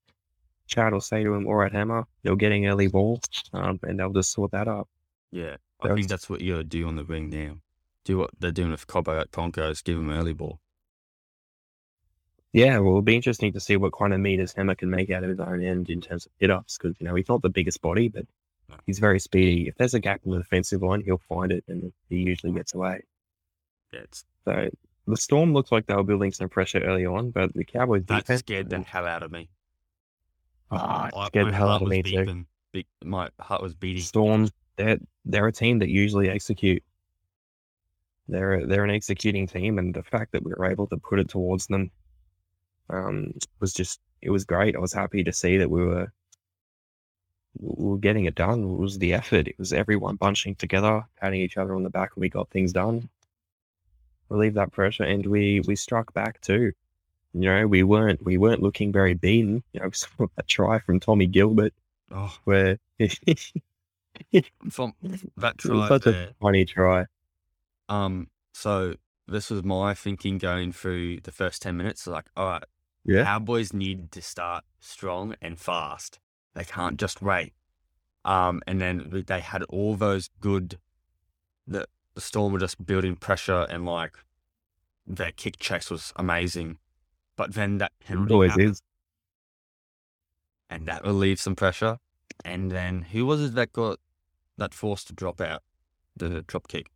Chad 0.67 0.93
will 0.93 1.01
say 1.01 1.23
to 1.23 1.33
him, 1.33 1.47
all 1.47 1.55
right, 1.55 1.71
Hammer, 1.71 2.05
you're 2.25 2.35
getting 2.35 2.67
early 2.67 2.89
ball. 2.89 3.21
Um, 3.53 3.79
and 3.85 4.01
they'll 4.01 4.13
just 4.13 4.33
sort 4.33 4.51
that 4.51 4.67
up. 4.67 4.89
Yeah, 5.31 5.57
I 5.81 5.89
That's- 5.89 5.97
think 5.97 6.09
that's 6.09 6.29
what 6.29 6.41
you 6.41 6.55
got 6.55 6.59
to 6.59 6.65
do 6.65 6.89
on 6.89 6.97
the 6.97 7.05
wing 7.05 7.31
now. 7.31 7.59
Do 8.05 8.19
what 8.19 8.31
they're 8.41 8.51
doing 8.51 8.73
with 8.73 8.89
Cobbo 8.89 9.21
at 9.21 9.31
Broncos, 9.31 9.83
give 9.83 9.99
him 9.99 10.11
early 10.11 10.33
ball. 10.33 10.59
Yeah, 12.53 12.79
well, 12.79 12.89
it'll 12.93 13.03
be 13.03 13.17
interesting 13.17 13.53
to 13.53 13.61
see 13.61 13.77
what 13.77 13.93
kind 13.93 14.15
of 14.15 14.21
meters 14.21 14.55
Hammer 14.55 14.75
can 14.75 14.89
make 14.91 15.11
out 15.11 15.23
of 15.25 15.31
his 15.31 15.41
own 15.41 15.63
end 15.63 15.91
in 15.91 16.01
terms 16.01 16.27
of 16.27 16.33
hit 16.39 16.51
ups 16.51 16.79
because, 16.79 16.97
you 16.99 17.07
know, 17.07 17.15
he's 17.15 17.29
not 17.29 17.43
the 17.43 17.51
biggest 17.51 17.83
body, 17.83 18.09
but 18.09 18.25
he's 18.87 18.99
very 18.99 19.21
speedy. 19.21 19.69
If 19.69 19.77
there's 19.77 19.95
a 19.95 20.01
gap 20.01 20.23
in 20.25 20.31
the 20.33 20.39
defensive 20.39 20.83
line, 20.83 21.03
he'll 21.05 21.21
find 21.29 21.53
it 21.53 21.65
and 21.69 21.93
he 22.09 22.17
usually 22.19 22.53
gets 22.53 22.73
away. 22.75 23.03
Yeah, 23.93 24.01
So 24.45 24.71
the 25.07 25.17
Storm 25.17 25.53
looked 25.53 25.71
like 25.71 25.87
they 25.87 25.95
were 25.95 26.03
building 26.03 26.33
some 26.33 26.49
pressure 26.49 26.81
early 26.81 27.05
on, 27.05 27.31
but 27.31 27.53
the 27.55 27.65
Cowboys 27.65 28.05
that 28.07 28.21
defense 28.21 28.41
scared 28.41 28.71
the 28.71 28.81
hell 28.81 29.07
out 29.07 29.23
of 29.23 29.31
me. 29.31 29.49
Ah, 30.71 31.11
I- 31.15 31.27
scared 31.27 31.49
the 31.49 31.53
hell 31.53 31.69
out 31.69 31.83
of 31.83 31.89
me 31.89 32.03
too. 32.03 32.11
beeping. 32.17 32.47
Be- 32.73 32.87
my 33.05 33.29
heart 33.39 33.63
was 33.63 33.75
beating. 33.75 34.03
Storm, 34.03 34.49
they're 34.77 34.99
they're 35.25 35.47
a 35.47 35.53
team 35.53 35.79
that 35.81 35.89
usually 35.89 36.29
execute. 36.29 36.83
They're 38.29 38.67
they're 38.67 38.83
an 38.85 38.91
executing 38.91 39.47
team, 39.47 39.79
and 39.79 39.95
the 39.95 40.03
fact 40.03 40.33
that 40.33 40.43
we 40.43 40.53
were 40.57 40.67
able 40.67 40.89
to 40.89 40.97
put 40.97 41.21
it 41.21 41.29
towards 41.29 41.69
them, 41.69 41.91
um, 42.91 43.33
was 43.61 43.73
just 43.73 44.01
it 44.23 44.31
was 44.31 44.45
great. 44.45 44.77
I 44.77 44.79
was 44.79 44.93
happy 44.93 45.23
to 45.25 45.33
see 45.33 45.57
that 45.59 45.71
we 45.71 45.85
were 45.85 46.13
we 47.59 47.91
were 47.91 47.99
getting 47.99 48.25
it 48.27 48.35
done. 48.35 48.63
It 48.65 48.79
was 48.79 48.99
the 48.99 49.15
effort. 49.15 49.49
It 49.49 49.59
was 49.59 49.73
everyone 49.73 50.17
bunching 50.17 50.55
together, 50.57 51.05
patting 51.21 51.41
each 51.41 51.57
other 51.57 51.75
on 51.75 51.83
the 51.83 51.91
back, 51.91 52.13
and 52.15 52.21
we 52.21 52.29
got 52.29 52.51
things 52.51 52.73
done. 52.73 53.09
Relieve 54.29 54.55
that 54.55 54.73
pressure, 54.73 55.05
and 55.05 55.25
we 55.27 55.61
we 55.61 55.77
struck 55.77 56.13
back 56.13 56.41
too. 56.41 56.73
You 57.33 57.41
know, 57.41 57.67
we 57.67 57.83
weren't 57.83 58.25
we 58.25 58.37
weren't 58.39 58.63
looking 58.63 58.93
very 58.93 59.15
beaten. 59.15 59.63
You 59.73 59.81
know, 59.81 59.87
we 59.89 59.93
saw 59.93 60.27
a 60.37 60.43
try 60.43 60.79
from 60.81 61.01
Tommy 61.01 61.27
Gilbert 61.27 61.73
Oh, 62.11 62.35
where. 62.45 62.79
from 64.71 64.95
that 65.37 65.59
try 65.59 65.89
such 65.89 66.05
there. 66.05 66.29
a 66.29 66.35
funny 66.41 66.65
try. 66.65 67.05
Um, 67.89 68.29
so 68.53 68.95
this 69.29 69.51
was 69.51 69.63
my 69.65 69.95
thinking 69.95 70.39
going 70.39 70.73
through 70.73 71.21
the 71.21 71.33
first 71.33 71.63
10 71.63 71.77
minutes. 71.77 72.07
Like, 72.07 72.27
all 72.37 72.47
right, 72.47 72.65
Yeah. 73.07 73.25
Cowboys 73.25 73.73
need 73.73 74.13
to 74.13 74.23
start 74.23 74.65
strong 74.81 75.37
and 75.43 75.59
fast. 75.59 76.19
They 76.55 76.65
can't 76.65 76.99
just 76.99 77.23
wait. 77.23 77.55
Um, 78.25 78.63
and 78.67 78.81
then 78.81 79.25
they 79.27 79.41
had 79.41 79.63
all 79.65 79.97
those 79.97 80.31
good. 80.41 80.79
The 81.67 81.87
the 82.15 82.21
Storm 82.23 82.53
were 82.53 82.59
just 82.61 82.85
building 82.87 83.17
pressure 83.17 83.67
and 83.71 83.87
like 83.87 84.17
their 85.07 85.33
kick 85.33 85.59
checks 85.59 85.91
was 85.91 86.13
amazing, 86.17 86.79
but 87.37 87.55
then 87.55 87.79
that 87.79 87.93
It 88.09 88.09
penalty 88.09 88.35
always 88.35 88.51
happened, 88.53 88.73
is. 88.73 88.83
and 90.71 90.87
that 90.89 91.05
relieved 91.05 91.41
some 91.41 91.57
pressure. 91.57 91.99
And 92.45 92.71
then 92.71 93.03
who 93.03 93.27
was 93.27 93.43
it 93.43 93.55
that 93.55 93.73
got 93.73 93.99
that 94.59 94.75
forced 94.75 95.09
to 95.09 95.13
drop 95.15 95.41
out 95.41 95.63
the 96.17 96.43
drop 96.43 96.69
kick? 96.69 96.91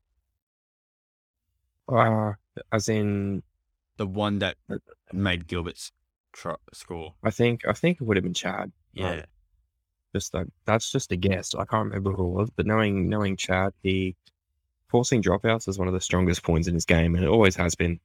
Uh, 1.89 2.33
as 2.73 2.89
in, 2.89 3.43
The 3.99 4.07
one 4.07 4.41
that 4.41 4.57
made 5.13 5.47
Gilbert's 5.49 5.93
tr- 6.33 6.53
score. 6.73 7.15
I 7.23 7.31
think 7.31 7.63
I 7.67 7.73
think 7.73 8.01
it 8.01 8.05
would 8.05 8.17
have 8.17 8.25
been 8.25 8.35
Chad. 8.35 8.73
Yeah, 8.93 9.11
um, 9.13 9.23
Just 10.15 10.35
like 10.35 10.47
that's 10.65 10.91
just 10.91 11.13
a 11.13 11.17
guess. 11.17 11.55
I 11.55 11.65
can't 11.65 11.87
remember 11.87 12.13
who 12.13 12.27
it 12.27 12.39
was, 12.41 12.51
but 12.51 12.67
knowing 12.67 13.09
knowing 13.09 13.37
Chad, 13.37 13.73
he 13.83 14.17
forcing 14.89 15.23
dropouts 15.23 15.69
is 15.69 15.79
one 15.79 15.87
of 15.89 15.95
the 15.95 16.01
strongest 16.01 16.43
points 16.43 16.67
in 16.69 16.75
his 16.75 16.85
game, 16.85 17.15
and 17.15 17.25
it 17.25 17.29
always 17.29 17.55
has 17.57 17.75
been. 17.75 18.01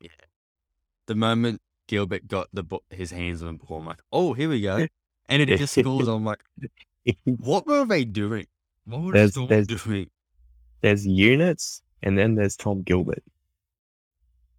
Yeah. 0.00 0.08
The 1.06 1.14
moment 1.14 1.60
Gilbert 1.86 2.28
got 2.28 2.48
the 2.52 2.64
his 2.90 3.10
hands 3.10 3.42
on 3.42 3.58
the 3.58 3.64
ball, 3.64 3.78
I'm 3.80 3.86
like, 3.86 4.00
oh, 4.12 4.32
here 4.34 4.48
we 4.48 4.60
go. 4.60 4.86
And 5.28 5.40
it 5.40 5.58
just 5.58 5.78
scores. 5.78 6.08
I'm 6.08 6.24
like, 6.24 6.42
what 7.24 7.64
were 7.64 7.84
they 7.84 8.04
doing? 8.04 8.48
What 8.84 9.00
were 9.02 9.12
the 9.12 9.18
There's- 9.30 9.48
there's- 9.68 9.84
doing? 9.84 10.10
there's 10.80 11.06
units, 11.06 11.82
and 12.02 12.18
then 12.18 12.34
there's 12.34 12.56
Tom 12.56 12.82
Gilbert. 12.82 13.22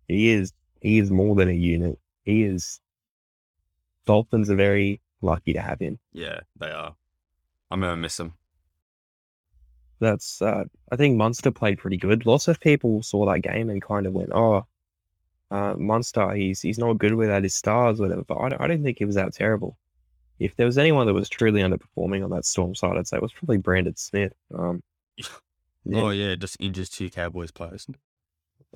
He 0.07 0.29
is 0.29 0.53
he 0.81 0.97
is 0.99 1.11
more 1.11 1.35
than 1.35 1.49
a 1.49 1.53
unit. 1.53 1.99
He 2.23 2.43
is. 2.43 2.79
Dolphins 4.05 4.49
are 4.49 4.55
very 4.55 5.01
lucky 5.21 5.53
to 5.53 5.61
have 5.61 5.79
him. 5.79 5.99
Yeah, 6.13 6.39
they 6.59 6.71
are. 6.71 6.95
I'm 7.69 7.81
gonna 7.81 7.95
miss 7.97 8.19
him. 8.19 8.33
that's 9.99 10.41
uh, 10.41 10.63
I 10.91 10.95
think 10.95 11.17
Munster 11.17 11.51
played 11.51 11.77
pretty 11.77 11.97
good. 11.97 12.25
Lots 12.25 12.47
of 12.47 12.59
people 12.59 13.03
saw 13.03 13.25
that 13.31 13.41
game 13.41 13.69
and 13.69 13.81
kind 13.81 14.05
of 14.07 14.13
went, 14.13 14.31
"Oh, 14.33 14.65
uh, 15.51 15.75
Munster, 15.77 16.33
he's 16.33 16.61
he's 16.61 16.79
not 16.79 16.97
good 16.97 17.13
without 17.13 17.43
his 17.43 17.53
stars, 17.53 17.99
whatever." 17.99 18.23
But 18.23 18.37
I 18.39 18.49
don't, 18.49 18.61
I 18.61 18.67
don't 18.67 18.83
think 18.83 18.97
he 18.97 19.05
was 19.05 19.15
that 19.15 19.33
terrible. 19.33 19.77
If 20.39 20.55
there 20.55 20.65
was 20.65 20.79
anyone 20.79 21.05
that 21.05 21.13
was 21.13 21.29
truly 21.29 21.61
underperforming 21.61 22.23
on 22.23 22.31
that 22.31 22.45
Storm 22.45 22.73
side, 22.73 22.97
I'd 22.97 23.07
say 23.07 23.17
it 23.17 23.21
was 23.23 23.31
probably 23.33 23.57
Brandon 23.57 23.95
Smith. 23.95 24.33
Um, 24.57 24.81
Oh 25.93 26.09
yeah, 26.11 26.35
just 26.35 26.57
injures 26.59 26.89
two 26.89 27.09
Cowboys 27.09 27.49
players. 27.49 27.87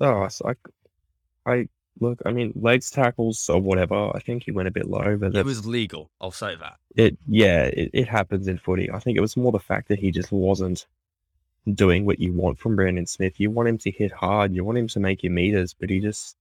Oh, 0.00 0.28
I, 0.44 0.54
I 1.48 1.68
look. 2.00 2.20
I 2.26 2.32
mean, 2.32 2.52
legs 2.56 2.90
tackles 2.90 3.48
or 3.48 3.60
whatever. 3.60 4.10
I 4.14 4.20
think 4.20 4.44
he 4.44 4.50
went 4.52 4.68
a 4.68 4.72
bit 4.72 4.88
low, 4.88 5.16
but 5.16 5.34
It 5.34 5.44
was 5.44 5.66
legal. 5.66 6.10
I'll 6.20 6.30
say 6.30 6.54
that. 6.56 6.76
it. 6.94 7.16
Yeah, 7.26 7.64
it, 7.64 7.90
it 7.92 8.08
happens 8.08 8.48
in 8.48 8.58
footy. 8.58 8.90
I 8.90 8.98
think 8.98 9.16
it 9.16 9.22
was 9.22 9.36
more 9.36 9.52
the 9.52 9.58
fact 9.58 9.88
that 9.88 9.98
he 9.98 10.10
just 10.10 10.32
wasn't 10.32 10.86
doing 11.74 12.06
what 12.06 12.20
you 12.20 12.32
want 12.32 12.58
from 12.58 12.76
Brandon 12.76 13.06
Smith. 13.06 13.40
You 13.40 13.50
want 13.50 13.68
him 13.68 13.78
to 13.78 13.90
hit 13.90 14.12
hard. 14.12 14.54
You 14.54 14.64
want 14.64 14.78
him 14.78 14.88
to 14.88 15.00
make 15.00 15.22
your 15.22 15.32
meters, 15.32 15.74
but 15.74 15.90
he 15.90 16.00
just 16.00 16.36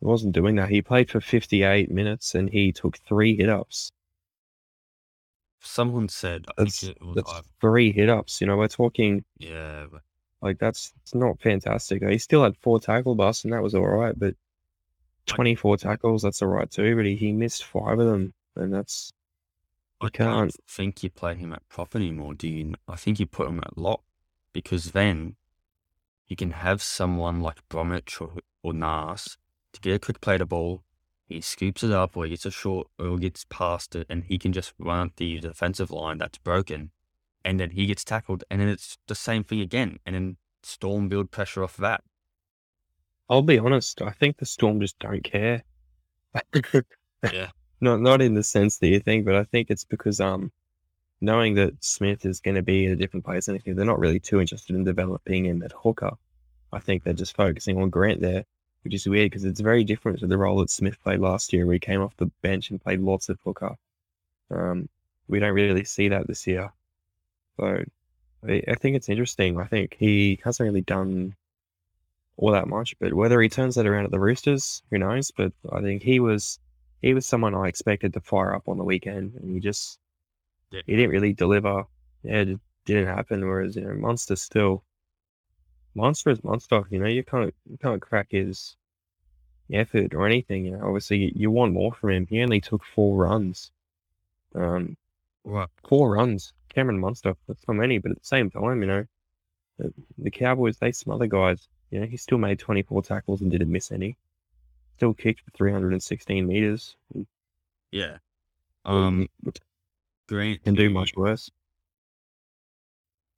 wasn't 0.00 0.32
doing 0.34 0.54
that. 0.56 0.68
He 0.68 0.80
played 0.80 1.10
for 1.10 1.20
58 1.20 1.90
minutes 1.90 2.34
and 2.34 2.48
he 2.48 2.70
took 2.72 2.98
three 2.98 3.36
hit 3.36 3.48
ups. 3.48 3.90
Someone 5.60 6.08
said 6.08 6.46
That's 6.56 6.84
it 6.84 6.96
was 7.02 7.16
that's 7.16 7.42
three 7.60 7.90
hit 7.92 8.08
ups. 8.08 8.40
You 8.40 8.46
know, 8.46 8.56
we're 8.56 8.68
talking 8.68 9.24
yeah, 9.38 9.86
like 10.40 10.58
that's 10.58 10.92
it's 11.02 11.16
not 11.16 11.40
fantastic. 11.40 12.02
He 12.04 12.18
still 12.18 12.44
had 12.44 12.56
four 12.58 12.78
tackle 12.78 13.16
busts 13.16 13.42
and 13.44 13.52
that 13.52 13.62
was 13.62 13.74
all 13.74 13.86
right, 13.88 14.16
but 14.16 14.34
24 15.28 15.76
tackles, 15.76 16.22
that's 16.22 16.42
all 16.42 16.48
right 16.48 16.70
too. 16.70 16.96
But 16.96 17.06
he, 17.06 17.16
he 17.16 17.32
missed 17.32 17.64
five 17.64 17.98
of 17.98 18.06
them, 18.06 18.34
and 18.56 18.72
that's 18.72 19.12
I 20.00 20.08
can't 20.10 20.54
think 20.68 21.02
you 21.02 21.10
play 21.10 21.34
him 21.34 21.52
at 21.52 21.68
prop 21.68 21.96
anymore, 21.96 22.34
do 22.34 22.48
you? 22.48 22.74
I 22.86 22.96
think 22.96 23.18
you 23.18 23.26
put 23.26 23.48
him 23.48 23.58
at 23.58 23.76
lock 23.76 24.02
because 24.52 24.92
then 24.92 25.34
you 26.28 26.36
can 26.36 26.52
have 26.52 26.82
someone 26.82 27.40
like 27.40 27.68
Bromwich 27.68 28.20
or, 28.20 28.32
or 28.62 28.72
Nas 28.72 29.38
to 29.72 29.80
get 29.80 29.94
a 29.94 29.98
quick 29.98 30.20
play 30.20 30.36
the 30.36 30.46
ball. 30.46 30.82
He 31.26 31.40
scoops 31.40 31.82
it 31.82 31.90
up 31.90 32.16
or 32.16 32.24
he 32.24 32.30
gets 32.30 32.46
a 32.46 32.50
short 32.50 32.86
or 32.98 33.18
gets 33.18 33.44
past 33.48 33.96
it 33.96 34.06
and 34.08 34.24
he 34.24 34.38
can 34.38 34.52
just 34.52 34.72
run 34.78 35.08
at 35.08 35.16
the 35.16 35.40
defensive 35.40 35.90
line 35.90 36.18
that's 36.18 36.38
broken. 36.38 36.90
And 37.44 37.58
then 37.58 37.70
he 37.70 37.86
gets 37.86 38.04
tackled 38.04 38.44
and 38.50 38.60
then 38.60 38.68
it's 38.68 38.98
the 39.08 39.14
same 39.14 39.42
thing 39.42 39.60
again. 39.60 39.98
And 40.06 40.14
then 40.14 40.36
Storm 40.62 41.08
build 41.08 41.30
pressure 41.30 41.64
off 41.64 41.76
that. 41.78 42.02
I'll 43.28 43.42
be 43.42 43.58
honest. 43.58 44.02
I 44.02 44.10
think 44.10 44.38
the 44.38 44.46
Storm 44.46 44.80
just 44.80 44.98
don't 44.98 45.22
care. 45.22 45.62
Yeah. 47.32 47.48
Not 47.80 48.00
not 48.00 48.22
in 48.22 48.34
the 48.34 48.42
sense 48.42 48.78
that 48.78 48.88
you 48.88 49.00
think, 49.00 49.24
but 49.24 49.34
I 49.34 49.44
think 49.44 49.70
it's 49.70 49.84
because 49.84 50.20
um, 50.20 50.52
knowing 51.20 51.54
that 51.54 51.82
Smith 51.84 52.24
is 52.24 52.40
going 52.40 52.54
to 52.56 52.62
be 52.62 52.86
in 52.86 52.92
a 52.92 52.96
different 52.96 53.24
place, 53.24 53.48
and 53.48 53.60
they're 53.64 53.84
not 53.84 53.98
really 53.98 54.20
too 54.20 54.40
interested 54.40 54.74
in 54.74 54.84
developing 54.84 55.46
him 55.46 55.62
at 55.62 55.72
hooker. 55.72 56.12
I 56.72 56.80
think 56.80 57.02
they're 57.02 57.12
just 57.14 57.36
focusing 57.36 57.80
on 57.80 57.90
Grant 57.90 58.20
there, 58.20 58.44
which 58.82 58.94
is 58.94 59.06
weird 59.06 59.30
because 59.30 59.44
it's 59.44 59.60
very 59.60 59.84
different 59.84 60.20
to 60.20 60.26
the 60.26 60.38
role 60.38 60.58
that 60.58 60.70
Smith 60.70 61.00
played 61.02 61.20
last 61.20 61.52
year, 61.52 61.66
where 61.66 61.74
he 61.74 61.80
came 61.80 62.02
off 62.02 62.16
the 62.16 62.30
bench 62.42 62.70
and 62.70 62.80
played 62.80 63.00
lots 63.00 63.28
of 63.28 63.38
hooker. 63.44 63.76
Um, 64.50 64.88
we 65.28 65.38
don't 65.40 65.54
really 65.54 65.84
see 65.84 66.08
that 66.08 66.26
this 66.26 66.46
year, 66.46 66.72
so 67.56 67.84
I, 68.46 68.62
I 68.68 68.74
think 68.74 68.96
it's 68.96 69.08
interesting. 69.08 69.58
I 69.60 69.66
think 69.66 69.96
he 69.98 70.40
hasn't 70.44 70.66
really 70.66 70.82
done 70.82 71.34
all 72.38 72.52
that 72.52 72.68
much, 72.68 72.94
but 73.00 73.12
whether 73.12 73.40
he 73.40 73.48
turns 73.48 73.74
that 73.74 73.86
around 73.86 74.04
at 74.04 74.10
the 74.12 74.20
Roosters, 74.20 74.82
who 74.90 74.98
knows? 74.98 75.30
But 75.36 75.52
I 75.72 75.80
think 75.82 76.02
he 76.02 76.20
was 76.20 76.58
he 77.02 77.12
was 77.14 77.26
someone 77.26 77.54
I 77.54 77.68
expected 77.68 78.12
to 78.14 78.20
fire 78.20 78.54
up 78.54 78.68
on 78.68 78.78
the 78.78 78.84
weekend, 78.84 79.34
and 79.34 79.52
he 79.52 79.60
just 79.60 79.98
Yeah. 80.70 80.82
he 80.86 80.96
didn't 80.96 81.10
really 81.10 81.32
deliver. 81.34 81.84
Yeah, 82.22 82.40
it 82.42 82.60
didn't 82.84 83.06
happen. 83.06 83.46
Whereas 83.46 83.76
you 83.76 83.82
know, 83.82 83.94
Munster 83.94 84.36
still 84.36 84.84
Munster 85.94 86.30
is 86.30 86.42
Munster. 86.44 86.84
You 86.90 87.00
know, 87.00 87.06
you 87.08 87.24
can't 87.24 87.54
you 87.68 87.76
can't 87.78 88.00
crack 88.00 88.28
his 88.30 88.76
effort 89.72 90.14
or 90.14 90.26
anything. 90.26 90.64
You 90.64 90.72
know, 90.72 90.86
obviously 90.86 91.18
you, 91.18 91.32
you 91.34 91.50
want 91.50 91.72
more 91.72 91.92
from 91.92 92.10
him. 92.10 92.26
He 92.26 92.40
only 92.42 92.60
took 92.60 92.84
four 92.84 93.16
runs. 93.16 93.70
Um, 94.54 94.96
Right. 95.44 95.68
four 95.88 96.12
runs. 96.12 96.52
Cameron 96.68 97.00
Munster. 97.00 97.34
That's 97.46 97.66
not 97.66 97.74
many, 97.78 97.98
but 97.98 98.10
at 98.12 98.18
the 98.18 98.24
same 98.24 98.50
time, 98.50 98.82
you 98.82 98.86
know, 98.88 99.04
the, 99.78 99.92
the 100.18 100.30
Cowboys 100.30 100.78
they 100.78 100.92
smother 100.92 101.26
guys. 101.26 101.66
You 101.90 102.00
know, 102.00 102.06
he 102.06 102.16
still 102.16 102.38
made 102.38 102.58
24 102.58 103.02
tackles 103.02 103.40
and 103.40 103.50
didn't 103.50 103.72
miss 103.72 103.92
any. 103.92 104.16
Still 104.96 105.14
kicked 105.14 105.40
for 105.40 105.50
316 105.52 106.46
meters. 106.46 106.96
Yeah. 107.90 108.18
Um, 108.84 109.28
Grant 110.28 110.62
Can 110.64 110.74
do 110.74 110.90
much 110.90 111.14
worse. 111.16 111.50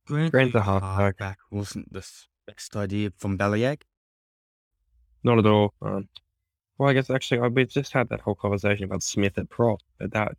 Grant 0.06 0.32
Grant's 0.32 0.52
the 0.52 0.62
halfback. 0.62 0.96
halfback 0.96 1.38
wasn't 1.50 1.92
the 1.92 2.04
best 2.46 2.76
idea 2.76 3.12
from 3.16 3.36
Bellyache. 3.36 3.84
Not 5.22 5.38
at 5.38 5.46
all. 5.46 5.74
Um, 5.82 6.08
well, 6.78 6.88
I 6.88 6.94
guess 6.94 7.10
actually, 7.10 7.40
I, 7.40 7.48
we 7.48 7.66
just 7.66 7.92
had 7.92 8.08
that 8.08 8.20
whole 8.20 8.34
conversation 8.34 8.84
about 8.84 9.02
Smith 9.02 9.38
at 9.38 9.50
prop, 9.50 9.80
but 9.98 10.12
that 10.12 10.32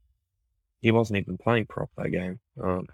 he 0.82 0.92
wasn't 0.92 1.20
even 1.20 1.38
playing 1.38 1.68
prop 1.68 1.90
that 1.98 2.10
game. 2.10 2.40
Um, 2.62 2.88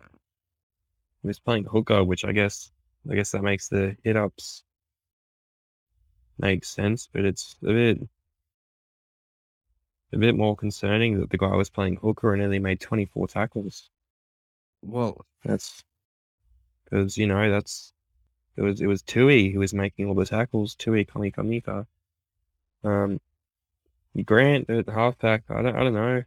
he 1.21 1.27
was 1.27 1.39
playing 1.39 1.63
hooker, 1.63 2.03
which 2.03 2.25
I 2.25 2.33
guess, 2.33 2.71
I 3.09 3.15
guess 3.15 3.31
that 3.31 3.41
makes 3.41 3.69
the 3.69 3.95
hit 4.03 4.17
ups 4.17 4.63
make 6.39 6.63
sense, 6.65 7.09
but 7.11 7.25
it's 7.25 7.55
a 7.63 7.67
bit, 7.67 7.99
a 10.13 10.17
bit 10.17 10.35
more 10.35 10.55
concerning 10.55 11.19
that 11.19 11.29
the 11.29 11.37
guy 11.37 11.55
was 11.55 11.69
playing 11.69 11.97
hooker 11.97 12.33
and 12.33 12.41
only 12.41 12.59
made 12.59 12.79
24 12.79 13.27
tackles. 13.27 13.89
Well, 14.81 15.25
That's 15.43 15.83
because 16.85 17.17
you 17.17 17.27
know 17.27 17.49
that's 17.51 17.93
it 18.55 18.61
was 18.61 18.81
it 18.81 18.87
was 18.87 19.01
Tui 19.01 19.51
who 19.51 19.59
was 19.59 19.73
making 19.73 20.07
all 20.07 20.15
the 20.15 20.25
tackles. 20.25 20.75
Tui 20.75 21.05
Kamika. 21.05 21.85
Um, 22.83 23.19
Grant 24.25 24.69
at 24.69 24.89
halfback. 24.89 25.43
I 25.49 25.61
don't 25.61 25.75
I 25.75 25.83
don't 25.83 25.93
know. 25.93 26.23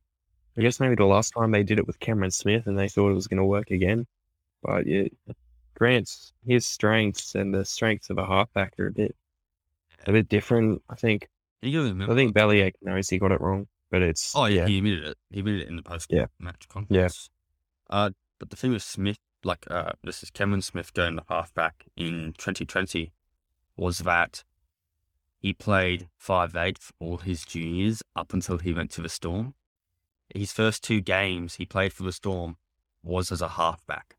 I 0.57 0.61
guess 0.61 0.81
maybe 0.81 0.95
the 0.97 1.05
last 1.05 1.31
time 1.31 1.51
they 1.51 1.63
did 1.63 1.79
it 1.79 1.87
with 1.87 2.01
Cameron 2.01 2.31
Smith 2.31 2.67
and 2.67 2.79
they 2.79 2.89
thought 2.89 3.11
it 3.11 3.15
was 3.15 3.29
going 3.29 3.39
to 3.39 3.45
work 3.45 3.71
again, 3.71 4.07
but 4.63 4.87
yeah, 4.87 5.09
Grant's 5.75 6.33
his 6.47 6.67
strengths 6.67 7.35
and 7.35 7.55
the 7.55 7.65
strengths 7.65 8.11
of 8.11 8.19
a 8.19 8.27
halfback 8.27 8.79
are 8.79 8.89
a 8.89 8.93
bit 8.93 9.17
a 10.07 10.13
bit 10.13 10.29
different. 10.29 10.83
I 10.89 10.95
think. 10.95 11.29
I 11.63 12.15
think 12.15 12.33
Bellyache 12.33 12.77
knows 12.81 13.09
he 13.11 13.19
got 13.19 13.33
it 13.33 13.41
wrong, 13.41 13.67
but 13.91 14.01
it's 14.03 14.33
Oh 14.35 14.47
yeah, 14.47 14.67
he 14.67 14.79
admitted 14.79 15.05
it. 15.09 15.19
He 15.31 15.41
admitted 15.41 15.63
it 15.63 15.69
in 15.69 15.77
the 15.77 15.83
post 15.83 16.07
Yeah. 16.11 16.27
match 16.39 16.67
conference. 16.69 17.29
Uh, 17.91 18.11
but 18.39 18.49
the 18.51 18.57
thing 18.57 18.73
with 18.73 18.83
Smith, 18.83 19.19
like 19.45 19.67
uh, 19.71 19.91
this 20.03 20.23
is 20.23 20.31
Cameron 20.31 20.63
Smith 20.63 20.95
going 20.95 21.17
to 21.17 21.25
halfback 21.29 21.85
in 21.97 22.33
2020, 22.39 23.13
was 23.77 23.99
that 23.99 24.43
he 25.39 25.53
played 25.53 26.09
five 26.17 26.57
eight 26.57 26.79
for 26.79 26.93
all 26.99 27.17
his 27.19 27.45
juniors 27.45 28.03
up 28.17 28.33
until 28.33 28.57
he 28.59 28.73
went 28.73 28.91
to 28.93 29.03
the 29.03 29.09
Storm. 29.11 29.55
His 30.35 30.53
first 30.53 30.83
two 30.83 31.01
games 31.03 31.57
he 31.57 31.67
played 31.67 31.93
for 31.93 32.05
the 32.05 32.13
Storm 32.13 32.57
was 33.03 33.31
as 33.33 33.43
a 33.43 33.49
halfback. 33.49 34.17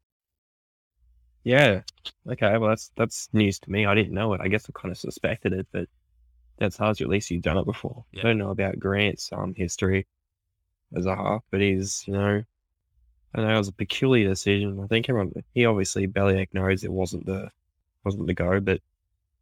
Yeah. 1.44 1.82
Okay. 2.30 2.58
Well, 2.58 2.70
that's 2.70 2.92
that's 2.96 3.30
news 3.34 3.60
to 3.60 3.72
me. 3.72 3.86
I 3.86 3.96
didn't 3.96 4.14
know 4.14 4.34
it. 4.34 4.42
I 4.42 4.48
guess 4.48 4.70
I 4.70 4.80
kind 4.80 4.92
of 4.92 4.98
suspected 4.98 5.54
it, 5.54 5.68
but 5.72 5.88
that's 6.58 6.78
hard. 6.78 7.02
At 7.02 7.10
least 7.10 7.32
you've 7.32 7.42
done 7.42 7.58
it 7.58 7.66
before. 7.66 8.06
Yeah. 8.12 8.22
I 8.22 8.24
don't 8.24 8.38
know 8.38 8.52
about 8.52 8.80
Grant's 8.80 9.32
um 9.32 9.54
history 9.56 10.08
as 10.96 11.06
a 11.06 11.16
half, 11.16 11.44
but 11.52 11.62
he's 11.62 12.04
you 12.08 12.14
know, 12.14 12.44
I 13.34 13.38
don't 13.38 13.48
know 13.48 13.56
it 13.56 13.58
was 13.58 13.68
a 13.70 13.74
peculiar 13.74 14.30
decision. 14.30 14.80
I 14.84 14.88
think 14.88 15.10
everyone 15.10 15.34
he 15.54 15.66
obviously 15.66 16.06
Bellyache 16.06 16.54
knows 16.54 16.84
it 16.84 16.92
wasn't 16.92 17.26
the 17.26 17.50
wasn't 18.04 18.28
the 18.28 18.34
go, 18.34 18.60
but 18.60 18.82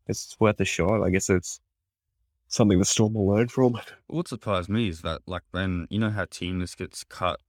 it's 0.07 0.35
worth 0.39 0.59
a 0.59 0.65
shot. 0.65 1.03
I 1.03 1.09
guess 1.09 1.30
it's 1.30 1.61
something 2.47 2.80
the 2.80 2.85
Storm 2.85 3.13
will 3.13 3.27
learn 3.27 3.47
from. 3.47 3.80
What 4.07 4.27
surprised 4.27 4.69
me 4.69 4.89
is 4.89 5.01
that, 5.01 5.21
like, 5.27 5.43
then 5.53 5.88
you 5.89 5.99
know 5.99 6.09
how 6.09 6.26
team 6.26 6.59
list 6.59 6.77
gets 6.77 7.03
cut 7.03 7.39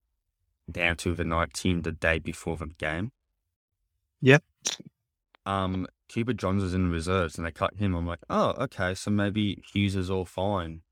down 0.70 0.97
to 0.98 1.14
the 1.14 1.24
night 1.24 1.55
team 1.55 1.82
the 1.82 1.90
day 1.93 2.18
before 2.18 2.56
the 2.56 2.66
game. 2.66 3.12
Yep. 4.22 4.44
Um, 5.47 5.86
Cooper 6.12 6.32
Johns 6.34 6.62
was 6.62 6.74
in 6.74 6.90
reserves, 6.90 7.38
and 7.38 7.47
they 7.47 7.52
cut 7.52 7.76
him. 7.76 7.94
I'm 7.94 8.06
like, 8.06 8.20
oh, 8.30 8.51
okay, 8.64 8.94
so 8.94 9.10
maybe 9.10 9.62
Hughes 9.72 9.97
is 9.97 10.10
all 10.10 10.24
fine. 10.26 10.82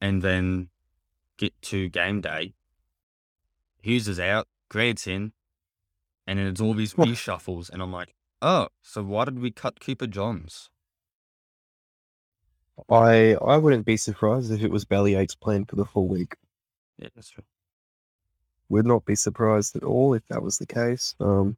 And 0.00 0.22
then 0.22 0.70
get 1.38 1.54
to 1.62 1.88
game 1.88 2.20
day, 2.20 2.54
Hughes 3.82 4.08
is 4.08 4.20
out, 4.20 4.48
Grant's 4.70 5.06
in, 5.06 5.32
and 6.26 6.38
then 6.38 6.46
it's 6.48 6.60
all 6.60 6.74
these 6.74 6.94
reshuffles, 6.94 7.70
and 7.70 7.82
I'm 7.82 7.92
like, 7.92 8.14
oh, 8.42 8.68
so 8.82 9.02
why 9.04 9.26
did 9.26 9.40
we 9.40 9.50
cut 9.52 9.80
Cooper 9.80 10.06
Johns? 10.08 10.70
I 12.90 13.34
I 13.36 13.58
wouldn't 13.58 13.86
be 13.86 13.96
surprised 13.96 14.52
if 14.52 14.62
it 14.62 14.70
was 14.70 14.84
Bellyache's 14.84 15.36
plan 15.36 15.64
for 15.66 15.76
the 15.76 15.84
full 15.86 16.08
week. 16.08 16.36
Yeah, 16.98 17.08
that's 17.16 17.30
true. 17.30 17.44
would 18.70 18.86
not 18.86 19.04
be 19.06 19.16
surprised 19.16 19.76
at 19.76 19.84
all 19.84 20.14
if 20.14 20.26
that 20.28 20.42
was 20.42 20.58
the 20.58 20.66
case. 20.66 21.14
Um, 21.20 21.56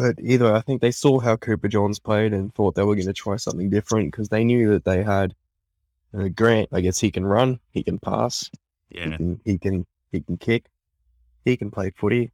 but 0.00 0.16
either 0.20 0.54
I 0.54 0.60
think 0.60 0.80
they 0.80 0.90
saw 0.90 1.18
how 1.18 1.36
Cooper 1.36 1.68
Johns 1.68 1.98
played 1.98 2.32
and 2.32 2.54
thought 2.54 2.74
they 2.74 2.82
were 2.84 2.94
going 2.94 3.06
to 3.06 3.12
try 3.12 3.36
something 3.36 3.70
different 3.70 4.12
because 4.12 4.28
they 4.28 4.44
knew 4.44 4.70
that 4.70 4.84
they 4.84 5.02
had 5.02 5.34
uh, 6.16 6.28
Grant. 6.28 6.68
I 6.72 6.80
guess 6.80 6.98
he 6.98 7.10
can 7.10 7.26
run, 7.26 7.58
he 7.70 7.82
can 7.82 7.98
pass, 7.98 8.50
he 8.90 8.98
Yeah, 8.98 9.16
can 9.16 9.40
he 9.44 9.58
can 9.58 9.86
he 10.12 10.20
can 10.20 10.36
kick, 10.36 10.66
he 11.44 11.56
can 11.56 11.70
play 11.70 11.90
footy. 11.90 12.32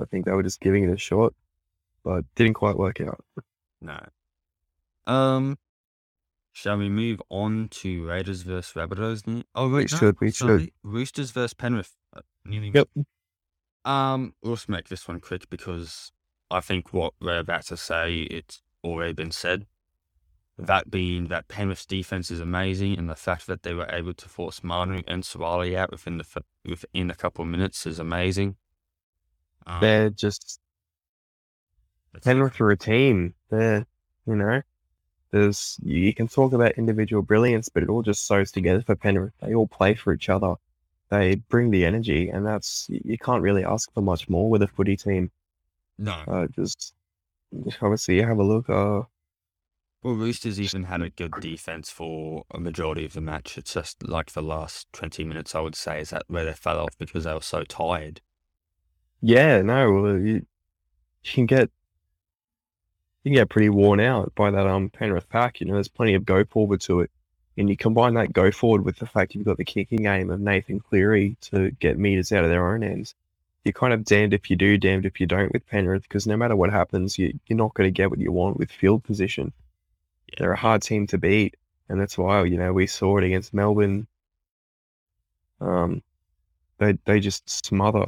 I 0.00 0.04
think 0.06 0.24
they 0.26 0.32
were 0.32 0.42
just 0.42 0.60
giving 0.60 0.84
it 0.84 0.92
a 0.92 0.96
shot. 0.98 1.34
but 2.04 2.24
didn't 2.34 2.54
quite 2.54 2.76
work 2.76 3.00
out. 3.00 3.24
No. 3.80 3.98
Um, 5.06 5.56
shall 6.52 6.76
we 6.76 6.88
move 6.90 7.22
on 7.30 7.68
to 7.70 8.04
Raiders 8.06 8.42
versus 8.42 8.74
Rabbitohs? 8.74 9.44
Oh, 9.54 9.68
wait, 9.70 9.72
We 9.72 9.80
no, 9.80 9.86
should, 9.86 10.20
we 10.20 10.30
sorry. 10.30 10.60
should. 10.64 10.72
Roosters 10.82 11.30
versus 11.30 11.54
Penrith. 11.54 11.94
Uh, 12.14 12.20
nearly- 12.44 12.72
Yep. 12.74 12.88
Um, 13.84 14.34
we'll 14.42 14.56
just 14.56 14.68
make 14.68 14.88
this 14.88 15.08
one 15.08 15.20
quick 15.20 15.48
because 15.48 16.12
I 16.50 16.60
think 16.60 16.92
what 16.92 17.14
we're 17.20 17.38
about 17.38 17.66
to 17.66 17.76
say 17.76 18.20
it's 18.22 18.62
already 18.84 19.12
been 19.12 19.30
said. 19.30 19.66
That 20.58 20.90
being 20.90 21.28
that 21.28 21.46
Penrith's 21.46 21.86
defense 21.86 22.32
is 22.32 22.40
amazing, 22.40 22.98
and 22.98 23.08
the 23.08 23.14
fact 23.14 23.46
that 23.46 23.62
they 23.62 23.74
were 23.74 23.88
able 23.90 24.14
to 24.14 24.28
force 24.28 24.64
Manu 24.64 25.02
and 25.06 25.22
Suaalii 25.22 25.76
out 25.76 25.92
within 25.92 26.18
the 26.18 26.42
within 26.64 27.10
a 27.10 27.14
couple 27.14 27.44
of 27.44 27.48
minutes 27.48 27.86
is 27.86 28.00
amazing. 28.00 28.56
Um, 29.66 29.80
They're 29.80 30.10
just 30.10 30.60
Penrith 32.24 32.60
are 32.60 32.70
a 32.70 32.76
team. 32.76 33.34
They're 33.50 33.86
you 34.26 34.34
know, 34.34 34.62
there's 35.30 35.78
you 35.82 36.12
can 36.12 36.28
talk 36.28 36.52
about 36.52 36.72
individual 36.72 37.22
brilliance, 37.22 37.68
but 37.68 37.82
it 37.82 37.88
all 37.88 38.02
just 38.02 38.26
sews 38.26 38.50
together 38.50 38.82
for 38.82 38.96
Penrith. 38.96 39.34
They 39.40 39.54
all 39.54 39.68
play 39.68 39.94
for 39.94 40.12
each 40.12 40.28
other. 40.28 40.54
They 41.10 41.36
bring 41.36 41.70
the 41.70 41.84
energy, 41.84 42.28
and 42.28 42.46
that's 42.46 42.86
you 42.88 43.16
can't 43.16 43.42
really 43.42 43.64
ask 43.64 43.92
for 43.92 44.02
much 44.02 44.28
more 44.28 44.50
with 44.50 44.62
a 44.62 44.68
footy 44.68 44.96
team. 44.96 45.30
No. 45.98 46.24
Uh, 46.26 46.46
just 46.54 46.94
obviously 47.82 48.16
you 48.16 48.26
have 48.26 48.38
a 48.38 48.44
look. 48.44 48.70
Uh, 48.70 49.02
Well, 50.02 50.14
Roosters 50.14 50.62
even 50.62 50.84
had 50.84 51.02
a 51.02 51.10
good 51.10 51.40
defense 51.40 51.90
for 51.90 52.46
a 52.52 52.60
majority 52.60 53.04
of 53.04 53.14
the 53.14 53.20
match. 53.20 53.58
It's 53.58 53.74
just 53.74 54.02
like 54.08 54.32
the 54.32 54.42
last 54.42 54.88
20 54.94 55.26
minutes, 55.26 55.54
I 55.56 55.60
would 55.60 55.76
say, 55.76 56.00
is 56.00 56.12
that 56.12 56.24
where 56.28 56.46
they 56.46 56.54
fell 56.54 56.80
off 56.80 56.98
because 56.98 57.26
they 57.26 57.34
were 57.34 57.42
so 57.42 57.64
tired. 57.64 58.22
Yeah, 59.22 59.62
no, 59.62 59.92
well, 59.92 60.18
you, 60.18 60.34
you 61.24 61.32
can 61.34 61.46
get 61.46 61.70
you 63.24 63.30
can 63.30 63.34
get 63.34 63.50
pretty 63.50 63.70
worn 63.70 64.00
out 64.00 64.34
by 64.36 64.50
that 64.50 64.66
um 64.66 64.90
Penrith 64.90 65.28
pack. 65.30 65.60
You 65.60 65.66
know, 65.68 65.74
there's 65.74 65.88
plenty 65.88 66.14
of 66.14 66.24
go 66.26 66.44
forward 66.44 66.80
to 66.82 67.00
it, 67.00 67.10
and 67.58 67.70
you 67.70 67.76
combine 67.76 68.14
that 68.14 68.32
go 68.32 68.50
forward 68.52 68.84
with 68.84 68.98
the 68.98 69.06
fact 69.06 69.34
you've 69.34 69.44
got 69.46 69.58
the 69.58 69.64
kicking 69.64 70.02
game 70.02 70.30
of 70.30 70.40
Nathan 70.40 70.80
Cleary 70.80 71.36
to 71.42 71.70
get 71.72 71.98
meters 71.98 72.32
out 72.32 72.44
of 72.44 72.50
their 72.50 72.72
own 72.74 72.82
ends. 72.84 73.14
You're 73.68 73.74
kind 73.74 73.92
of 73.92 74.02
damned 74.02 74.32
if 74.32 74.48
you 74.48 74.56
do, 74.56 74.78
damned 74.78 75.04
if 75.04 75.20
you 75.20 75.26
don't 75.26 75.52
with 75.52 75.66
Penrith, 75.66 76.04
because 76.04 76.26
no 76.26 76.38
matter 76.38 76.56
what 76.56 76.70
happens, 76.70 77.18
you, 77.18 77.38
you're 77.46 77.58
not 77.58 77.74
going 77.74 77.86
to 77.86 77.90
get 77.90 78.08
what 78.08 78.18
you 78.18 78.32
want 78.32 78.56
with 78.56 78.72
field 78.72 79.04
position. 79.04 79.52
Yeah. 80.28 80.36
They're 80.38 80.52
a 80.52 80.56
hard 80.56 80.80
team 80.80 81.06
to 81.08 81.18
beat, 81.18 81.58
and 81.86 82.00
that's 82.00 82.16
why 82.16 82.44
you 82.44 82.56
know 82.56 82.72
we 82.72 82.86
saw 82.86 83.18
it 83.18 83.24
against 83.24 83.52
Melbourne. 83.52 84.06
Um, 85.60 86.02
they 86.78 86.96
they 87.04 87.20
just 87.20 87.50
smother. 87.50 88.06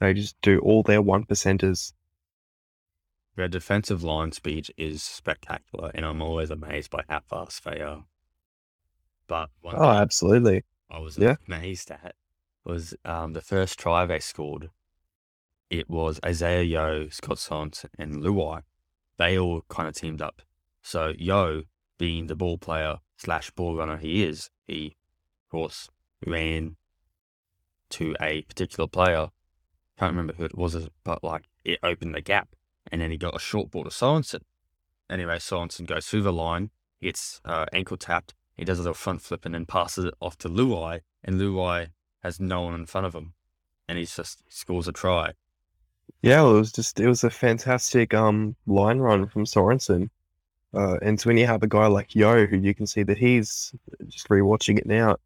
They 0.00 0.14
just 0.14 0.34
do 0.42 0.58
all 0.58 0.82
their 0.82 1.00
one 1.00 1.24
percenters. 1.24 1.92
Their 3.36 3.46
defensive 3.46 4.02
line 4.02 4.32
speed 4.32 4.66
is 4.76 5.04
spectacular, 5.04 5.92
and 5.94 6.04
I'm 6.04 6.22
always 6.22 6.50
amazed 6.50 6.90
by 6.90 7.04
how 7.08 7.20
fast 7.20 7.62
they 7.62 7.80
are. 7.82 8.04
But 9.28 9.50
one 9.60 9.76
Oh, 9.78 9.90
absolutely. 9.90 10.64
I 10.90 10.98
was 10.98 11.16
yeah. 11.18 11.36
amazed 11.46 11.92
at 11.92 12.16
was 12.64 12.94
um, 13.04 13.32
the 13.32 13.40
first 13.40 13.78
try 13.78 14.06
they 14.06 14.18
scored. 14.18 14.70
It 15.70 15.90
was 15.90 16.18
Isaiah 16.24 16.62
Yeo, 16.62 17.08
Scott 17.10 17.38
Sant, 17.38 17.84
and 17.98 18.16
Luai. 18.16 18.62
They 19.18 19.38
all 19.38 19.62
kind 19.68 19.86
of 19.86 19.94
teamed 19.94 20.22
up. 20.22 20.40
So 20.80 21.12
Yeo, 21.18 21.64
being 21.98 22.26
the 22.26 22.36
ball 22.36 22.56
player 22.56 22.98
slash 23.18 23.50
ball 23.50 23.76
runner 23.76 23.98
he 23.98 24.24
is, 24.24 24.50
he, 24.66 24.96
of 25.44 25.50
course, 25.50 25.90
ran 26.26 26.76
to 27.90 28.16
a 28.20 28.42
particular 28.42 28.86
player. 28.86 29.28
Can't 29.98 30.12
remember 30.12 30.32
who 30.34 30.44
it 30.44 30.56
was, 30.56 30.88
but 31.04 31.22
like 31.22 31.44
it 31.64 31.80
opened 31.82 32.14
the 32.14 32.22
gap, 32.22 32.48
and 32.90 33.02
then 33.02 33.10
he 33.10 33.18
got 33.18 33.36
a 33.36 33.40
short 33.40 33.70
ball 33.70 33.84
to 33.84 33.90
Sorensen. 33.90 34.42
Anyway, 35.10 35.36
Sorensen 35.36 35.86
goes 35.86 36.06
through 36.06 36.22
the 36.22 36.32
line, 36.32 36.70
gets 37.02 37.40
uh, 37.44 37.66
ankle 37.72 37.96
tapped. 37.96 38.34
He 38.56 38.64
does 38.64 38.78
a 38.78 38.82
little 38.82 38.94
front 38.94 39.22
flip 39.22 39.44
and 39.44 39.54
then 39.54 39.66
passes 39.66 40.06
it 40.06 40.14
off 40.20 40.38
to 40.38 40.48
Luai, 40.48 41.00
and 41.22 41.38
Luai 41.38 41.88
has 42.22 42.40
no 42.40 42.62
one 42.62 42.74
in 42.74 42.86
front 42.86 43.06
of 43.06 43.14
him, 43.14 43.34
and 43.86 43.98
he 43.98 44.06
just 44.06 44.42
scores 44.48 44.88
a 44.88 44.92
try. 44.92 45.32
Yeah, 46.22 46.42
it 46.42 46.52
was 46.52 46.72
just 46.72 46.98
it 47.00 47.06
was 47.08 47.24
a 47.24 47.30
fantastic 47.30 48.12
um 48.14 48.56
line 48.66 48.98
run 48.98 49.28
from 49.28 49.44
Sorensen. 49.44 50.10
Uh, 50.74 50.98
and 51.00 51.18
so 51.20 51.28
when 51.28 51.38
you 51.38 51.46
have 51.46 51.62
a 51.62 51.68
guy 51.68 51.86
like 51.86 52.14
Yeo, 52.14 52.46
who 52.46 52.56
you 52.58 52.74
can 52.74 52.86
see 52.86 53.02
that 53.02 53.18
he's 53.18 53.72
just 54.08 54.28
rewatching 54.28 54.78
it 54.78 54.86
now, 54.86 55.16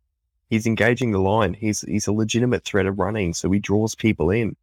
he's 0.51 0.67
engaging 0.67 1.13
the 1.13 1.19
line. 1.19 1.55
He's 1.55 1.81
he's 1.83 2.07
a 2.07 2.13
legitimate 2.13 2.65
threat 2.65 2.87
of 2.87 2.99
running, 2.99 3.35
so 3.35 3.51
he 3.51 3.59
draws 3.59 3.95
people 3.95 4.31
in. 4.31 4.57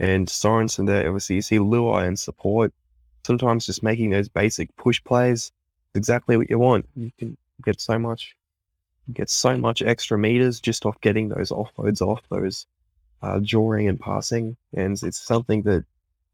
And 0.00 0.26
Sorensen 0.26 0.86
there, 0.86 1.06
obviously, 1.06 1.36
you 1.36 1.42
see 1.42 1.58
Luai 1.58 2.06
and 2.08 2.18
support. 2.18 2.72
Sometimes 3.26 3.66
just 3.66 3.82
making 3.82 4.10
those 4.10 4.28
basic 4.28 4.74
push 4.76 5.02
plays, 5.04 5.52
exactly 5.94 6.36
what 6.36 6.50
you 6.50 6.58
want. 6.58 6.88
You 6.96 7.12
can 7.18 7.36
get 7.64 7.80
so 7.80 7.98
much, 7.98 8.36
get 9.12 9.30
so 9.30 9.56
much 9.56 9.82
extra 9.82 10.18
meters 10.18 10.60
just 10.60 10.84
off 10.86 11.00
getting 11.00 11.28
those 11.28 11.50
offloads 11.50 12.02
off 12.02 12.22
those 12.30 12.66
uh, 13.24 13.40
drawing 13.42 13.88
and 13.88 13.98
passing, 13.98 14.56
and 14.74 15.02
it's 15.02 15.18
something 15.18 15.62
that 15.62 15.84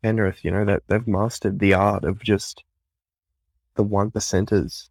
Penrith, 0.02 0.44
you 0.44 0.50
know, 0.50 0.64
that 0.64 0.82
they've 0.88 1.06
mastered 1.06 1.60
the 1.60 1.74
art 1.74 2.04
of 2.04 2.20
just 2.20 2.64
the 3.76 3.82
one 3.82 4.10
percenters, 4.10 4.88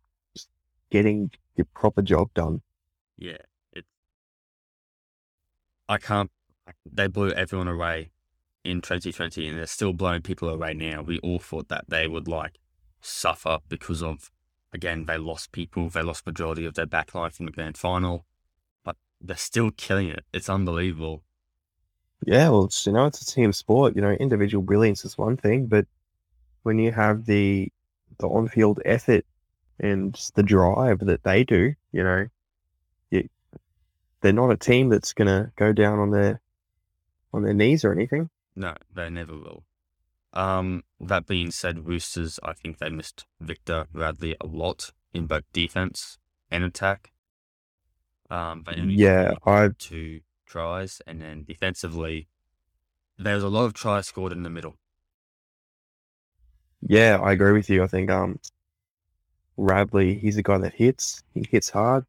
getting 0.90 1.32
the 1.56 1.66
proper 1.66 2.02
job 2.02 2.34
done. 2.34 2.62
Yeah, 3.18 3.38
it. 3.74 3.86
I 5.90 5.98
can't. 5.98 6.32
They 6.90 7.08
blew 7.08 7.32
everyone 7.32 7.68
away 7.68 8.12
in 8.64 8.82
2020, 8.82 9.48
and 9.48 9.58
they're 9.58 9.66
still 9.66 9.94
blowing 9.94 10.22
people 10.22 10.48
away 10.48 10.74
now. 10.74 11.02
We 11.02 11.20
all 11.20 11.40
thought 11.40 11.68
that 11.68 11.86
they 11.90 12.08
would 12.08 12.28
like 12.28 12.60
suffer 13.02 13.58
because 13.68 14.02
of, 14.02 14.32
again, 14.72 15.06
they 15.06 15.18
lost 15.18 15.52
people. 15.52 15.90
They 15.90 16.04
lost 16.04 16.26
majority 16.26 16.66
of 16.66 16.76
their 16.76 16.88
backline 16.88 17.34
from 17.34 17.48
the 17.48 17.52
grand 17.52 17.78
final, 17.78 18.26
but 18.86 18.96
they're 19.20 19.36
still 19.36 19.72
killing 19.72 20.08
it. 20.08 20.24
It's 20.32 20.50
unbelievable. 20.50 21.24
Yeah, 22.26 22.50
well, 22.50 22.66
it's, 22.66 22.86
you 22.86 22.92
know, 22.92 23.06
it's 23.06 23.22
a 23.22 23.26
team 23.26 23.54
sport. 23.54 23.96
You 23.96 24.02
know, 24.02 24.12
individual 24.12 24.62
brilliance 24.62 25.06
is 25.06 25.18
one 25.18 25.38
thing, 25.38 25.68
but 25.68 25.86
when 26.64 26.78
you 26.78 26.92
have 26.92 27.26
the 27.26 27.72
the 28.18 28.28
on-field 28.28 28.82
effort 28.84 29.26
and 29.80 30.14
the 30.36 30.44
drive 30.44 31.00
that 31.00 31.24
they 31.24 31.44
do, 31.46 31.74
you 31.94 32.04
know, 32.04 32.28
you, 33.12 33.30
they're 34.22 34.34
not 34.34 34.52
a 34.52 34.58
team 34.58 34.90
that's 34.90 35.14
gonna 35.14 35.52
go 35.56 35.72
down 35.72 36.00
on 36.00 36.12
their 36.12 36.42
on 37.34 37.44
their 37.44 37.54
knees 37.54 37.86
or 37.86 37.94
anything. 37.94 38.30
No, 38.56 38.76
they 38.94 39.10
never 39.10 39.34
will. 39.34 39.64
Um, 40.34 40.84
that 41.00 41.26
being 41.26 41.52
said, 41.52 41.88
Roosters, 41.88 42.40
I 42.44 42.54
think 42.54 42.78
they 42.78 42.90
missed 42.90 43.26
Victor 43.40 43.88
Radley 43.94 44.36
a 44.42 44.46
lot 44.46 44.92
in 45.14 45.26
both 45.26 45.44
defense 45.54 46.18
and 46.52 46.64
attack. 46.64 47.12
Um, 48.30 48.64
Yeah, 48.68 49.34
I 49.46 49.70
two 49.78 50.20
tries, 50.50 51.02
and 51.08 51.22
then 51.22 51.46
defensively, 51.46 52.28
there 53.18 53.36
was 53.36 53.44
a 53.44 53.50
lot 53.50 53.66
of 53.66 53.74
tries 53.74 54.08
scored 54.08 54.34
in 54.34 54.44
the 54.44 54.50
middle. 54.50 54.78
Yeah, 56.82 57.20
I 57.22 57.34
agree 57.34 57.54
with 57.54 57.70
you. 57.70 57.84
I 57.84 57.88
think 57.88 58.10
um 58.10 58.40
Radley, 59.58 60.18
he's 60.18 60.38
a 60.38 60.44
guy 60.44 60.58
that 60.60 60.74
hits. 60.74 61.24
He 61.34 61.46
hits 61.50 61.70
hard. 61.70 62.06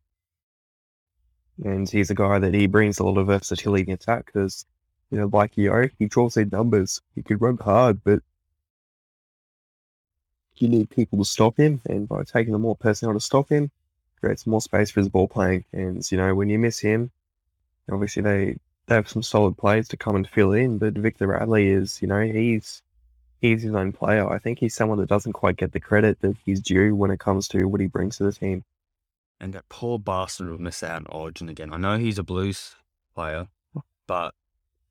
And 1.64 1.88
he's 1.90 2.10
a 2.10 2.14
guy 2.14 2.38
that 2.38 2.54
he 2.54 2.66
brings 2.66 2.98
a 2.98 3.04
lot 3.04 3.18
of 3.18 3.26
versatility 3.26 3.84
in 3.88 3.94
attack 3.94 4.26
because, 4.26 4.64
you 5.10 5.18
know, 5.18 5.28
like 5.32 5.56
Yeo, 5.56 5.88
he 5.98 6.06
draws 6.06 6.34
their 6.34 6.46
numbers. 6.46 7.02
He 7.14 7.22
can 7.22 7.38
run 7.38 7.58
hard, 7.58 8.02
but 8.04 8.22
you 10.56 10.68
need 10.68 10.90
people 10.90 11.18
to 11.18 11.24
stop 11.24 11.56
him. 11.58 11.80
And 11.86 12.08
by 12.08 12.22
taking 12.22 12.52
the 12.52 12.58
more 12.58 12.76
personnel 12.76 13.14
to 13.14 13.20
stop 13.20 13.50
him, 13.50 13.70
creates 14.20 14.46
more 14.46 14.60
space 14.60 14.90
for 14.90 15.00
his 15.00 15.08
ball 15.08 15.28
playing. 15.28 15.64
And, 15.72 16.08
you 16.10 16.18
know, 16.18 16.34
when 16.34 16.48
you 16.48 16.58
miss 16.58 16.78
him, 16.78 17.10
obviously 17.90 18.22
they, 18.22 18.56
they 18.86 18.94
have 18.94 19.08
some 19.08 19.22
solid 19.22 19.56
players 19.58 19.88
to 19.88 19.96
come 19.96 20.16
and 20.16 20.28
fill 20.28 20.52
in. 20.52 20.78
But 20.78 20.94
Victor 20.94 21.28
Radley 21.28 21.68
is, 21.68 22.00
you 22.02 22.08
know, 22.08 22.20
he's 22.22 22.82
he's 23.40 23.62
his 23.62 23.74
own 23.74 23.92
player. 23.92 24.28
I 24.30 24.38
think 24.38 24.58
he's 24.58 24.74
someone 24.74 24.98
that 24.98 25.08
doesn't 25.08 25.32
quite 25.34 25.56
get 25.56 25.72
the 25.72 25.80
credit 25.80 26.20
that 26.20 26.36
he's 26.44 26.60
due 26.60 26.94
when 26.94 27.10
it 27.10 27.20
comes 27.20 27.48
to 27.48 27.64
what 27.66 27.80
he 27.80 27.86
brings 27.86 28.18
to 28.18 28.24
the 28.24 28.32
team. 28.32 28.64
And 29.40 29.52
that 29.54 29.68
poor 29.68 29.98
bastard 29.98 30.48
will 30.50 30.58
miss 30.58 30.82
out 30.82 30.96
on 30.96 31.06
Origin 31.06 31.48
again. 31.48 31.72
I 31.72 31.78
know 31.78 31.98
he's 31.98 32.18
a 32.18 32.22
Blues 32.22 32.76
player, 33.14 33.48
but 34.06 34.34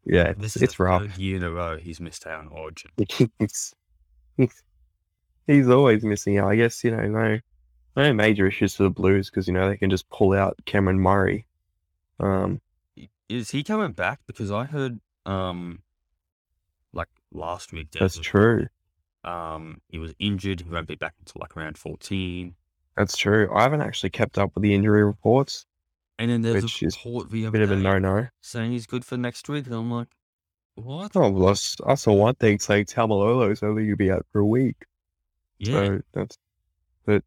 Yeah, 0.05 0.34
this 0.34 0.55
it's, 0.55 0.63
is 0.63 0.63
it's 0.63 0.80
rough. 0.80 1.17
year 1.17 1.38
in 1.38 1.43
a 1.43 1.51
row 1.51 1.77
he's 1.77 1.99
missed 2.01 2.26
out 2.27 2.41
on 2.41 2.47
Origin. 2.49 2.91
he's, 3.39 3.73
he's, 4.38 4.63
he's 5.47 5.69
always 5.69 6.03
missing 6.03 6.38
out. 6.38 6.49
I 6.49 6.55
guess, 6.55 6.84
you 6.84 6.91
know, 6.91 7.07
no, 7.07 7.39
no 7.95 8.13
major 8.13 8.47
issues 8.47 8.76
for 8.76 8.84
the 8.84 8.89
Blues 8.89 9.30
because, 9.30 9.47
you 9.47 9.53
know, 9.53 9.69
they 9.69 9.77
can 9.77 9.89
just 9.89 10.09
pull 10.09 10.34
out 10.34 10.57
Cameron 10.65 10.99
Murray. 10.99 11.45
Um, 12.19 12.61
Is 13.30 13.51
he 13.51 13.64
coming 13.64 13.91
back? 13.93 14.19
Because 14.27 14.51
I 14.51 14.65
heard, 14.65 14.99
um, 15.26 15.81
like 16.93 17.07
last 17.31 17.72
week, 17.72 17.91
that's 17.91 18.18
was- 18.18 18.26
true. 18.26 18.68
um, 19.23 19.81
he 19.89 19.99
was 19.99 20.14
injured. 20.19 20.61
He 20.61 20.69
won't 20.69 20.88
be 20.88 20.95
back 20.95 21.14
until 21.19 21.39
like 21.41 21.56
around 21.56 21.77
14. 21.77 22.56
That's 22.97 23.15
true. 23.15 23.49
I 23.53 23.61
haven't 23.64 23.81
actually 23.81 24.10
kept 24.10 24.38
up 24.38 24.51
with 24.56 24.64
the 24.64 24.73
injury 24.73 25.03
reports. 25.03 25.65
And 26.18 26.30
then 26.30 26.41
there's 26.41 26.64
Which 26.64 26.81
a 26.81 26.85
is 26.88 26.97
report 27.06 27.30
the 27.30 27.45
A 27.45 27.51
bit 27.51 27.61
of 27.61 27.72
a 27.72 27.76
no 27.77 27.97
no. 27.97 28.27
saying 28.41 28.72
he's 28.73 28.85
good 28.88 29.06
for 29.06 29.15
next 29.15 29.47
week. 29.47 29.68
And 29.68 29.76
I'm 29.76 29.89
like, 29.91 30.10
What? 30.76 31.11
Oh, 31.15 31.30
well, 31.30 31.56
I, 31.85 31.95
saw 31.95 32.14
one 32.14 32.35
thing 32.35 32.60
saying 32.60 32.85
Taumalolo's 32.85 33.64
only 33.64 33.84
going 33.84 33.89
to 33.91 33.95
be 33.95 34.11
out 34.11 34.26
for 34.31 34.39
a 34.39 34.45
week. 34.45 34.85
Yeah. 35.60 35.73
So 35.85 36.01
that's, 36.14 36.38
but 37.06 37.23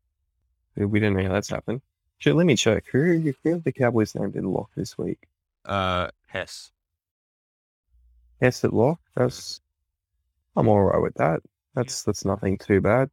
we 0.76 1.00
didn't 1.00 1.16
know 1.16 1.22
how 1.22 1.32
that's 1.32 1.48
happened. 1.48 1.80
Let 2.24 2.46
me 2.46 2.54
check. 2.56 2.84
Who 2.92 3.32
who 3.42 3.58
the 3.60 3.72
Cowboys 3.72 4.14
named 4.14 4.36
in 4.36 4.44
lock 4.44 4.70
this 4.76 4.96
week? 4.98 5.26
Uh, 5.64 6.08
Hess. 6.26 6.72
Yes, 8.40 8.64
at 8.64 8.72
lock. 8.72 9.00
That's 9.14 9.60
I'm 10.56 10.68
all 10.68 10.82
right 10.82 11.00
with 11.00 11.14
that. 11.14 11.40
That's 11.74 12.02
that's 12.02 12.24
nothing 12.24 12.58
too 12.58 12.80
bad. 12.80 13.10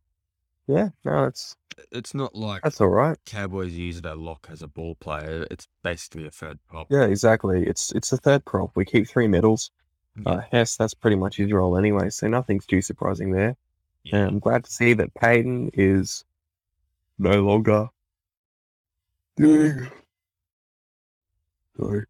Yeah, 0.68 0.90
no, 1.06 1.26
it's 1.26 1.56
It's 1.92 2.14
not 2.14 2.36
like 2.36 2.62
that's 2.64 2.82
all 2.82 2.90
right. 2.90 3.18
Cowboys 3.26 3.74
use 3.74 4.02
a 4.04 4.16
lock 4.16 4.48
as 4.52 4.62
a 4.62 4.68
ball 4.68 4.96
player. 4.96 5.48
It's 5.50 5.68
basically 5.84 6.28
a 6.28 6.32
third 6.32 6.60
prop. 6.68 6.88
Yeah, 6.92 7.06
exactly. 7.06 7.66
It's 7.66 7.92
it's 7.94 8.12
a 8.12 8.18
third 8.18 8.46
prop. 8.46 8.72
We 8.76 8.86
keep 8.86 9.08
three 9.08 9.28
middles. 9.28 9.72
Yeah. 10.16 10.32
Uh, 10.34 10.42
Hess, 10.52 10.76
that's 10.76 10.94
pretty 10.94 11.16
much 11.16 11.38
his 11.38 11.52
role 11.52 11.78
anyway, 11.78 12.10
so 12.10 12.28
nothing's 12.28 12.66
too 12.66 12.82
surprising 12.82 13.32
there. 13.32 13.56
Yeah. 14.04 14.18
And 14.18 14.28
I'm 14.30 14.40
glad 14.40 14.64
to 14.66 14.72
see 14.72 14.94
that 14.94 15.14
Payten 15.14 15.70
is 15.74 16.26
no 17.18 17.42
longer 17.44 17.88
doing. 19.38 19.88
Sorry. 21.78 22.06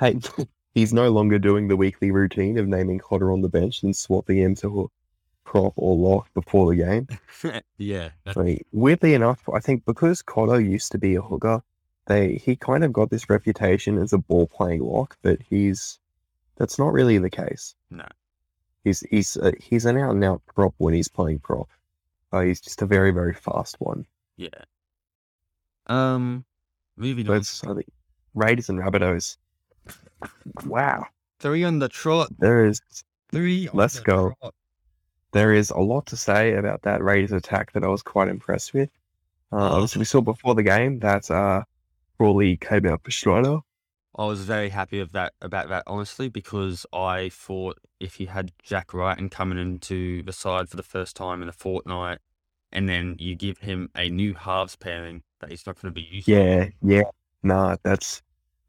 Payten, 0.00 0.48
he's 0.74 0.92
no 0.92 1.10
longer 1.10 1.38
doing 1.38 1.68
the 1.68 1.76
weekly 1.76 2.10
routine 2.10 2.58
of 2.58 2.68
naming 2.68 2.98
Cotter 2.98 3.32
on 3.32 3.42
the 3.42 3.48
bench 3.48 3.82
and 3.82 3.96
swapping 3.96 4.38
him 4.38 4.54
to 4.56 4.90
prop 5.44 5.72
or 5.76 5.96
lock 5.96 6.32
before 6.34 6.70
the 6.70 6.76
game. 6.76 7.08
yeah. 7.78 8.10
weirdly 8.72 9.14
enough, 9.14 9.48
I 9.52 9.60
think 9.60 9.84
because 9.84 10.22
Cotter 10.22 10.60
used 10.60 10.92
to 10.92 10.98
be 10.98 11.14
a 11.14 11.22
hooker, 11.22 11.62
they 12.06 12.34
he 12.34 12.56
kind 12.56 12.84
of 12.84 12.92
got 12.92 13.10
this 13.10 13.30
reputation 13.30 13.98
as 13.98 14.12
a 14.12 14.18
ball 14.18 14.46
playing 14.46 14.82
lock, 14.82 15.16
but 15.22 15.40
he's 15.48 15.98
that's 16.56 16.78
not 16.78 16.92
really 16.92 17.18
the 17.18 17.30
case. 17.30 17.74
No. 17.90 18.06
He's 18.84 19.00
he's 19.10 19.36
uh, 19.36 19.52
he's 19.58 19.86
an 19.86 19.96
out 19.96 20.10
and 20.10 20.24
out 20.24 20.42
prop 20.54 20.74
when 20.78 20.94
he's 20.94 21.08
playing 21.08 21.38
prop. 21.38 21.68
Uh, 22.32 22.40
he's 22.40 22.60
just 22.60 22.82
a 22.82 22.86
very 22.86 23.10
very 23.10 23.34
fast 23.34 23.76
one. 23.78 24.06
Yeah. 24.36 24.48
Um, 25.86 26.44
moving 26.96 27.28
on. 27.28 27.38
But 27.38 27.60
I 27.64 27.74
think 27.74 27.92
Raiders 28.34 28.68
and 28.68 28.80
Rabbitohs. 28.80 29.36
Wow, 30.66 31.06
Three 31.40 31.64
on 31.64 31.78
the 31.78 31.88
trot. 31.88 32.28
there 32.38 32.64
is 32.64 32.80
Three. 33.30 33.68
on 33.68 33.76
Let's 33.76 33.96
the 33.98 34.02
go. 34.04 34.32
trot. 34.40 34.54
there 35.32 35.52
is 35.52 35.70
a 35.70 35.78
lot 35.78 36.06
to 36.06 36.16
say 36.16 36.54
about 36.54 36.82
that 36.82 37.02
Raiders 37.02 37.32
attack 37.32 37.72
that 37.72 37.84
I 37.84 37.88
was 37.88 38.02
quite 38.02 38.28
impressed 38.28 38.72
with. 38.74 38.90
Uh, 39.52 39.56
obviously, 39.72 39.98
we 40.00 40.04
saw 40.04 40.20
before 40.20 40.54
the 40.54 40.62
game 40.62 40.98
that 41.00 41.30
uh, 41.30 41.62
Frawley 42.18 42.56
came 42.56 42.86
out 42.86 43.02
for 43.04 43.10
Schneider. 43.10 43.58
I 44.16 44.24
was 44.26 44.42
very 44.44 44.68
happy 44.68 45.00
of 45.00 45.10
that 45.12 45.32
about 45.42 45.68
that 45.70 45.82
honestly 45.88 46.28
because 46.28 46.86
I 46.92 47.30
thought 47.30 47.78
if 47.98 48.20
you 48.20 48.28
had 48.28 48.52
Jack 48.62 48.94
Wright 48.94 49.16
Wighton 49.16 49.28
coming 49.28 49.58
into 49.58 50.22
the 50.22 50.32
side 50.32 50.68
for 50.68 50.76
the 50.76 50.84
first 50.84 51.16
time 51.16 51.42
in 51.42 51.48
a 51.48 51.52
fortnight, 51.52 52.18
and 52.70 52.88
then 52.88 53.16
you 53.18 53.34
give 53.34 53.58
him 53.58 53.90
a 53.96 54.08
new 54.08 54.34
halves 54.34 54.76
pairing 54.76 55.22
that 55.40 55.50
he's 55.50 55.66
not 55.66 55.80
going 55.80 55.92
to 55.92 56.00
be 56.00 56.06
used. 56.08 56.26
to. 56.26 56.32
Yeah, 56.32 56.68
yeah. 56.82 57.02
Nah, 57.42 57.76
that's 57.82 58.22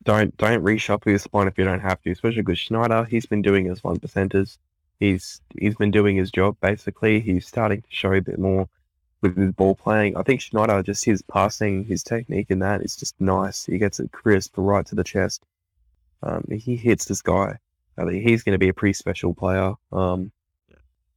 don't 0.06 0.38
don't 0.38 0.64
reshuffle 0.64 1.08
your 1.08 1.20
spine 1.20 1.48
if 1.48 1.58
you 1.58 1.66
don't 1.66 1.82
have 1.82 2.02
to, 2.04 2.12
especially 2.12 2.44
because 2.44 2.60
Schneider, 2.60 3.04
he's 3.04 3.26
been 3.26 3.42
doing 3.42 3.66
his 3.66 3.84
one 3.84 4.00
percenters. 4.00 4.58
He's 5.00 5.42
he's 5.60 5.76
been 5.76 5.92
doing 5.92 6.16
his 6.16 6.32
job 6.32 6.56
basically. 6.62 7.20
He's 7.20 7.48
starting 7.48 7.82
to 7.82 7.88
show 7.90 8.14
a 8.14 8.22
bit 8.22 8.40
more 8.40 8.70
with 9.22 9.36
his 9.36 9.52
ball 9.52 9.76
playing. 9.76 10.16
I 10.16 10.24
think 10.24 10.42
Schneider 10.42 10.82
just 10.84 11.04
his 11.04 11.22
passing, 11.24 11.84
his 11.84 12.04
technique 12.04 12.48
in 12.50 12.60
that 12.60 12.82
is 12.82 12.96
just 12.96 13.20
nice. 13.20 13.66
He 13.66 13.78
gets 13.78 14.00
it 14.00 14.12
crisp 14.12 14.54
right 14.58 14.86
to 14.86 14.96
the 14.96 15.04
chest. 15.04 15.44
Um, 16.24 16.46
he 16.50 16.76
hits 16.76 17.06
this 17.06 17.22
guy. 17.22 17.58
I 17.98 18.06
think 18.06 18.24
he's 18.24 18.44
going 18.44 18.54
to 18.54 18.60
be 18.60 18.70
a 18.70 18.74
pretty 18.74 18.94
special 18.94 19.34
player. 19.34 19.74
Um, 19.92 20.32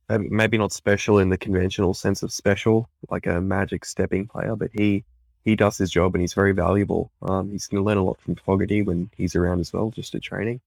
maybe, 0.08 0.28
maybe 0.30 0.58
not 0.58 0.72
special 0.72 1.18
in 1.18 1.28
the 1.28 1.38
conventional 1.38 1.92
sense 1.92 2.22
of 2.22 2.32
special, 2.32 2.88
like 3.10 3.26
a 3.26 3.40
magic 3.40 3.84
stepping 3.84 4.26
player, 4.26 4.56
but 4.56 4.70
he 4.72 5.04
he 5.48 5.56
does 5.56 5.78
his 5.78 5.90
job 5.90 6.14
and 6.14 6.20
he's 6.20 6.34
very 6.34 6.52
valuable. 6.52 7.10
Um, 7.22 7.50
he's 7.50 7.66
going 7.66 7.82
to 7.82 7.86
learn 7.86 7.96
a 7.98 8.04
lot 8.04 8.20
from 8.20 8.34
Fogarty 8.36 8.82
when 8.82 9.10
he's 9.16 9.34
around 9.34 9.60
as 9.60 9.72
well, 9.72 9.90
just 9.90 10.14
at 10.14 10.22
training. 10.22 10.60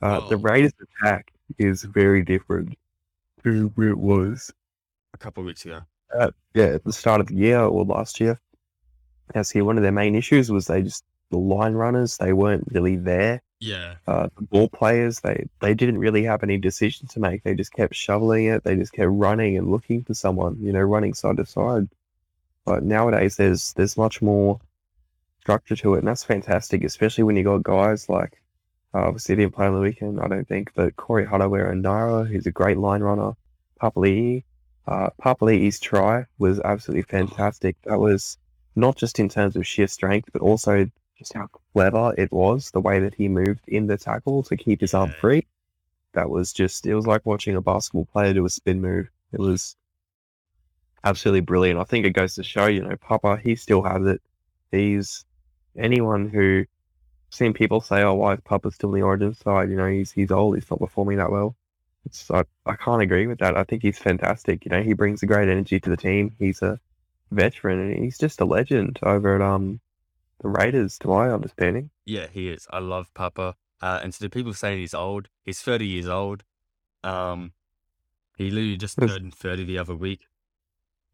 Uh, 0.00 0.20
The 0.28 0.36
Oh. 0.36 0.40
Raiders 0.40 0.72
attack 0.80 1.32
is 1.58 1.82
very 1.82 2.22
different 2.22 2.76
to 3.44 3.68
where 3.74 3.90
it 3.90 3.98
was. 3.98 4.52
a 5.14 5.18
couple 5.18 5.42
of 5.42 5.46
weeks 5.46 5.64
ago. 5.64 5.80
Uh, 6.18 6.30
yeah, 6.54 6.66
at 6.66 6.84
the 6.84 6.92
start 6.92 7.20
of 7.20 7.26
the 7.28 7.34
year 7.34 7.60
or 7.60 7.84
last 7.84 8.20
year. 8.20 8.38
Now, 9.34 9.42
see, 9.42 9.62
one 9.62 9.76
of 9.78 9.82
their 9.82 9.92
main 9.92 10.14
issues 10.14 10.50
was 10.50 10.66
they 10.66 10.82
just 10.82 11.04
the 11.30 11.38
line 11.38 11.72
runners 11.74 12.16
they 12.18 12.32
weren't 12.32 12.66
really 12.70 12.96
there. 12.96 13.42
Yeah. 13.60 13.94
Uh, 14.06 14.28
the 14.36 14.42
ball 14.42 14.68
players 14.68 15.20
they 15.20 15.46
they 15.60 15.72
didn't 15.74 15.98
really 15.98 16.22
have 16.24 16.42
any 16.42 16.58
decisions 16.58 17.12
to 17.14 17.20
make. 17.20 17.42
They 17.42 17.54
just 17.54 17.72
kept 17.72 17.94
shoveling 17.94 18.44
it. 18.46 18.62
They 18.64 18.76
just 18.76 18.92
kept 18.92 19.10
running 19.10 19.56
and 19.56 19.70
looking 19.70 20.04
for 20.04 20.14
someone, 20.14 20.58
you 20.60 20.72
know, 20.72 20.80
running 20.82 21.14
side 21.14 21.38
to 21.38 21.46
side. 21.46 21.88
But 22.66 22.82
nowadays 22.82 23.36
there's 23.36 23.72
there's 23.74 23.96
much 23.96 24.20
more 24.20 24.60
structure 25.40 25.76
to 25.76 25.94
it, 25.94 26.00
and 26.00 26.08
that's 26.08 26.24
fantastic, 26.24 26.84
especially 26.84 27.24
when 27.24 27.36
you 27.36 27.44
got 27.44 27.62
guys 27.62 28.08
like 28.08 28.42
uh, 28.92 29.02
obviously 29.02 29.36
didn't 29.36 29.54
play 29.54 29.66
on 29.66 29.74
the 29.74 29.80
weekend, 29.80 30.20
I 30.20 30.26
don't 30.26 30.48
think, 30.48 30.72
but 30.74 30.96
Corey 30.96 31.24
Harawira 31.24 31.70
and 31.70 31.84
Naera, 31.84 32.26
who's 32.26 32.46
a 32.46 32.50
great 32.50 32.78
line 32.78 33.02
runner, 33.02 33.32
Papali'i. 33.80 34.42
Uh, 34.86 35.10
Papali'i's 35.22 35.80
try 35.80 36.24
was 36.38 36.60
absolutely 36.60 37.02
fantastic. 37.02 37.76
That 37.84 37.98
was 37.98 38.38
not 38.74 38.96
just 38.96 39.18
in 39.18 39.28
terms 39.28 39.56
of 39.56 39.66
sheer 39.66 39.86
strength, 39.86 40.30
but 40.32 40.42
also 40.42 40.90
just 41.18 41.32
how 41.32 41.48
clever 41.72 42.14
it 42.18 42.32
was, 42.32 42.70
the 42.72 42.80
way 42.80 42.98
that 43.00 43.14
he 43.14 43.28
moved 43.28 43.68
in 43.68 43.86
the 43.86 43.96
tackle 43.96 44.42
to 44.44 44.56
keep 44.56 44.80
his 44.80 44.94
arm 44.94 45.10
free. 45.10 45.46
That 46.12 46.30
was 46.30 46.52
just, 46.52 46.86
it 46.86 46.94
was 46.94 47.06
like 47.06 47.26
watching 47.26 47.56
a 47.56 47.60
basketball 47.60 48.06
player 48.06 48.34
do 48.34 48.44
a 48.44 48.50
spin 48.50 48.80
move. 48.80 49.08
It 49.32 49.40
was 49.40 49.76
absolutely 51.04 51.40
brilliant. 51.40 51.80
I 51.80 51.84
think 51.84 52.06
it 52.06 52.10
goes 52.10 52.34
to 52.34 52.42
show, 52.42 52.66
you 52.66 52.82
know, 52.82 52.96
Papa, 52.96 53.38
he 53.42 53.56
still 53.56 53.82
has 53.82 54.04
it. 54.06 54.20
He's 54.70 55.24
anyone 55.76 56.28
who 56.28 56.64
seen 57.30 57.52
people 57.52 57.80
say, 57.80 58.02
oh, 58.02 58.14
why 58.14 58.34
is 58.34 58.40
Papa 58.44 58.70
still 58.70 58.94
in 58.94 59.00
the 59.00 59.06
origin 59.06 59.34
side? 59.34 59.70
You 59.70 59.76
know, 59.76 59.88
he's, 59.88 60.10
he's 60.10 60.30
old, 60.30 60.56
he's 60.56 60.70
not 60.70 60.80
performing 60.80 61.18
that 61.18 61.30
well. 61.30 61.56
It's, 62.04 62.30
I, 62.30 62.44
I 62.64 62.76
can't 62.76 63.02
agree 63.02 63.26
with 63.26 63.38
that. 63.40 63.56
I 63.56 63.64
think 63.64 63.82
he's 63.82 63.98
fantastic. 63.98 64.64
You 64.64 64.70
know, 64.70 64.82
he 64.82 64.92
brings 64.92 65.22
a 65.22 65.26
great 65.26 65.48
energy 65.48 65.80
to 65.80 65.90
the 65.90 65.96
team. 65.96 66.34
He's 66.38 66.62
a 66.62 66.78
veteran 67.32 67.80
and 67.80 68.04
he's 68.04 68.18
just 68.18 68.40
a 68.40 68.44
legend 68.44 68.98
over 69.02 69.34
at 69.34 69.42
um 69.42 69.80
the 70.40 70.48
Raiders, 70.48 70.98
to 70.98 71.08
my 71.08 71.30
understanding. 71.30 71.90
Yeah, 72.04 72.26
he 72.30 72.48
is. 72.48 72.66
I 72.70 72.78
love 72.78 73.12
Papa. 73.14 73.56
Uh, 73.80 74.00
and 74.02 74.12
to 74.12 74.20
the 74.20 74.30
people 74.30 74.54
saying 74.54 74.78
he's 74.78 74.94
old, 74.94 75.28
he's 75.44 75.60
30 75.60 75.86
years 75.86 76.08
old. 76.08 76.44
Um, 77.02 77.52
he 78.36 78.50
literally 78.50 78.76
just 78.76 78.98
turned 78.98 79.34
30 79.34 79.64
the 79.64 79.78
other 79.78 79.94
week. 79.94 80.26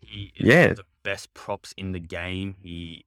He 0.03 0.33
is 0.37 0.47
Yeah. 0.47 0.61
one 0.63 0.71
of 0.73 0.77
the 0.77 0.85
best 1.05 1.33
props 1.35 1.73
in 1.77 1.93
the 1.93 2.01
game. 2.01 2.57
He, 2.63 3.05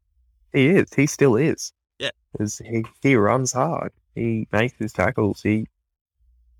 He 0.53 0.69
is. 0.69 0.93
He 0.93 1.05
still 1.05 1.35
is. 1.35 1.73
Yeah. 1.99 2.11
'Cause 2.37 2.57
he 2.59 2.83
he 3.01 3.15
runs 3.15 3.51
hard. 3.53 3.91
He 4.15 4.47
makes 4.51 4.73
his 4.77 4.93
tackles. 4.93 5.41
He 5.41 5.67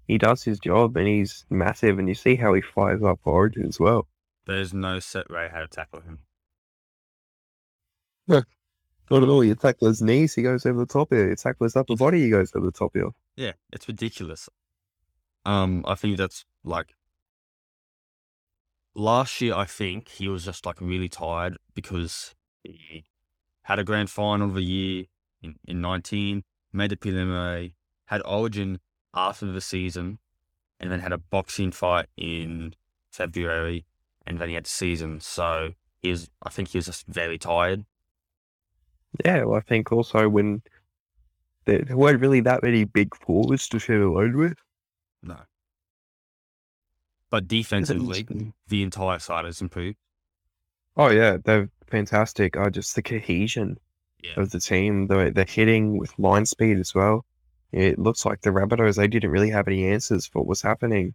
he 0.08 0.18
does 0.20 0.44
his 0.44 0.60
job, 0.60 0.96
and 0.98 1.08
he's 1.08 1.46
massive. 1.50 1.98
And 1.98 2.08
you 2.08 2.14
see 2.16 2.36
how 2.36 2.54
he 2.54 2.62
fires 2.62 3.02
up 3.02 3.20
for 3.24 3.34
Origin 3.34 3.66
as 3.66 3.80
well. 3.80 4.08
there's 4.48 4.74
no 4.76 5.00
set 5.00 5.28
way 5.32 5.50
how 5.52 5.62
to 5.62 5.68
tackle 5.68 6.02
him. 6.02 6.20
Not 8.28 9.22
at 9.24 9.30
all. 9.30 9.44
You 9.44 9.54
tackle 9.56 9.88
his 9.88 10.02
knees, 10.02 10.34
he 10.34 10.42
goes 10.42 10.66
over 10.66 10.80
the 10.80 10.86
top 10.86 11.10
here. 11.12 11.30
You 11.30 11.36
tackle 11.36 11.66
his 11.66 11.76
upper 11.76 11.96
body, 11.96 12.24
he 12.24 12.30
goes 12.32 12.52
over 12.56 12.66
the 12.66 12.72
top 12.72 12.92
here. 12.96 13.10
Yeah, 13.36 13.54
it's 13.72 13.88
ridiculous. 13.88 14.50
Um, 15.46 15.84
I 15.88 15.94
think 15.96 16.18
that's 16.18 16.44
like 16.64 16.96
last 18.96 19.42
year. 19.42 19.54
I 19.54 19.66
think 19.66 20.08
he 20.10 20.28
was 20.28 20.46
just 20.46 20.66
like 20.66 20.82
really 20.82 21.10
tired 21.10 21.58
because 21.74 22.34
he 22.64 23.06
had 23.64 23.80
a 23.80 23.84
grand 23.84 24.10
final 24.10 24.48
of 24.48 24.56
the 24.56 24.64
year 24.64 25.06
in, 25.42 25.56
in 25.68 25.82
19, 25.82 26.44
made 26.74 26.92
a 26.92 26.96
preliminary, 26.96 27.76
had 28.06 28.22
Origin 28.26 28.80
after 29.14 29.46
the 29.52 29.62
season, 29.62 30.20
and 30.80 30.92
then 30.92 31.00
had 31.00 31.14
a 31.14 31.18
boxing 31.18 31.72
fight 31.72 32.08
in 32.18 32.74
February, 33.12 33.86
and 34.26 34.40
then 34.40 34.50
he 34.50 34.56
had 34.56 34.66
the 34.66 34.70
season. 34.70 35.20
So 35.20 35.72
he 36.02 36.12
was, 36.12 36.30
I 36.44 36.50
think 36.50 36.70
he 36.70 36.78
was 36.78 36.86
just 36.86 37.08
very 37.08 37.38
tired. 37.38 37.86
Yeah, 39.24 39.44
well, 39.44 39.58
I 39.58 39.62
think 39.62 39.92
also 39.92 40.28
when 40.28 40.62
there 41.66 41.80
there 41.80 41.98
weren't 41.98 42.22
really 42.22 42.42
that 42.42 42.64
many 42.64 42.84
big 42.84 43.16
forwards 43.16 43.68
to 43.70 43.80
share 43.80 44.00
the 44.00 44.08
load 44.08 44.36
with. 44.36 44.58
No. 45.24 45.38
But 47.36 47.50
defensively, 47.50 48.26
the 48.70 48.82
entire 48.82 49.20
side 49.20 49.44
has 49.44 49.60
improved. 49.60 49.98
Oh 50.96 51.10
yeah, 51.10 51.36
they're 51.44 51.70
fantastic. 51.86 52.56
Uh, 52.56 52.70
just 52.70 52.96
the 52.96 53.02
cohesion 53.04 53.78
Yeah. 54.24 54.40
of 54.40 54.52
the 54.52 54.62
team, 54.62 55.08
the 55.08 55.34
the 55.36 55.44
hitting 55.44 55.98
with 55.98 56.18
line 56.18 56.46
speed 56.46 56.80
as 56.80 56.96
well. 56.96 57.26
It 57.74 58.00
looks 58.00 58.24
like 58.26 58.40
the 58.40 58.52
Rabbitohs 58.52 58.96
they 58.96 59.10
didn't 59.10 59.32
really 59.32 59.50
have 59.50 59.68
any 59.68 59.86
answers 59.86 60.26
for 60.26 60.40
what 60.40 60.48
was 60.48 60.62
happening. 60.62 61.14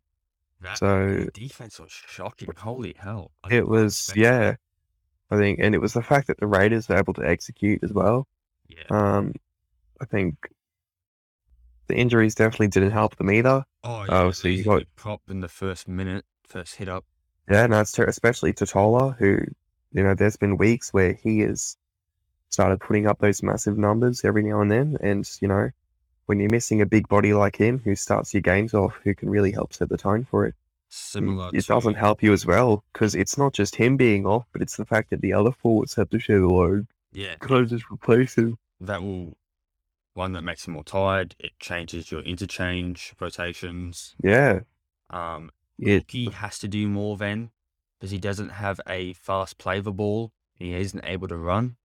That 0.61 0.77
So 0.77 1.25
defense 1.33 1.81
was 1.81 1.91
shocking. 1.91 2.51
Holy 2.55 2.95
hell! 2.99 3.31
I 3.43 3.55
it 3.55 3.67
was 3.67 3.95
expect 4.11 4.17
that. 4.17 4.21
yeah, 4.21 4.57
I 5.31 5.39
think, 5.39 5.59
and 5.63 5.75
it 5.75 5.81
was 5.81 5.95
the 5.95 6.03
fact 6.03 6.27
that 6.27 6.39
the 6.39 6.47
Raiders 6.47 6.87
were 6.87 6.99
able 6.99 7.15
to 7.15 7.27
execute 7.27 7.83
as 7.83 7.95
well. 7.95 8.29
Yeah. 8.69 8.85
Um, 8.91 9.33
I 10.03 10.05
think 10.05 10.35
the 11.87 11.97
injuries 11.97 12.35
definitely 12.35 12.69
didn't 12.69 12.91
help 12.91 13.17
them 13.17 13.31
either. 13.31 13.65
Oh, 13.83 14.05
Oh, 14.09 14.31
so 14.31 14.49
you 14.49 14.59
losing 14.59 14.73
got- 14.73 14.97
prop 14.97 15.23
in 15.29 15.41
the 15.41 15.49
first 15.49 15.89
minute, 15.89 16.25
first 16.47 16.77
hit 16.77 16.89
up. 16.89 17.05
Yeah, 17.51 17.67
no, 17.67 17.81
it's 17.81 17.93
ter- 17.93 18.05
especially 18.05 18.53
Tatola, 18.53 19.17
who, 19.17 19.39
you 19.93 20.03
know, 20.03 20.15
there's 20.15 20.37
been 20.37 20.57
weeks 20.57 20.93
where 20.93 21.15
he 21.15 21.41
has 21.41 21.77
started 22.51 22.81
putting 22.81 23.07
up 23.07 23.19
those 23.19 23.43
massive 23.43 23.79
numbers 23.79 24.25
every 24.25 24.43
now 24.43 24.61
and 24.61 24.71
then. 24.71 24.97
And, 25.01 25.29
you 25.41 25.49
know, 25.49 25.71
when 26.27 26.39
you're 26.41 26.51
missing 26.51 26.81
a 26.81 26.87
big 26.87 27.09
body 27.09 27.33
like 27.33 27.57
him 27.57 27.81
who 27.85 27.95
starts 27.97 28.33
your 28.35 28.43
games 28.43 28.75
off, 28.75 28.95
who 29.03 29.15
can 29.15 29.31
really 29.31 29.51
help 29.51 29.73
set 29.73 29.89
the 29.89 29.97
tone 29.97 30.25
for 30.25 30.47
it, 30.47 30.55
Similar. 30.91 31.51
it 31.55 31.63
to, 31.63 31.67
doesn't 31.69 31.95
help 31.95 32.23
you 32.23 32.33
as 32.33 32.45
well 32.47 32.85
because 32.93 33.15
it's 33.15 33.39
not 33.39 33.53
just 33.53 33.75
him 33.77 33.97
being 33.97 34.27
off, 34.27 34.47
but 34.53 34.63
it's 34.63 34.77
the 34.77 34.85
fact 34.85 35.11
that 35.11 35.21
the 35.23 35.33
other 35.33 35.53
forwards 35.53 35.95
have 35.95 36.11
to 36.11 36.19
share 36.19 36.41
the 36.41 36.49
load. 36.49 36.87
Yeah, 37.13 37.35
Can't 37.41 37.69
just 37.69 37.91
replace 37.91 38.37
him. 38.37 38.59
that 38.83 39.03
will 39.03 39.37
one 40.15 40.33
that 40.33 40.43
makes 40.43 40.67
him 40.67 40.75
more 40.75 40.85
tired. 40.85 41.35
It 41.39 41.53
changes 41.59 42.11
your 42.11 42.21
interchange 42.23 43.15
rotations. 43.21 44.15
Yeah, 44.23 44.61
Um, 45.11 45.51
it. 45.79 46.05
he 46.09 46.31
has 46.31 46.59
to 46.61 46.69
do 46.69 46.89
more 46.89 47.17
then 47.17 47.51
because 47.99 48.11
he 48.11 48.19
doesn't 48.19 48.51
have 48.51 48.81
a 48.89 49.13
fast 49.15 49.59
play 49.59 49.79
of 49.79 49.87
a 49.87 49.93
ball. 49.93 50.33
He 50.55 50.75
isn't 50.75 51.05
able 51.05 51.29
to 51.29 51.37
run. 51.37 51.77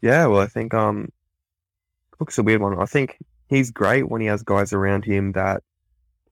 Yeah, 0.00 0.26
well, 0.26 0.40
I 0.40 0.46
think 0.46 0.74
um, 0.74 1.10
Cook's 2.10 2.38
a 2.38 2.42
weird 2.42 2.60
one. 2.60 2.78
I 2.78 2.86
think 2.86 3.18
he's 3.48 3.70
great 3.70 4.08
when 4.08 4.20
he 4.20 4.26
has 4.26 4.42
guys 4.42 4.72
around 4.72 5.04
him 5.04 5.32
that 5.32 5.62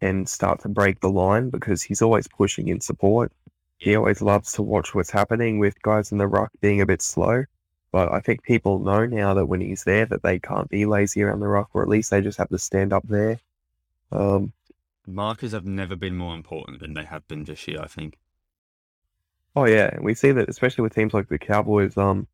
can 0.01 0.27
start 0.27 0.61
to 0.63 0.69
break 0.69 1.01
the 1.01 1.11
line 1.11 1.51
because 1.51 1.83
he's 1.83 2.03
always 2.03 2.27
pushing 2.27 2.69
in 2.69 2.81
support. 2.81 3.33
He 3.79 3.95
always 3.95 4.21
loves 4.21 4.53
to 4.53 4.63
watch 4.63 4.95
what's 4.95 5.11
happening 5.11 5.59
with 5.59 5.81
guys 5.83 6.11
in 6.13 6.19
the 6.19 6.27
ruck 6.27 6.51
being 6.61 6.81
a 6.81 6.87
bit 6.87 7.03
slow. 7.03 7.45
But 7.93 8.13
I 8.13 8.21
think 8.21 8.43
people 8.43 8.79
know 8.79 9.05
now 9.07 9.35
that 9.35 9.47
when 9.47 9.61
he's 9.61 9.85
there 9.85 10.07
that 10.07 10.23
they 10.23 10.39
can't 10.39 10.69
be 10.69 10.87
lazy 10.87 11.23
around 11.23 11.41
the 11.41 11.49
rock, 11.49 11.71
or 11.75 11.83
at 11.83 11.89
least 11.89 12.11
they 12.11 12.21
just 12.21 12.39
have 12.39 12.49
to 12.51 12.59
stand 12.59 12.93
up 12.93 13.07
there. 13.09 13.41
Um, 14.13 14.53
Markers 15.07 15.53
have 15.53 15.67
never 15.67 15.97
been 15.97 16.17
more 16.17 16.35
important 16.35 16.81
than 16.81 16.95
they 16.95 17.05
have 17.05 17.27
been 17.27 17.45
this 17.45 17.67
year. 17.67 17.81
I 17.83 17.87
think. 17.87 18.17
Oh 19.57 19.65
yeah, 19.65 19.99
we 20.01 20.15
see 20.15 20.31
that 20.31 20.49
especially 20.49 20.83
with 20.83 20.95
teams 20.95 21.15
like 21.15 21.29
the 21.29 21.39
Cowboys. 21.39 21.97
Um, 21.97 22.29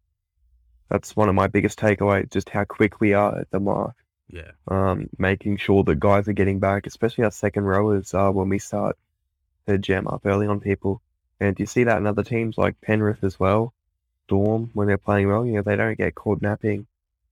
that's 0.91 1.17
one 1.17 1.29
of 1.29 1.35
my 1.35 1.47
biggest 1.47 1.79
takeaways, 1.79 2.31
just 2.31 2.51
how 2.51 2.65
quick 2.65 3.01
we 3.01 3.15
are 3.15 3.39
at 3.39 3.51
the 3.51 3.61
mark. 3.61 3.95
Yeah. 4.29 4.53
Um, 4.69 5.09
making 5.19 5.57
sure 5.57 5.83
that 5.85 6.01
guys 6.01 6.29
are 6.29 6.33
getting 6.33 6.61
back, 6.61 6.87
especially 6.87 7.25
our 7.25 7.31
second 7.31 7.65
rowers, 7.65 8.13
uh, 8.13 8.31
when 8.31 8.49
we 8.49 8.59
start 8.59 8.97
to 9.67 9.79
jam 9.79 10.07
up 10.07 10.23
early 10.25 10.47
on 10.47 10.61
people. 10.61 11.01
And 11.41 11.59
you 11.59 11.67
see 11.67 11.85
that 11.85 11.99
in 11.99 12.07
other 12.07 12.23
teams 12.23 12.57
like 12.57 12.81
Penrith 12.81 13.23
as 13.23 13.39
well, 13.39 13.75
Dorm, 14.29 14.71
when 14.75 14.89
they're 14.89 14.99
playing 14.99 15.29
well, 15.29 15.45
you 15.47 15.55
know, 15.55 15.63
they 15.63 15.77
don't 15.77 15.97
get 15.97 16.15
caught 16.15 16.43
napping. 16.43 16.87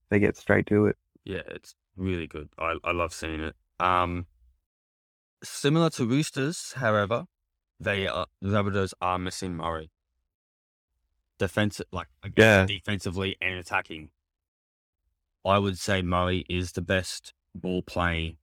They 0.09 0.19
get 0.19 0.37
straight 0.37 0.67
to 0.67 0.87
it. 0.87 0.97
Yeah, 1.23 1.41
it's 1.47 1.75
really 1.97 2.27
good. 2.27 2.49
I, 2.57 2.75
I 2.83 2.91
love 2.91 3.13
seeing 3.13 3.41
it. 3.41 3.55
Um, 3.79 4.27
similar 5.43 5.89
to 5.91 6.05
Roosters, 6.05 6.73
however, 6.73 7.25
they 7.79 8.07
are 8.07 8.27
the 8.41 8.49
Rabbitohs 8.49 8.93
are 9.01 9.19
missing 9.19 9.55
Murray. 9.55 9.91
Defensive, 11.37 11.87
like 11.91 12.07
I 12.23 12.29
guess 12.29 12.43
Yeah. 12.45 12.65
defensively 12.65 13.35
and 13.41 13.59
attacking. 13.59 14.09
I 15.43 15.57
would 15.59 15.77
say 15.77 16.01
Murray 16.01 16.45
is 16.49 16.71
the 16.71 16.81
best 16.81 17.33
ball 17.53 17.81
play 17.81 18.37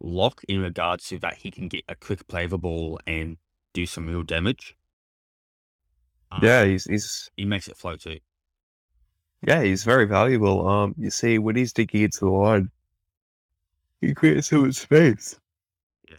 lock 0.00 0.42
in 0.48 0.60
regards 0.60 1.06
to 1.08 1.18
that 1.20 1.36
he 1.38 1.50
can 1.50 1.68
get 1.68 1.84
a 1.88 1.94
quick 1.94 2.26
play 2.26 2.44
of 2.44 2.52
a 2.52 2.58
ball 2.58 2.98
and 3.06 3.36
do 3.72 3.86
some 3.86 4.08
real 4.08 4.24
damage. 4.24 4.76
Um, 6.32 6.40
Yeah, 6.42 6.64
he's, 6.64 6.84
he's 6.84 7.30
he 7.36 7.44
makes 7.44 7.68
it 7.68 7.76
flow 7.76 7.96
too. 7.96 8.18
Yeah, 9.46 9.62
he's 9.62 9.84
very 9.84 10.06
valuable. 10.06 10.66
Um, 10.68 10.94
you 10.96 11.10
see, 11.10 11.38
when 11.38 11.56
he's 11.56 11.72
digging 11.72 12.02
into 12.02 12.20
the 12.20 12.30
line, 12.30 12.70
he 14.00 14.14
creates 14.14 14.48
so 14.48 14.62
much 14.62 14.76
space. 14.76 15.38
Yeah. 16.08 16.16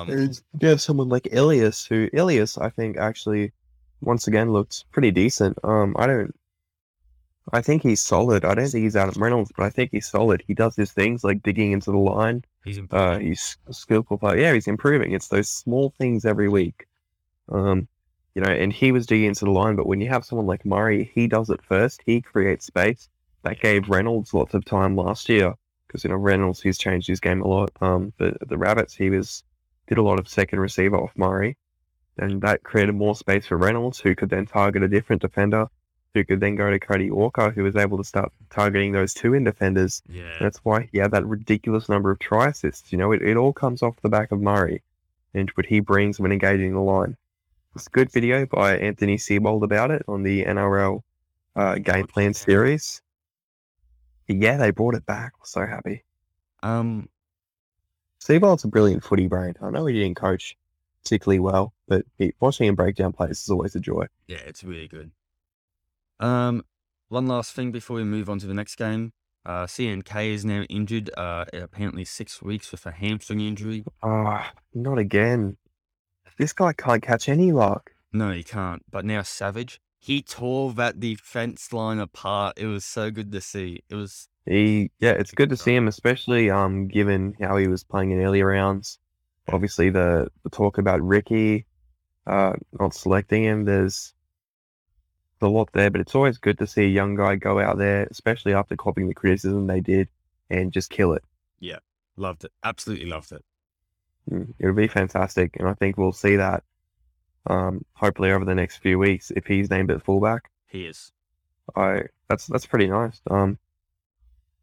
Um, 0.00 0.10
And 0.10 0.40
you 0.60 0.68
have 0.68 0.80
someone 0.80 1.08
like 1.08 1.28
Ilias, 1.32 1.86
who 1.86 2.08
Ilias, 2.12 2.58
I 2.58 2.70
think, 2.70 2.96
actually, 2.96 3.52
once 4.00 4.26
again, 4.26 4.52
looks 4.52 4.84
pretty 4.90 5.12
decent. 5.12 5.56
Um, 5.62 5.94
I 5.98 6.06
don't, 6.06 6.34
I 7.52 7.62
think 7.62 7.82
he's 7.82 8.00
solid. 8.00 8.44
I 8.44 8.54
don't 8.54 8.68
think 8.68 8.82
he's 8.82 8.96
Adam 8.96 9.22
Reynolds, 9.22 9.52
but 9.56 9.64
I 9.64 9.70
think 9.70 9.90
he's 9.92 10.08
solid. 10.08 10.42
He 10.46 10.54
does 10.54 10.76
his 10.76 10.92
things 10.92 11.24
like 11.24 11.42
digging 11.42 11.72
into 11.72 11.92
the 11.92 11.98
line. 11.98 12.44
he's 12.64 12.80
Uh, 12.90 13.18
he's 13.18 13.56
a 13.68 13.72
skillful 13.72 14.18
player. 14.18 14.38
Yeah, 14.38 14.52
he's 14.52 14.66
improving. 14.66 15.12
It's 15.12 15.28
those 15.28 15.48
small 15.48 15.90
things 15.96 16.24
every 16.24 16.48
week. 16.48 16.86
Um, 17.50 17.88
you 18.38 18.44
know, 18.44 18.52
and 18.52 18.72
he 18.72 18.92
was 18.92 19.04
digging 19.04 19.26
into 19.26 19.46
the 19.46 19.50
line, 19.50 19.74
but 19.74 19.88
when 19.88 20.00
you 20.00 20.08
have 20.10 20.24
someone 20.24 20.46
like 20.46 20.64
Murray, 20.64 21.10
he 21.12 21.26
does 21.26 21.50
it 21.50 21.60
first. 21.60 22.00
He 22.06 22.20
creates 22.20 22.66
space. 22.66 23.08
That 23.42 23.58
gave 23.58 23.88
Reynolds 23.88 24.32
lots 24.32 24.54
of 24.54 24.64
time 24.64 24.94
last 24.94 25.28
year 25.28 25.54
because 25.88 26.04
you 26.04 26.10
know 26.10 26.14
Reynolds 26.14 26.62
he's 26.62 26.78
changed 26.78 27.08
his 27.08 27.18
game 27.18 27.42
a 27.42 27.48
lot. 27.48 27.72
Um, 27.80 28.12
the 28.18 28.36
the 28.46 28.56
Rabbits 28.56 28.94
he 28.94 29.10
was 29.10 29.42
did 29.88 29.98
a 29.98 30.02
lot 30.02 30.20
of 30.20 30.28
second 30.28 30.60
receiver 30.60 30.96
off 30.96 31.10
Murray, 31.16 31.56
and 32.16 32.40
that 32.42 32.62
created 32.62 32.94
more 32.94 33.16
space 33.16 33.44
for 33.44 33.56
Reynolds, 33.56 33.98
who 33.98 34.14
could 34.14 34.30
then 34.30 34.46
target 34.46 34.84
a 34.84 34.88
different 34.88 35.20
defender, 35.20 35.66
who 36.14 36.22
could 36.22 36.38
then 36.38 36.54
go 36.54 36.70
to 36.70 36.78
Cody 36.78 37.10
Walker, 37.10 37.50
who 37.50 37.64
was 37.64 37.74
able 37.74 37.98
to 37.98 38.04
start 38.04 38.30
targeting 38.50 38.92
those 38.92 39.14
two 39.14 39.34
in 39.34 39.42
defenders. 39.42 40.00
yeah. 40.08 40.36
That's 40.38 40.58
why 40.58 40.88
he 40.92 40.98
had 40.98 41.10
that 41.10 41.26
ridiculous 41.26 41.88
number 41.88 42.12
of 42.12 42.20
try 42.20 42.50
assists. 42.50 42.92
You 42.92 42.98
know, 42.98 43.10
it, 43.10 43.20
it 43.20 43.36
all 43.36 43.52
comes 43.52 43.82
off 43.82 44.00
the 44.00 44.08
back 44.08 44.30
of 44.30 44.40
Murray 44.40 44.80
and 45.34 45.50
what 45.56 45.66
he 45.66 45.80
brings 45.80 46.20
when 46.20 46.30
engaging 46.30 46.74
the 46.74 46.80
line. 46.80 47.16
It's 47.74 47.86
a 47.86 47.90
good 47.90 48.10
video 48.10 48.46
by 48.46 48.76
Anthony 48.76 49.16
Seibold 49.16 49.62
about 49.62 49.90
it 49.90 50.02
on 50.08 50.22
the 50.22 50.44
NRL 50.44 51.02
uh, 51.54 51.76
game 51.76 52.06
plan 52.06 52.34
series. 52.34 53.02
Yeah, 54.26 54.56
they 54.56 54.70
brought 54.70 54.94
it 54.94 55.06
back. 55.06 55.32
I'm 55.36 55.44
so 55.44 55.66
happy. 55.66 56.04
Um, 56.62 57.08
Seibold's 58.20 58.64
a 58.64 58.68
brilliant 58.68 59.04
footy 59.04 59.28
brain. 59.28 59.54
I 59.62 59.70
know 59.70 59.86
he 59.86 59.94
didn't 59.94 60.16
coach 60.16 60.56
particularly 61.02 61.38
well, 61.40 61.72
but 61.86 62.04
he, 62.16 62.32
watching 62.40 62.66
him 62.66 62.74
break 62.74 62.96
down 62.96 63.12
plays 63.12 63.42
is 63.42 63.48
always 63.48 63.74
a 63.74 63.80
joy. 63.80 64.06
Yeah, 64.26 64.38
it's 64.46 64.64
really 64.64 64.88
good. 64.88 65.10
Um, 66.20 66.64
one 67.08 67.26
last 67.26 67.52
thing 67.52 67.70
before 67.70 67.96
we 67.96 68.04
move 68.04 68.28
on 68.28 68.38
to 68.40 68.46
the 68.46 68.54
next 68.54 68.76
game. 68.76 69.12
Uh, 69.46 69.64
CNK 69.64 70.32
is 70.34 70.44
now 70.44 70.62
injured. 70.62 71.10
Uh, 71.16 71.44
apparently 71.54 72.04
six 72.04 72.42
weeks 72.42 72.70
with 72.70 72.84
a 72.84 72.90
hamstring 72.90 73.40
injury. 73.40 73.84
Ah, 74.02 74.52
not 74.74 74.98
again. 74.98 75.56
This 76.38 76.52
guy 76.52 76.72
can't 76.72 77.02
catch 77.02 77.28
any 77.28 77.52
luck. 77.52 77.90
No, 78.12 78.30
he 78.30 78.42
can't. 78.42 78.82
But 78.90 79.04
now 79.04 79.22
Savage, 79.22 79.80
he 79.98 80.22
tore 80.22 80.72
that 80.74 81.00
defense 81.00 81.72
line 81.72 81.98
apart. 81.98 82.58
It 82.58 82.66
was 82.66 82.84
so 82.84 83.10
good 83.10 83.32
to 83.32 83.40
see. 83.40 83.82
It 83.90 83.94
was 83.94 84.28
He, 84.46 84.90
yeah, 85.00 85.12
it's 85.12 85.32
good 85.32 85.50
to 85.50 85.56
see 85.56 85.74
him, 85.74 85.88
especially 85.88 86.50
um, 86.50 86.88
given 86.88 87.34
how 87.40 87.56
he 87.56 87.68
was 87.68 87.84
playing 87.84 88.12
in 88.12 88.22
early 88.22 88.42
rounds. 88.42 88.98
Obviously, 89.52 89.90
the, 89.90 90.28
the 90.44 90.50
talk 90.50 90.78
about 90.78 91.02
Ricky 91.02 91.66
uh, 92.28 92.52
not 92.78 92.94
selecting 92.94 93.42
him, 93.42 93.64
there's 93.64 94.12
a 95.40 95.48
lot 95.48 95.70
there, 95.72 95.90
but 95.90 96.00
it's 96.00 96.14
always 96.14 96.36
good 96.36 96.58
to 96.58 96.66
see 96.66 96.82
a 96.84 96.88
young 96.88 97.14
guy 97.14 97.36
go 97.36 97.58
out 97.58 97.78
there, 97.78 98.06
especially 98.10 98.52
after 98.52 98.76
copying 98.76 99.08
the 99.08 99.14
criticism 99.14 99.66
they 99.66 99.80
did, 99.80 100.08
and 100.50 100.72
just 100.72 100.90
kill 100.90 101.14
it. 101.14 101.24
Yeah, 101.58 101.78
loved 102.16 102.44
it. 102.44 102.52
Absolutely 102.62 103.06
loved 103.06 103.32
it. 103.32 103.44
Mm, 104.30 104.54
It 104.58 104.66
would 104.66 104.76
be 104.76 104.88
fantastic, 104.88 105.56
and 105.58 105.68
I 105.68 105.74
think 105.74 105.96
we'll 105.96 106.12
see 106.12 106.36
that 106.36 106.64
um, 107.46 107.84
hopefully 107.94 108.30
over 108.32 108.44
the 108.44 108.54
next 108.54 108.78
few 108.78 108.98
weeks 108.98 109.30
if 109.30 109.46
he's 109.46 109.70
named 109.70 109.90
at 109.90 110.02
fullback. 110.02 110.50
He 110.66 110.84
is. 110.84 111.12
I 111.76 112.04
that's 112.28 112.46
that's 112.46 112.66
pretty 112.66 112.86
nice. 112.86 113.20
Um, 113.30 113.58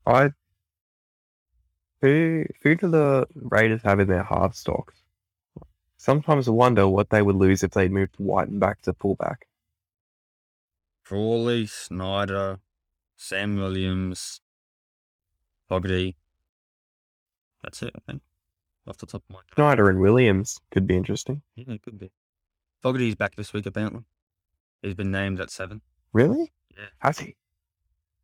I 0.05 0.31
who 2.01 2.45
who 2.61 2.75
do 2.75 2.89
the 2.89 3.27
Raiders 3.35 3.81
have 3.83 3.99
in 3.99 4.07
their 4.07 4.23
half 4.23 4.55
stocks? 4.55 4.95
Sometimes 5.97 6.47
I 6.47 6.51
wonder 6.51 6.87
what 6.87 7.09
they 7.09 7.21
would 7.21 7.35
lose 7.35 7.63
if 7.63 7.71
they 7.71 7.87
moved 7.87 8.15
Wighton 8.19 8.59
back 8.59 8.81
to 8.83 8.93
fullback. 8.93 9.47
Frawley, 11.01 11.65
Schneider, 11.67 12.59
Sam 13.15 13.55
Williams, 13.55 14.41
Fogarty. 15.67 16.15
That's 17.63 17.81
it, 17.81 17.93
I 17.95 17.99
think. 18.11 18.21
Off 18.87 18.97
the 18.97 19.05
top 19.05 19.23
of 19.29 19.33
my 19.33 19.37
head. 19.39 19.55
Schneider 19.55 19.89
and 19.89 19.99
Williams 19.99 20.59
could 20.71 20.85
be 20.87 20.95
interesting. 20.95 21.41
Yeah, 21.55 21.73
it 21.73 21.81
could 21.81 21.97
be. 21.99 22.11
Fogarty's 22.83 23.15
back 23.15 23.35
this 23.35 23.51
week, 23.53 23.65
apparently. 23.65 24.03
He's 24.81 24.93
been 24.93 25.11
named 25.11 25.39
at 25.39 25.49
seven. 25.49 25.81
Really? 26.13 26.51
Yeah. 26.77 26.85
Has 26.99 27.17
he? 27.19 27.35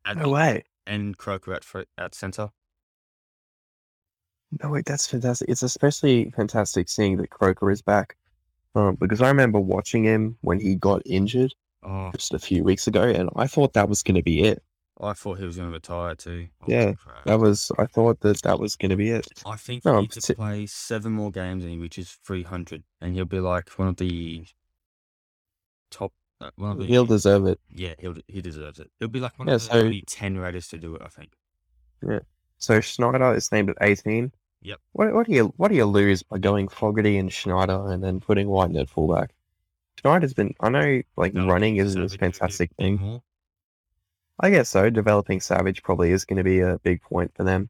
And, 0.06 0.20
No 0.20 0.30
way. 0.30 0.64
and 0.86 1.18
Croker 1.18 1.54
at, 1.54 1.66
at 1.98 2.14
centre. 2.14 2.50
No 4.62 4.70
wait, 4.70 4.86
that's 4.86 5.08
fantastic. 5.08 5.50
It's 5.50 5.64
especially 5.64 6.30
fantastic 6.36 6.90
seeing 6.90 7.18
that 7.18 7.30
Croker 7.30 7.72
is 7.72 7.82
back. 7.82 8.18
Um, 8.76 8.96
because 8.96 9.22
I 9.22 9.28
remember 9.30 9.60
watching 9.60 10.04
him 10.04 10.38
when 10.42 10.60
he 10.60 10.76
got 10.76 11.02
injured 11.06 11.54
Oh, 11.84 12.12
just 12.14 12.34
a 12.34 12.40
few 12.40 12.64
weeks 12.64 12.86
ago, 12.86 13.02
and 13.02 13.30
I 13.36 13.48
thought 13.48 13.74
that 13.74 13.90
was 13.90 14.04
going 14.04 14.16
to 14.16 14.22
be 14.22 14.44
it. 14.44 14.62
I 15.02 15.14
thought 15.14 15.40
he 15.40 15.46
was 15.46 15.56
going 15.58 15.70
to 15.70 15.74
retire 15.74 16.14
too. 16.16 16.48
Oh, 16.62 16.66
Yeah. 16.68 16.94
That 17.26 17.40
was 17.40 17.72
I 17.80 17.86
thought 17.88 18.20
that 18.22 18.42
that 18.44 18.60
was 18.60 18.76
going 18.76 18.92
to 18.92 18.96
be 18.96 19.10
it. 19.10 19.28
I 19.46 19.56
think 19.58 19.84
No, 19.84 19.96
he 19.96 20.02
needs 20.02 20.24
to 20.26 20.36
play 20.36 20.66
seven 20.68 21.12
more 21.14 21.32
games 21.32 21.64
and 21.64 21.74
he 21.74 21.80
reaches 21.80 22.18
300. 22.26 22.84
And 23.02 23.16
he'll 23.16 23.26
be 23.26 23.40
like 23.40 23.70
one 23.72 23.88
of 23.88 23.98
the 23.98 24.46
top. 25.90 26.14
Uh, 26.40 26.50
one 26.56 26.72
of 26.72 26.78
the, 26.80 26.86
He'll 26.86 27.06
deserve 27.06 27.46
it. 27.46 27.60
yeah, 27.74 27.94
he'll, 28.00 28.16
he 28.28 28.42
deserves 28.42 28.80
it. 28.80 28.90
He'll 29.00 29.08
be 29.08 29.20
like 29.20 29.38
one 29.38 29.48
Yeah, 29.48 29.56
of 29.56 29.62
the 29.62 29.68
so- 29.68 29.80
only 29.80 30.04
10 30.08 30.38
Raiders 30.38 30.68
to 30.70 30.78
do 30.78 30.96
it, 30.96 31.02
I 31.04 31.08
think. 31.08 31.34
Yeah. 32.08 32.20
So 32.58 32.80
Schneider 32.82 33.34
is 33.36 33.52
named 33.52 33.70
at 33.70 33.78
18, 33.82 34.32
Yep. 34.64 34.80
What, 34.92 35.14
what 35.16 35.26
do 35.26 35.34
you 35.34 35.52
what 35.58 35.70
do 35.70 35.76
you 35.76 35.86
lose 35.86 36.22
by 36.22 36.38
going 36.38 36.68
Fogarty 36.68 37.18
and 37.18 37.34
Schneider 37.34 37.88
and 37.92 38.04
then 38.04 38.20
putting 38.20 38.48
White 38.48 38.76
at 38.76 38.90
fullback? 38.90 39.32
Schneider's 40.00 40.36
been 40.36 40.54
I 40.60 40.70
know 40.70 41.02
like 41.18 41.34
No, 41.34 41.48
running 41.48 41.78
isn't 41.78 42.00
his 42.00 42.16
fantastic 42.16 42.70
thing. 42.78 42.98
more. 42.98 43.24
I 44.42 44.50
guess 44.50 44.70
so. 44.70 44.90
Developing 44.90 45.40
Savage 45.40 45.84
probably 45.84 46.12
is 46.12 46.26
going 46.26 46.38
to 46.38 46.44
be 46.44 46.60
a 46.60 46.80
big 46.84 47.02
point 47.02 47.32
for 47.36 47.44
them. 47.44 47.70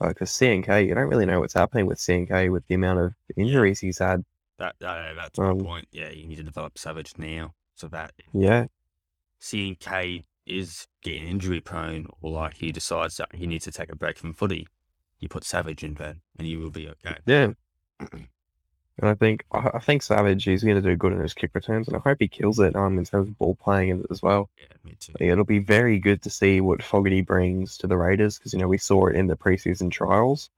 Because 0.00 0.30
CNK, 0.30 0.86
you 0.86 0.94
don't 0.94 1.08
really 1.08 1.26
know 1.26 1.40
what's 1.40 1.54
happening 1.54 1.86
with 1.86 1.98
CNK 1.98 2.52
with 2.52 2.66
the 2.66 2.74
amount 2.74 3.00
of 3.00 3.14
injuries 3.36 3.80
he's 3.80 3.98
had. 3.98 4.24
That, 4.58 4.76
that 4.80 5.14
that's 5.16 5.38
Um, 5.38 5.58
my 5.58 5.64
point. 5.64 5.88
Yeah, 5.92 6.10
you 6.10 6.26
need 6.26 6.36
to 6.36 6.42
develop 6.44 6.78
Savage 6.78 7.14
now 7.18 7.54
so 7.74 7.88
that 7.88 8.12
Yeah, 8.32 8.66
CNK 9.40 10.24
is 10.46 10.86
getting 11.02 11.26
injury 11.28 11.60
prone 11.60 12.06
or 12.20 12.32
like 12.32 12.54
he 12.56 12.72
decides 12.72 13.16
that 13.18 13.34
he 13.34 13.46
needs 13.46 13.64
to 13.64 13.72
take 13.72 13.92
a 13.92 13.96
break 13.96 14.18
from 14.18 14.32
footy, 14.34 14.66
you 15.20 15.28
put 15.28 15.44
Savage 15.44 15.84
in 15.84 15.94
there 15.94 16.16
and 16.38 16.48
you 16.48 16.58
will 16.58 16.70
be 16.70 16.88
okay. 16.88 17.18
yeah. 17.26 17.52
And 19.00 19.08
I 19.08 19.14
think 19.14 19.44
I 19.52 19.78
think 19.78 20.02
Savage 20.02 20.48
is 20.48 20.64
going 20.64 20.74
to 20.74 20.82
do 20.82 20.96
good 20.96 21.12
in 21.12 21.20
his 21.20 21.32
kick 21.34 21.52
returns, 21.54 21.86
and 21.86 21.96
I 21.96 22.00
hope 22.00 22.16
he 22.20 22.26
kills 22.26 22.58
it 22.58 22.74
um 22.74 22.98
in 22.98 23.04
terms 23.04 23.28
of 23.28 23.38
ball 23.38 23.54
playing 23.54 24.04
as 24.10 24.20
well. 24.22 24.50
Yeah, 24.58 24.66
me 24.84 24.96
too. 24.98 25.12
It'll 25.20 25.44
be 25.44 25.60
very 25.60 25.98
good 26.00 26.22
to 26.22 26.30
see 26.30 26.60
what 26.60 26.82
Fogarty 26.82 27.20
brings 27.20 27.78
to 27.78 27.86
the 27.86 27.96
Raiders 27.96 28.38
because 28.38 28.52
you 28.52 28.58
know 28.58 28.66
we 28.66 28.78
saw 28.78 29.06
it 29.06 29.14
in 29.14 29.28
the 29.28 29.36
preseason 29.36 29.90
trials 29.90 30.50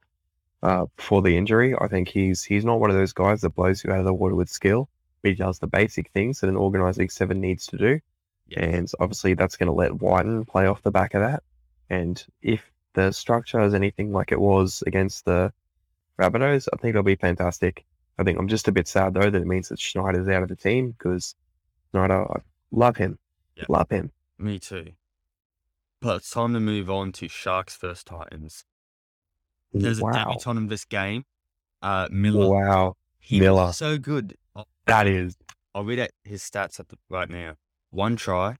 uh, 0.63 0.85
before 0.95 1.21
the 1.21 1.37
injury. 1.37 1.75
I 1.79 1.87
think 1.87 2.07
he's 2.07 2.43
he's 2.43 2.65
not 2.65 2.79
one 2.79 2.89
of 2.89 2.95
those 2.95 3.13
guys 3.13 3.41
that 3.41 3.51
blows 3.55 3.83
you 3.83 3.91
out 3.91 3.99
of 3.99 4.05
the 4.05 4.13
water 4.13 4.33
with 4.35 4.49
skill, 4.49 4.89
but 5.21 5.29
he 5.29 5.35
does 5.35 5.59
the 5.59 5.67
basic 5.67 6.09
things 6.09 6.39
that 6.39 6.49
an 6.49 6.55
organising 6.57 7.09
seven 7.09 7.39
needs 7.41 7.67
to 7.67 7.77
do, 7.77 7.99
Yeah. 8.47 8.61
and 8.65 8.91
obviously 8.99 9.35
that's 9.35 9.55
going 9.57 9.67
to 9.67 9.73
let 9.73 10.01
Wighton 10.01 10.45
play 10.45 10.65
off 10.65 10.81
the 10.81 10.89
back 10.91 11.13
of 11.13 11.21
that. 11.21 11.43
And 11.91 12.23
if 12.41 12.71
the 12.93 13.11
structure 13.11 13.61
is 13.61 13.75
anything 13.75 14.11
like 14.13 14.31
it 14.31 14.39
was 14.41 14.83
against 14.87 15.25
the 15.25 15.53
Rabbitohs, 16.19 16.67
I 16.73 16.77
think 16.77 16.89
it'll 16.91 17.03
be 17.03 17.15
fantastic. 17.15 17.85
I 18.17 18.23
think 18.23 18.37
I'm 18.39 18.47
just 18.47 18.67
a 18.67 18.71
bit 18.71 18.87
sad 18.87 19.13
though 19.13 19.29
that 19.29 19.41
it 19.41 19.47
means 19.47 19.69
that 19.69 19.79
Schneider's 19.79 20.27
out 20.27 20.43
of 20.43 20.49
the 20.49 20.55
team 20.55 20.91
because 20.91 21.35
Schneider, 21.91 22.31
I 22.31 22.39
love 22.71 22.97
him, 22.97 23.17
Yeah. 23.55 23.65
love 23.69 23.89
him. 23.89 24.11
Me 24.37 24.59
too. 24.59 24.91
But 26.01 26.17
it's 26.17 26.31
time 26.31 26.53
to 26.53 26.59
move 26.59 26.89
on 26.89 27.11
to 27.13 27.27
Sharks 27.27 27.77
versus 27.77 28.03
Titans. 28.03 28.65
There's 29.73 29.99
a 29.99 30.03
wow. 30.03 30.11
debutant 30.11 30.57
in 30.57 30.67
this 30.67 30.83
game. 30.85 31.25
Uh, 31.81 32.07
Miller. 32.11 32.49
Wow. 32.49 32.95
He 33.19 33.39
Miller. 33.39 33.71
so 33.71 33.97
good. 33.97 34.35
I'll, 34.55 34.67
That 34.85 35.07
is 35.07 35.37
I'll 35.73 35.85
read 35.85 35.99
out 35.99 36.09
his 36.23 36.41
stats 36.41 36.79
at 36.79 36.89
the, 36.89 36.97
right 37.09 37.29
now. 37.29 37.55
One 37.91 38.15
try, 38.15 38.57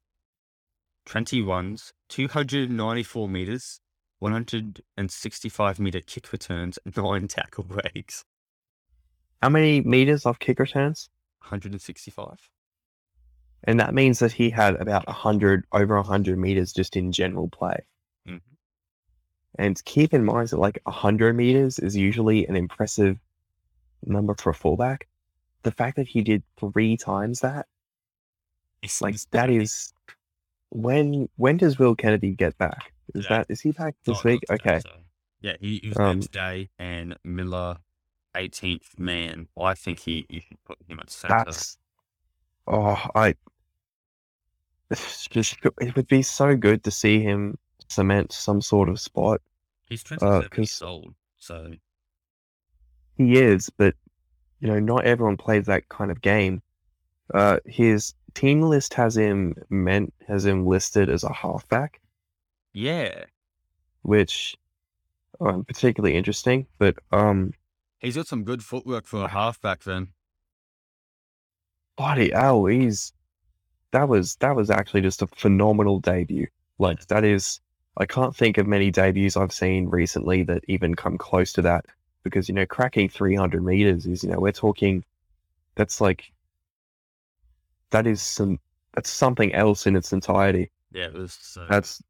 20 1.05 1.41
runs, 1.41 1.93
294 2.09 3.27
meters, 3.27 3.79
165 4.19 5.79
meter 5.79 6.01
kick 6.01 6.31
returns, 6.31 6.79
nine 6.95 7.27
tackle 7.27 7.63
breaks. 7.63 8.23
How 9.41 9.49
many 9.49 9.81
meters 9.81 10.25
off 10.25 10.39
kick 10.39 10.59
returns? 10.59 11.09
165. 11.41 12.49
And 13.63 13.79
that 13.79 13.93
means 13.93 14.19
that 14.19 14.31
he 14.31 14.49
had 14.49 14.75
about 14.75 15.05
100, 15.07 15.65
over 15.71 15.95
100 15.95 16.37
meters 16.37 16.73
just 16.73 16.95
in 16.95 17.11
general 17.11 17.47
play. 17.49 17.85
Mhm. 18.27 18.41
And 19.59 19.83
keep 19.85 20.13
in 20.13 20.25
mind 20.25 20.49
that 20.49 20.57
like 20.57 20.79
100 20.85 21.35
meters 21.35 21.77
is 21.79 21.95
usually 21.95 22.47
an 22.47 22.55
impressive 22.55 23.19
number 24.05 24.33
for 24.35 24.49
a 24.49 24.53
fullback. 24.53 25.07
The 25.63 25.71
fact 25.71 25.95
that 25.97 26.07
he 26.07 26.21
did 26.23 26.43
three 26.57 26.97
times 26.97 27.41
that, 27.41 27.67
It's 28.81 28.99
like 29.01 29.15
that 29.31 29.51
is 29.51 29.93
when 30.69 31.29
when 31.35 31.57
does 31.57 31.77
Will 31.77 31.95
Kennedy 31.95 32.31
get 32.33 32.57
back? 32.57 32.93
Is 33.13 33.23
Today. 33.25 33.35
that 33.35 33.45
is 33.49 33.61
he 33.61 33.71
back 33.73 33.95
this 34.05 34.15
not- 34.15 34.23
week? 34.25 34.41
Okay. 34.49 34.79
so- 34.79 34.89
Yeah, 35.41 35.57
he, 35.59 35.77
he 35.83 35.89
was 35.89 35.97
Um, 35.97 36.19
today, 36.21 36.69
and 36.79 37.15
Miller, 37.23 37.77
18th 38.35 38.97
man. 38.97 39.47
I 39.59 39.73
think 39.73 39.99
he 39.99 40.25
you 40.29 40.41
should 40.41 40.63
put 40.63 40.77
him 40.87 40.99
at 40.99 41.09
center. 41.09 41.43
That's 41.45 41.77
oh, 42.67 43.01
I 43.15 43.35
it's 44.89 45.27
just 45.27 45.57
it 45.79 45.95
would 45.95 46.07
be 46.07 46.21
so 46.21 46.55
good 46.55 46.83
to 46.83 46.91
see 46.91 47.21
him 47.21 47.57
cement 47.89 48.31
some 48.31 48.61
sort 48.61 48.89
of 48.89 48.99
spot. 48.99 49.41
He's 49.89 50.03
27 50.03 50.35
uh, 50.35 50.47
years 50.55 50.81
old, 50.81 51.13
so 51.37 51.73
He 53.17 53.37
is, 53.37 53.69
but 53.69 53.95
you 54.59 54.67
know, 54.67 54.79
not 54.79 55.05
everyone 55.05 55.37
plays 55.37 55.65
that 55.65 55.89
kind 55.89 56.11
of 56.11 56.21
game. 56.21 56.61
Uh, 57.33 57.57
his 57.65 58.13
team 58.33 58.61
list 58.61 58.93
has 58.93 59.17
him 59.17 59.55
meant 59.69 60.13
has 60.27 60.45
him 60.45 60.65
listed 60.65 61.09
as 61.09 61.23
a 61.23 61.33
halfback, 61.33 61.99
yeah, 62.73 63.25
which 64.03 64.55
um, 65.41 65.65
particularly 65.65 66.15
interesting. 66.15 66.67
But 66.77 66.95
um, 67.11 67.53
he's 68.01 68.15
got 68.15 68.27
some 68.27 68.43
good 68.43 68.63
footwork 68.63 69.05
for 69.05 69.23
a 69.23 69.27
halfback. 69.27 69.83
Then 69.83 70.09
bloody 71.97 72.31
hell, 72.31 72.65
he's 72.65 73.13
that 73.91 74.07
was 74.07 74.35
that 74.37 74.55
was 74.55 74.69
actually 74.69 75.01
just 75.01 75.21
a 75.21 75.27
phenomenal 75.27 75.99
debut. 75.99 76.47
Like 76.79 77.05
that 77.07 77.23
is, 77.23 77.59
I 77.97 78.05
can't 78.05 78.35
think 78.35 78.57
of 78.57 78.67
many 78.67 78.91
debuts 78.91 79.37
I've 79.37 79.53
seen 79.53 79.87
recently 79.89 80.43
that 80.43 80.63
even 80.67 80.95
come 80.95 81.17
close 81.17 81.53
to 81.53 81.61
that. 81.63 81.85
Because 82.23 82.47
you 82.47 82.55
know, 82.55 82.65
cracking 82.65 83.09
300 83.09 83.63
meters 83.63 84.05
is 84.05 84.23
you 84.23 84.29
know 84.29 84.39
we're 84.39 84.51
talking, 84.51 85.03
that's 85.75 85.99
like, 86.01 86.31
that 87.91 88.07
is 88.07 88.21
some 88.21 88.59
that's 88.93 89.09
something 89.09 89.53
else 89.53 89.87
in 89.87 89.95
its 89.95 90.13
entirety. 90.13 90.69
yeah, 90.91 91.05
it 91.05 91.13
was. 91.13 91.57
Uh, 91.59 91.65
That's 91.69 92.01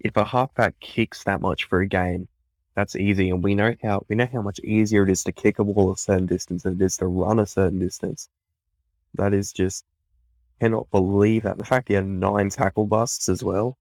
if 0.00 0.16
a 0.16 0.24
halfback 0.24 0.78
kicks 0.80 1.24
that 1.24 1.40
much 1.40 1.64
for 1.64 1.80
a 1.80 1.86
game, 1.88 2.28
that's 2.74 2.96
easy, 2.96 3.30
and 3.30 3.42
we 3.42 3.54
know 3.54 3.74
how 3.82 4.04
we 4.08 4.16
know 4.16 4.28
how 4.32 4.42
much 4.42 4.60
easier 4.60 5.02
it 5.02 5.10
is 5.10 5.24
to 5.24 5.32
kick 5.32 5.58
a 5.58 5.64
ball 5.64 5.92
a 5.92 5.96
certain 5.96 6.26
distance 6.26 6.62
than 6.62 6.74
it 6.74 6.82
is 6.82 6.96
to 6.98 7.06
run 7.06 7.38
a 7.38 7.46
certain 7.46 7.78
distance. 7.78 8.28
That 9.14 9.34
is 9.34 9.52
just 9.52 9.84
cannot 10.60 10.90
believe 10.90 11.42
that. 11.42 11.58
The 11.58 11.64
fact 11.64 11.88
he 11.88 11.94
had 11.94 12.06
nine 12.06 12.50
tackle 12.50 12.86
busts 12.86 13.28
as 13.28 13.42
well, 13.42 13.76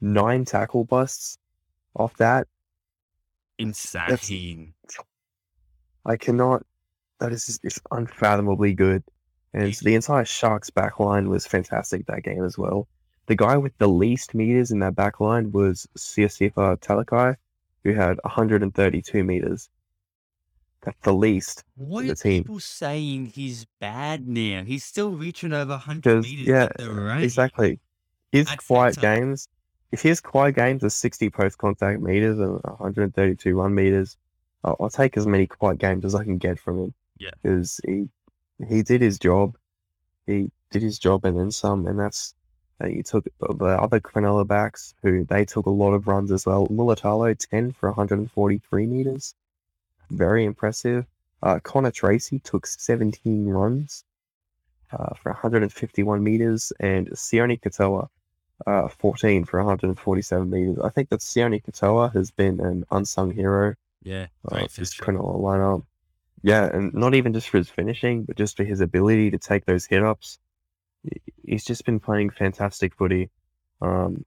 nine 0.00 0.44
tackle 0.44 0.84
busts 0.84 1.38
off 1.94 2.16
that, 2.16 2.46
insane. 3.58 4.74
I 6.04 6.16
cannot. 6.16 6.64
That 7.18 7.32
is 7.32 7.46
just, 7.46 7.64
it's 7.64 7.80
unfathomably 7.90 8.74
good, 8.74 9.02
and 9.52 9.72
the 9.74 9.94
entire 9.94 10.24
Sharks 10.24 10.70
back 10.70 11.00
line 11.00 11.28
was 11.28 11.46
fantastic 11.46 12.06
that 12.06 12.22
game 12.22 12.44
as 12.44 12.56
well. 12.58 12.88
The 13.26 13.36
guy 13.36 13.56
with 13.56 13.76
the 13.78 13.88
least 13.88 14.34
meters 14.34 14.70
in 14.70 14.78
that 14.80 14.94
back 14.94 15.18
line 15.18 15.50
was 15.50 15.88
Siasifa 15.98 16.78
Talakai, 16.78 17.36
who 17.86 17.94
had 17.94 18.18
132 18.24 19.22
meters. 19.22 19.68
That's 20.82 20.98
the 21.02 21.12
least. 21.12 21.64
Why 21.76 22.04
the 22.04 22.12
are 22.12 22.14
team. 22.14 22.42
people 22.42 22.60
saying 22.60 23.26
he's 23.26 23.66
bad 23.80 24.26
now? 24.28 24.64
He's 24.64 24.84
still 24.84 25.10
reaching 25.10 25.52
over 25.52 25.72
100 25.72 26.22
meters 26.22 26.46
yeah, 26.46 26.64
at 26.64 26.76
the. 26.76 27.18
Exactly. 27.22 27.80
His 28.32 28.48
quiet 28.66 28.96
games, 29.00 29.48
if 29.92 30.02
his 30.02 30.20
quiet 30.20 30.56
games 30.56 30.84
are 30.84 30.90
60 30.90 31.30
post 31.30 31.58
contact 31.58 32.00
meters 32.00 32.38
and 32.38 32.60
132 32.62 33.56
run 33.56 33.74
meters, 33.74 34.16
I'll, 34.64 34.76
I'll 34.80 34.90
take 34.90 35.16
as 35.16 35.26
many 35.26 35.46
quiet 35.46 35.78
games 35.78 36.04
as 36.04 36.14
I 36.14 36.24
can 36.24 36.38
get 36.38 36.58
from 36.58 36.78
him. 36.78 36.94
Yeah. 37.18 37.30
Because 37.42 37.80
he, 37.86 38.08
he 38.68 38.82
did 38.82 39.00
his 39.00 39.18
job. 39.18 39.56
He 40.26 40.50
did 40.70 40.82
his 40.82 40.98
job 40.98 41.24
and 41.24 41.38
then 41.38 41.50
some. 41.50 41.86
And 41.86 41.98
that's, 41.98 42.34
uh, 42.80 42.86
he 42.86 43.02
took 43.02 43.24
the 43.40 43.64
other 43.64 44.00
Cronulla 44.00 44.46
backs 44.46 44.94
who 45.02 45.24
they 45.24 45.44
took 45.44 45.66
a 45.66 45.70
lot 45.70 45.92
of 45.92 46.06
runs 46.06 46.30
as 46.30 46.46
well. 46.46 46.66
Mulitalo, 46.68 47.36
10 47.36 47.72
for 47.72 47.88
143 47.88 48.86
meters. 48.86 49.34
Very 50.10 50.44
impressive. 50.44 51.06
Uh, 51.42 51.58
Connor 51.62 51.90
Tracey 51.90 52.38
took 52.38 52.66
17 52.66 53.46
runs 53.46 54.04
uh, 54.92 55.14
for 55.14 55.32
151 55.32 56.22
meters, 56.22 56.72
and 56.80 57.08
Sione 57.10 57.60
Katoa, 57.60 58.08
uh, 58.66 58.88
14 58.88 59.44
for 59.44 59.58
147 59.58 60.50
meters. 60.50 60.78
I 60.82 60.88
think 60.90 61.08
that 61.10 61.20
Sione 61.20 61.62
Katoa 61.62 62.12
has 62.14 62.30
been 62.30 62.60
an 62.60 62.84
unsung 62.90 63.30
hero 63.30 63.74
yeah, 64.02 64.26
uh, 64.46 64.54
great 64.54 64.66
of 64.66 64.76
this. 64.76 64.94
Cronulla 64.94 65.40
lineup. 65.40 65.84
Yeah, 66.42 66.66
and 66.72 66.94
not 66.94 67.14
even 67.14 67.32
just 67.32 67.48
for 67.48 67.58
his 67.58 67.68
finishing, 67.68 68.22
but 68.22 68.36
just 68.36 68.56
for 68.56 68.64
his 68.64 68.80
ability 68.80 69.30
to 69.32 69.38
take 69.38 69.64
those 69.64 69.84
hit 69.86 70.02
ups. 70.02 70.38
He's 71.44 71.64
just 71.64 71.84
been 71.84 72.00
playing 72.00 72.30
fantastic 72.30 72.94
footy. 72.96 73.30
Um, 73.80 74.24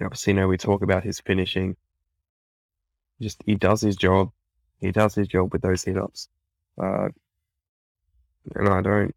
obviously, 0.00 0.32
you 0.32 0.38
know, 0.38 0.48
we 0.48 0.56
talk 0.56 0.82
about 0.82 1.04
his 1.04 1.20
finishing. 1.20 1.76
Just 3.20 3.42
he 3.46 3.54
does 3.54 3.80
his 3.80 3.96
job. 3.96 4.30
He 4.80 4.92
does 4.92 5.14
his 5.14 5.28
job 5.28 5.52
with 5.52 5.62
those 5.62 5.82
hit 5.82 5.98
ups. 5.98 6.28
Uh, 6.80 7.08
and 8.54 8.68
I 8.68 8.80
don't, 8.80 9.14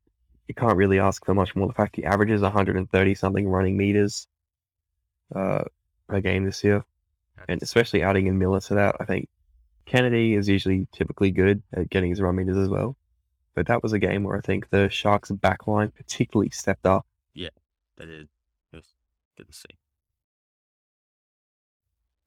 you 0.48 0.56
can't 0.56 0.78
really 0.78 1.00
ask 1.00 1.26
for 1.26 1.34
much 1.34 1.56
more. 1.56 1.68
The 1.68 1.74
fact 1.74 1.96
he 1.96 2.04
averages 2.04 2.42
130 2.42 3.16
something 3.16 3.48
running 3.48 3.78
meters 3.78 4.28
uh, 5.36 5.64
per 6.08 6.20
game 6.22 6.46
this 6.46 6.64
year, 6.64 6.84
and 7.48 7.62
especially 7.62 8.02
adding 8.02 8.28
in 8.28 8.38
Miller 8.38 8.60
to 8.62 8.74
that, 8.76 8.96
I 9.00 9.06
think 9.06 9.30
Kennedy 9.86 10.34
is 10.34 10.50
usually 10.50 10.88
typically 10.92 11.32
good 11.32 11.62
at 11.74 11.90
getting 11.90 12.10
his 12.10 12.22
run 12.22 12.36
meters 12.36 12.58
as 12.58 12.70
well. 12.70 12.98
But 13.54 13.68
that 13.68 13.84
was 13.84 13.92
a 13.94 14.00
game 14.00 14.24
where 14.24 14.38
I 14.38 14.42
think 14.42 14.70
the 14.70 14.90
Sharks 14.90 15.30
backline 15.32 15.94
particularly 15.94 16.50
stepped 16.52 16.86
up. 16.86 17.06
Yeah, 17.34 17.50
that 17.98 18.08
is, 18.08 18.28
it 18.72 18.78
was 18.78 18.86
good 19.38 19.48
to 19.48 19.54
see. 19.54 19.78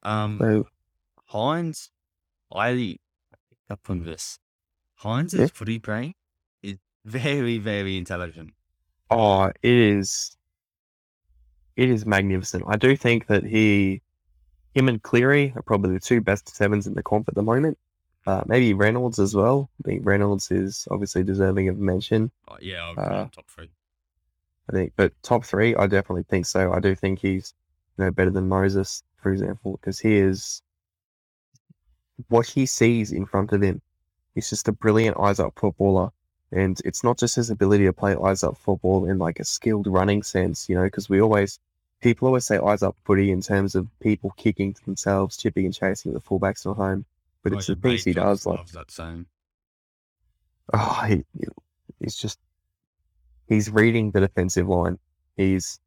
Um, 0.02 0.38
So 0.38 0.66
Hynes, 1.32 1.88
I 2.54 2.98
picked 3.48 3.70
up 3.70 3.80
on 3.88 4.04
this. 4.04 4.38
Hynes's 4.96 5.40
Yeah. 5.40 5.46
footy 5.46 5.78
brain 5.78 6.14
is 6.62 6.78
very, 7.04 7.58
very 7.58 7.96
intelligent. 7.96 8.52
Oh, 9.10 9.44
it 9.46 9.56
is. 9.62 10.36
It 11.76 11.88
is 11.88 12.06
magnificent. 12.06 12.64
I 12.66 12.76
do 12.76 12.96
think 12.96 13.26
that 13.26 13.44
he, 13.44 14.02
him 14.74 14.88
and 14.88 15.02
Cleary 15.02 15.52
are 15.56 15.62
probably 15.62 15.92
the 15.94 16.00
two 16.00 16.20
best 16.20 16.54
sevens 16.54 16.86
in 16.86 16.94
the 16.94 17.02
comp 17.02 17.28
at 17.28 17.34
the 17.34 17.42
moment. 17.42 17.78
Uh, 18.26 18.42
maybe 18.46 18.72
Reynolds 18.72 19.18
as 19.18 19.34
well. 19.34 19.68
I 19.82 19.88
think 19.88 20.06
Reynolds 20.06 20.50
is 20.50 20.88
obviously 20.90 21.22
deserving 21.24 21.68
of 21.68 21.78
mention. 21.78 22.30
Oh, 22.48 22.56
yeah, 22.60 22.84
I'll 22.84 22.98
Uh, 22.98 23.28
top 23.30 23.48
three. 23.48 23.70
I 24.70 24.72
think, 24.72 24.92
but 24.96 25.12
top 25.22 25.44
three, 25.44 25.74
I 25.76 25.86
definitely 25.86 26.24
think 26.24 26.46
so. 26.46 26.72
I 26.72 26.80
do 26.80 26.94
think 26.94 27.18
he's, 27.18 27.52
you 27.98 28.04
know, 28.04 28.10
better 28.10 28.30
than 28.30 28.48
Moses, 28.48 29.02
for 29.22 29.30
example, 29.30 29.72
because 29.72 29.98
he 29.98 30.16
is 30.16 30.62
what 32.28 32.46
he 32.46 32.64
sees 32.64 33.12
in 33.12 33.26
front 33.26 33.52
of 33.52 33.62
him. 33.62 33.82
He's 34.34 34.48
just 34.48 34.68
a 34.68 34.72
brilliant 34.72 35.18
eyes 35.18 35.38
up 35.38 35.52
footballer, 35.56 36.10
and 36.50 36.80
it's 36.84 37.04
not 37.04 37.18
just 37.18 37.36
his 37.36 37.50
ability 37.50 37.84
to 37.84 37.92
play 37.92 38.16
eyes 38.16 38.42
up 38.42 38.56
football 38.56 39.04
in 39.04 39.18
like 39.18 39.38
a 39.38 39.44
skilled 39.44 39.86
running 39.86 40.22
sense, 40.22 40.68
you 40.68 40.76
know, 40.76 40.84
because 40.84 41.10
we 41.10 41.20
always 41.20 41.58
people 42.00 42.26
always 42.26 42.46
say 42.46 42.58
eyes 42.58 42.82
up 42.82 42.96
footy 43.04 43.30
in 43.30 43.40
terms 43.42 43.74
of 43.74 43.86
people 44.00 44.32
kicking 44.36 44.72
to 44.72 44.84
themselves, 44.84 45.36
chipping 45.36 45.66
and 45.66 45.74
chasing 45.74 46.14
at 46.14 46.22
the 46.22 46.28
fullbacks 46.28 46.64
not 46.64 46.76
home, 46.76 47.04
but 47.44 47.52
Oh, 47.52 47.58
it's 47.58 47.68
the 47.68 47.76
things 47.76 48.02
he 48.04 48.12
does, 48.14 48.44
like 48.46 48.58
loves 48.58 48.72
that 48.72 48.90
saying. 48.90 49.26
oh, 50.72 51.04
he, 51.08 51.22
he's 52.00 52.16
just 52.16 52.38
he's 53.48 53.70
reading 53.70 54.10
the 54.10 54.20
defensive 54.20 54.66
line. 54.68 54.98
He's 55.36 55.78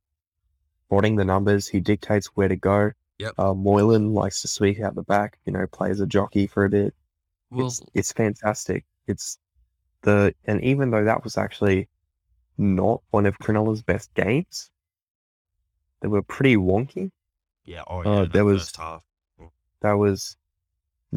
spotting 0.85 1.15
the 1.17 1.25
numbers. 1.25 1.67
He 1.67 1.79
dictates 1.81 2.27
where 2.27 2.47
to 2.47 2.55
go. 2.55 2.91
Yep. 3.19 3.33
Uh, 3.37 3.53
Moylan 3.53 4.13
likes 4.13 4.41
to 4.43 4.47
sweep 4.47 4.79
out 4.81 4.93
the 4.95 5.01
back. 5.03 5.39
You 5.45 5.53
know, 5.53 5.65
plays 5.67 5.99
a 5.99 6.05
jockey 6.05 6.47
for 6.47 6.65
a 6.65 6.69
bit. 6.69 6.93
Well, 7.49 7.67
It's 7.67 7.81
it's 7.93 8.11
fantastic. 8.13 8.85
It's 9.07 9.39
the 10.03 10.33
and 10.45 10.63
even 10.63 10.91
though 10.91 11.03
that 11.03 11.23
was 11.23 11.37
actually 11.37 11.89
not 12.57 13.01
one 13.11 13.25
of 13.25 13.37
Cronulla's 13.39 13.81
best 13.81 14.13
games, 14.13 14.69
they 16.01 16.07
were 16.07 16.21
pretty 16.21 16.55
wonky. 16.57 17.11
yeah, 17.65 17.83
oh, 17.87 17.99
uh, 18.01 18.03
yeah, 18.03 18.21
that 18.21 18.33
there 18.33 18.45
was- 18.45 18.71
half. 18.75 19.01
That 19.81 19.93
was 19.93 20.35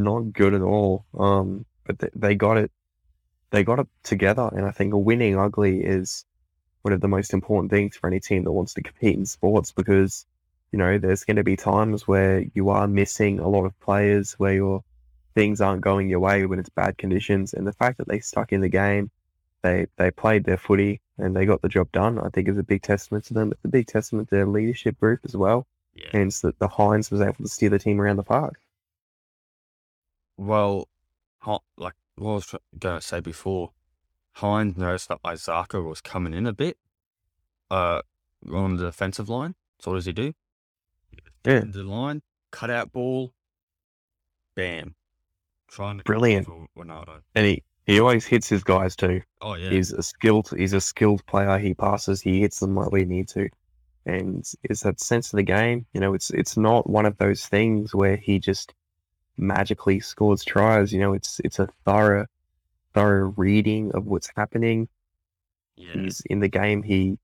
not 0.03 0.33
good 0.33 0.55
at 0.55 0.63
all. 0.63 1.05
Um, 1.19 1.65
but 1.85 1.99
they, 1.99 2.09
they 2.15 2.35
got 2.35 2.57
it. 2.57 2.71
They 3.51 3.65
got 3.65 3.81
it 3.81 3.89
together, 4.05 4.49
and 4.53 4.65
I 4.65 4.71
think 4.71 4.95
a 4.95 4.99
winning 4.99 5.37
ugly 5.39 5.83
is 5.83 6.25
one 6.83 6.95
of 6.95 7.01
the 7.01 7.09
most 7.09 7.35
important 7.35 7.71
things 7.71 7.97
for 7.97 8.07
any 8.07 8.21
team 8.21 8.45
that 8.45 8.53
wants 8.53 8.75
to 8.75 8.83
compete 8.83 9.17
in 9.17 9.27
sports 9.27 9.73
because 9.73 10.25
you 10.73 10.79
know 10.79 10.99
there's 10.99 11.25
going 11.25 11.37
to 11.37 11.43
be 11.45 11.57
times 11.57 12.07
where 12.07 12.45
you 12.55 12.69
are 12.71 12.87
missing 12.87 13.41
a 13.41 13.49
lot 13.49 13.65
of 13.65 13.79
players, 13.81 14.35
where 14.35 14.55
your 14.55 14.83
things 15.35 15.61
aren't 15.61 15.81
going 15.83 16.09
your 16.09 16.21
way 16.21 16.47
when 16.47 16.59
it's 16.61 16.69
bad 16.69 16.97
conditions, 16.97 17.53
and 17.55 17.67
the 17.67 17.73
fact 17.73 17.99
that 17.99 18.09
they 18.09 18.21
stuck 18.21 18.53
in 18.53 18.61
the 18.61 18.69
game, 18.69 19.11
they 19.63 19.87
they 19.97 20.11
played 20.13 20.45
their 20.45 20.57
footy 20.57 21.01
and 21.19 21.35
they 21.37 21.45
got 21.45 21.61
the 21.61 21.69
job 21.69 21.91
done. 21.93 22.19
I 22.19 22.29
think 22.29 22.49
is 22.49 22.57
a 22.57 22.63
big 22.63 22.83
testament 22.83 23.25
to 23.27 23.35
them. 23.35 23.51
It's 23.53 23.65
a 23.65 23.69
big 23.69 23.87
testament 23.89 24.29
to 24.29 24.37
their 24.37 24.47
leadership 24.47 24.99
group 25.01 25.21
as 25.25 25.37
well, 25.37 25.67
Yeah. 25.95 26.07
hence 26.13 26.41
that 26.43 26.59
the 26.61 26.69
Hynes 26.69 27.11
was 27.11 27.21
able 27.21 27.35
to 27.35 27.49
steer 27.49 27.69
the 27.69 27.79
team 27.81 28.01
around 28.01 28.17
the 28.17 28.23
park. 28.23 28.61
Well, 30.41 30.89
like 31.77 31.93
what 32.17 32.31
I 32.31 32.35
was 32.35 32.55
going 32.79 32.99
to 32.99 33.07
say 33.07 33.21
before, 33.21 33.73
Hynes 34.39 34.75
noticed 34.79 35.09
that 35.09 35.23
Isaako 35.23 35.87
was 35.87 36.01
coming 36.01 36.33
in 36.33 36.47
a 36.47 36.53
bit 36.55 36.79
uh, 37.71 38.01
on 38.51 38.79
the 38.79 38.87
defensive 38.87 39.29
line. 39.29 39.55
So 39.81 39.91
what 39.91 39.99
does 39.99 40.07
he 40.07 40.13
do? 40.13 40.33
Yeah. 41.45 41.65
The 41.67 41.83
line, 41.83 42.23
cut 42.53 42.71
out 42.71 42.91
ball, 42.91 43.35
bam. 44.55 44.95
Trying 45.69 45.99
to 45.99 46.05
Brilliant. 46.05 46.49
Ronaldo. 46.75 47.21
and 47.35 47.45
he, 47.47 47.63
he 47.85 48.01
always 48.01 48.25
hits 48.25 48.49
his 48.49 48.65
guys 48.65 48.97
too. 48.97 49.21
Oh 49.43 49.55
yeah, 49.57 49.69
He's 49.69 49.93
a 49.93 50.03
skilled 50.03 50.51
he's 50.57 50.73
a 50.73 50.81
skilled 50.81 51.25
player. 51.27 51.59
He 51.59 51.75
passes, 51.75 52.23
he 52.23 52.41
hits 52.41 52.61
them 52.61 52.75
like 52.75 52.91
we 52.91 53.05
need 53.05 53.29
to. 53.29 53.51
And 54.07 54.43
it's 54.65 54.85
that 54.85 55.01
sense 55.01 55.35
of 55.35 55.37
the 55.37 55.43
game. 55.43 55.85
You 55.93 56.01
know, 56.01 56.15
it's 56.15 56.31
it's 56.31 56.57
not 56.57 56.89
one 56.89 57.05
of 57.05 57.19
those 57.19 57.45
things 57.47 57.95
where 57.95 58.17
he 58.17 58.39
just 58.39 58.73
magically 59.37 60.01
scores 60.01 60.45
tries. 60.45 60.93
You 60.93 61.01
know, 61.01 61.13
it's 61.15 61.41
it's 61.45 61.59
a 61.59 61.69
thorough 61.85 62.27
thorough 62.95 63.33
reading 63.37 63.93
of 63.93 64.07
what's 64.07 64.31
happening. 64.37 64.89
yeah. 65.77 65.93
He's 65.95 66.23
in 66.27 66.41
the 66.41 66.49
game, 66.49 66.83
he 66.83 67.19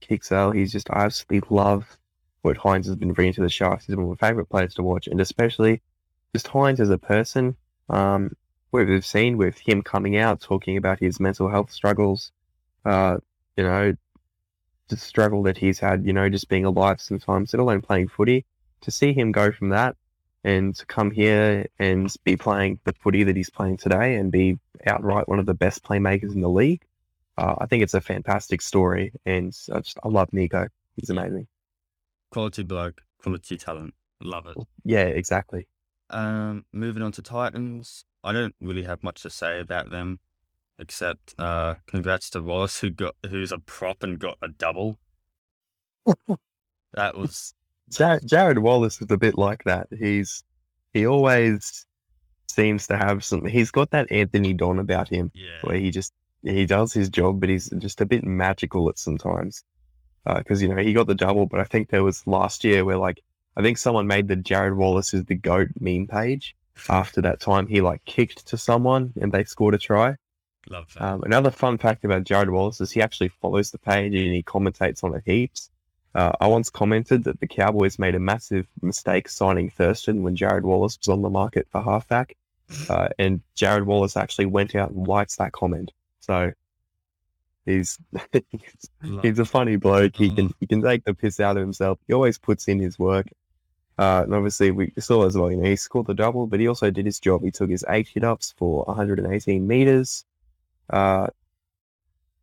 kicks 0.00 0.32
out. 0.32 0.56
He's 0.56 0.72
just 0.72 0.90
I 0.90 1.04
absolutely 1.04 1.54
love 1.54 1.96
what 2.42 2.56
Hynes 2.56 2.86
has 2.86 2.96
been 2.96 3.12
bringing 3.12 3.34
to 3.34 3.42
the 3.42 3.48
Sharks. 3.48 3.86
He's 3.86 3.96
one 3.96 4.10
of 4.10 4.20
my 4.20 4.28
favourite 4.28 4.48
players 4.48 4.74
to 4.74 4.82
watch, 4.82 5.06
and 5.06 5.20
especially 5.20 5.82
just 6.34 6.46
Hynes 6.46 6.80
as 6.80 6.90
a 6.90 6.98
person. 6.98 7.56
Um, 7.88 8.36
what 8.70 8.86
we've 8.86 9.04
seen 9.04 9.36
with 9.36 9.58
him 9.58 9.82
coming 9.82 10.16
out 10.16 10.40
talking 10.40 10.76
about 10.76 11.00
his 11.00 11.18
mental 11.18 11.48
health 11.48 11.72
struggles, 11.72 12.30
uh, 12.84 13.18
you 13.56 13.64
know, 13.64 13.94
the 14.88 14.96
struggle 14.96 15.42
that 15.44 15.58
he's 15.58 15.78
had, 15.78 16.06
you 16.06 16.12
know, 16.12 16.28
just 16.28 16.48
being 16.48 16.64
alive 16.64 17.00
sometimes, 17.00 17.52
let 17.52 17.60
alone 17.60 17.82
playing 17.82 18.08
footy. 18.08 18.44
To 18.82 18.90
see 18.90 19.12
him 19.12 19.30
go 19.30 19.52
from 19.52 19.68
that 19.70 19.96
and 20.44 20.74
to 20.76 20.86
come 20.86 21.10
here 21.10 21.66
and 21.78 22.12
be 22.24 22.36
playing 22.36 22.80
the 22.84 22.94
footy 22.94 23.24
that 23.24 23.36
he's 23.36 23.50
playing 23.50 23.76
today 23.76 24.16
and 24.16 24.32
be 24.32 24.58
outright 24.86 25.28
one 25.28 25.38
of 25.38 25.46
the 25.46 25.54
best 25.54 25.82
playmakers 25.84 26.34
in 26.34 26.40
the 26.40 26.48
league, 26.48 26.82
uh, 27.38 27.54
I 27.58 27.66
think 27.66 27.82
it's 27.82 27.94
a 27.94 28.00
fantastic 28.00 28.62
story. 28.62 29.12
And 29.26 29.56
I 29.72 29.80
just 29.80 29.98
I 30.04 30.08
love 30.08 30.30
Nicho. 30.32 30.68
He's 30.96 31.10
amazing. 31.10 31.46
quality 32.30 32.62
bloke, 32.62 33.00
quality 33.22 33.56
talent. 33.56 33.94
Love 34.22 34.46
it. 34.46 34.56
Yeah, 34.84 35.04
exactly. 35.04 35.66
Um, 36.10 36.64
moving 36.72 37.02
on 37.02 37.12
to 37.12 37.22
Titans, 37.22 38.04
I 38.24 38.32
don't 38.32 38.54
really 38.60 38.82
have 38.84 39.02
much 39.02 39.22
to 39.22 39.30
say 39.30 39.60
about 39.60 39.90
them, 39.90 40.20
except 40.78 41.34
uh, 41.38 41.76
congrats 41.86 42.30
to 42.30 42.42
Wallace 42.42 42.80
who 42.80 42.90
got 42.90 43.14
who's 43.28 43.52
a 43.52 43.58
prop 43.58 44.02
and 44.02 44.18
got 44.18 44.38
a 44.42 44.48
double. 44.48 44.98
That 46.94 47.16
was 47.16 47.54
Jarrod, 47.90 48.24
Jarrod 48.24 48.58
Wallace 48.58 49.00
is 49.00 49.10
a 49.10 49.16
bit 49.16 49.36
like 49.36 49.64
that. 49.64 49.88
He's 49.96 50.42
he 50.92 51.06
always 51.06 51.86
seems 52.48 52.86
to 52.88 52.96
have 52.96 53.24
some. 53.24 53.44
He's 53.44 53.70
got 53.70 53.90
that 53.90 54.10
Anthony 54.10 54.52
Don 54.52 54.78
about 54.78 55.08
him, 55.08 55.30
yeah, 55.34 55.58
where 55.62 55.76
he 55.76 55.90
just 55.90 56.12
he 56.42 56.66
does 56.66 56.92
his 56.92 57.08
job, 57.08 57.40
but 57.40 57.48
he's 57.48 57.68
just 57.78 58.00
a 58.00 58.06
bit 58.06 58.24
magical 58.24 58.88
at 58.88 58.98
sometimes. 58.98 59.64
Because 60.24 60.62
you 60.62 60.68
know 60.68 60.76
he 60.76 60.92
got 60.92 61.06
the 61.06 61.14
double, 61.14 61.46
but 61.46 61.60
I 61.60 61.64
think 61.64 61.88
there 61.88 62.04
was 62.04 62.26
last 62.26 62.62
year 62.64 62.84
where 62.84 62.98
like 62.98 63.22
I 63.56 63.62
think 63.62 63.78
someone 63.78 64.06
made 64.06 64.28
the 64.28 64.36
Jarrod 64.36 64.76
Wallace 64.76 65.14
is 65.14 65.24
the 65.24 65.34
goat 65.34 65.68
meme 65.80 66.06
page 66.06 66.54
after 66.88 67.20
that 67.22 67.40
time 67.40 67.66
he 67.66 67.80
like 67.80 68.04
kicked 68.04 68.46
to 68.48 68.56
someone 68.56 69.12
and 69.20 69.32
they 69.32 69.44
scored 69.44 69.74
a 69.74 69.78
try. 69.78 70.16
love 70.68 70.92
that. 70.94 71.02
Um, 71.02 71.22
another 71.22 71.50
fun 71.50 71.78
fact 71.78 72.04
about 72.04 72.24
Jarrod 72.24 72.50
Wallace 72.50 72.80
is 72.80 72.92
he 72.92 73.02
actually 73.02 73.28
follows 73.40 73.70
the 73.70 73.78
page 73.78 74.14
and 74.14 74.34
he 74.34 74.42
commentates 74.42 75.02
on 75.02 75.14
it 75.14 75.22
heaps. 75.24 75.70
Uh, 76.14 76.32
I 76.40 76.48
once 76.48 76.70
commented 76.70 77.24
that 77.24 77.40
the 77.40 77.46
Cowboys 77.46 77.98
made 77.98 78.14
a 78.14 78.20
massive 78.20 78.66
mistake 78.82 79.28
signing 79.28 79.70
Thurston 79.70 80.22
when 80.22 80.36
Jarrod 80.36 80.62
Wallace 80.62 80.98
was 80.98 81.08
on 81.08 81.22
the 81.22 81.30
market 81.30 81.68
for 81.70 81.82
halfback, 81.82 82.36
uh, 82.88 83.08
and 83.18 83.40
Jarrod 83.56 83.84
Wallace 83.84 84.16
actually 84.16 84.46
went 84.46 84.74
out 84.74 84.90
and 84.90 85.06
likes 85.06 85.36
that 85.36 85.52
comment. 85.52 85.92
So 86.20 86.52
he's 87.64 87.98
he's 89.22 89.38
a 89.38 89.44
funny 89.44 89.76
bloke. 89.76 90.16
He 90.16 90.30
can 90.30 90.52
he 90.60 90.66
can 90.66 90.82
take 90.82 91.04
the 91.04 91.14
piss 91.14 91.40
out 91.40 91.56
of 91.56 91.60
himself. 91.60 91.98
He 92.06 92.12
always 92.12 92.38
puts 92.38 92.68
in 92.68 92.80
his 92.80 92.98
work. 92.98 93.28
Uh, 93.98 94.22
and 94.24 94.34
obviously 94.34 94.70
we 94.70 94.92
saw 94.98 95.26
as 95.26 95.36
well. 95.36 95.50
You 95.50 95.58
know, 95.58 95.68
he 95.68 95.76
scored 95.76 96.06
the 96.06 96.14
double, 96.14 96.46
but 96.46 96.58
he 96.58 96.66
also 96.68 96.90
did 96.90 97.04
his 97.04 97.20
job. 97.20 97.44
He 97.44 97.50
took 97.50 97.68
his 97.68 97.84
eight 97.88 98.08
hit 98.08 98.24
ups 98.24 98.54
for 98.56 98.84
118 98.84 99.66
meters. 99.66 100.24
Uh, 100.88 101.26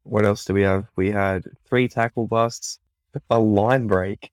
what 0.04 0.24
else 0.24 0.46
do 0.46 0.54
we 0.54 0.62
have? 0.62 0.86
We 0.96 1.10
had 1.10 1.46
three 1.66 1.88
tackle 1.88 2.28
busts, 2.28 2.80
a 3.30 3.40
line 3.40 3.88
break. 3.88 4.32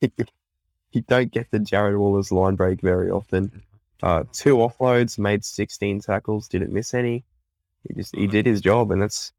you 0.00 1.02
don't 1.06 1.30
get 1.30 1.50
the 1.50 1.58
Jarrod 1.58 1.98
Wallace 1.98 2.32
line 2.32 2.56
break 2.56 2.80
very 2.80 3.10
often. 3.10 3.62
Uh, 4.02 4.24
two 4.32 4.56
offloads, 4.56 5.18
made 5.18 5.44
16 5.44 6.00
tackles, 6.00 6.48
didn't 6.48 6.72
miss 6.72 6.94
any. 6.94 7.24
He 7.86 7.94
just 7.94 8.14
he 8.14 8.26
did 8.26 8.46
his 8.46 8.60
job, 8.60 8.90
and 8.90 9.00
that's 9.02 9.32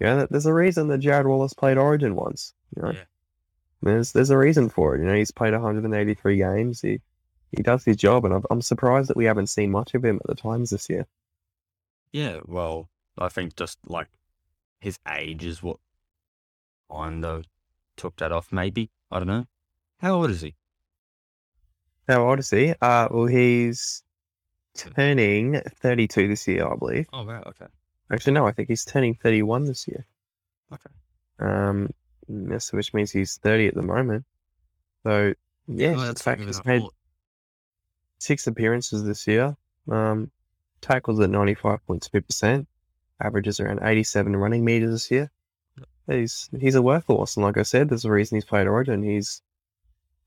yeah. 0.00 0.16
that- 0.16 0.30
There's 0.30 0.46
a 0.46 0.52
reason 0.54 0.88
that 0.88 1.00
Jarrod 1.00 1.26
Wallace 1.26 1.52
played 1.54 1.78
Origin 1.78 2.14
once. 2.16 2.52
You 2.76 2.82
know, 2.82 2.90
Yeah. 2.92 3.04
there's 3.82 4.12
there's 4.12 4.30
a 4.30 4.38
reason 4.38 4.68
for 4.68 4.94
it. 4.94 5.00
You 5.00 5.06
know, 5.06 5.14
he's 5.14 5.30
played 5.30 5.52
183 5.52 6.36
games. 6.36 6.80
He 6.80 7.00
he 7.56 7.62
does 7.62 7.84
his 7.84 7.96
job, 7.96 8.24
and 8.24 8.34
I'm, 8.34 8.44
I'm 8.50 8.60
surprised 8.60 9.08
that 9.08 9.16
we 9.16 9.24
haven't 9.24 9.46
seen 9.48 9.70
much 9.70 9.94
of 9.94 10.04
him 10.04 10.16
at 10.16 10.26
the 10.26 10.34
times 10.34 10.70
this 10.70 10.88
year. 10.90 11.06
Yeah, 12.12 12.40
well, 12.44 12.88
I 13.16 13.28
think 13.28 13.56
just 13.56 13.78
like 13.86 14.08
his 14.80 14.98
age 15.08 15.44
is 15.44 15.62
what 15.62 15.78
kind 16.90 17.24
of 17.24 17.44
took 17.98 18.16
that 18.16 18.32
off. 18.32 18.50
Maybe 18.50 18.90
I 19.10 19.18
don't 19.18 19.28
know. 19.28 19.46
How 20.00 20.14
old 20.14 20.30
is 20.30 20.40
he? 20.40 20.54
Now, 22.08 22.26
Odyssey, 22.28 22.74
uh, 22.80 23.08
well, 23.10 23.26
he's 23.26 24.02
turning 24.74 25.60
32 25.82 26.28
this 26.28 26.48
year, 26.48 26.66
I 26.66 26.74
believe. 26.76 27.06
Oh 27.12 27.24
wow, 27.24 27.42
okay, 27.48 27.66
Actually, 28.10 28.32
no, 28.32 28.46
I 28.46 28.52
think 28.52 28.68
he's 28.68 28.84
turning 28.84 29.14
31 29.14 29.66
this 29.66 29.86
year. 29.86 30.06
okay. 30.72 30.88
Um, 31.40 31.90
yes, 32.28 32.72
which 32.72 32.94
means 32.94 33.10
he's 33.10 33.36
30 33.36 33.66
at 33.68 33.74
the 33.74 33.82
moment. 33.82 34.24
So, 35.04 35.34
yeah, 35.66 35.94
Oh, 35.96 36.00
that's 36.00 36.22
fact 36.22 36.40
he's 36.40 36.64
made 36.64 36.80
thought. 36.80 36.94
six 38.18 38.46
appearances 38.46 39.04
this 39.04 39.26
year. 39.26 39.54
Um, 39.90 40.30
tackles 40.80 41.20
at 41.20 41.28
95.2%, 41.30 42.66
averages 43.20 43.60
around 43.60 43.80
87 43.82 44.34
running 44.34 44.64
meters 44.64 44.92
this 44.92 45.10
year. 45.10 45.30
He's 46.08 46.48
he's 46.58 46.74
a 46.74 46.78
workhorse, 46.80 47.36
and 47.36 47.44
like 47.44 47.58
I 47.58 47.62
said, 47.62 47.88
there's 47.88 48.04
a 48.04 48.10
reason 48.10 48.36
he's 48.36 48.44
played 48.44 48.66
Origin. 48.66 49.02
He's 49.02 49.42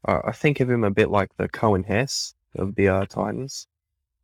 uh, 0.07 0.19
I 0.25 0.31
think 0.31 0.59
of 0.59 0.69
him 0.69 0.83
a 0.83 0.91
bit 0.91 1.09
like 1.09 1.29
the 1.37 1.47
Coen 1.49 1.85
Hess 1.85 2.33
of 2.55 2.75
the 2.75 2.87
uh, 2.89 3.05
Titans. 3.05 3.67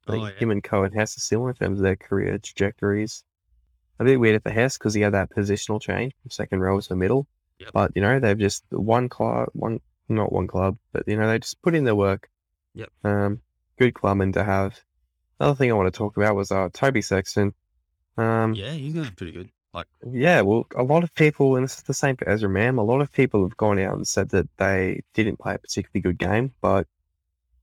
I 0.08 0.12
think 0.12 0.24
Oh, 0.24 0.28
yeah. 0.28 0.34
him 0.40 0.52
and 0.52 0.64
Coen 0.64 0.94
Hess 0.94 1.18
are 1.18 1.22
similar 1.22 1.50
in 1.50 1.56
terms 1.56 1.80
of 1.80 1.84
their 1.84 1.96
career 1.96 2.38
trajectories. 2.38 3.24
A 4.00 4.04
bit 4.06 4.20
weird 4.20 4.42
for 4.44 4.52
Hess 4.52 4.78
because 4.78 4.94
he 4.94 5.02
had 5.02 5.14
that 5.14 5.32
positional 5.32 5.82
change 5.82 6.14
from 6.22 6.30
second 6.32 6.62
row 6.62 6.80
to 6.80 6.96
middle. 6.96 7.28
Yep. 7.60 7.70
But 7.74 7.92
you 7.96 8.02
know 8.02 8.20
they've 8.20 8.38
just 8.38 8.64
one 8.70 9.10
club, 9.10 9.50
one 9.54 9.80
not 10.10 10.32
one 10.32 10.48
club, 10.48 10.78
but 10.94 11.04
you 11.08 11.18
know 11.18 11.28
they 11.28 11.40
just 11.40 11.62
put 11.64 11.74
in 11.76 11.84
their 11.84 11.96
work. 11.96 12.30
Yep. 12.76 12.90
Um, 13.04 13.42
good 13.80 13.96
clubman 13.96 14.32
to 14.34 14.44
have. 14.44 14.80
Another 15.40 15.56
thing 15.56 15.72
I 15.72 15.74
want 15.74 15.92
to 15.92 15.98
talk 15.98 16.18
about 16.18 16.36
was 16.36 16.52
uh 16.52 16.70
Toby 16.72 17.02
Sexton. 17.02 17.54
Um, 18.18 18.54
Yeah, 18.54 18.72
he's 18.72 18.94
going 18.94 19.12
pretty 19.12 19.32
good. 19.32 19.50
Like, 19.78 19.86
yeah, 20.12 20.42
well, 20.42 20.66
a 20.76 20.82
lot 20.82 21.04
of 21.04 21.14
people, 21.14 21.56
and 21.56 21.64
this 21.64 21.78
is 21.78 21.84
the 21.84 21.94
same 21.94 22.18
for 22.18 22.28
Ezra 22.28 22.50
Mam, 22.50 22.80
a 22.80 22.84
lot 22.84 23.00
of 23.00 23.12
people 23.12 23.44
have 23.44 23.56
gone 23.58 23.78
out 23.78 23.96
and 23.96 24.08
said 24.08 24.30
that 24.30 24.50
they 24.58 25.02
didn't 25.14 25.38
play 25.38 25.54
a 25.54 25.60
particularly 25.60 26.02
good 26.02 26.18
game. 26.18 26.52
But 26.62 26.88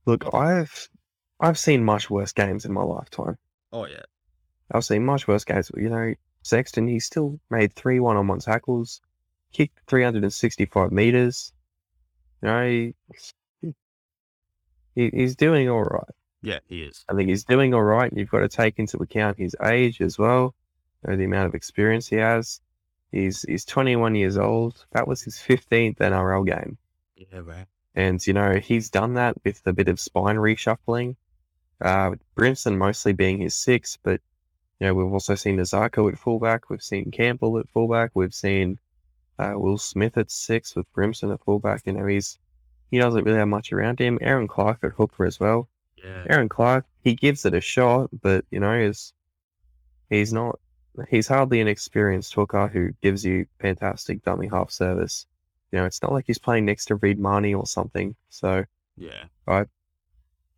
look, 0.06 0.24
oh, 0.32 0.38
I've 0.38 0.88
I've 1.40 1.58
seen 1.58 1.82
much 1.82 2.08
worse 2.10 2.30
games 2.32 2.64
in 2.64 2.72
my 2.72 2.84
lifetime. 2.84 3.36
oh 3.72 3.86
yeah, 3.86 4.04
I've 4.70 4.84
seen 4.84 5.04
much 5.04 5.26
worse 5.26 5.44
games. 5.44 5.72
You 5.76 5.88
know, 5.88 6.14
Sexton, 6.42 6.86
he 6.86 7.00
still 7.00 7.40
made 7.50 7.72
three 7.74 7.98
one-on-one 7.98 8.38
tackles, 8.38 9.00
kicked 9.52 9.80
365 9.88 10.92
meters. 10.92 11.52
You 12.42 12.48
know, 12.48 12.68
he, 12.68 12.94
he 14.94 15.10
he's 15.10 15.34
doing 15.34 15.68
all 15.68 15.82
right. 15.82 16.14
yeah, 16.42 16.60
he 16.68 16.82
is. 16.84 17.04
I 17.08 17.14
think 17.14 17.28
he's 17.28 17.42
doing 17.42 17.74
all 17.74 17.82
right. 17.82 18.12
You've 18.14 18.30
got 18.30 18.40
to 18.40 18.48
take 18.48 18.78
into 18.78 18.98
account 18.98 19.36
his 19.36 19.56
age 19.64 20.00
as 20.00 20.16
well, 20.16 20.54
know, 21.10 21.16
the 21.16 21.24
amount 21.24 21.46
of 21.46 21.54
experience 21.54 22.08
he 22.08 22.16
has. 22.16 22.60
He's 23.12 23.42
he's 23.42 23.64
21 23.64 24.14
years 24.16 24.36
old. 24.36 24.84
That 24.92 25.06
was 25.06 25.22
his 25.22 25.36
15th 25.36 25.98
NRL 25.98 26.46
game, 26.46 26.78
Yeah, 27.16 27.40
right. 27.44 27.66
and 27.94 28.24
you 28.26 28.32
know 28.32 28.54
he's 28.54 28.90
done 28.90 29.14
that 29.14 29.36
with 29.44 29.62
a 29.66 29.72
bit 29.72 29.88
of 29.88 30.00
spine 30.00 30.36
reshuffling. 30.36 31.16
Uh, 31.80 32.08
with 32.10 32.20
Brimson 32.36 32.76
mostly 32.78 33.12
being 33.12 33.38
his 33.38 33.54
six, 33.54 33.98
but 34.02 34.20
you 34.80 34.86
know 34.86 34.94
we've 34.94 35.12
also 35.12 35.34
seen 35.34 35.56
Nazako 35.58 36.10
at 36.12 36.18
fullback. 36.18 36.70
We've 36.70 36.82
seen 36.82 37.10
Campbell 37.10 37.58
at 37.58 37.68
fullback. 37.68 38.10
We've 38.14 38.34
seen 38.34 38.78
uh, 39.38 39.52
Will 39.56 39.78
Smith 39.78 40.16
at 40.16 40.30
six 40.30 40.74
with 40.74 40.90
Brimson 40.92 41.32
at 41.32 41.44
fullback. 41.44 41.82
You 41.86 41.92
know 41.92 42.06
he's 42.06 42.38
he 42.90 42.98
doesn't 42.98 43.24
really 43.24 43.38
have 43.38 43.48
much 43.48 43.72
around 43.72 43.98
him. 44.00 44.18
Erin 44.22 44.48
Clark 44.48 44.78
at 44.82 44.92
hooker 44.92 45.24
as 45.24 45.38
well. 45.38 45.68
Yeah, 45.96 46.24
Erin 46.28 46.48
Clark, 46.48 46.84
he 47.02 47.14
gives 47.14 47.44
it 47.44 47.54
a 47.54 47.60
shot, 47.60 48.10
but 48.22 48.44
you 48.50 48.58
know, 48.60 48.78
he's 48.86 49.12
he's 50.10 50.32
not 50.32 50.58
he's 51.08 51.28
hardly 51.28 51.60
an 51.60 51.68
experienced 51.68 52.34
hooker 52.34 52.68
who 52.68 52.92
gives 53.02 53.24
you 53.24 53.46
fantastic 53.60 54.22
dummy 54.22 54.48
half 54.48 54.70
service. 54.70 55.26
You 55.72 55.78
know, 55.80 55.86
it's 55.86 56.02
not 56.02 56.12
like 56.12 56.24
he's 56.26 56.38
playing 56.38 56.64
next 56.66 56.86
to 56.86 56.96
Reed 56.96 57.18
Mahoney 57.18 57.54
or 57.54 57.66
something. 57.66 58.14
So 58.28 58.64
yeah. 58.96 59.24
I 59.46 59.66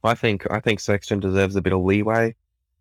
I 0.04 0.14
think 0.14 0.46
I 0.50 0.60
think 0.60 0.80
Sexton 0.80 1.20
deserves 1.20 1.56
a 1.56 1.62
bit 1.62 1.72
of 1.72 1.82
leeway. 1.82 2.34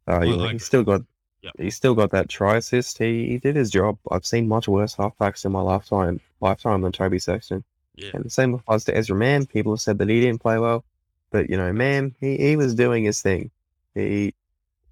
Uh, 0.08 0.22
you 0.22 0.38
know, 0.38 0.48
he's 0.50 0.66
still 0.66 0.84
got 0.84 1.02
Yep. 1.42 1.54
he's 1.60 1.76
still 1.76 1.94
got 1.94 2.10
that 2.10 2.28
try 2.28 2.58
assist. 2.58 2.98
He 2.98 3.28
he 3.28 3.38
did 3.38 3.56
his 3.56 3.70
job. 3.70 4.00
I've 4.10 4.26
seen 4.26 4.48
much 4.48 4.68
worse 4.68 4.96
halfbacks 4.96 5.46
in 5.46 5.52
my 5.52 5.62
lifetime 5.62 6.20
lifetime 6.42 6.82
than 6.82 6.92
Toby 6.92 7.20
Sexton. 7.20 7.64
Yeah, 7.96 8.10
And 8.16 8.26
the 8.26 8.30
same 8.32 8.56
applies 8.56 8.84
to 8.86 8.98
Ezra 8.98 9.16
Mam. 9.16 9.46
People 9.46 9.74
have 9.74 9.80
said 9.80 10.00
that 10.00 10.10
he 10.10 10.20
didn't 10.22 10.42
play 10.42 10.58
well, 10.58 10.84
but 11.32 11.50
you 11.50 11.56
know, 11.56 11.72
Mam, 11.72 12.16
he, 12.20 12.36
he 12.38 12.56
was 12.56 12.74
doing 12.74 13.04
his 13.04 13.22
thing. 13.22 13.52
He 13.94 14.34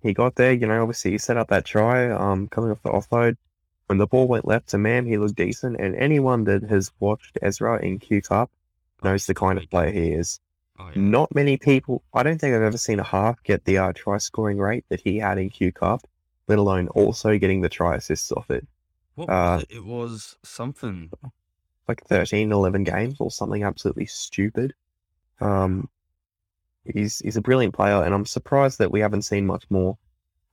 he 0.03 0.13
got 0.13 0.35
there. 0.35 0.53
You 0.53 0.67
know, 0.67 0.81
obviously 0.81 1.11
he 1.11 1.17
set 1.17 1.37
up 1.37 1.47
that 1.49 1.65
try. 1.65 2.09
Um, 2.09 2.47
coming 2.47 2.71
off 2.71 2.83
the 2.83 2.89
offload, 2.89 3.37
when 3.87 3.97
the 3.97 4.07
ball 4.07 4.27
went 4.27 4.47
left 4.47 4.69
to 4.69 4.77
Mam, 4.77 5.05
he 5.05 5.17
looked 5.17 5.35
decent. 5.35 5.79
And 5.79 5.95
anyone 5.95 6.43
that 6.43 6.63
has 6.63 6.91
watched 6.99 7.37
Ezra 7.41 7.81
in 7.81 7.99
Q 7.99 8.21
Cup 8.21 8.51
knows 9.03 9.25
the 9.25 9.33
kind 9.33 9.57
of 9.57 9.69
player 9.69 9.91
he 9.91 10.11
is. 10.11 10.39
Oh 10.79 10.87
yeah. 10.87 11.01
Not 11.01 11.33
many 11.33 11.57
people. 11.57 12.03
I 12.13 12.23
don't 12.23 12.39
think 12.39 12.55
I've 12.55 12.61
ever 12.61 12.77
seen 12.77 12.99
a 12.99 13.03
half 13.03 13.41
get 13.43 13.65
the 13.65 13.77
uh, 13.77 13.93
try 13.93 14.17
scoring 14.17 14.57
rate 14.57 14.85
that 14.89 15.01
he 15.01 15.17
had 15.17 15.37
in 15.37 15.49
Q 15.49 15.71
Cup, 15.71 16.01
let 16.47 16.59
alone 16.59 16.87
also 16.89 17.37
getting 17.37 17.61
the 17.61 17.69
try 17.69 17.95
assists 17.95 18.31
off 18.31 18.49
it. 18.49 18.67
What 19.15 19.29
uh, 19.29 19.55
was 19.55 19.63
it? 19.63 19.75
It 19.75 19.85
was 19.85 20.35
something. 20.43 21.11
like 21.87 22.03
13, 22.05 22.51
11 22.51 22.83
games 22.83 23.17
or 23.19 23.29
something 23.29 23.63
absolutely 23.63 24.05
stupid. 24.05 24.73
Um, 25.39 25.89
he's 26.85 27.19
he's 27.19 27.37
a 27.37 27.41
brilliant 27.41 27.73
player, 27.73 28.03
and 28.03 28.13
I'm 28.13 28.25
surprised 28.25 28.79
that 28.79 28.91
we 28.91 28.99
haven't 28.99 29.23
seen 29.23 29.45
much 29.45 29.65
more 29.69 29.97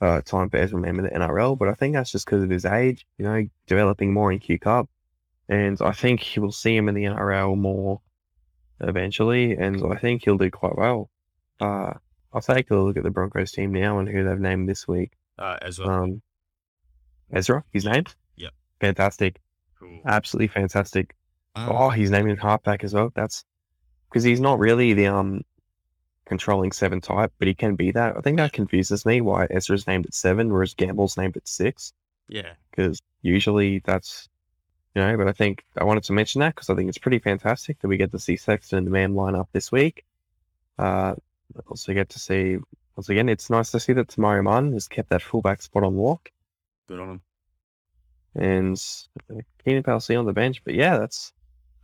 uh, 0.01 0.21
time 0.23 0.49
for 0.51 0.57
Ezra 0.57 0.79
Mam 0.79 0.99
in 0.99 1.05
the 1.05 1.11
NRL. 1.11 1.59
But 1.59 1.69
I 1.69 1.75
think 1.75 1.95
that's 1.95 2.13
just 2.13 2.27
because 2.27 2.43
of 2.43 2.51
his 2.51 2.65
age, 2.65 3.07
you 3.19 3.25
know, 3.25 3.47
developing 3.67 4.13
more 4.13 4.33
in 4.33 4.39
Q 4.39 4.59
Cup, 4.59 4.89
and 5.49 5.81
I 5.81 5.93
think 5.93 6.27
we'll 6.37 6.53
see 6.53 6.77
him 6.77 6.89
in 6.89 6.95
the 6.95 7.05
NRL 7.05 7.57
more 7.57 8.01
eventually, 8.81 9.57
and 9.57 9.93
I 9.93 9.97
think 9.97 10.25
he'll 10.25 10.39
do 10.39 10.51
quite 10.51 10.77
well. 10.77 11.11
Uh, 11.61 11.93
I'll 12.33 12.41
take 12.41 12.71
a 12.71 12.77
look 12.77 12.97
at 12.97 13.03
the 13.03 13.11
Broncos 13.11 13.53
team 13.53 13.73
now 13.73 13.99
and 13.99 14.09
who 14.09 14.25
they've 14.25 14.39
named 14.39 14.69
this 14.69 14.87
week. 14.89 15.13
Uh, 15.39 15.57
as 15.63 15.79
well. 15.79 15.91
Um, 15.91 16.23
Ezra, 17.33 17.65
his 17.73 17.85
name. 17.85 18.05
Yep. 18.37 18.53
Fantastic, 18.81 19.41
cool. 19.79 20.01
absolutely 20.07 20.49
fantastic. 20.49 21.15
Um, 21.55 21.69
Oh, 21.71 21.91
he's 21.91 22.11
naming 22.11 22.37
halfback 22.37 22.85
as 22.85 22.95
well. 22.95 23.11
That's 23.15 23.45
because 24.09 24.23
he's 24.25 24.41
not 24.41 24.59
really 24.59 24.93
the 24.95 25.07
um 25.09 25.43
controlling 26.31 26.73
seven 26.73 27.01
type, 27.01 27.33
but 27.39 27.49
he 27.49 27.55
can 27.55 27.75
be 27.75 27.91
that. 27.91 28.17
I 28.17 28.21
think 28.23 28.39
that 28.39 28.53
confuses 28.55 29.05
me 29.05 29.21
why 29.21 29.47
Ezra's 29.51 29.87
named 29.87 30.07
at 30.07 30.15
seven, 30.15 30.51
whereas 30.53 30.73
Gamble's 30.75 31.17
named 31.19 31.37
at 31.37 31.47
six. 31.47 31.93
yeah. 32.29 32.53
Because 32.71 33.03
usually 33.23 33.81
that's 33.85 34.29
you 34.95 35.03
know. 35.03 35.17
But 35.19 35.29
I 35.29 35.33
think 35.33 35.65
I 35.77 35.85
wanted 35.85 36.05
to 36.05 36.13
mention 36.15 36.41
that 36.41 36.55
because 36.55 36.71
I 36.71 36.75
think 36.77 36.89
it's 36.89 36.99
pretty 37.05 37.19
fantastic 37.19 37.81
that 37.81 37.89
we 37.89 37.97
get 37.99 38.13
to 38.13 38.19
see 38.19 38.37
Sexton 38.37 38.79
and 38.79 38.87
the 38.87 38.91
man 38.93 39.15
line 39.15 39.35
up 39.35 39.49
this 39.53 39.71
week. 39.73 40.05
Uh, 40.79 41.15
also 41.69 41.93
get 41.93 42.09
to 42.11 42.19
see 42.19 42.59
once 42.97 43.09
again. 43.11 43.29
It's 43.29 43.51
nice 43.51 43.71
to 43.73 43.81
see 43.81 43.93
that 43.95 44.09
Te 44.09 44.21
Maire 44.23 44.43
Martin 44.43 44.73
has 44.73 44.89
kept 44.89 45.11
that 45.11 45.21
fullback 45.23 45.61
spot 45.63 45.83
on 45.83 45.97
lock 45.97 46.31
Good 46.89 47.01
on 47.01 47.11
him. 47.11 47.21
and 48.37 48.81
Keenan 49.65 49.83
Palasia 49.83 50.19
on 50.19 50.27
the 50.27 50.33
bench. 50.33 50.63
But 50.65 50.75
yeah, 50.75 50.97
that's 50.99 51.33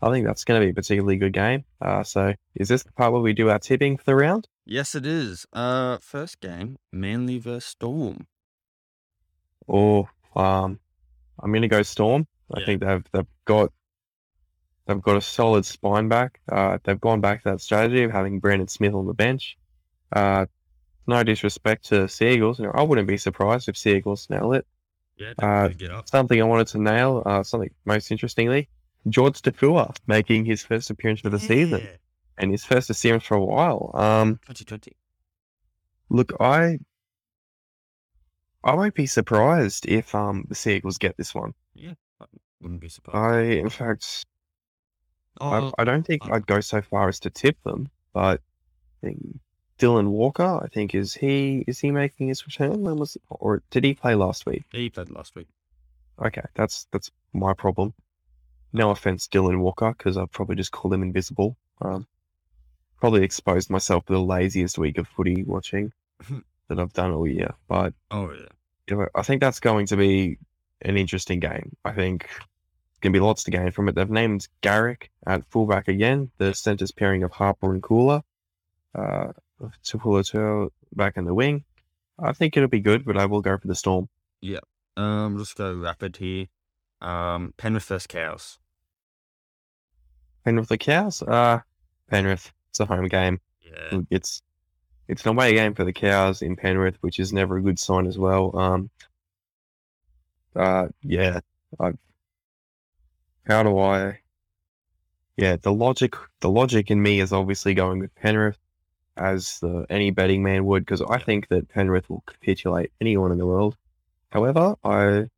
I 0.02 0.10
think 0.10 0.27
that's 0.27 0.44
going 0.44 0.60
to 0.60 0.66
be 0.66 0.70
a 0.70 0.74
particularly 0.74 1.16
good 1.16 1.32
game. 1.32 1.64
Uh, 1.81 2.02
so 2.02 2.35
is 2.55 2.68
this 2.68 2.82
the 2.82 2.93
part 2.93 3.12
where 3.12 3.23
we 3.23 3.32
do 3.32 3.48
our 3.51 3.59
tipping 3.59 3.97
for 3.97 4.05
the 4.05 4.14
round? 4.14 4.47
Yes, 4.66 4.94
it 4.94 5.06
is. 5.06 5.47
Uh, 5.52 5.98
first 5.98 6.40
game, 6.40 6.77
Manly 6.93 7.39
versus 7.39 7.64
Storm. 7.64 8.27
Or 9.66 10.09
um, 10.35 10.78
I'm 11.40 11.51
going 11.51 11.62
to 11.62 11.68
go 11.68 11.82
Storm. 11.82 12.27
I 12.55 12.60
Yeah. 12.60 12.66
think 12.66 12.81
they've 12.82 13.05
they've 13.12 13.27
got 13.44 13.73
they've 14.86 15.02
got 15.02 15.16
a 15.16 15.20
solid 15.20 15.64
spine 15.66 16.09
back. 16.09 16.40
Uh, 16.51 16.78
they've 16.85 17.01
gone 17.01 17.20
back 17.20 17.43
to 17.43 17.51
that 17.51 17.60
strategy 17.60 18.02
of 18.05 18.12
having 18.12 18.39
Brandon 18.39 18.68
Smith 18.68 18.94
on 18.94 19.06
the 19.06 19.14
bench. 19.14 19.56
Uh, 20.12 20.47
no 21.09 21.23
disrespect 21.23 21.86
to 21.86 22.09
Seagulls, 22.09 22.59
you 22.59 22.66
know, 22.66 22.73
I 22.74 22.82
wouldn't 22.82 23.09
be 23.09 23.16
surprised 23.16 23.68
if 23.68 23.77
Seagulls 23.77 24.28
nail 24.31 24.52
it. 24.52 24.66
Yeah, 25.16 25.32
Uh, 25.39 25.68
get 25.68 25.90
up. 25.90 26.09
Something 26.09 26.40
I 26.40 26.44
wanted 26.44 26.66
to 26.68 26.78
nail, 26.78 27.23
uh, 27.24 27.43
something 27.43 27.70
most 27.85 28.10
interestingly, 28.10 28.68
George 29.09 29.41
Tafua 29.43 29.97
making 30.07 30.45
his 30.45 30.62
first 30.62 30.91
appearance 30.91 31.20
for 31.20 31.31
the 31.31 31.39
season 31.39 31.87
and 32.39 32.51
his 32.51 32.65
first 32.65 32.91
appearance 32.91 33.24
for 33.24 33.37
a 33.37 33.45
while. 33.45 33.91
Um, 33.95 34.41
2020. 34.47 34.97
look, 36.11 36.33
I 36.41 36.78
I 38.65 38.74
won't 38.74 38.95
be 38.95 39.07
surprised 39.07 39.87
if 39.87 40.15
um 40.15 40.45
the 40.49 40.55
Seagulls 40.55 40.99
get 40.99 41.16
this 41.16 41.35
one. 41.35 41.55
Yeah, 41.74 41.95
I 42.20 42.27
wouldn't 42.61 42.81
be 42.81 42.89
surprised. 42.89 43.16
I, 43.16 43.41
in 43.59 43.69
fact, 43.70 44.27
oh, 45.41 45.73
I, 45.78 45.83
I 45.83 45.85
don't 45.85 46.05
think 46.07 46.27
uh, 46.27 46.33
I'd 46.35 46.47
go 46.47 46.61
so 46.61 46.83
far 46.83 47.09
as 47.09 47.20
to 47.20 47.31
tip 47.31 47.57
them, 47.62 47.89
but 48.12 48.41
I 49.03 49.07
think 49.07 49.39
Dylan 49.78 50.09
Walker, 50.09 50.61
I 50.65 50.69
think 50.69 50.95
is 50.95 51.15
he 51.15 51.65
is 51.69 51.78
he 51.78 51.91
making 51.93 52.28
his 52.28 52.45
return? 52.47 52.83
When 52.83 52.97
was 52.97 53.16
or 53.31 53.62
did 53.70 53.85
he 53.85 53.95
play 53.95 54.15
last 54.15 54.47
week? 54.47 54.65
he 54.73 54.91
played 54.91 55.11
last 55.11 55.35
week. 55.37 55.49
Okay, 56.24 56.45
that's 56.55 56.87
that's 56.93 57.11
my 57.33 57.53
problem. 57.53 57.95
No 58.77 58.90
offense, 58.90 59.27
Dylan 59.27 59.61
Walker, 59.61 59.94
because 59.97 60.19
I've 60.19 60.31
probably 60.31 60.57
just 60.57 60.70
called 60.70 60.93
him 60.93 61.03
invisible. 61.03 61.57
Um, 61.81 62.07
probably 63.01 63.24
exposed 63.24 63.70
myself 63.70 64.05
to 64.05 64.12
the 64.12 64.20
laziest 64.20 64.77
week 64.77 64.98
of 64.98 65.09
footy 65.09 65.44
watching 65.44 65.93
that 66.69 66.78
I've 66.78 66.93
done 66.93 67.12
all 67.12 67.27
year. 67.27 67.55
But 67.69 67.94
Oh 68.11 68.31
yeah. 68.32 68.48
you 68.89 68.97
know, 68.97 69.09
I 69.15 69.23
think 69.23 69.40
that's 69.40 69.61
going 69.61 69.86
to 69.86 69.97
be 69.97 70.36
an 70.82 70.98
interesting 70.98 71.40
game. 71.40 71.74
I 71.86 71.93
think 71.93 72.24
it's 72.24 73.01
going 73.01 73.15
to 73.15 73.19
be 73.19 73.24
lots 73.24 73.44
to 73.44 73.51
gain 73.51 73.70
from 73.70 73.89
it. 73.89 73.94
They've 73.94 74.11
named 74.11 74.47
Garrick 74.61 75.11
at 75.27 75.47
fullback 75.47 75.89
again. 75.89 76.31
The 76.36 76.53
centres 76.53 76.93
pairing 76.93 77.23
of 77.23 77.32
Harper 77.32 77.73
and 77.73 77.82
Koula. 77.82 78.23
Uh, 78.94 79.32
Tupula 79.85 80.70
back 80.94 81.16
in 81.16 81.24
the 81.24 81.35
wing. 81.35 81.65
I 82.19 82.32
think 82.32 82.57
it'll 82.59 82.69
be 82.69 82.81
good, 82.81 83.07
but 83.07 83.16
I 83.16 83.24
will 83.24 83.40
go 83.40 83.57
for 83.57 83.69
the 83.69 83.74
Storm. 83.74 84.11
Um, 84.98 85.39
let's 85.39 85.55
go 85.55 85.74
rapid 85.74 86.19
here. 86.19 86.47
Um, 87.01 87.53
Penrith 87.57 87.85
versus 87.85 88.07
Cows. 88.07 88.59
Penrith 90.47 90.68
the 90.68 90.78
Cows. 90.78 91.23
Uh, 91.23 91.59
Penrith. 92.09 92.52
It's 92.70 92.78
a 92.78 92.86
home 92.86 93.09
game. 93.09 93.40
Yeah. 93.64 94.02
It's 94.10 94.43
it's 95.09 95.24
an 95.24 95.31
away 95.31 95.55
game 95.55 95.74
for 95.74 95.85
the 95.85 95.93
Cows 95.93 96.40
in 96.40 96.55
Penrith, 96.55 96.97
which 97.01 97.18
is 97.18 97.32
never 97.32 97.56
a 97.56 97.62
good 97.62 97.81
sign 97.81 98.06
as 98.06 98.16
well. 98.16 98.56
Um, 98.56 98.90
uh, 100.55 100.86
yeah, 101.02 101.40
I, 101.81 101.93
how 103.44 103.64
do 103.64 103.77
I? 103.77 104.20
Yeah, 105.36 105.56
the 105.56 105.73
logic, 105.73 106.14
the 106.40 106.48
logic 106.48 106.93
in 106.93 107.02
me 107.02 107.18
is 107.20 107.32
obviously 107.32 107.74
going 107.74 107.98
with 107.98 108.14
Penrith, 108.14 108.59
as 109.16 109.59
the, 109.59 109.85
any 109.90 110.12
betting 110.12 110.44
man 110.44 110.64
would, 110.64 110.85
because 110.86 111.02
I 111.02 111.18
think 111.18 111.48
that 111.48 111.68
Penrith 111.68 112.09
will 112.09 112.23
capitulate 112.24 112.93
anyone 113.01 113.32
in 113.32 113.39
the 113.39 113.47
world. 113.47 113.77
However, 114.31 114.77
I, 114.85 115.28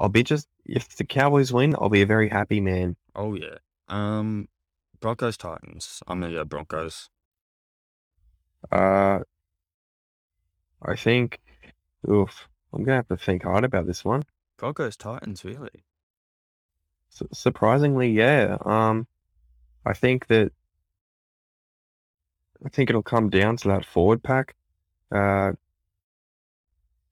I'll 0.00 0.08
be 0.08 0.22
just 0.22 0.48
if 0.64 0.96
the 0.96 1.04
Cowboys 1.04 1.52
win, 1.52 1.74
I'll 1.78 1.90
be 1.90 2.02
a 2.02 2.06
very 2.06 2.30
happy 2.30 2.62
man. 2.62 2.96
Oh 3.14 3.34
yeah. 3.34 3.58
Um, 3.92 4.48
Broncos 5.00 5.36
Titans. 5.36 6.02
I'm 6.06 6.20
gonna 6.20 6.32
go 6.32 6.44
Broncos. 6.44 7.10
Uh, 8.70 9.20
I 10.80 10.96
think, 10.96 11.40
oof, 12.08 12.48
I'm 12.72 12.82
gonna 12.84 12.96
have 12.96 13.08
to 13.08 13.16
think 13.16 13.42
hard 13.42 13.64
about 13.64 13.86
this 13.86 14.04
one. 14.04 14.22
Broncos 14.56 14.96
Titans, 14.96 15.44
really? 15.44 15.84
Su- 17.10 17.28
surprisingly, 17.32 18.10
yeah. 18.12 18.56
Um, 18.64 19.06
I 19.84 19.92
think 19.92 20.28
that 20.28 20.52
I 22.64 22.68
think 22.68 22.88
it'll 22.88 23.02
come 23.02 23.28
down 23.28 23.56
to 23.58 23.68
that 23.68 23.84
forward 23.84 24.22
pack. 24.22 24.54
Uh, 25.10 25.52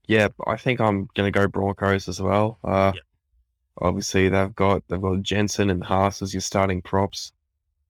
yeah, 0.07 0.28
I 0.47 0.57
think 0.57 0.81
I'm 0.81 1.09
gonna 1.15 1.31
go 1.31 1.47
Broncos 1.47 2.09
as 2.09 2.23
well. 2.23 2.59
Uh, 2.65 2.93
Yeah. 2.94 3.01
Obviously 3.78 4.28
they've 4.28 4.55
got 4.55 4.82
they've 4.88 5.01
got 5.01 5.22
Jensen 5.22 5.70
and 5.70 5.82
Haas 5.82 6.22
as 6.22 6.34
your 6.34 6.40
starting 6.40 6.82
props. 6.82 7.32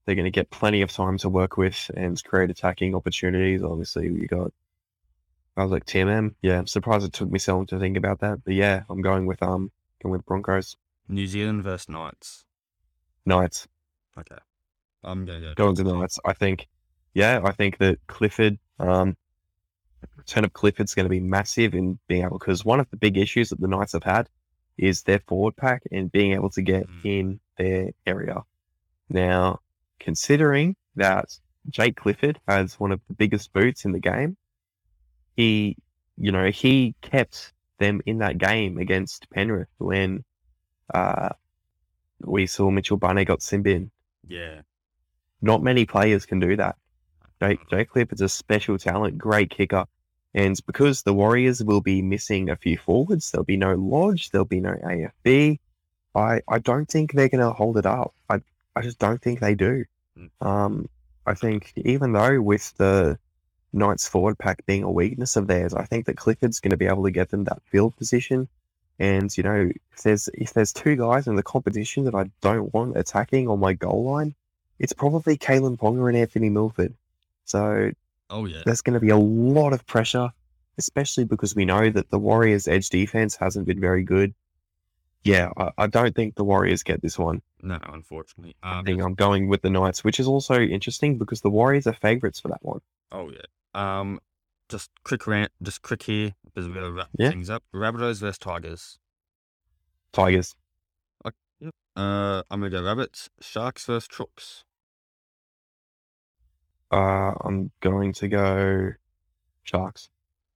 They're 0.05 0.15
gonna 0.15 0.31
get 0.31 0.49
plenty 0.49 0.81
of 0.81 0.91
time 0.91 1.17
to 1.19 1.29
work 1.29 1.57
with 1.57 1.91
and 1.95 2.21
create 2.23 2.49
attacking 2.49 2.95
opportunities. 2.95 3.63
Obviously, 3.63 4.05
you 4.05 4.27
got 4.27 4.51
I 5.57 5.63
was 5.63 5.71
like 5.71 5.85
TMM. 5.85 6.35
Yeah, 6.41 6.59
I'm 6.59 6.67
surprised 6.67 7.05
it 7.05 7.13
took 7.13 7.29
me 7.29 7.39
so 7.39 7.55
long 7.55 7.65
to 7.67 7.79
think 7.79 7.97
about 7.97 8.19
that, 8.19 8.43
but 8.43 8.53
yeah, 8.53 8.83
I'm 8.89 9.01
going 9.01 9.25
with 9.25 9.41
um 9.43 9.71
going 10.01 10.13
with 10.13 10.25
Broncos. 10.25 10.77
New 11.07 11.27
Zealand 11.27 11.63
versus 11.63 11.89
Knights. 11.89 12.45
Knights. 13.25 13.67
Okay. 14.17 14.37
I'm 15.03 15.25
gonna 15.25 15.41
go. 15.41 15.53
going 15.55 15.75
to 15.75 15.83
the 15.83 15.93
Knights. 15.93 16.19
I 16.25 16.33
think, 16.33 16.67
yeah, 17.13 17.41
I 17.43 17.51
think 17.51 17.77
that 17.79 17.99
Clifford, 18.07 18.57
um, 18.79 19.17
return 20.15 20.45
of 20.45 20.53
Clifford's 20.53 20.95
going 20.95 21.05
to 21.05 21.09
be 21.09 21.19
massive 21.19 21.73
in 21.73 21.99
being 22.07 22.23
able 22.23 22.39
because 22.39 22.63
one 22.63 22.79
of 22.79 22.89
the 22.91 22.97
big 22.97 23.17
issues 23.17 23.49
that 23.49 23.59
the 23.59 23.67
Knights 23.67 23.93
have 23.93 24.03
had 24.03 24.29
is 24.77 25.03
their 25.03 25.19
forward 25.27 25.55
pack 25.55 25.83
and 25.91 26.11
being 26.11 26.33
able 26.33 26.49
to 26.51 26.61
get 26.61 26.87
Mm. 26.87 27.05
in 27.05 27.39
their 27.57 27.91
area. 28.05 28.41
Now, 29.09 29.59
considering 29.99 30.75
that 30.95 31.25
Jake 31.69 31.95
Clifford 31.97 32.39
has 32.47 32.79
one 32.79 32.91
of 32.91 33.01
the 33.07 33.13
biggest 33.13 33.53
boots 33.53 33.85
in 33.85 33.91
the 33.91 33.99
game, 33.99 34.37
he, 35.35 35.77
you 36.17 36.31
know, 36.31 36.49
he 36.51 36.95
kept 37.01 37.53
them 37.77 38.01
in 38.05 38.19
that 38.19 38.37
game 38.37 38.77
against 38.77 39.29
Penrith 39.31 39.69
when 39.77 40.23
uh, 40.93 41.29
we 42.19 42.45
saw 42.47 42.69
Mitchell 42.69 42.97
Bunny 42.97 43.25
got 43.25 43.41
sin 43.41 43.61
bin 43.61 43.91
Yeah. 44.27 44.61
not 45.41 45.63
many 45.63 45.85
players 45.85 46.25
can 46.25 46.39
do 46.39 46.55
that. 46.57 46.75
Jake, 47.41 47.59
Jake 47.69 47.89
Clifford's 47.89 48.21
a 48.21 48.29
special 48.29 48.77
talent, 48.77 49.17
great 49.17 49.49
kicker. 49.49 49.85
And 50.33 50.57
because 50.65 51.03
the 51.03 51.13
Warriors 51.13 51.63
will 51.63 51.81
be 51.81 52.01
missing 52.01 52.49
a 52.49 52.55
few 52.55 52.77
forwards, 52.77 53.31
there'll 53.31 53.43
be 53.43 53.57
no 53.57 53.75
Lodge, 53.75 54.29
there'll 54.29 54.45
be 54.45 54.61
no 54.61 54.73
AFB. 54.73 55.59
I, 56.15 56.41
I 56.47 56.59
don't 56.59 56.87
think 56.89 57.13
they're 57.13 57.29
going 57.29 57.41
to 57.41 57.51
hold 57.51 57.77
it 57.77 57.85
up. 57.85 58.13
I, 58.29 58.41
I 58.75 58.81
just 58.81 58.99
don't 58.99 59.21
think 59.21 59.39
they 59.39 59.55
do. 59.55 59.85
Mm. 60.17 60.29
Um, 60.45 60.89
I 61.25 61.33
think 61.33 61.73
even 61.75 62.13
though 62.13 62.41
with 62.41 62.75
the 62.77 63.17
Knights 63.73 64.07
forward 64.07 64.37
pack 64.37 64.65
being 64.65 64.83
a 64.83 64.91
weakness 64.91 65.35
of 65.35 65.47
theirs, 65.47 65.73
I 65.73 65.85
think 65.85 66.05
that 66.05 66.17
Clifford's 66.17 66.59
going 66.59 66.71
to 66.71 66.77
be 66.77 66.87
able 66.87 67.03
to 67.03 67.11
get 67.11 67.29
them 67.29 67.45
that 67.45 67.61
field 67.63 67.95
position. 67.95 68.47
And 68.99 69.35
you 69.35 69.43
know, 69.43 69.71
if 69.93 70.03
there's 70.03 70.29
if 70.33 70.53
there's 70.53 70.73
two 70.73 70.95
guys 70.95 71.27
in 71.27 71.35
the 71.35 71.43
competition 71.43 72.03
that 72.05 72.15
I 72.15 72.29
don't 72.41 72.73
want 72.73 72.97
attacking 72.97 73.47
on 73.47 73.59
my 73.59 73.73
goal 73.73 74.03
line, 74.03 74.35
it's 74.79 74.93
probably 74.93 75.37
Kalyn 75.37 75.77
Ponga 75.77 76.07
and 76.09 76.17
Anthony 76.17 76.49
Milford. 76.49 76.93
So 77.45 77.91
Oh 78.31 78.45
yeah. 78.45 78.61
there's 78.65 78.81
going 78.81 78.93
to 78.95 78.99
be 78.99 79.09
a 79.09 79.17
lot 79.17 79.73
of 79.73 79.85
pressure, 79.85 80.29
especially 80.77 81.25
because 81.25 81.53
we 81.55 81.65
know 81.65 81.89
that 81.89 82.09
the 82.09 82.17
Warriors' 82.17 82.67
edge 82.67 82.89
defense 82.89 83.35
hasn't 83.35 83.67
been 83.67 83.79
very 83.79 84.03
good. 84.03 84.33
Yeah, 85.23 85.49
I, 85.57 85.69
I 85.77 85.87
don't 85.87 86.15
think 86.15 86.35
the 86.35 86.43
Warriors 86.43 86.81
get 86.81 87.01
this 87.03 87.19
one. 87.19 87.41
No, 87.61 87.77
unfortunately. 87.83 88.55
I 88.63 88.79
Um, 88.79 88.85
think 88.85 89.01
I'm 89.03 89.13
going 89.13 89.47
with 89.49 89.61
the 89.61 89.69
Knights, 89.69 90.03
which 90.03 90.19
is 90.19 90.27
also 90.27 90.59
interesting 90.59 91.17
because 91.19 91.41
the 91.41 91.49
Warriors 91.51 91.85
are 91.85 91.93
favourites 91.93 92.39
for 92.39 92.47
that 92.47 92.63
one. 92.63 92.79
Oh 93.11 93.29
yeah. 93.29 93.41
Um, 93.75 94.19
just 94.69 94.89
quick 95.03 95.27
rant, 95.27 95.51
just 95.61 95.81
quick 95.83 96.03
here, 96.03 96.33
because 96.45 96.67
we're 96.67 96.73
gonna 96.75 96.91
wrap 96.91 97.09
Yeah. 97.19 97.29
things 97.29 97.49
up. 97.49 97.63
Rabbitohs 97.73 98.19
versus 98.21 98.37
Tigers. 98.39 98.97
Tigers. 100.13 100.55
Uh, 101.93 102.41
I'm 102.49 102.61
gonna 102.61 102.69
go 102.69 102.81
Rabbits. 102.83 103.29
Sharks 103.41 103.85
versus 103.85 104.07
Trooks. 104.07 104.63
Uh, 106.91 107.33
I'm 107.45 107.71
going 107.79 108.13
to 108.13 108.27
go 108.27 108.91
Sharks. 109.63 110.09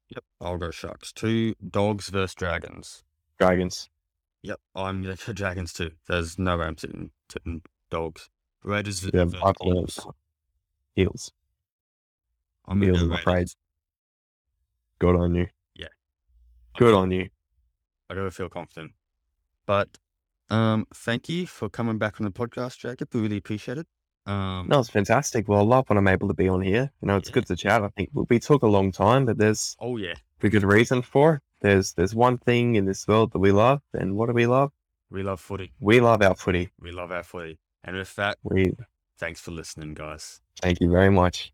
Yep. 0.10 0.24
I'll 0.42 0.58
go 0.58 0.72
Sharks. 0.72 1.12
Two 1.12 1.56
Dogs 1.70 2.10
versus 2.10 2.36
Dragons. 2.36 3.04
Dragons. 3.40 3.90
Yep. 4.44 4.60
I'm 4.76 5.02
gonna 5.02 5.16
Dragons 5.16 5.74
too. 5.74 5.92
There's 6.08 6.38
no 6.38 6.58
way 6.58 6.66
I'm 6.66 6.78
sitting, 6.78 7.10
sitting 7.32 7.62
Dogs. 7.90 8.30
Raiders 8.64 9.00
v- 9.00 9.12
Yeah, 9.14 9.26
versus 9.26 9.42
I 9.44 9.52
believe 9.58 9.76
Eels. 9.78 10.08
Heels. 10.96 11.32
I'm 12.68 12.80
go 12.80 12.94
I'm 12.94 13.12
afraid. 13.12 13.48
Good 15.00 15.16
on 15.16 15.36
you. 15.36 15.48
Yeah. 15.76 15.88
Good 16.78 16.94
on 16.94 17.12
you. 17.12 17.30
I 18.10 18.16
gotta 18.16 18.32
feel 18.32 18.50
confident. 18.50 18.92
But 19.66 19.98
um, 20.50 20.86
thank 20.94 21.28
you 21.28 21.48
for 21.48 21.70
coming 21.70 21.98
back 21.98 22.20
on 22.20 22.26
the 22.26 22.32
podcast, 22.32 22.78
Jacob. 22.78 23.10
We 23.14 23.22
really 23.22 23.38
appreciate 23.38 23.78
it. 23.78 23.88
Um, 24.26 24.68
No, 24.68 24.80
it's 24.80 24.90
fantastic. 24.90 25.48
Well, 25.48 25.60
I 25.60 25.64
love 25.64 25.88
when 25.90 25.98
I'm 25.98 26.08
able 26.08 26.28
to 26.30 26.34
be 26.34 26.48
on 26.48 26.62
here. 26.62 26.92
You 27.02 27.08
know, 27.08 27.18
it's 27.18 27.30
Yeah. 27.30 27.34
good 27.34 27.48
to 27.48 27.56
chat. 27.56 27.84
I 27.84 27.90
think 27.90 28.10
we- 28.14 28.26
we 28.30 28.40
took 28.40 28.64
a 28.64 28.68
long 28.68 28.92
time, 28.92 29.26
but 29.26 29.38
there's 29.38 29.76
oh 29.80 29.98
yeah, 29.98 30.16
a 30.42 30.50
good 30.50 30.64
reason 30.64 31.02
for 31.02 31.36
it. 31.36 31.42
There's 31.62 31.94
there's 31.94 32.16
one 32.16 32.38
thing 32.38 32.76
in 32.76 32.86
this 32.86 33.08
world 33.08 33.32
that 33.34 33.40
we 33.40 33.52
love, 33.52 33.82
and 33.94 34.16
what 34.16 34.28
do 34.28 34.34
we 34.34 34.48
love? 34.48 34.72
we 35.12 35.22
love 35.24 35.40
footy. 35.40 35.72
We 35.80 36.00
love 36.02 36.22
our 36.24 36.36
footy. 36.36 36.72
We 36.80 36.92
love 36.92 37.12
our 37.12 37.24
footy. 37.24 37.58
And 37.84 37.96
with 37.96 38.16
that, 38.16 38.38
We 38.44 38.74
thanks 39.20 39.40
for 39.40 39.52
listening, 39.52 39.94
guys. 39.94 40.42
thank 40.62 40.82
you 40.82 40.90
very 40.90 41.12
much. 41.12 41.54